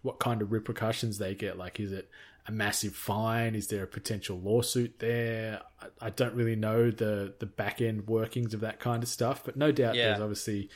what 0.02 0.18
kind 0.18 0.42
of 0.42 0.50
repercussions 0.50 1.18
they 1.18 1.34
get. 1.36 1.56
Like, 1.56 1.78
is 1.78 1.92
it 1.92 2.08
a 2.48 2.50
massive 2.52 2.94
fine? 2.96 3.54
Is 3.54 3.68
there 3.68 3.84
a 3.84 3.86
potential 3.86 4.40
lawsuit 4.40 4.98
there? 4.98 5.60
I, 5.80 6.06
I 6.06 6.10
don't 6.10 6.34
really 6.34 6.56
know 6.56 6.90
the 6.90 7.34
the 7.38 7.46
back 7.46 7.80
end 7.80 8.08
workings 8.08 8.54
of 8.54 8.60
that 8.60 8.80
kind 8.80 9.02
of 9.04 9.08
stuff, 9.08 9.44
but 9.44 9.56
no 9.56 9.70
doubt 9.70 9.94
Yeah. 9.94 10.08
there's 10.08 10.20
obviously 10.20 10.68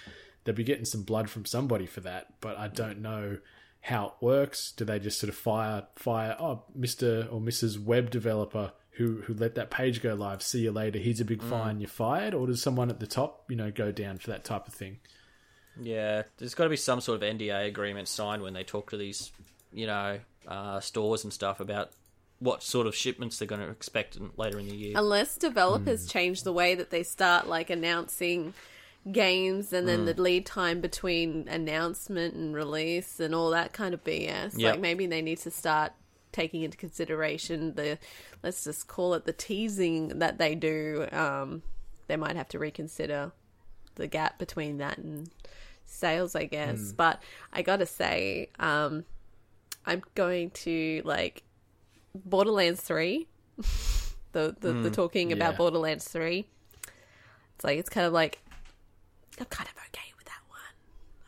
they'll 0.45 0.55
be 0.55 0.63
getting 0.63 0.85
some 0.85 1.03
blood 1.03 1.29
from 1.29 1.45
somebody 1.45 1.87
for 1.87 2.01
that. 2.03 2.41
But 2.41 2.57
I 2.59 2.69
don't 2.69 3.01
know 3.03 3.39
how 3.87 4.07
it 4.07 4.13
works. 4.21 4.73
Do 4.73 4.85
they 4.85 4.99
just 4.99 5.21
sort 5.21 5.29
of 5.29 5.37
fire 5.37 5.87
fire 5.95 6.37
oh 6.41 6.65
Mr. 6.77 7.33
or 7.33 7.41
Mrs. 7.41 7.79
Web 7.79 8.11
developer 8.11 8.73
who 8.97 9.23
who 9.23 9.35
let 9.35 9.55
that 9.55 9.71
page 9.71 10.03
go 10.03 10.15
live, 10.15 10.43
see 10.43 10.63
you 10.63 10.73
later, 10.73 10.99
here's 10.99 11.21
a 11.21 11.25
big 11.25 11.43
fine, 11.43 11.81
you're 11.81 11.89
fired, 11.89 12.35
or 12.35 12.47
does 12.47 12.63
someone 12.63 12.91
at 12.91 12.99
the 12.99 13.07
top, 13.07 13.45
you 13.49 13.55
know, 13.55 13.71
go 13.71 13.93
down 13.93 14.19
for 14.19 14.31
that 14.31 14.43
type 14.43 14.67
of 14.67 14.75
thing? 14.75 14.99
Yeah, 15.81 16.23
there's 16.39 16.55
got 16.55 16.65
to 16.65 16.71
be 16.71 16.77
some 16.77 17.01
sort 17.01 17.23
of 17.23 17.37
NDA 17.37 17.69
agreement 17.69 18.09
signed 18.09 18.43
when 18.43 18.55
they 18.55 18.65
talk 18.65 18.91
to 18.91 18.97
these, 18.97 19.31
you 19.73 19.87
know, 19.87 20.19
uh, 20.49 20.81
stores 20.81 21.25
and 21.25 21.33
stuff 21.33 21.61
about 21.61 21.91
what 22.39 22.63
sort 22.63 22.87
of 22.87 22.95
shipments 22.95 23.39
they're 23.39 23.47
going 23.47 23.61
to 23.61 23.69
expect 23.69 24.17
in, 24.17 24.31
later 24.37 24.59
in 24.59 24.67
the 24.67 24.75
year. 24.75 24.95
Unless 24.97 25.37
developers 25.37 26.07
change 26.09 26.43
the 26.43 26.53
way 26.53 26.75
that 26.75 26.91
they 26.91 27.03
start 27.03 27.47
like 27.47 27.71
announcing 27.71 28.55
games 29.11 29.73
and 29.73 29.87
then 29.87 30.05
the 30.05 30.15
lead 30.21 30.45
time 30.45 30.81
between 30.81 31.47
announcement 31.49 32.35
and 32.35 32.55
release 32.55 33.21
and 33.21 33.35
all 33.35 33.51
that 33.51 33.73
kind 33.73 33.95
of 33.95 34.03
BS. 34.03 34.59
Yep. 34.59 34.73
Like 34.73 34.81
maybe 34.81 35.07
they 35.07 35.23
need 35.23 35.39
to 35.39 35.51
start 35.51 35.93
taking 36.33 36.63
into 36.63 36.77
consideration 36.77 37.75
the 37.75 37.99
let's 38.43 38.65
just 38.65 38.89
call 38.89 39.15
it 39.15 39.25
the 39.25 39.33
teasing 39.33 40.19
that 40.19 40.39
they 40.39 40.55
do. 40.55 41.07
Um, 41.13 41.63
they 42.09 42.17
might 42.17 42.37
have 42.37 42.49
to 42.49 42.59
reconsider 42.59 43.33
the 43.95 44.07
gap 44.07 44.39
between 44.39 44.79
that 44.79 44.99
and 44.99 45.31
sales, 45.85 46.35
I 46.35 46.45
guess. 46.45 46.93
But 46.93 47.23
I 47.53 47.63
gotta 47.63 47.87
say, 47.87 48.51
um, 48.59 49.05
I'm 49.87 50.03
going 50.15 50.51
to 50.51 51.03
like 51.05 51.45
Borderlands 52.15 52.81
three. 52.81 53.29
the 54.33 54.55
the, 54.61 54.73
the 54.73 54.91
talking 54.91 55.33
about 55.33 55.53
yeah. 55.53 55.59
Borderlands 55.59 56.09
three. 56.09 56.47
It's 57.55 57.65
like 57.65 57.79
it's 57.79 57.89
kind 57.89 58.07
of 58.07 58.13
like 58.13 58.41
I'm 59.39 59.47
kind 59.47 59.69
of 59.69 59.77
okay 59.89 60.13
with 60.17 60.27
that 60.27 60.41
one. 60.49 60.61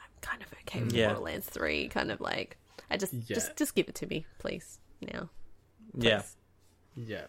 I'm 0.01 0.11
kind 0.21 0.43
of 0.43 0.49
okay 0.67 0.83
with 0.83 0.93
Yeah. 0.93 1.09
Borderlands 1.09 1.47
three. 1.47 1.89
Kind 1.89 2.11
of 2.11 2.21
like 2.21 2.57
I 2.91 2.97
just 2.97 3.13
Yeah. 3.13 3.35
just 3.35 3.57
just 3.57 3.75
give 3.75 3.89
it 3.89 3.95
to 3.97 4.07
me, 4.07 4.27
please. 4.39 4.79
Now. 5.01 5.31
yeah, 5.95 6.23
Yeah. 6.97 7.25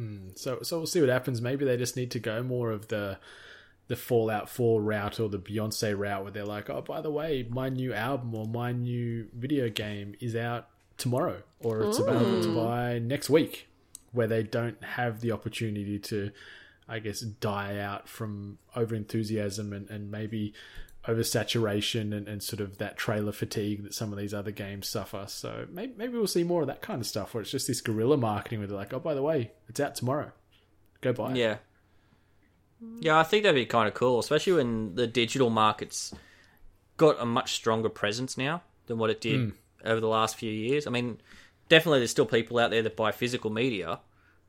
Mm. 0.00 0.36
So 0.38 0.60
so 0.62 0.78
we'll 0.78 0.86
see 0.86 1.00
what 1.00 1.08
happens. 1.10 1.40
Maybe 1.40 1.64
they 1.64 1.76
just 1.76 1.96
need 1.96 2.10
to 2.12 2.18
go 2.18 2.42
more 2.42 2.70
of 2.70 2.88
the 2.88 3.18
the 3.88 3.96
Fallout 3.96 4.48
4 4.48 4.80
route 4.80 5.20
or 5.20 5.28
the 5.28 5.38
Beyonce 5.38 5.96
route 5.98 6.22
where 6.22 6.30
they're 6.32 6.44
like, 6.46 6.70
oh, 6.70 6.80
by 6.80 7.00
the 7.00 7.10
way, 7.10 7.46
my 7.50 7.68
new 7.68 7.92
album 7.92 8.34
or 8.34 8.46
my 8.46 8.72
new 8.72 9.28
video 9.34 9.68
game 9.68 10.14
is 10.20 10.34
out 10.36 10.68
tomorrow 10.96 11.42
or 11.60 11.82
it's 11.82 11.98
available 11.98 12.42
to 12.42 12.54
buy 12.54 12.98
next 13.00 13.28
week, 13.28 13.66
where 14.12 14.28
they 14.28 14.44
don't 14.44 14.82
have 14.82 15.20
the 15.20 15.32
opportunity 15.32 15.98
to, 15.98 16.30
I 16.88 16.98
guess, 16.98 17.20
die 17.20 17.78
out 17.78 18.08
from 18.08 18.58
over 18.76 18.94
enthusiasm 18.94 19.72
and, 19.72 19.88
and 19.90 20.10
maybe 20.10 20.54
oversaturation 21.06 22.16
and, 22.16 22.28
and 22.28 22.42
sort 22.42 22.60
of 22.60 22.78
that 22.78 22.96
trailer 22.96 23.32
fatigue 23.32 23.82
that 23.82 23.94
some 23.94 24.12
of 24.12 24.18
these 24.18 24.32
other 24.32 24.50
games 24.52 24.88
suffer. 24.88 25.24
So 25.26 25.66
maybe, 25.70 25.94
maybe 25.96 26.12
we'll 26.16 26.26
see 26.26 26.44
more 26.44 26.60
of 26.62 26.68
that 26.68 26.80
kind 26.80 27.00
of 27.00 27.06
stuff 27.06 27.34
where 27.34 27.42
it's 27.42 27.50
just 27.50 27.66
this 27.66 27.80
guerrilla 27.80 28.16
marketing 28.16 28.60
where 28.60 28.68
they're 28.68 28.76
like, 28.76 28.92
oh, 28.92 29.00
by 29.00 29.14
the 29.14 29.22
way, 29.22 29.52
it's 29.68 29.80
out 29.80 29.94
tomorrow. 29.94 30.30
Go 31.00 31.12
buy 31.12 31.32
it. 31.32 31.36
yeah, 31.36 31.56
yeah. 33.00 33.18
I 33.18 33.24
think 33.24 33.42
that'd 33.42 33.56
be 33.56 33.66
kind 33.66 33.88
of 33.88 33.94
cool, 33.94 34.20
especially 34.20 34.52
when 34.52 34.94
the 34.94 35.08
digital 35.08 35.50
markets 35.50 36.14
got 36.96 37.20
a 37.20 37.26
much 37.26 37.54
stronger 37.54 37.88
presence 37.88 38.38
now 38.38 38.62
than 38.86 38.98
what 38.98 39.10
it 39.10 39.20
did 39.20 39.40
hmm. 39.40 39.50
over 39.84 40.00
the 40.00 40.06
last 40.06 40.36
few 40.36 40.52
years. 40.52 40.86
I 40.86 40.90
mean, 40.90 41.20
definitely 41.68 41.98
there's 41.98 42.12
still 42.12 42.26
people 42.26 42.60
out 42.60 42.70
there 42.70 42.82
that 42.82 42.96
buy 42.96 43.10
physical 43.10 43.50
media. 43.50 43.98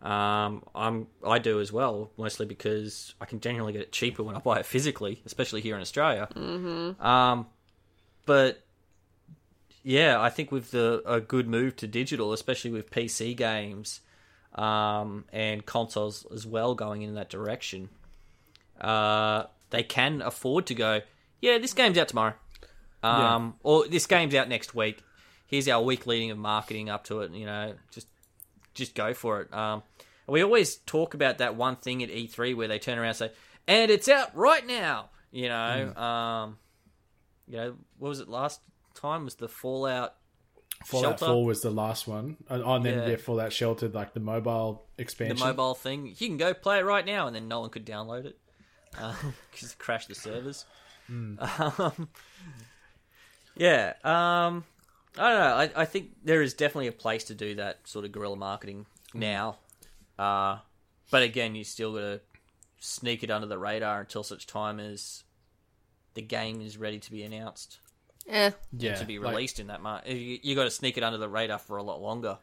Um, 0.03 0.63
I'm 0.75 1.07
I 1.25 1.39
do 1.39 1.61
as 1.61 1.71
well, 1.71 2.11
mostly 2.17 2.45
because 2.45 3.15
I 3.21 3.25
can 3.25 3.39
generally 3.39 3.71
get 3.71 3.81
it 3.81 3.93
cheaper 3.93 4.21
when 4.21 4.35
I 4.35 4.39
buy 4.39 4.59
it 4.59 4.65
physically, 4.65 5.21
especially 5.25 5.61
here 5.61 5.75
in 5.75 5.81
Australia. 5.81 6.27
Mm-hmm. 6.35 7.01
Um, 7.01 7.47
but 8.25 8.61
yeah, 9.81 10.21
I 10.21 10.29
think 10.29 10.51
with 10.51 10.71
the 10.71 11.01
a 11.05 11.21
good 11.21 11.47
move 11.47 11.77
to 11.77 11.87
digital, 11.87 12.33
especially 12.33 12.71
with 12.71 12.91
PC 12.91 13.35
games 13.37 14.01
um, 14.55 15.23
and 15.31 15.65
consoles 15.65 16.27
as 16.33 16.45
well 16.45 16.75
going 16.75 17.01
in 17.01 17.15
that 17.15 17.29
direction, 17.29 17.87
uh, 18.81 19.45
they 19.69 19.83
can 19.83 20.21
afford 20.21 20.65
to 20.65 20.75
go. 20.75 20.99
Yeah, 21.39 21.59
this 21.59 21.73
game's 21.73 21.97
out 21.97 22.09
tomorrow, 22.09 22.33
um, 23.03 23.55
or 23.63 23.87
this 23.87 24.05
game's 24.05 24.35
out 24.35 24.49
next 24.49 24.75
week. 24.75 25.01
Here's 25.47 25.69
our 25.69 25.81
week 25.81 26.07
leading 26.07 26.31
of 26.31 26.37
marketing 26.37 26.89
up 26.89 27.05
to 27.05 27.21
it. 27.21 27.31
You 27.31 27.45
know, 27.45 27.75
just 27.91 28.07
just 28.73 28.95
go 28.95 29.13
for 29.13 29.41
it. 29.41 29.53
Um, 29.53 29.83
we 30.27 30.41
always 30.43 30.77
talk 30.77 31.13
about 31.13 31.39
that 31.39 31.55
one 31.55 31.75
thing 31.75 32.01
at 32.03 32.09
E3 32.09 32.55
where 32.55 32.67
they 32.67 32.79
turn 32.79 32.97
around 32.97 33.09
and 33.09 33.17
say, 33.17 33.31
"And 33.67 33.91
it's 33.91 34.07
out 34.07 34.35
right 34.35 34.65
now." 34.65 35.09
You 35.31 35.49
know, 35.49 35.93
um, 35.95 36.57
you 37.47 37.57
know, 37.57 37.75
what 37.97 38.09
was 38.09 38.19
it 38.19 38.29
last 38.29 38.61
time? 38.95 39.25
Was 39.25 39.35
the 39.35 39.47
Fallout 39.49 40.15
Fallout 40.85 41.19
Shelter? 41.19 41.33
4 41.33 41.45
was 41.45 41.61
the 41.61 41.71
last 41.71 42.07
one. 42.07 42.37
And, 42.49 42.63
oh, 42.63 42.75
and 42.75 42.85
then 42.85 42.99
Yeah. 42.99 43.07
yeah. 43.09 43.15
Fallout 43.17 43.51
Sheltered, 43.53 43.93
like 43.95 44.13
the 44.13 44.19
mobile 44.19 44.85
expansion. 44.97 45.37
the 45.37 45.45
mobile 45.45 45.75
thing? 45.75 46.07
You 46.07 46.27
can 46.27 46.37
go 46.37 46.53
play 46.53 46.79
it 46.79 46.83
right 46.83 47.05
now, 47.05 47.27
and 47.27 47.35
then 47.35 47.47
no 47.47 47.61
one 47.61 47.69
could 47.69 47.85
download 47.85 48.25
it 48.25 48.37
because 49.51 49.71
it 49.71 49.77
crashed 49.79 50.07
the 50.09 50.15
servers. 50.15 50.65
Um, 51.09 51.39
yeah, 53.55 53.93
um, 54.03 54.63
I 55.17 55.29
don't 55.29 55.39
know. 55.39 55.55
I, 55.77 55.81
I 55.83 55.85
think 55.85 56.11
there 56.23 56.41
is 56.41 56.53
definitely 56.53 56.87
a 56.87 56.91
place 56.93 57.23
to 57.25 57.35
do 57.35 57.55
that 57.55 57.87
sort 57.87 58.05
of 58.05 58.11
guerrilla 58.11 58.35
marketing 58.35 58.85
now. 59.13 59.57
Uh, 60.17 60.57
but 61.11 61.21
again, 61.23 61.55
you 61.55 61.63
still 61.63 61.93
got 61.93 61.99
to 61.99 62.21
sneak 62.79 63.23
it 63.23 63.29
under 63.31 63.47
the 63.47 63.57
radar 63.57 64.01
until 64.01 64.23
such 64.23 64.47
time 64.47 64.79
as 64.79 65.23
the 66.15 66.21
game 66.21 66.61
is 66.61 66.77
ready 66.77 66.99
to 66.99 67.11
be 67.11 67.23
announced 67.23 67.79
Eh. 68.27 68.51
yeah, 68.77 68.95
to 68.95 69.05
be 69.05 69.19
like- 69.19 69.31
released 69.33 69.59
in 69.59 69.67
that 69.67 69.81
market. 69.81 70.15
You, 70.15 70.39
you 70.41 70.55
got 70.55 70.63
to 70.65 70.71
sneak 70.71 70.97
it 70.97 71.03
under 71.03 71.17
the 71.17 71.29
radar 71.29 71.59
for 71.59 71.77
a 71.77 71.83
lot 71.83 72.01
longer. 72.01 72.37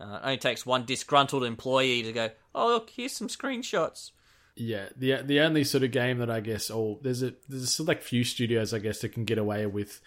Uh, 0.00 0.04
it 0.16 0.20
only 0.24 0.36
takes 0.38 0.66
one 0.66 0.84
disgruntled 0.84 1.44
employee 1.44 2.02
to 2.02 2.12
go, 2.12 2.30
"Oh, 2.54 2.68
look, 2.68 2.90
here's 2.90 3.12
some 3.12 3.28
screenshots." 3.28 4.10
Yeah, 4.58 4.88
the 4.96 5.20
the 5.22 5.40
only 5.40 5.64
sort 5.64 5.84
of 5.84 5.90
game 5.90 6.18
that 6.18 6.30
I 6.30 6.40
guess, 6.40 6.70
oh, 6.70 6.98
there's 7.02 7.22
a 7.22 7.34
there's 7.48 7.62
a 7.62 7.66
select 7.66 8.02
few 8.02 8.24
studios 8.24 8.72
I 8.72 8.78
guess 8.78 9.00
that 9.00 9.10
can 9.10 9.24
get 9.26 9.36
away 9.38 9.66
with 9.66 10.00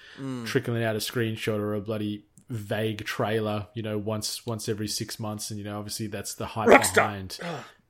trickling 0.45 0.83
out 0.83 0.95
a 0.95 0.99
screenshot 0.99 1.59
or 1.59 1.75
a 1.75 1.81
bloody 1.81 2.25
vague 2.49 3.05
trailer, 3.05 3.67
you 3.75 3.83
know, 3.83 3.97
once 3.99 4.45
once 4.47 4.67
every 4.67 4.87
six 4.87 5.19
months, 5.19 5.51
and 5.51 5.59
you 5.59 5.65
know, 5.65 5.77
obviously 5.77 6.07
that's 6.07 6.33
the 6.33 6.47
hype 6.47 6.67
behind. 6.95 7.37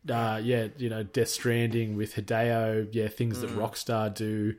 Uh, 0.10 0.40
yeah, 0.44 0.68
you 0.78 0.90
know, 0.90 1.04
Death 1.04 1.30
Stranding 1.30 1.96
with 1.96 2.16
Hideo, 2.16 2.88
yeah, 2.92 3.08
things 3.08 3.40
that 3.42 3.50
Rockstar 3.58 4.14
do. 4.14 4.56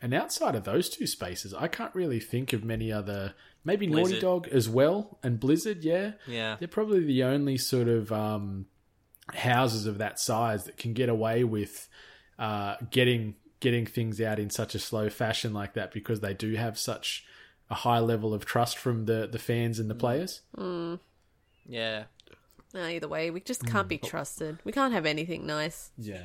And 0.00 0.12
outside 0.12 0.54
of 0.54 0.64
those 0.64 0.88
two 0.88 1.06
spaces, 1.06 1.54
I 1.54 1.68
can't 1.68 1.94
really 1.94 2.20
think 2.20 2.52
of 2.52 2.64
many 2.64 2.92
other. 2.92 3.34
Maybe 3.64 3.86
Naughty 3.86 4.14
Dog 4.20 4.48
as 4.48 4.68
well, 4.68 5.18
and 5.22 5.38
Blizzard, 5.38 5.84
yeah. 5.84 6.12
Yeah. 6.26 6.56
They're 6.58 6.68
probably 6.68 7.04
the 7.04 7.22
only 7.22 7.56
sort 7.56 7.86
of 7.86 8.10
um, 8.10 8.66
houses 9.34 9.86
of 9.86 9.98
that 9.98 10.18
size 10.18 10.64
that 10.64 10.76
can 10.76 10.92
get 10.92 11.08
away 11.08 11.44
with 11.44 11.88
uh, 12.38 12.76
getting 12.90 13.34
getting 13.60 13.86
things 13.86 14.20
out 14.20 14.38
in 14.38 14.50
such 14.50 14.74
a 14.74 14.78
slow 14.78 15.08
fashion 15.08 15.52
like 15.52 15.74
that 15.74 15.92
because 15.92 16.20
they 16.20 16.34
do 16.34 16.54
have 16.54 16.76
such 16.78 17.24
a 17.70 17.74
high 17.74 18.00
level 18.00 18.34
of 18.34 18.44
trust 18.44 18.76
from 18.76 19.06
the, 19.06 19.28
the 19.30 19.38
fans 19.38 19.78
and 19.78 19.88
the 19.88 19.94
players. 19.94 20.42
Yeah, 21.64 22.04
No, 22.74 22.86
either 22.86 23.06
way, 23.06 23.30
we 23.30 23.40
just 23.40 23.64
can't 23.64 23.88
be 23.88 23.98
trusted. 23.98 24.58
We 24.64 24.72
can't 24.72 24.92
have 24.92 25.06
anything 25.06 25.46
nice. 25.46 25.90
Yeah. 25.96 26.24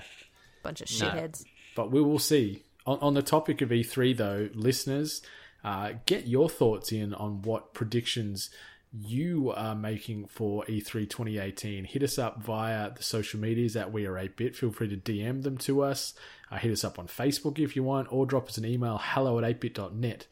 Bunch 0.64 0.82
of 0.82 0.88
shitheads. 0.88 1.46
But 1.76 1.92
we 1.92 2.02
will 2.02 2.20
see. 2.20 2.64
On, 2.88 2.98
on 3.00 3.14
the 3.14 3.22
topic 3.22 3.62
of 3.62 3.70
E3, 3.70 4.18
though, 4.18 4.50
listeners, 4.54 5.22
uh, 5.64 5.94
get 6.06 6.26
your 6.26 6.50
thoughts 6.50 6.92
in 6.92 7.14
on 7.14 7.44
what 7.44 7.74
predictions 7.74 8.50
you 9.00 9.52
are 9.56 9.76
making 9.76 10.28
for 10.28 10.64
E 10.68 10.82
E3 10.82 11.10
2018. 11.10 11.86
Hit 11.86 12.04
us 12.04 12.18
up 12.18 12.42
via 12.42 12.92
the 12.94 13.04
social 13.04 13.40
medias 13.40 13.76
at 13.76 13.92
We 13.92 14.06
Are 14.06 14.14
8-Bit. 14.14 14.56
Feel 14.56 14.72
free 14.72 14.88
to 14.90 14.98
DM 14.98 15.44
them 15.44 15.58
to 15.60 15.84
us. 15.84 16.14
Uh, 16.52 16.58
hit 16.58 16.72
us 16.72 16.84
up 16.84 16.98
on 16.98 17.08
Facebook 17.08 17.60
if 17.60 17.76
you 17.76 17.84
want, 17.84 18.12
or 18.12 18.26
drop 18.26 18.48
us 18.48 18.58
an 18.58 18.66
email, 18.66 19.00
hello 19.02 19.38
at 19.40 19.60
8bit.net, 19.60 20.28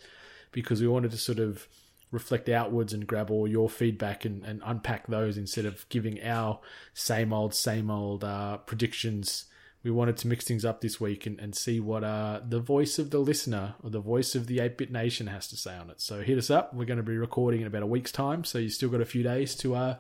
because 0.52 0.82
we 0.82 0.88
wanted 0.88 1.12
to 1.12 1.18
sort 1.18 1.40
of 1.40 1.68
reflect 2.12 2.48
outwards 2.48 2.94
and 2.94 3.08
grab 3.08 3.30
all 3.30 3.48
your 3.48 3.70
feedback 3.70 4.26
and, 4.26 4.44
and 4.46 4.62
unpack 4.66 5.08
those 5.08 5.38
instead 5.38 5.66
of 5.66 5.88
giving 5.90 6.24
our 6.24 6.60
same 6.94 7.34
old, 7.34 7.54
same 7.54 7.92
old 7.92 8.24
uh, 8.24 8.58
predictions 8.58 9.46
we 9.86 9.91
wanted 9.91 10.18
to 10.18 10.28
mix 10.28 10.44
things 10.45 10.66
up 10.66 10.82
this 10.82 10.99
week 10.99 11.26
and, 11.28 11.40
and 11.40 11.56
see 11.56 11.80
what 11.80 12.03
uh, 12.03 12.41
the 12.45 12.60
voice 12.60 12.98
of 12.99 13.12
the 13.12 13.20
listener 13.20 13.76
or 13.84 13.91
the 13.91 13.99
voice 13.99 14.34
of 14.34 14.48
the 14.48 14.60
8 14.60 14.78
bit 14.80 14.91
nation 14.91 15.28
has 15.28 15.48
to 15.49 15.56
say 15.56 15.78
on 15.78 15.90
it. 15.91 16.02
So 16.02 16.22
hit 16.22 16.38
us 16.40 16.49
up. 16.49 16.74
We're 16.74 16.86
going 16.86 16.98
to 16.98 17.03
be 17.03 17.16
recording 17.16 17.62
in 17.62 17.68
about 17.68 17.84
a 17.84 17.86
week's 17.86 18.12
time, 18.12 18.44
so 18.44 18.57
you 18.57 18.70
still 18.70 18.90
got 18.90 18.99
a 18.99 19.06
few 19.06 19.22
days 19.22 19.53
to 19.57 19.76
uh, 19.76 19.95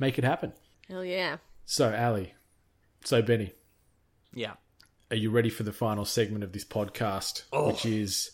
make 0.00 0.18
it 0.18 0.24
happen. 0.24 0.52
Hell 0.88 1.04
yeah. 1.04 1.36
So, 1.66 1.88
Ally, 1.92 2.32
so 3.04 3.22
Benny, 3.22 3.52
Yeah. 4.34 4.54
Are 5.10 5.16
you 5.16 5.30
ready 5.30 5.48
for 5.50 5.62
the 5.62 5.72
final 5.72 6.04
segment 6.04 6.42
of 6.44 6.52
this 6.52 6.64
podcast, 6.66 7.44
which 7.52 7.86
is 7.86 8.30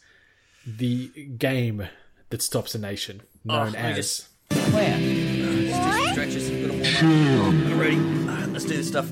the 0.67 1.09
game 1.37 1.87
that 2.31 2.43
stops 2.43 2.75
a 2.75 2.79
nation, 2.79 3.23
known 3.45 3.73
let 3.73 3.73
me 3.75 3.79
as? 3.79 3.97
just- 3.97 4.29
Where? 4.73 4.99
Let's 4.99 5.79
do 5.87 5.93
some 5.93 6.13
stretches. 6.13 6.51
We've 6.51 6.71
warm 6.71 6.81
up. 6.83 7.71
I'm 7.71 7.79
ready. 7.79 7.97
Alright, 7.99 8.49
Let's 8.49 8.65
do 8.65 8.77
this 8.77 8.89
stuff. 8.89 9.09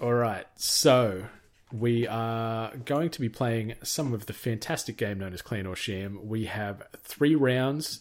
All 0.00 0.14
right, 0.14 0.46
so 0.54 1.24
we 1.72 2.06
are 2.06 2.72
going 2.76 3.10
to 3.10 3.20
be 3.20 3.28
playing 3.28 3.74
some 3.82 4.12
of 4.12 4.26
the 4.26 4.32
fantastic 4.32 4.96
game 4.96 5.18
known 5.18 5.34
as 5.34 5.42
Clan 5.42 5.66
or 5.66 5.74
Sham. 5.74 6.20
We 6.22 6.44
have 6.44 6.84
three 7.02 7.34
rounds, 7.34 7.98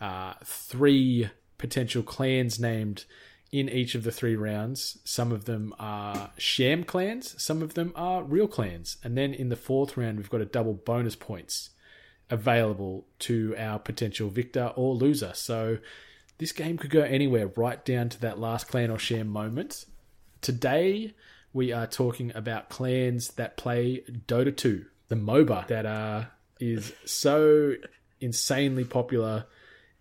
uh, 0.00 0.34
three 0.44 1.28
potential 1.58 2.04
clans 2.04 2.60
named 2.60 3.04
in 3.50 3.68
each 3.68 3.96
of 3.96 4.04
the 4.04 4.12
three 4.12 4.36
rounds. 4.36 4.98
Some 5.04 5.32
of 5.32 5.46
them 5.46 5.74
are 5.80 6.30
sham 6.38 6.84
clans, 6.84 7.34
some 7.42 7.62
of 7.62 7.74
them 7.74 7.92
are 7.96 8.22
real 8.22 8.46
clans. 8.46 8.98
And 9.02 9.18
then 9.18 9.34
in 9.34 9.48
the 9.48 9.56
fourth 9.56 9.96
round, 9.96 10.18
we've 10.18 10.30
got 10.30 10.40
a 10.40 10.46
double 10.46 10.74
bonus 10.74 11.16
points 11.16 11.70
available 12.30 13.08
to 13.20 13.56
our 13.58 13.80
potential 13.80 14.28
victor 14.28 14.72
or 14.76 14.94
loser. 14.94 15.32
So 15.34 15.78
this 16.38 16.52
game 16.52 16.78
could 16.78 16.90
go 16.90 17.02
anywhere, 17.02 17.48
right 17.56 17.84
down 17.84 18.08
to 18.10 18.20
that 18.20 18.38
last 18.38 18.68
clan 18.68 18.88
or 18.88 19.00
sham 19.00 19.26
moment. 19.26 19.84
Today, 20.42 21.12
we 21.52 21.72
are 21.72 21.86
talking 21.86 22.32
about 22.34 22.68
clans 22.68 23.28
that 23.32 23.56
play 23.56 24.02
Dota 24.26 24.56
2, 24.56 24.84
the 25.08 25.16
MOBA 25.16 25.66
that 25.68 25.86
uh, 25.86 26.24
is 26.58 26.92
so 27.04 27.74
insanely 28.20 28.84
popular 28.84 29.46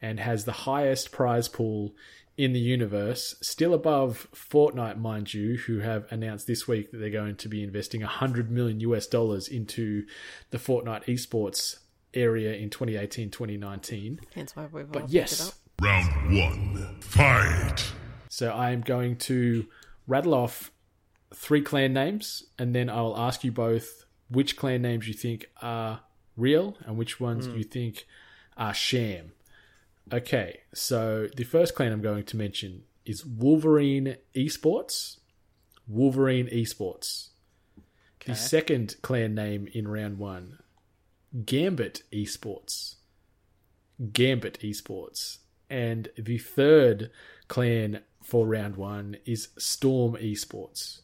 and 0.02 0.20
has 0.20 0.46
the 0.46 0.52
highest 0.52 1.12
prize 1.12 1.48
pool 1.48 1.94
in 2.38 2.54
the 2.54 2.60
universe, 2.60 3.36
still 3.42 3.74
above 3.74 4.28
Fortnite, 4.34 4.98
mind 4.98 5.34
you, 5.34 5.58
who 5.58 5.80
have 5.80 6.10
announced 6.10 6.48
this 6.48 6.70
week 6.70 6.90
that 6.92 7.00
they're 7.00 7.10
going 7.10 7.36
to 7.36 7.50
be 7.50 7.62
investing 7.62 8.00
100 8.00 8.50
million 8.50 8.80
US 8.80 9.08
dollars 9.08 9.50
into 9.50 10.06
the 10.52 10.58
Fortnite 10.58 11.04
esports 11.06 11.80
area 12.14 12.54
in 12.54 12.70
2018 12.70 13.30
2019. 13.30 14.22
Hence 14.34 14.56
why 14.56 14.68
we've 14.72 14.90
But 14.90 15.02
picked 15.02 15.12
yes, 15.12 15.42
it 15.42 15.48
up. 15.48 15.54
Round 15.82 16.38
one. 16.38 17.02
Fight. 17.02 17.92
So 18.30 18.52
I 18.52 18.72
am 18.72 18.82
going 18.82 19.18
to 19.18 19.66
rattle 20.08 20.34
off 20.34 20.72
three 21.34 21.62
clan 21.62 21.94
names, 21.94 22.46
and 22.58 22.76
then 22.76 22.90
I'll 22.90 23.18
ask 23.18 23.44
you 23.44 23.52
both 23.52 24.06
which 24.30 24.56
clan 24.56 24.82
names 24.82 25.08
you 25.08 25.14
think 25.14 25.50
are 25.62 26.02
real 26.38 26.78
and 26.86 26.98
which 26.98 27.20
ones 27.20 27.46
hmm. 27.46 27.58
you 27.58 27.64
think 27.64 28.06
are 28.58 28.74
sham. 28.74 29.32
Okay, 30.12 30.62
so 30.74 31.28
the 31.36 31.44
first 31.44 31.76
clan 31.76 31.92
I'm 31.92 32.02
going 32.02 32.24
to 32.26 32.38
mention 32.38 32.84
is 33.06 33.26
Wolverine 33.26 34.18
Esports. 34.36 35.18
Wolverine 35.88 36.48
Esports. 36.48 37.30
The 38.26 38.36
second 38.36 38.96
clan 39.02 39.34
name 39.34 39.68
in 39.74 39.88
round 39.88 40.20
one, 40.20 40.60
Gambit 41.46 42.04
Esports. 42.14 42.96
Gambit 44.14 44.60
Esports. 44.60 45.40
And 45.68 46.10
the 46.16 46.38
third 46.38 47.10
clan 47.48 48.02
for 48.24 48.46
round 48.46 48.76
one 48.76 49.18
is 49.26 49.50
Storm 49.58 50.16
Esports. 50.16 51.02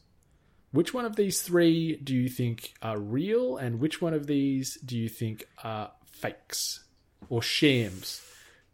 Which 0.76 0.92
one 0.92 1.06
of 1.06 1.16
these 1.16 1.40
three 1.40 1.96
do 1.96 2.14
you 2.14 2.28
think 2.28 2.74
are 2.82 2.98
real, 2.98 3.56
and 3.56 3.80
which 3.80 4.02
one 4.02 4.12
of 4.12 4.26
these 4.26 4.76
do 4.84 4.94
you 4.94 5.08
think 5.08 5.48
are 5.64 5.92
fakes 6.04 6.84
or 7.30 7.40
shams, 7.40 8.20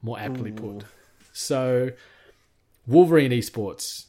more 0.02 0.18
aptly 0.18 0.50
put? 0.50 0.82
So, 1.32 1.90
Wolverine 2.88 3.30
Esports. 3.30 4.06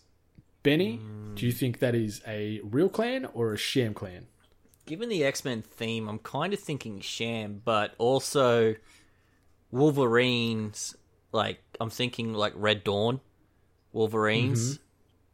Benny, 0.64 1.00
do 1.36 1.46
you 1.46 1.52
hmm. 1.52 1.58
think 1.60 1.80
that 1.80 1.94
is 1.94 2.24
a 2.26 2.62
real 2.64 2.90
clan 2.90 3.28
or 3.32 3.54
a 3.54 3.58
sham 3.58 3.94
clan? 3.94 4.26
Given 4.88 5.08
the 5.08 5.24
X 5.24 5.46
Men 5.46 5.62
theme, 5.62 6.10
I'm 6.10 6.18
kind 6.18 6.52
of 6.52 6.60
thinking 6.60 7.00
Sham, 7.00 7.62
but 7.64 7.94
also 8.00 8.74
Wolverines. 9.70 10.96
Like 11.32 11.62
I'm 11.80 11.92
thinking 11.92 12.34
like 12.34 12.54
Red 12.56 12.84
Dawn, 12.84 13.20
Wolverines, 13.92 14.80
mm-hmm. 14.80 14.84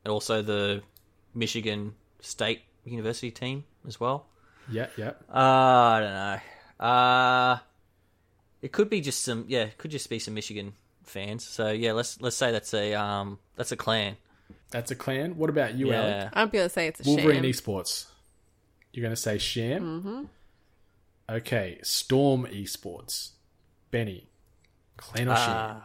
and 0.04 0.12
also 0.12 0.42
the 0.42 0.84
Michigan 1.34 1.96
State 2.22 2.62
University 2.86 3.32
team 3.32 3.66
as 3.88 4.00
well. 4.00 4.28
Yeah, 4.72 4.88
yeah. 4.98 5.14
Uh, 5.34 5.40
I 5.40 6.00
don't 6.00 6.14
know. 6.14 6.86
Uh, 6.86 7.60
it 8.62 8.72
could 8.72 8.90
be 8.90 9.02
just 9.02 9.24
some. 9.24 9.46
Yeah, 9.48 9.64
it 9.64 9.78
could 9.78 9.92
just 9.92 10.10
be 10.10 10.20
some 10.20 10.34
Michigan 10.34 10.74
fans. 11.04 11.46
So 11.46 11.70
yeah, 11.72 11.94
let's 11.94 12.22
let's 12.22 12.36
say 12.36 12.52
that's 12.52 12.74
a 12.74 12.94
um 12.94 13.40
that's 13.56 13.72
a 13.72 13.78
clan. 13.78 14.18
That's 14.72 14.92
a 14.92 14.96
clan. 14.96 15.38
What 15.38 15.50
about 15.50 15.76
you, 15.76 15.92
Alec? 15.92 16.10
Yeah. 16.10 16.30
I'm 16.34 16.50
gonna 16.50 16.70
say 16.70 16.88
it's 16.88 17.06
a 17.06 17.10
Wolverine 17.10 17.44
sham. 17.44 17.52
Esports. 17.52 18.06
You're 18.94 19.04
going 19.04 19.16
to 19.16 19.22
say 19.22 19.38
Sham? 19.38 19.84
Mm-hmm. 19.84 20.24
Okay, 21.36 21.80
Storm 21.84 22.48
Esports. 22.52 23.32
Benny. 23.92 24.30
Clan 24.98 25.30
or 25.30 25.36
Sham? 25.36 25.82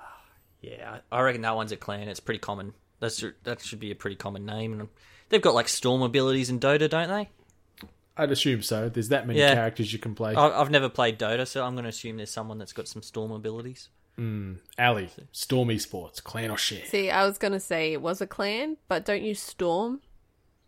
Yeah, 0.63 0.99
I 1.13 1.21
reckon 1.21 1.43
that 1.43 1.55
one's 1.55 1.73
a 1.73 1.77
clan. 1.77 2.09
It's 2.09 2.21
pretty 2.21 2.39
common. 2.39 2.73
That's 3.01 3.23
that 3.43 3.61
should 3.61 3.81
be 3.81 3.91
a 3.91 3.95
pretty 3.95 4.17
common 4.17 4.47
name. 4.47 4.73
And 4.73 4.89
they've 5.35 5.43
got 5.43 5.55
like 5.55 5.69
storm 5.69 6.01
abilities 6.03 6.49
in 6.51 6.59
Dota, 6.61 6.89
don't 6.89 7.09
they? 7.09 7.29
I'd 8.17 8.31
assume 8.31 8.63
so. 8.63 8.89
There's 8.89 9.09
that 9.09 9.27
many 9.27 9.41
Yeah. 9.41 9.55
characters 9.55 9.93
you 9.93 9.99
can 9.99 10.15
play. 10.15 10.35
I- 10.35 10.61
I've 10.61 10.71
never 10.71 10.89
played 10.89 11.19
Dota, 11.19 11.47
so 11.47 11.65
I'm 11.65 11.73
going 11.75 11.83
to 11.83 11.89
assume 11.91 12.17
there's 12.17 12.31
someone 12.31 12.59
that's 12.59 12.73
got 12.73 12.87
some 12.89 13.03
storm 13.03 13.33
abilities. 13.33 13.89
Hmm. 14.17 14.55
Ally, 14.79 15.07
Storm 15.33 15.69
Esports. 15.71 16.23
Clan 16.23 16.49
or 16.51 16.57
Sham? 16.57 16.87
See, 16.87 17.11
I 17.11 17.27
was 17.27 17.37
gonna 17.37 17.59
say 17.59 17.93
it 17.93 18.01
was 18.01 18.21
a 18.21 18.29
clan, 18.29 18.77
but 18.87 19.05
don't 19.05 19.23
you 19.25 19.35
storm 19.35 20.01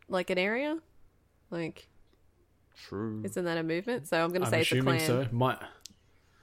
like 0.09 0.31
an 0.31 0.39
area? 0.39 0.79
Like, 1.53 1.87
True. 2.77 3.23
isn't 3.25 3.45
that 3.45 3.57
a 3.57 3.63
movement? 3.63 4.09
So 4.09 4.21
I'm 4.21 4.33
gonna 4.33 4.47
I'm 4.47 4.51
say 4.51 4.61
it's 4.63 4.73
a 4.73 4.75
assuming 4.79 4.97
clan. 4.99 5.07
so. 5.07 5.29
My, 5.31 5.57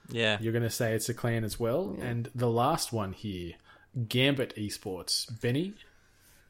Yeah. 0.08 0.38
you're 0.40 0.54
going 0.54 0.62
to 0.64 0.70
say 0.70 0.94
it's 0.94 1.10
a 1.10 1.14
clan 1.14 1.44
as 1.44 1.60
well. 1.60 1.94
And 2.00 2.30
the 2.34 2.48
last 2.48 2.90
one 2.90 3.12
here, 3.12 3.52
Gambit 4.08 4.56
Esports. 4.56 5.26
Benny, 5.42 5.74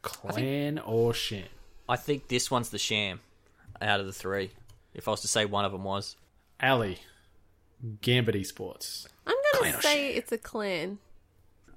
clan 0.02 0.78
or 0.78 1.12
Sham? 1.12 1.44
I 1.88 1.96
think 1.96 2.28
this 2.28 2.50
one's 2.50 2.70
the 2.70 2.78
sham 2.78 3.20
out 3.80 4.00
of 4.00 4.06
the 4.06 4.12
three. 4.12 4.50
If 4.94 5.08
I 5.08 5.10
was 5.10 5.20
to 5.22 5.28
say 5.28 5.44
one 5.44 5.64
of 5.64 5.72
them 5.72 5.84
was. 5.84 6.16
Ally, 6.60 6.94
Gambit 8.00 8.34
Esports. 8.34 9.06
I'm 9.26 9.34
gonna 9.52 9.72
Clan 9.72 9.82
say 9.82 10.14
it's 10.14 10.32
a 10.32 10.38
clan. 10.38 10.98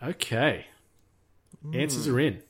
Okay. 0.02 0.68
Answers 1.74 2.08
are 2.08 2.20
in. 2.20 2.44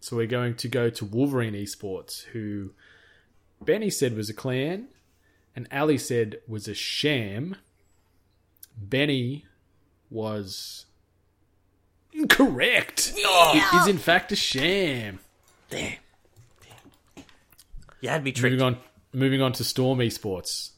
So 0.00 0.16
we're 0.16 0.26
going 0.26 0.54
to 0.56 0.68
go 0.68 0.88
to 0.90 1.04
Wolverine 1.04 1.54
Esports, 1.54 2.22
who 2.26 2.70
Benny 3.60 3.90
said 3.90 4.16
was 4.16 4.30
a 4.30 4.34
clan, 4.34 4.88
and 5.56 5.66
Ally 5.70 5.96
said 5.96 6.38
was 6.46 6.68
a 6.68 6.74
sham. 6.74 7.56
Benny 8.76 9.44
was 10.08 10.86
incorrect. 12.12 13.12
It 13.16 13.80
is 13.82 13.88
in 13.88 13.98
fact 13.98 14.30
a 14.32 14.36
sham. 14.36 15.18
Damn. 15.68 15.96
You 18.00 18.08
had 18.08 18.22
me 18.24 18.32
tricked. 18.32 18.52
Moving 18.52 18.62
on, 18.66 18.76
moving 19.12 19.42
on 19.42 19.52
to 19.54 19.64
Storm 19.64 19.98
Esports. 19.98 20.70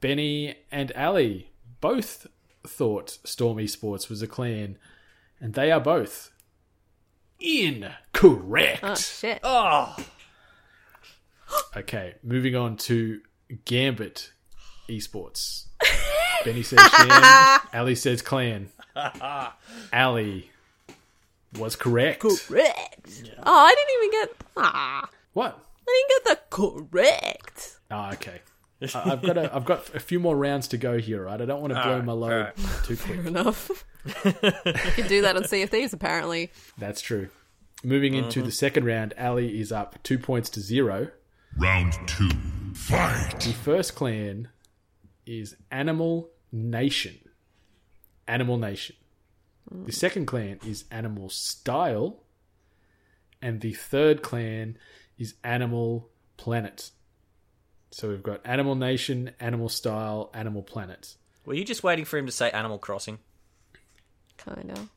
Benny 0.00 0.54
and 0.70 0.92
Ally 0.94 1.44
both 1.80 2.26
thought 2.66 3.18
Storm 3.24 3.58
Esports 3.58 4.08
was 4.08 4.22
a 4.22 4.26
clan, 4.26 4.78
and 5.40 5.54
they 5.54 5.70
are 5.72 5.80
both 5.80 6.30
incorrect. 7.40 8.80
Oh 8.82 8.94
shit! 8.94 9.40
Oh. 9.42 9.96
Okay, 11.74 12.14
moving 12.22 12.54
on 12.54 12.76
to 12.76 13.22
Gambit 13.64 14.32
Esports. 14.86 15.68
Benny 16.44 16.62
says 16.62 16.78
clan, 16.78 17.60
Ally 17.72 17.94
says 17.94 18.20
Clan. 18.20 18.68
Ally 19.92 20.40
was 21.58 21.74
correct. 21.74 22.20
Correct. 22.20 23.22
Oh, 23.42 23.64
I 23.64 23.74
didn't 23.74 23.94
even 23.96 24.10
get. 24.10 24.36
Ah, 24.58 25.08
What? 25.32 25.58
I 25.88 26.04
didn't 26.08 26.24
get 26.24 26.50
the 26.50 26.56
correct. 26.88 27.78
Oh, 27.90 28.10
okay. 28.12 28.40
I- 28.94 29.12
I've 29.12 29.22
got 29.22 29.38
a, 29.38 29.54
I've 29.54 29.64
got 29.64 29.94
a 29.94 30.00
few 30.00 30.20
more 30.20 30.36
rounds 30.36 30.68
to 30.68 30.76
go 30.76 30.98
here, 30.98 31.24
right? 31.24 31.40
I 31.40 31.44
don't 31.44 31.60
want 31.60 31.72
to 31.72 31.82
blow 31.82 32.02
my 32.02 32.12
load 32.12 32.52
too 32.84 32.96
quick. 32.96 33.18
Fair 33.18 33.26
enough. 33.26 33.84
you 34.24 34.32
can 34.32 35.08
do 35.08 35.22
that 35.22 35.36
on 35.36 35.44
Sea 35.44 35.62
of 35.62 35.70
Thieves, 35.70 35.92
apparently. 35.92 36.50
That's 36.76 37.00
true. 37.00 37.28
Moving 37.84 38.14
into 38.14 38.40
uh-huh. 38.40 38.46
the 38.46 38.52
second 38.52 38.84
round, 38.84 39.14
Ally 39.16 39.46
is 39.46 39.72
up 39.72 40.02
two 40.02 40.18
points 40.18 40.50
to 40.50 40.60
zero. 40.60 41.08
Round 41.56 41.92
two. 42.06 42.30
Fight. 42.74 43.40
The 43.40 43.52
first 43.52 43.94
clan 43.94 44.48
is 45.26 45.56
Animal 45.70 46.30
Nation. 46.52 47.18
Animal 48.26 48.58
Nation. 48.58 48.96
The 49.70 49.92
second 49.92 50.26
clan 50.26 50.60
is 50.66 50.84
Animal 50.90 51.28
Style. 51.28 52.20
And 53.42 53.60
the 53.60 53.74
third 53.74 54.22
clan 54.22 54.78
is 55.18 55.34
Animal 55.44 56.08
Planet. 56.36 56.90
So 57.90 58.08
we've 58.08 58.22
got 58.22 58.40
Animal 58.44 58.74
Nation, 58.74 59.32
Animal 59.40 59.68
Style, 59.68 60.30
Animal 60.34 60.62
Planet. 60.62 61.16
Were 61.44 61.54
you 61.54 61.64
just 61.64 61.82
waiting 61.82 62.04
for 62.04 62.18
him 62.18 62.26
to 62.26 62.32
say 62.32 62.50
Animal 62.50 62.78
Crossing? 62.78 63.18
Kind 64.36 64.70
of. 64.70 64.88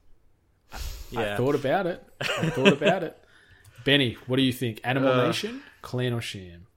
Yeah. 1.10 1.34
I 1.34 1.38
thought 1.38 1.56
about 1.56 1.88
it. 1.88 2.03
I 2.22 2.49
thought 2.49 2.73
about 2.73 3.03
it. 3.03 3.18
Benny, 3.85 4.18
what 4.27 4.35
do 4.35 4.43
you 4.43 4.53
think? 4.53 4.80
Animal 4.84 5.15
Nation, 5.27 5.61
Clan 5.81 6.14
or 6.14 6.22
Sham? 6.22 6.68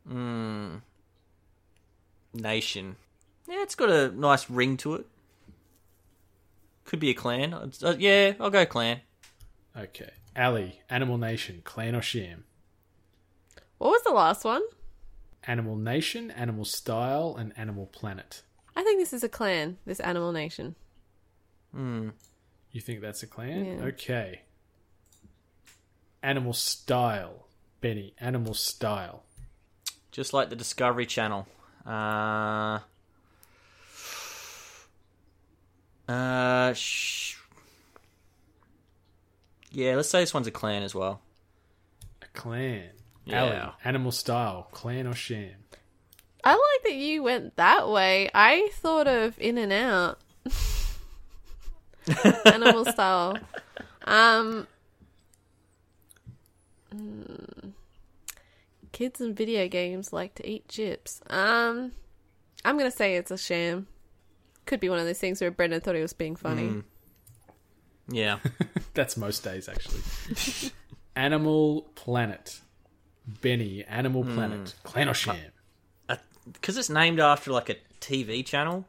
Nation. 2.33 2.97
Yeah, 3.49 3.63
it's 3.63 3.75
got 3.75 3.91
a 3.91 4.11
nice 4.11 4.49
ring 4.49 4.77
to 4.79 4.95
it. 4.95 5.07
Could 6.85 7.01
be 7.01 7.11
a 7.11 7.15
clan. 7.15 7.53
Uh, 7.55 7.95
yeah, 7.99 8.33
I'll 8.41 8.51
go 8.51 8.65
clan. 8.65 9.01
Okay. 9.77 10.11
Ally, 10.37 10.73
Animal 10.91 11.19
Nation, 11.19 11.63
Clan 11.65 11.95
or 11.95 12.03
Sham? 12.03 12.45
What 13.85 13.91
was 13.91 14.03
the 14.05 14.13
last 14.13 14.47
one? 14.47 14.63
Animal 15.47 15.77
Nation, 15.77 16.31
Animal 16.31 16.65
Style, 16.65 17.37
and 17.39 17.53
Animal 17.55 17.85
Planet. 17.85 18.41
I 18.75 18.83
think 18.83 18.99
this 18.99 19.13
is 19.13 19.23
a 19.23 19.29
clan. 19.29 19.77
This 19.85 20.01
Animal 20.01 20.33
Nation. 20.33 20.75
You 21.75 22.81
think 22.81 23.03
that's 23.03 23.23
a 23.23 23.27
clan? 23.27 23.67
Yeah. 23.67 23.85
Okay. 23.89 24.41
Animal 26.23 26.55
Style. 26.55 27.47
Benny, 27.83 28.15
Animal 28.19 28.55
Style. 28.55 29.23
Just 30.13 30.33
like 30.33 30.49
the 30.49 30.57
Discovery 30.57 31.05
Channel. 31.05 31.47
Uh. 31.85 32.79
Uh. 36.09 36.73
Sh- 36.73 37.37
yeah, 39.73 39.95
let's 39.97 40.09
say 40.09 40.21
this 40.21 40.33
one's 40.33 40.47
a 40.47 40.51
clan 40.51 40.83
as 40.83 40.95
well. 40.95 41.21
A 42.23 42.27
clan. 42.33 42.89
Yeah. 43.25 43.43
Ally, 43.43 43.71
Animal 43.85 44.13
Style, 44.13 44.69
Clan 44.73 45.07
or 45.07 45.15
Sham? 45.15 45.51
I 46.43 46.53
like 46.53 46.83
that 46.85 46.95
you 46.95 47.23
went 47.23 47.57
that 47.57 47.89
way. 47.89 48.29
I 48.35 48.69
thought 48.75 49.09
of 49.09 49.39
In 49.39 49.57
and 49.57 49.73
Out. 49.73 50.19
Animal 52.45 52.85
style. 52.85 53.39
Um 54.05 54.67
mm, 56.95 57.73
Kids 58.93 59.23
in 59.23 59.35
video 59.35 59.69
games 59.69 60.13
like 60.13 60.35
to 60.35 60.47
eat 60.47 60.69
chips. 60.69 61.23
Um 61.31 61.93
I'm 62.63 62.77
gonna 62.77 62.91
say 62.91 63.17
it's 63.17 63.31
a 63.31 63.39
sham. 63.39 63.87
Could 64.67 64.81
be 64.81 64.91
one 64.91 64.99
of 64.99 65.07
those 65.07 65.19
things 65.19 65.41
where 65.41 65.51
Brendan 65.51 65.81
thought 65.81 65.95
he 65.95 66.03
was 66.03 66.13
being 66.13 66.37
funny. 66.37 66.83
Yeah. 68.09 68.39
That's 68.95 69.17
most 69.17 69.45
days, 69.45 69.69
actually. 69.69 70.01
Animal 71.17 71.83
Planet. 71.95 72.61
Benny, 73.27 73.85
Animal 73.85 74.23
hmm. 74.25 74.35
Planet, 74.35 74.75
Clan 74.83 75.09
or 75.09 75.11
uh, 75.11 75.15
Sham? 75.15 75.37
Uh, 76.09 76.17
because 76.53 76.77
it's 76.77 76.91
named 76.91 77.21
after 77.21 77.51
like 77.53 77.71
a 77.71 77.77
TV 78.01 78.45
channel. 78.45 78.87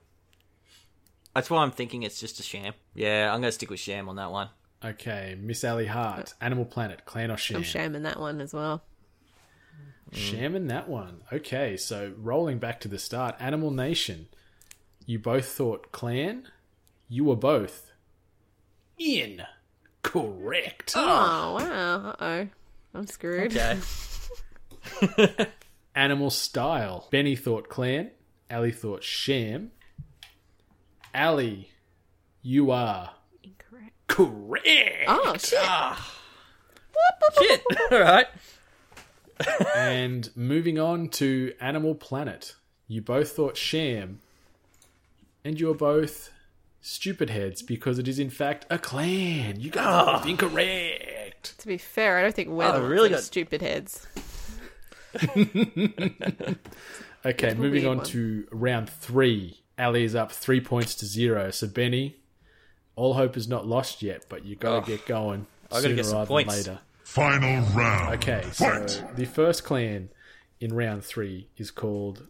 That's 1.34 1.50
why 1.50 1.64
I'm 1.64 1.72
thinking 1.72 2.04
it's 2.04 2.20
just 2.20 2.40
a 2.40 2.44
sham. 2.44 2.74
Yeah, 2.94 3.30
I'm 3.34 3.42
going 3.42 3.50
to 3.50 3.52
stick 3.52 3.70
with 3.70 3.80
sham 3.80 4.08
on 4.08 4.16
that 4.16 4.32
one. 4.32 4.50
Okay, 4.84 5.38
Miss 5.40 5.64
Ally 5.64 5.86
Hart, 5.86 6.34
uh, 6.40 6.46
Animal 6.46 6.66
Planet, 6.66 7.06
Clan 7.06 7.32
or 7.32 7.38
Sham? 7.38 7.58
I'm 7.58 7.64
shamming 7.64 8.04
that 8.04 8.20
one 8.20 8.40
as 8.40 8.54
well. 8.54 8.84
Hmm. 10.12 10.16
Shamming 10.16 10.68
that 10.68 10.88
one. 10.88 11.22
Okay, 11.34 11.76
so 11.76 12.14
rolling 12.18 12.60
back 12.60 12.80
to 12.82 12.88
the 12.88 13.00
start, 13.00 13.36
Animal 13.40 13.72
Nation. 13.72 14.28
You 15.06 15.20
both 15.20 15.46
thought 15.48 15.92
clan. 15.92 16.48
You 17.10 17.26
were 17.26 17.36
both 17.36 17.92
incorrect. 18.98 20.94
Oh 20.96 21.58
wow. 21.60 22.10
Uh 22.10 22.16
oh. 22.20 22.48
I'm 22.94 23.08
screwed. 23.08 23.56
Okay. 23.56 23.78
Animal 25.96 26.30
style. 26.30 27.08
Benny 27.12 27.36
thought 27.36 27.70
clan. 27.70 28.12
Ally 28.50 28.72
thought 28.72 29.04
sham. 29.04 29.72
Ally, 31.14 31.68
you 32.42 32.72
are 32.72 33.12
Incorrect. 33.44 33.94
correct. 34.08 35.06
Oh 35.08 35.36
shit. 35.38 35.60
Ah. 35.62 36.14
Shit. 37.40 37.62
All 37.92 38.00
right. 38.00 38.28
And 39.76 40.30
moving 40.36 40.80
on 40.80 41.10
to 41.10 41.54
Animal 41.60 41.94
Planet. 41.94 42.56
You 42.88 43.02
both 43.02 43.32
thought 43.34 43.58
sham, 43.58 44.22
and 45.44 45.60
you're 45.60 45.76
both 45.76 46.30
stupid 46.80 47.30
heads 47.30 47.62
because 47.62 48.00
it 48.00 48.08
is 48.08 48.18
in 48.18 48.30
fact 48.30 48.66
a 48.70 48.78
clan. 48.80 49.60
You 49.60 49.72
guys 49.72 49.84
ah. 49.86 50.06
are 50.14 50.18
both 50.20 50.28
incorrect. 50.30 51.58
To 51.60 51.68
be 51.68 51.78
fair, 51.78 52.18
I 52.18 52.22
don't 52.22 52.34
think 52.34 52.48
we're 52.50 52.64
Oh, 52.66 52.80
the 52.82 52.88
really 52.88 53.10
got- 53.10 53.24
stupid 53.24 53.62
heads. 53.62 54.08
Okay, 57.26 57.56
moving 57.56 57.88
on 57.88 57.98
one. 57.98 58.06
to 58.08 58.48
round 58.52 58.88
three. 58.88 59.60
Ally 59.80 60.02
is 60.02 60.14
up 60.16 60.32
three 60.32 60.62
points 60.62 60.94
to 60.96 61.08
zero. 61.08 61.50
So 61.50 61.66
Benny, 61.68 62.18
all 62.96 63.16
hope 63.16 63.36
is 63.36 63.48
not 63.48 63.66
lost 63.66 64.04
yet, 64.04 64.26
but 64.30 64.46
you 64.46 64.56
got 64.56 64.86
to 64.86 64.92
get 64.92 65.08
going. 65.08 65.48
I 65.72 65.76
gotta 65.76 65.82
sooner 65.84 65.96
get 65.96 66.06
some 66.06 66.18
rather 66.20 66.28
points. 66.28 66.64
than 66.64 66.74
later. 66.76 66.84
Final 67.04 67.62
round. 67.76 68.14
Okay, 68.16 68.44
so 68.52 68.66
Fight. 68.66 69.04
the 69.16 69.26
first 69.26 69.64
clan 69.64 70.10
in 70.60 70.74
round 70.74 71.04
three 71.04 71.50
is 71.58 71.72
called 71.72 72.28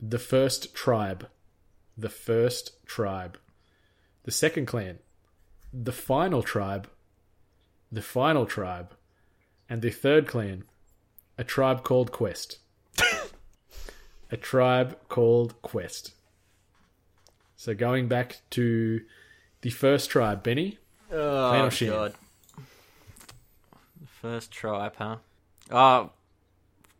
the 0.00 0.18
First 0.18 0.74
Tribe. 0.74 1.28
The 1.96 2.08
First 2.08 2.84
Tribe. 2.86 3.38
The 4.24 4.32
second 4.32 4.66
clan, 4.66 4.98
the 5.72 5.92
Final 5.92 6.42
Tribe. 6.42 6.88
The 7.92 8.02
Final 8.02 8.46
Tribe. 8.46 8.94
And 9.68 9.80
the 9.80 9.90
third 9.90 10.26
clan, 10.26 10.64
a 11.38 11.44
tribe 11.44 11.82
called 11.84 12.12
Quest. 12.12 12.58
a 14.30 14.36
tribe 14.36 14.98
called 15.08 15.60
Quest. 15.62 16.14
So 17.56 17.74
going 17.74 18.08
back 18.08 18.40
to 18.50 19.02
the 19.62 19.70
first 19.70 20.10
tribe, 20.10 20.42
Benny. 20.42 20.78
Oh, 21.10 21.48
Clan 21.50 21.64
or 21.64 21.70
sham? 21.70 22.12
First 24.20 24.50
tribe, 24.50 24.94
huh? 24.96 25.16
Oh, 25.70 26.10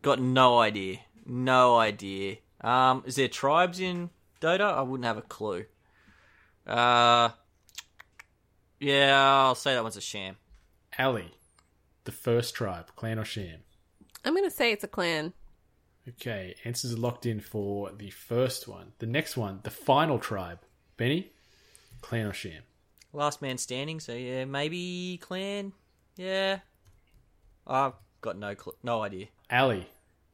got 0.03 0.21
no 0.21 0.59
idea. 0.61 0.99
No 1.27 1.77
idea. 1.79 2.37
Um, 2.61 3.03
is 3.07 3.17
there 3.17 3.29
tribes 3.29 3.81
in 3.81 4.11
Dota? 4.41 4.73
I 4.73 4.83
wouldn't 4.83 5.07
have 5.07 5.19
a 5.19 5.23
clue. 5.23 5.67
Uh, 6.67 7.31
yeah, 8.81 9.19
I'll 9.19 9.55
say 9.55 9.75
that 9.75 9.83
one's 9.83 9.97
a 9.97 10.01
sham. 10.01 10.37
Ally, 10.99 11.25
the 12.05 12.13
first 12.13 12.55
tribe, 12.55 12.91
clan 12.97 13.19
or 13.19 13.25
sham? 13.25 13.61
I'm 14.25 14.35
gonna 14.35 14.51
say 14.51 14.73
it's 14.73 14.85
a 14.85 14.89
clan. 14.89 15.33
Okay, 16.09 16.55
answers 16.65 16.93
are 16.95 16.99
locked 16.99 17.27
in 17.27 17.41
for 17.41 17.91
the 17.91 18.11
first 18.11 18.69
one. 18.69 18.93
The 18.99 19.07
next 19.07 19.37
one, 19.37 19.61
the 19.63 19.71
final 19.71 20.19
tribe. 20.19 20.61
Benny, 20.97 21.33
clan 22.03 22.27
or 22.27 22.33
sham? 22.33 22.63
Last 23.13 23.41
man 23.43 23.59
standing, 23.59 24.01
so 24.01 24.13
yeah, 24.13 24.45
maybe 24.45 25.19
clan. 25.23 25.73
Yeah, 26.17 26.61
I've 27.67 27.95
got 28.21 28.37
no 28.37 28.55
cl- 28.55 28.77
no 28.83 29.03
idea. 29.03 29.27
Ally, 29.51 29.85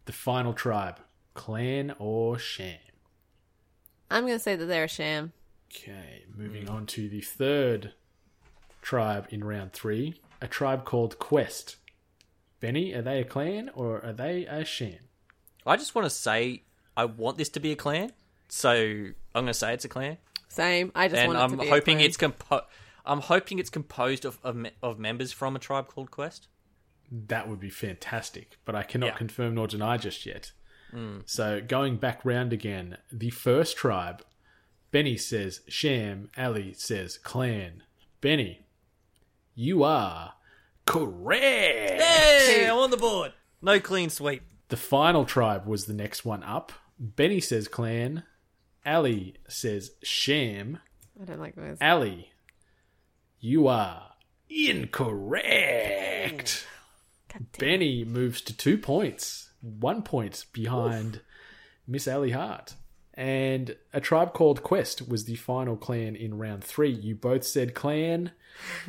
the 0.06 0.12
final 0.12 0.52
tribe, 0.52 0.98
clan 1.34 1.94
or 1.98 2.38
sham? 2.38 2.78
I'm 4.10 4.26
gonna 4.26 4.38
say 4.38 4.56
that 4.56 4.66
they're 4.66 4.84
a 4.84 4.88
sham. 4.88 5.32
Okay, 5.72 6.24
moving 6.36 6.68
on 6.68 6.86
to 6.86 7.08
the 7.08 7.20
third 7.20 7.92
tribe 8.82 9.28
in 9.30 9.44
round 9.44 9.72
three, 9.72 10.20
a 10.40 10.48
tribe 10.48 10.84
called 10.84 11.18
Quest. 11.18 11.76
Benny, 12.60 12.92
are 12.94 13.02
they 13.02 13.20
a 13.20 13.24
clan 13.24 13.70
or 13.74 14.04
are 14.04 14.12
they 14.12 14.46
a 14.46 14.64
sham? 14.64 14.98
I 15.66 15.76
just 15.76 15.94
want 15.94 16.06
to 16.06 16.10
say 16.10 16.62
I 16.96 17.04
want 17.06 17.38
this 17.38 17.48
to 17.50 17.60
be 17.60 17.72
a 17.72 17.76
clan, 17.76 18.12
so 18.48 18.72
I'm 18.72 19.14
going 19.34 19.46
to 19.46 19.54
say 19.54 19.72
it's 19.74 19.84
a 19.84 19.88
clan. 19.88 20.18
Same. 20.48 20.92
I 20.94 21.08
just 21.08 21.20
and 21.20 21.28
want 21.28 21.38
it 21.38 21.42
I'm 21.42 21.50
to 21.52 21.56
be 21.58 21.66
a 21.68 21.70
hoping 21.70 21.96
clan. 21.98 22.06
it's 22.06 22.16
compo- 22.16 22.66
I'm 23.06 23.20
hoping 23.20 23.58
it's 23.58 23.70
composed 23.70 24.24
of, 24.24 24.38
of 24.42 24.66
of 24.82 24.98
members 24.98 25.32
from 25.32 25.56
a 25.56 25.58
tribe 25.58 25.88
called 25.88 26.10
Quest. 26.10 26.48
That 27.10 27.48
would 27.48 27.60
be 27.60 27.70
fantastic, 27.70 28.58
but 28.64 28.74
I 28.74 28.82
cannot 28.82 29.06
Yeah. 29.08 29.16
confirm 29.16 29.54
nor 29.54 29.66
deny 29.66 29.96
just 29.96 30.26
yet. 30.26 30.52
Hmm. 30.90 31.18
So 31.24 31.60
going 31.60 31.96
back 31.96 32.24
round 32.24 32.52
again, 32.52 32.98
the 33.12 33.30
first 33.30 33.76
tribe, 33.76 34.22
Benny 34.90 35.16
says 35.16 35.60
sham, 35.68 36.30
Ally 36.36 36.72
says 36.72 37.16
clan. 37.18 37.82
Benny, 38.20 38.66
you 39.54 39.82
are 39.82 40.34
correct. 40.86 42.00
Hey, 42.00 42.66
I'm 42.68 42.76
on 42.78 42.90
the 42.90 42.96
board. 42.96 43.32
No 43.62 43.80
clean 43.80 44.10
sweep. 44.10 44.42
The 44.68 44.76
final 44.76 45.24
tribe 45.24 45.66
was 45.66 45.86
the 45.86 45.94
next 45.94 46.24
one 46.24 46.42
up. 46.42 46.72
Benny 46.98 47.40
says 47.40 47.68
clan. 47.68 48.24
Ally 48.84 49.32
says 49.48 49.92
sham. 50.02 50.78
I 51.20 51.24
don't 51.24 51.40
like 51.40 51.54
those. 51.56 51.76
Ally, 51.80 52.26
you 53.40 53.66
are 53.68 54.12
incorrect. 54.48 55.86
Benny 57.58 58.04
moves 58.04 58.40
to 58.42 58.56
two 58.56 58.78
points, 58.78 59.50
one 59.60 60.02
point 60.02 60.46
behind 60.52 61.20
Miss 61.86 62.08
Ally 62.08 62.30
Hart. 62.30 62.74
And 63.20 63.76
a 63.92 64.00
tribe 64.00 64.32
called 64.32 64.62
Quest 64.62 65.06
was 65.06 65.26
the 65.26 65.34
final 65.34 65.76
clan 65.76 66.16
in 66.16 66.38
round 66.38 66.64
three. 66.64 66.90
You 66.90 67.14
both 67.14 67.44
said 67.44 67.74
clan. 67.74 68.32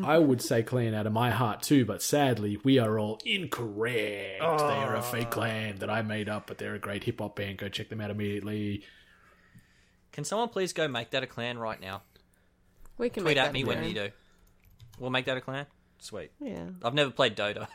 I 0.02 0.20
would 0.20 0.41
say 0.41 0.64
clan 0.64 0.94
out 0.94 1.06
of 1.06 1.12
my 1.12 1.32
heart 1.32 1.62
too, 1.62 1.84
but 1.84 2.02
sadly, 2.02 2.58
we 2.64 2.80
are 2.80 2.98
all 2.98 3.20
incorrect. 3.26 4.40
Oh. 4.41 4.58
They 4.58 4.74
are 4.74 4.95
a 4.95 5.02
fake 5.02 5.32
clan 5.32 5.80
that 5.80 5.90
I 5.90 6.02
made 6.02 6.30
up, 6.30 6.48
but 6.48 6.60
they're 6.60 6.76
a 6.76 6.80
great 6.80 7.03
hip 7.03 7.20
hop 7.20 7.36
band. 7.36 7.58
Go 7.58 7.68
check 7.68 7.90
them 7.90 7.99
out 7.99 8.10
immediately. 8.10 8.86
Can 10.14 10.24
someone 10.24 10.48
please 10.48 10.72
go 10.72 10.88
make 10.88 11.12
that 11.12 11.24
a 11.24 11.28
clan 11.28 11.58
right 11.58 11.82
now? 11.82 12.02
We 12.98 13.10
can 13.10 13.24
Tweet 13.24 13.36
make 13.36 13.44
at 13.44 13.48
that 13.48 13.53
me 13.53 13.66
when 13.66 13.84
you 13.84 13.94
do. 13.94 14.10
We'll 14.98 15.10
make 15.10 15.26
that 15.26 15.36
a 15.36 15.41
clan. 15.41 15.66
Sweet. 15.99 16.32
Yeah. 16.40 16.68
I've 16.82 16.94
never 16.94 17.12
played 17.12 17.36
Dota. 17.36 17.68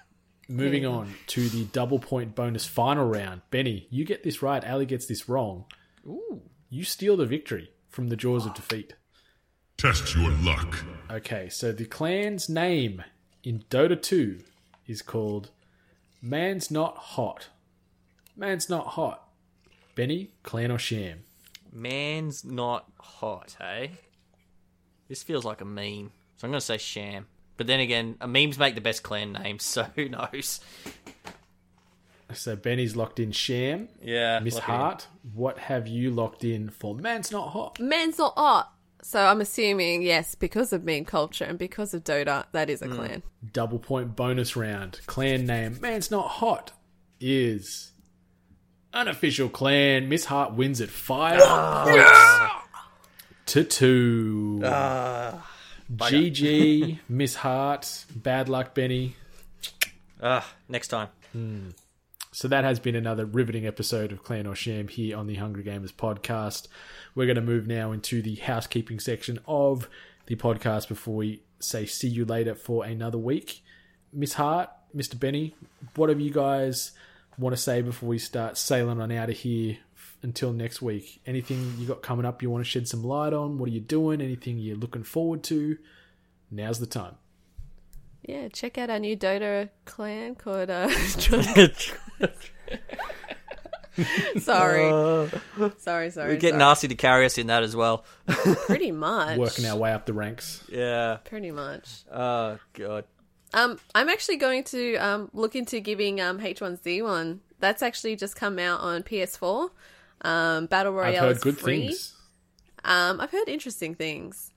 Moving 0.48 0.86
on 0.86 1.16
to 1.26 1.50
the 1.50 1.64
double 1.64 1.98
point 1.98 2.34
bonus 2.34 2.64
final 2.64 3.06
round. 3.06 3.42
Benny, 3.50 3.88
you 3.90 4.06
get 4.06 4.22
this 4.22 4.40
right. 4.40 4.64
Ally 4.64 4.84
gets 4.84 5.04
this 5.04 5.28
wrong. 5.28 5.66
Ooh. 6.06 6.42
You 6.70 6.84
steal 6.84 7.16
the 7.16 7.26
victory 7.26 7.70
from 7.88 8.08
the 8.08 8.16
jaws 8.16 8.46
of 8.46 8.54
defeat. 8.54 8.94
Test 9.76 10.14
your 10.14 10.30
luck. 10.30 10.84
Okay, 11.10 11.48
so 11.48 11.72
the 11.72 11.84
clan's 11.84 12.48
name 12.48 13.04
in 13.44 13.64
Dota 13.70 14.00
2 14.00 14.40
is 14.86 15.02
called 15.02 15.50
Man's 16.22 16.70
Not 16.70 16.96
Hot. 16.96 17.48
Man's 18.36 18.70
Not 18.70 18.86
Hot. 18.88 19.26
Benny, 19.94 20.30
clan 20.42 20.70
or 20.70 20.78
sham? 20.78 21.24
Man's 21.72 22.44
not 22.44 22.86
hot, 22.98 23.56
hey? 23.58 23.92
This 25.08 25.22
feels 25.22 25.44
like 25.44 25.60
a 25.60 25.64
meme. 25.64 26.12
So 26.36 26.46
I'm 26.46 26.50
going 26.50 26.60
to 26.60 26.64
say 26.64 26.78
sham. 26.78 27.26
But 27.56 27.66
then 27.66 27.80
again, 27.80 28.16
memes 28.26 28.58
make 28.58 28.74
the 28.74 28.80
best 28.80 29.02
clan 29.02 29.32
names, 29.32 29.64
so 29.64 29.84
who 29.94 30.08
knows? 30.08 30.60
So 32.34 32.56
Benny's 32.56 32.96
locked 32.96 33.20
in 33.20 33.32
sham. 33.32 33.88
Yeah. 34.02 34.40
Miss 34.40 34.54
lucky. 34.54 34.66
Hart, 34.66 35.06
what 35.32 35.58
have 35.58 35.86
you 35.86 36.10
locked 36.10 36.44
in 36.44 36.70
for 36.70 36.94
Man's 36.94 37.30
Not 37.30 37.50
Hot? 37.50 37.78
Man's 37.78 38.18
not 38.18 38.34
hot. 38.36 38.72
So 39.02 39.24
I'm 39.24 39.40
assuming, 39.40 40.02
yes, 40.02 40.34
because 40.34 40.72
of 40.72 40.82
meme 40.84 41.04
culture 41.04 41.44
and 41.44 41.56
because 41.58 41.94
of 41.94 42.02
Dota, 42.02 42.46
that 42.50 42.68
is 42.68 42.82
a 42.82 42.86
hmm. 42.86 42.94
clan. 42.94 43.22
Double 43.52 43.78
point 43.78 44.16
bonus 44.16 44.56
round. 44.56 45.00
Clan 45.06 45.46
name 45.46 45.78
Man's 45.80 46.10
Not 46.10 46.26
Hot 46.26 46.72
is 47.20 47.92
unofficial 48.92 49.48
clan. 49.48 50.08
Miss 50.08 50.24
Hart 50.24 50.54
wins 50.54 50.80
at 50.80 50.88
five 50.88 51.40
ah. 51.44 51.84
points 51.84 53.52
to 53.52 53.62
two. 53.62 54.60
Ah. 54.64 55.48
GG, 55.94 56.98
Miss 57.08 57.36
Hart. 57.36 58.06
Bad 58.14 58.48
luck, 58.48 58.74
Benny. 58.74 59.14
Ah, 60.20 60.52
next 60.68 60.88
time. 60.88 61.08
Hmm. 61.32 61.68
So 62.36 62.48
that 62.48 62.64
has 62.64 62.78
been 62.78 62.94
another 62.94 63.24
riveting 63.24 63.66
episode 63.66 64.12
of 64.12 64.22
Clan 64.22 64.46
or 64.46 64.54
Sham 64.54 64.88
here 64.88 65.16
on 65.16 65.26
the 65.26 65.36
Hungry 65.36 65.64
Gamers 65.64 65.90
podcast. 65.90 66.68
We're 67.14 67.24
going 67.24 67.36
to 67.36 67.40
move 67.40 67.66
now 67.66 67.92
into 67.92 68.20
the 68.20 68.34
housekeeping 68.34 69.00
section 69.00 69.38
of 69.48 69.88
the 70.26 70.36
podcast 70.36 70.86
before 70.86 71.14
we 71.14 71.40
say 71.60 71.86
see 71.86 72.08
you 72.08 72.26
later 72.26 72.54
for 72.54 72.84
another 72.84 73.16
week. 73.16 73.64
Miss 74.12 74.34
Hart, 74.34 74.68
Mr. 74.94 75.18
Benny, 75.18 75.56
what 75.94 76.10
have 76.10 76.20
you 76.20 76.30
guys 76.30 76.92
want 77.38 77.56
to 77.56 77.62
say 77.62 77.80
before 77.80 78.10
we 78.10 78.18
start 78.18 78.58
sailing 78.58 79.00
on 79.00 79.10
out 79.12 79.30
of 79.30 79.36
here 79.38 79.78
until 80.20 80.52
next 80.52 80.82
week? 80.82 81.22
Anything 81.24 81.76
you 81.78 81.86
got 81.86 82.02
coming 82.02 82.26
up 82.26 82.42
you 82.42 82.50
want 82.50 82.62
to 82.62 82.70
shed 82.70 82.86
some 82.86 83.02
light 83.02 83.32
on? 83.32 83.56
What 83.56 83.70
are 83.70 83.72
you 83.72 83.80
doing? 83.80 84.20
Anything 84.20 84.58
you're 84.58 84.76
looking 84.76 85.04
forward 85.04 85.42
to? 85.44 85.78
Now's 86.50 86.80
the 86.80 86.86
time. 86.86 87.14
Yeah, 88.26 88.48
check 88.48 88.76
out 88.76 88.90
our 88.90 88.98
new 88.98 89.16
Dota 89.16 89.68
clan 89.84 90.34
called. 90.34 90.68
Uh, 90.68 90.88
sorry. 94.38 95.30
sorry, 95.78 96.10
sorry. 96.10 96.30
We 96.32 96.36
get 96.36 96.50
sorry. 96.50 96.58
nasty 96.58 96.88
to 96.88 96.94
carry 96.96 97.24
us 97.24 97.38
in 97.38 97.46
that 97.46 97.62
as 97.62 97.74
well. 97.76 98.04
Pretty 98.66 98.92
much. 98.92 99.38
Working 99.38 99.66
our 99.66 99.76
way 99.76 99.92
up 99.92 100.06
the 100.06 100.12
ranks. 100.12 100.64
yeah. 100.68 101.18
Pretty 101.24 101.50
much. 101.52 101.88
Oh, 102.12 102.58
God. 102.74 103.04
Um, 103.54 103.78
I'm 103.94 104.08
actually 104.08 104.36
going 104.36 104.64
to 104.64 104.96
um, 104.96 105.30
look 105.32 105.54
into 105.54 105.80
giving 105.80 106.20
um, 106.20 106.40
H1Z1. 106.40 107.38
That's 107.60 107.82
actually 107.82 108.16
just 108.16 108.36
come 108.36 108.58
out 108.58 108.80
on 108.80 109.02
PS4. 109.02 109.70
Um, 110.22 110.66
Battle 110.66 110.92
I've 110.98 110.98
Royale 110.98 111.22
heard 111.22 111.36
is 111.36 111.42
good 111.42 111.58
free. 111.58 111.86
things. 111.86 112.14
Um, 112.84 113.20
I've 113.20 113.30
heard 113.30 113.48
interesting 113.48 113.94
things. 113.94 114.50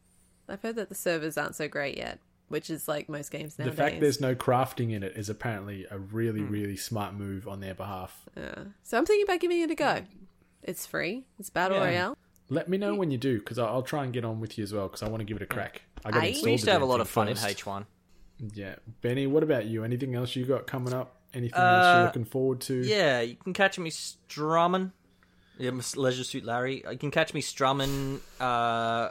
I've 0.50 0.62
heard 0.62 0.76
that 0.78 0.90
the 0.90 0.96
servers 0.96 1.38
aren't 1.38 1.56
so 1.56 1.68
great 1.68 1.96
yet, 1.98 2.20
which 2.50 2.70
is 2.70 2.88
like 2.88 3.08
most 3.10 3.32
games 3.32 3.56
The 3.56 3.72
fact 3.72 4.00
there's 4.02 4.20
no 4.20 4.36
crafting 4.36 4.92
in 4.92 5.02
it 5.04 5.14
is 5.16 5.30
apparently 5.30 5.86
a 5.90 5.98
really, 5.98 6.42
Hmm. 6.42 6.52
really 6.52 6.76
smart 6.78 7.14
move 7.14 7.48
on 7.48 7.60
their 7.62 7.74
behalf. 7.74 8.28
Yeah. 8.36 8.66
So 8.84 8.98
I'm 8.98 9.06
thinking 9.06 9.24
about 9.24 9.40
giving 9.40 9.62
it 9.62 9.72
a 9.72 9.76
go. 9.76 10.02
It's 10.64 10.86
free. 10.86 11.26
It's 11.40 11.50
Battle 11.50 11.78
Yeah. 11.78 11.86
Royale. 11.86 12.18
Let 12.50 12.68
me 12.68 12.78
know 12.78 12.96
when 12.96 13.12
you 13.12 13.18
do, 13.18 13.38
because 13.40 13.58
I'll 13.60 13.84
try 13.84 14.04
and 14.04 14.12
get 14.12 14.26
on 14.26 14.40
with 14.40 14.58
you 14.58 14.64
as 14.64 14.74
well, 14.74 14.88
because 14.88 15.04
I 15.04 15.08
want 15.08 15.20
to 15.22 15.24
give 15.26 15.38
it 15.38 15.44
a 15.44 15.46
crack. 15.46 15.84
I 16.04 16.12
got 16.12 16.24
Aye. 16.24 16.28
installed 16.28 16.46
We 16.46 16.52
used 16.54 16.66
to 16.66 16.72
have 16.72 16.82
a 16.82 16.86
lot 16.86 17.00
of 17.00 17.08
fun 17.08 17.28
in. 17.28 17.38
H1. 17.38 17.86
Yeah, 18.56 18.76
Benny, 19.02 19.28
what 19.28 19.44
about 19.44 19.66
you? 19.66 19.84
Anything 19.84 20.16
else 20.16 20.36
you 20.36 20.46
got 20.46 20.66
coming 20.66 20.94
up? 20.94 21.16
Anything 21.34 21.60
else 21.60 21.86
Uh, 21.86 21.94
you're 21.98 22.06
looking 22.06 22.26
forward 22.26 22.60
to? 22.62 22.82
Yeah, 22.82 23.22
you 23.22 23.36
can 23.36 23.54
catch 23.54 23.78
me 23.78 23.90
strumming. 23.92 24.92
Yeah, 25.60 25.72
my 25.72 25.84
Leisure 25.96 26.24
Suit 26.24 26.44
Larry. 26.46 26.84
You 26.90 26.98
can 26.98 27.12
catch 27.12 27.34
me 27.34 27.42
strumming 27.42 28.20
uh, 28.40 29.10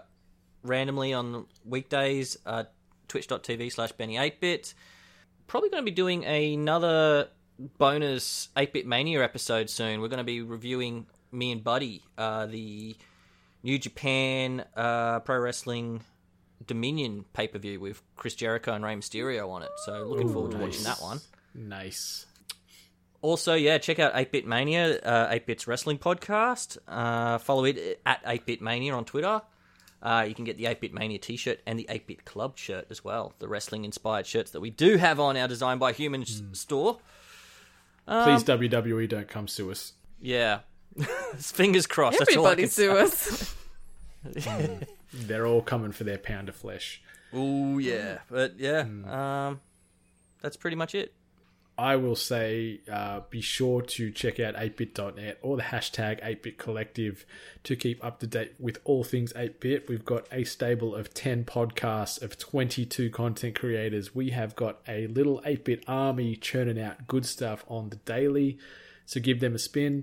randomly 0.65 1.13
on 1.13 1.47
weekdays. 1.65 2.39
Uh, 2.45 2.65
Twitch.tv 3.09 3.73
slash 3.73 3.93
Benny8bit. 3.95 4.75
Probably 5.47 5.71
going 5.71 5.83
to 5.83 5.91
be 5.91 5.95
doing 5.95 6.25
another 6.25 7.29
bonus 7.79 8.49
8-bit 8.57 8.87
Mania 8.87 9.23
episode 9.23 9.71
soon. 9.71 10.01
We're 10.01 10.09
going 10.09 10.19
to 10.19 10.25
be 10.25 10.43
reviewing 10.43 11.07
me 11.33 11.53
and 11.53 11.65
Buddy 11.65 12.03
uh, 12.17 12.47
the 12.47 12.97
New 13.63 13.79
Japan 13.79 14.65
uh, 14.77 15.21
Pro 15.21 15.39
Wrestling 15.39 16.03
Dominion 16.67 17.25
pay 17.33 17.49
per 17.49 17.59
view 17.59 17.81
with 17.81 18.03
Chris 18.17 18.35
Jericho 18.35 18.73
and 18.73 18.85
Rey 18.85 18.95
Mysterio 18.95 19.49
on 19.51 19.63
it. 19.63 19.71
So 19.85 20.05
looking 20.05 20.33
forward 20.33 20.53
to 20.53 20.59
watching 20.59 20.85
that 20.85 21.01
one. 21.01 21.21
Nice. 21.55 22.27
Also, 23.21 23.55
yeah, 23.55 23.79
check 23.79 23.99
out 23.99 24.13
8 24.15 24.31
Bit 24.31 24.47
Mania, 24.47 24.99
uh, 25.01 25.27
8 25.31 25.47
Bits 25.47 25.67
Wrestling 25.67 25.99
Podcast. 25.99 26.79
Uh, 26.87 27.39
follow 27.39 27.65
it 27.65 28.01
at 28.07 28.21
8 28.25 28.47
Bit 28.47 28.63
Mania 28.63 28.95
on 28.95 29.05
Twitter. 29.05 29.43
Uh, 30.03 30.25
you 30.29 30.35
can 30.35 30.45
get 30.45 30.57
the 30.57 30.67
8 30.67 30.81
Bit 30.81 30.95
Mania 30.95 31.19
t 31.19 31.37
shirt 31.37 31.61
and 31.67 31.79
the 31.79 31.87
8 31.89 32.07
Bit 32.07 32.25
Club 32.25 32.57
shirt 32.57 32.87
as 32.91 33.03
well. 33.03 33.33
The 33.41 33.49
wrestling 33.49 33.85
inspired 33.85 34.27
shirts 34.27 34.53
that 34.53 34.61
we 34.61 34.71
do 34.71 34.97
have 34.97 35.19
on 35.19 35.37
our 35.37 35.49
Design 35.49 35.79
by 35.79 35.93
Humans 35.93 36.43
store. 36.53 36.99
Um, 38.07 38.25
Please, 38.25 38.45
WWE, 38.45 39.09
don't 39.09 39.29
come 39.29 39.49
sue 39.49 39.71
us. 39.71 39.93
Yeah. 40.21 40.61
Fingers 41.37 41.87
crossed. 41.87 42.19
That's 42.19 42.37
all 42.37 42.47
I 42.47 42.53
Everybody 42.53 42.63
can 42.63 42.71
sue 42.71 43.09
say. 43.09 43.55
us. 44.35 44.85
They're 45.13 45.47
all 45.47 45.63
coming 45.63 45.93
for 45.93 46.05
their 46.05 46.19
pound 46.19 46.49
of 46.49 46.55
flesh. 46.55 47.03
Oh, 47.33 47.79
yeah. 47.79 48.19
But 48.31 48.59
yeah, 48.59 48.81
um, 48.81 49.61
that's 50.41 50.57
pretty 50.57 50.77
much 50.77 50.95
it. 50.95 51.13
I 51.79 51.95
will 51.95 52.17
say 52.17 52.81
uh, 52.93 53.21
be 53.31 53.41
sure 53.41 53.83
to 53.83 54.11
check 54.11 54.41
out 54.41 54.57
8bit.net 54.57 55.39
or 55.43 55.57
the 55.57 55.63
hashtag 55.63 56.21
8bit 56.25 56.59
collective 56.59 57.25
to 57.63 57.77
keep 57.77 58.05
up 58.05 58.19
to 58.19 58.27
date 58.27 58.55
with 58.59 58.81
all 58.83 59.05
things 59.05 59.33
8bit. 59.35 59.89
We've 59.89 60.05
got 60.05 60.27
a 60.33 60.43
stable 60.43 60.97
of 60.97 61.15
10 61.15 61.45
podcasts 61.45 62.21
of 62.21 62.37
22 62.37 63.11
content 63.11 63.55
creators. 63.55 64.13
We 64.13 64.31
have 64.31 64.57
got 64.57 64.81
a 64.89 65.07
little 65.07 65.41
8bit 65.47 65.85
army 65.87 66.35
churning 66.35 66.81
out 66.81 67.07
good 67.07 67.25
stuff 67.25 67.65
on 67.69 67.91
the 67.91 67.97
daily. 67.97 68.59
So 69.07 69.21
give 69.21 69.39
them 69.39 69.55
a 69.55 69.59
spin. 69.59 70.03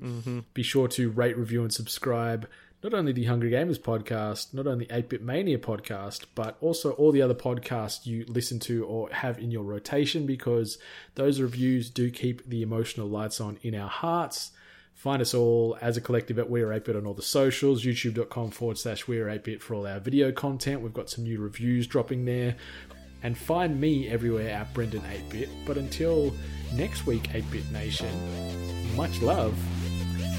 Be 0.53 0.63
sure 0.63 0.87
to 0.87 1.11
rate, 1.11 1.37
review, 1.37 1.61
and 1.61 1.73
subscribe. 1.73 2.47
Not 2.85 2.93
only 2.93 3.13
the 3.13 3.23
Hungry 3.23 3.49
Gamers 3.49 3.79
podcast, 3.79 4.53
not 4.53 4.67
only 4.67 4.85
8 4.91 5.09
Bit 5.09 5.23
Mania 5.23 5.57
podcast, 5.57 6.25
but 6.35 6.55
also 6.61 6.91
all 6.91 7.11
the 7.11 7.23
other 7.23 7.33
podcasts 7.33 8.05
you 8.05 8.25
listen 8.27 8.59
to 8.59 8.85
or 8.85 9.09
have 9.09 9.39
in 9.39 9.49
your 9.49 9.63
rotation 9.63 10.27
because 10.27 10.77
those 11.15 11.41
reviews 11.41 11.89
do 11.89 12.11
keep 12.11 12.47
the 12.47 12.61
emotional 12.61 13.07
lights 13.07 13.41
on 13.41 13.57
in 13.63 13.73
our 13.73 13.89
hearts. 13.89 14.51
Find 14.93 15.19
us 15.19 15.33
all 15.33 15.79
as 15.81 15.97
a 15.97 16.01
collective 16.01 16.37
at 16.37 16.47
We're 16.47 16.67
8bit 16.67 16.95
on 16.95 17.07
all 17.07 17.15
the 17.15 17.23
socials, 17.23 17.83
youtube.com 17.83 18.51
forward 18.51 18.77
slash 18.77 19.07
We're 19.07 19.25
8bit 19.25 19.61
for 19.61 19.73
all 19.73 19.87
our 19.87 19.99
video 19.99 20.31
content. 20.31 20.81
We've 20.81 20.93
got 20.93 21.09
some 21.09 21.23
new 21.23 21.39
reviews 21.39 21.87
dropping 21.87 22.25
there. 22.25 22.55
And 23.23 23.35
find 23.35 23.81
me 23.81 24.07
everywhere 24.09 24.51
at 24.51 24.71
Brendan 24.75 25.01
8bit. 25.01 25.49
But 25.65 25.77
until 25.77 26.35
next 26.75 27.07
week, 27.07 27.29
8bit 27.29 27.71
Nation, 27.71 28.95
much 28.95 29.23
love. 29.23 29.57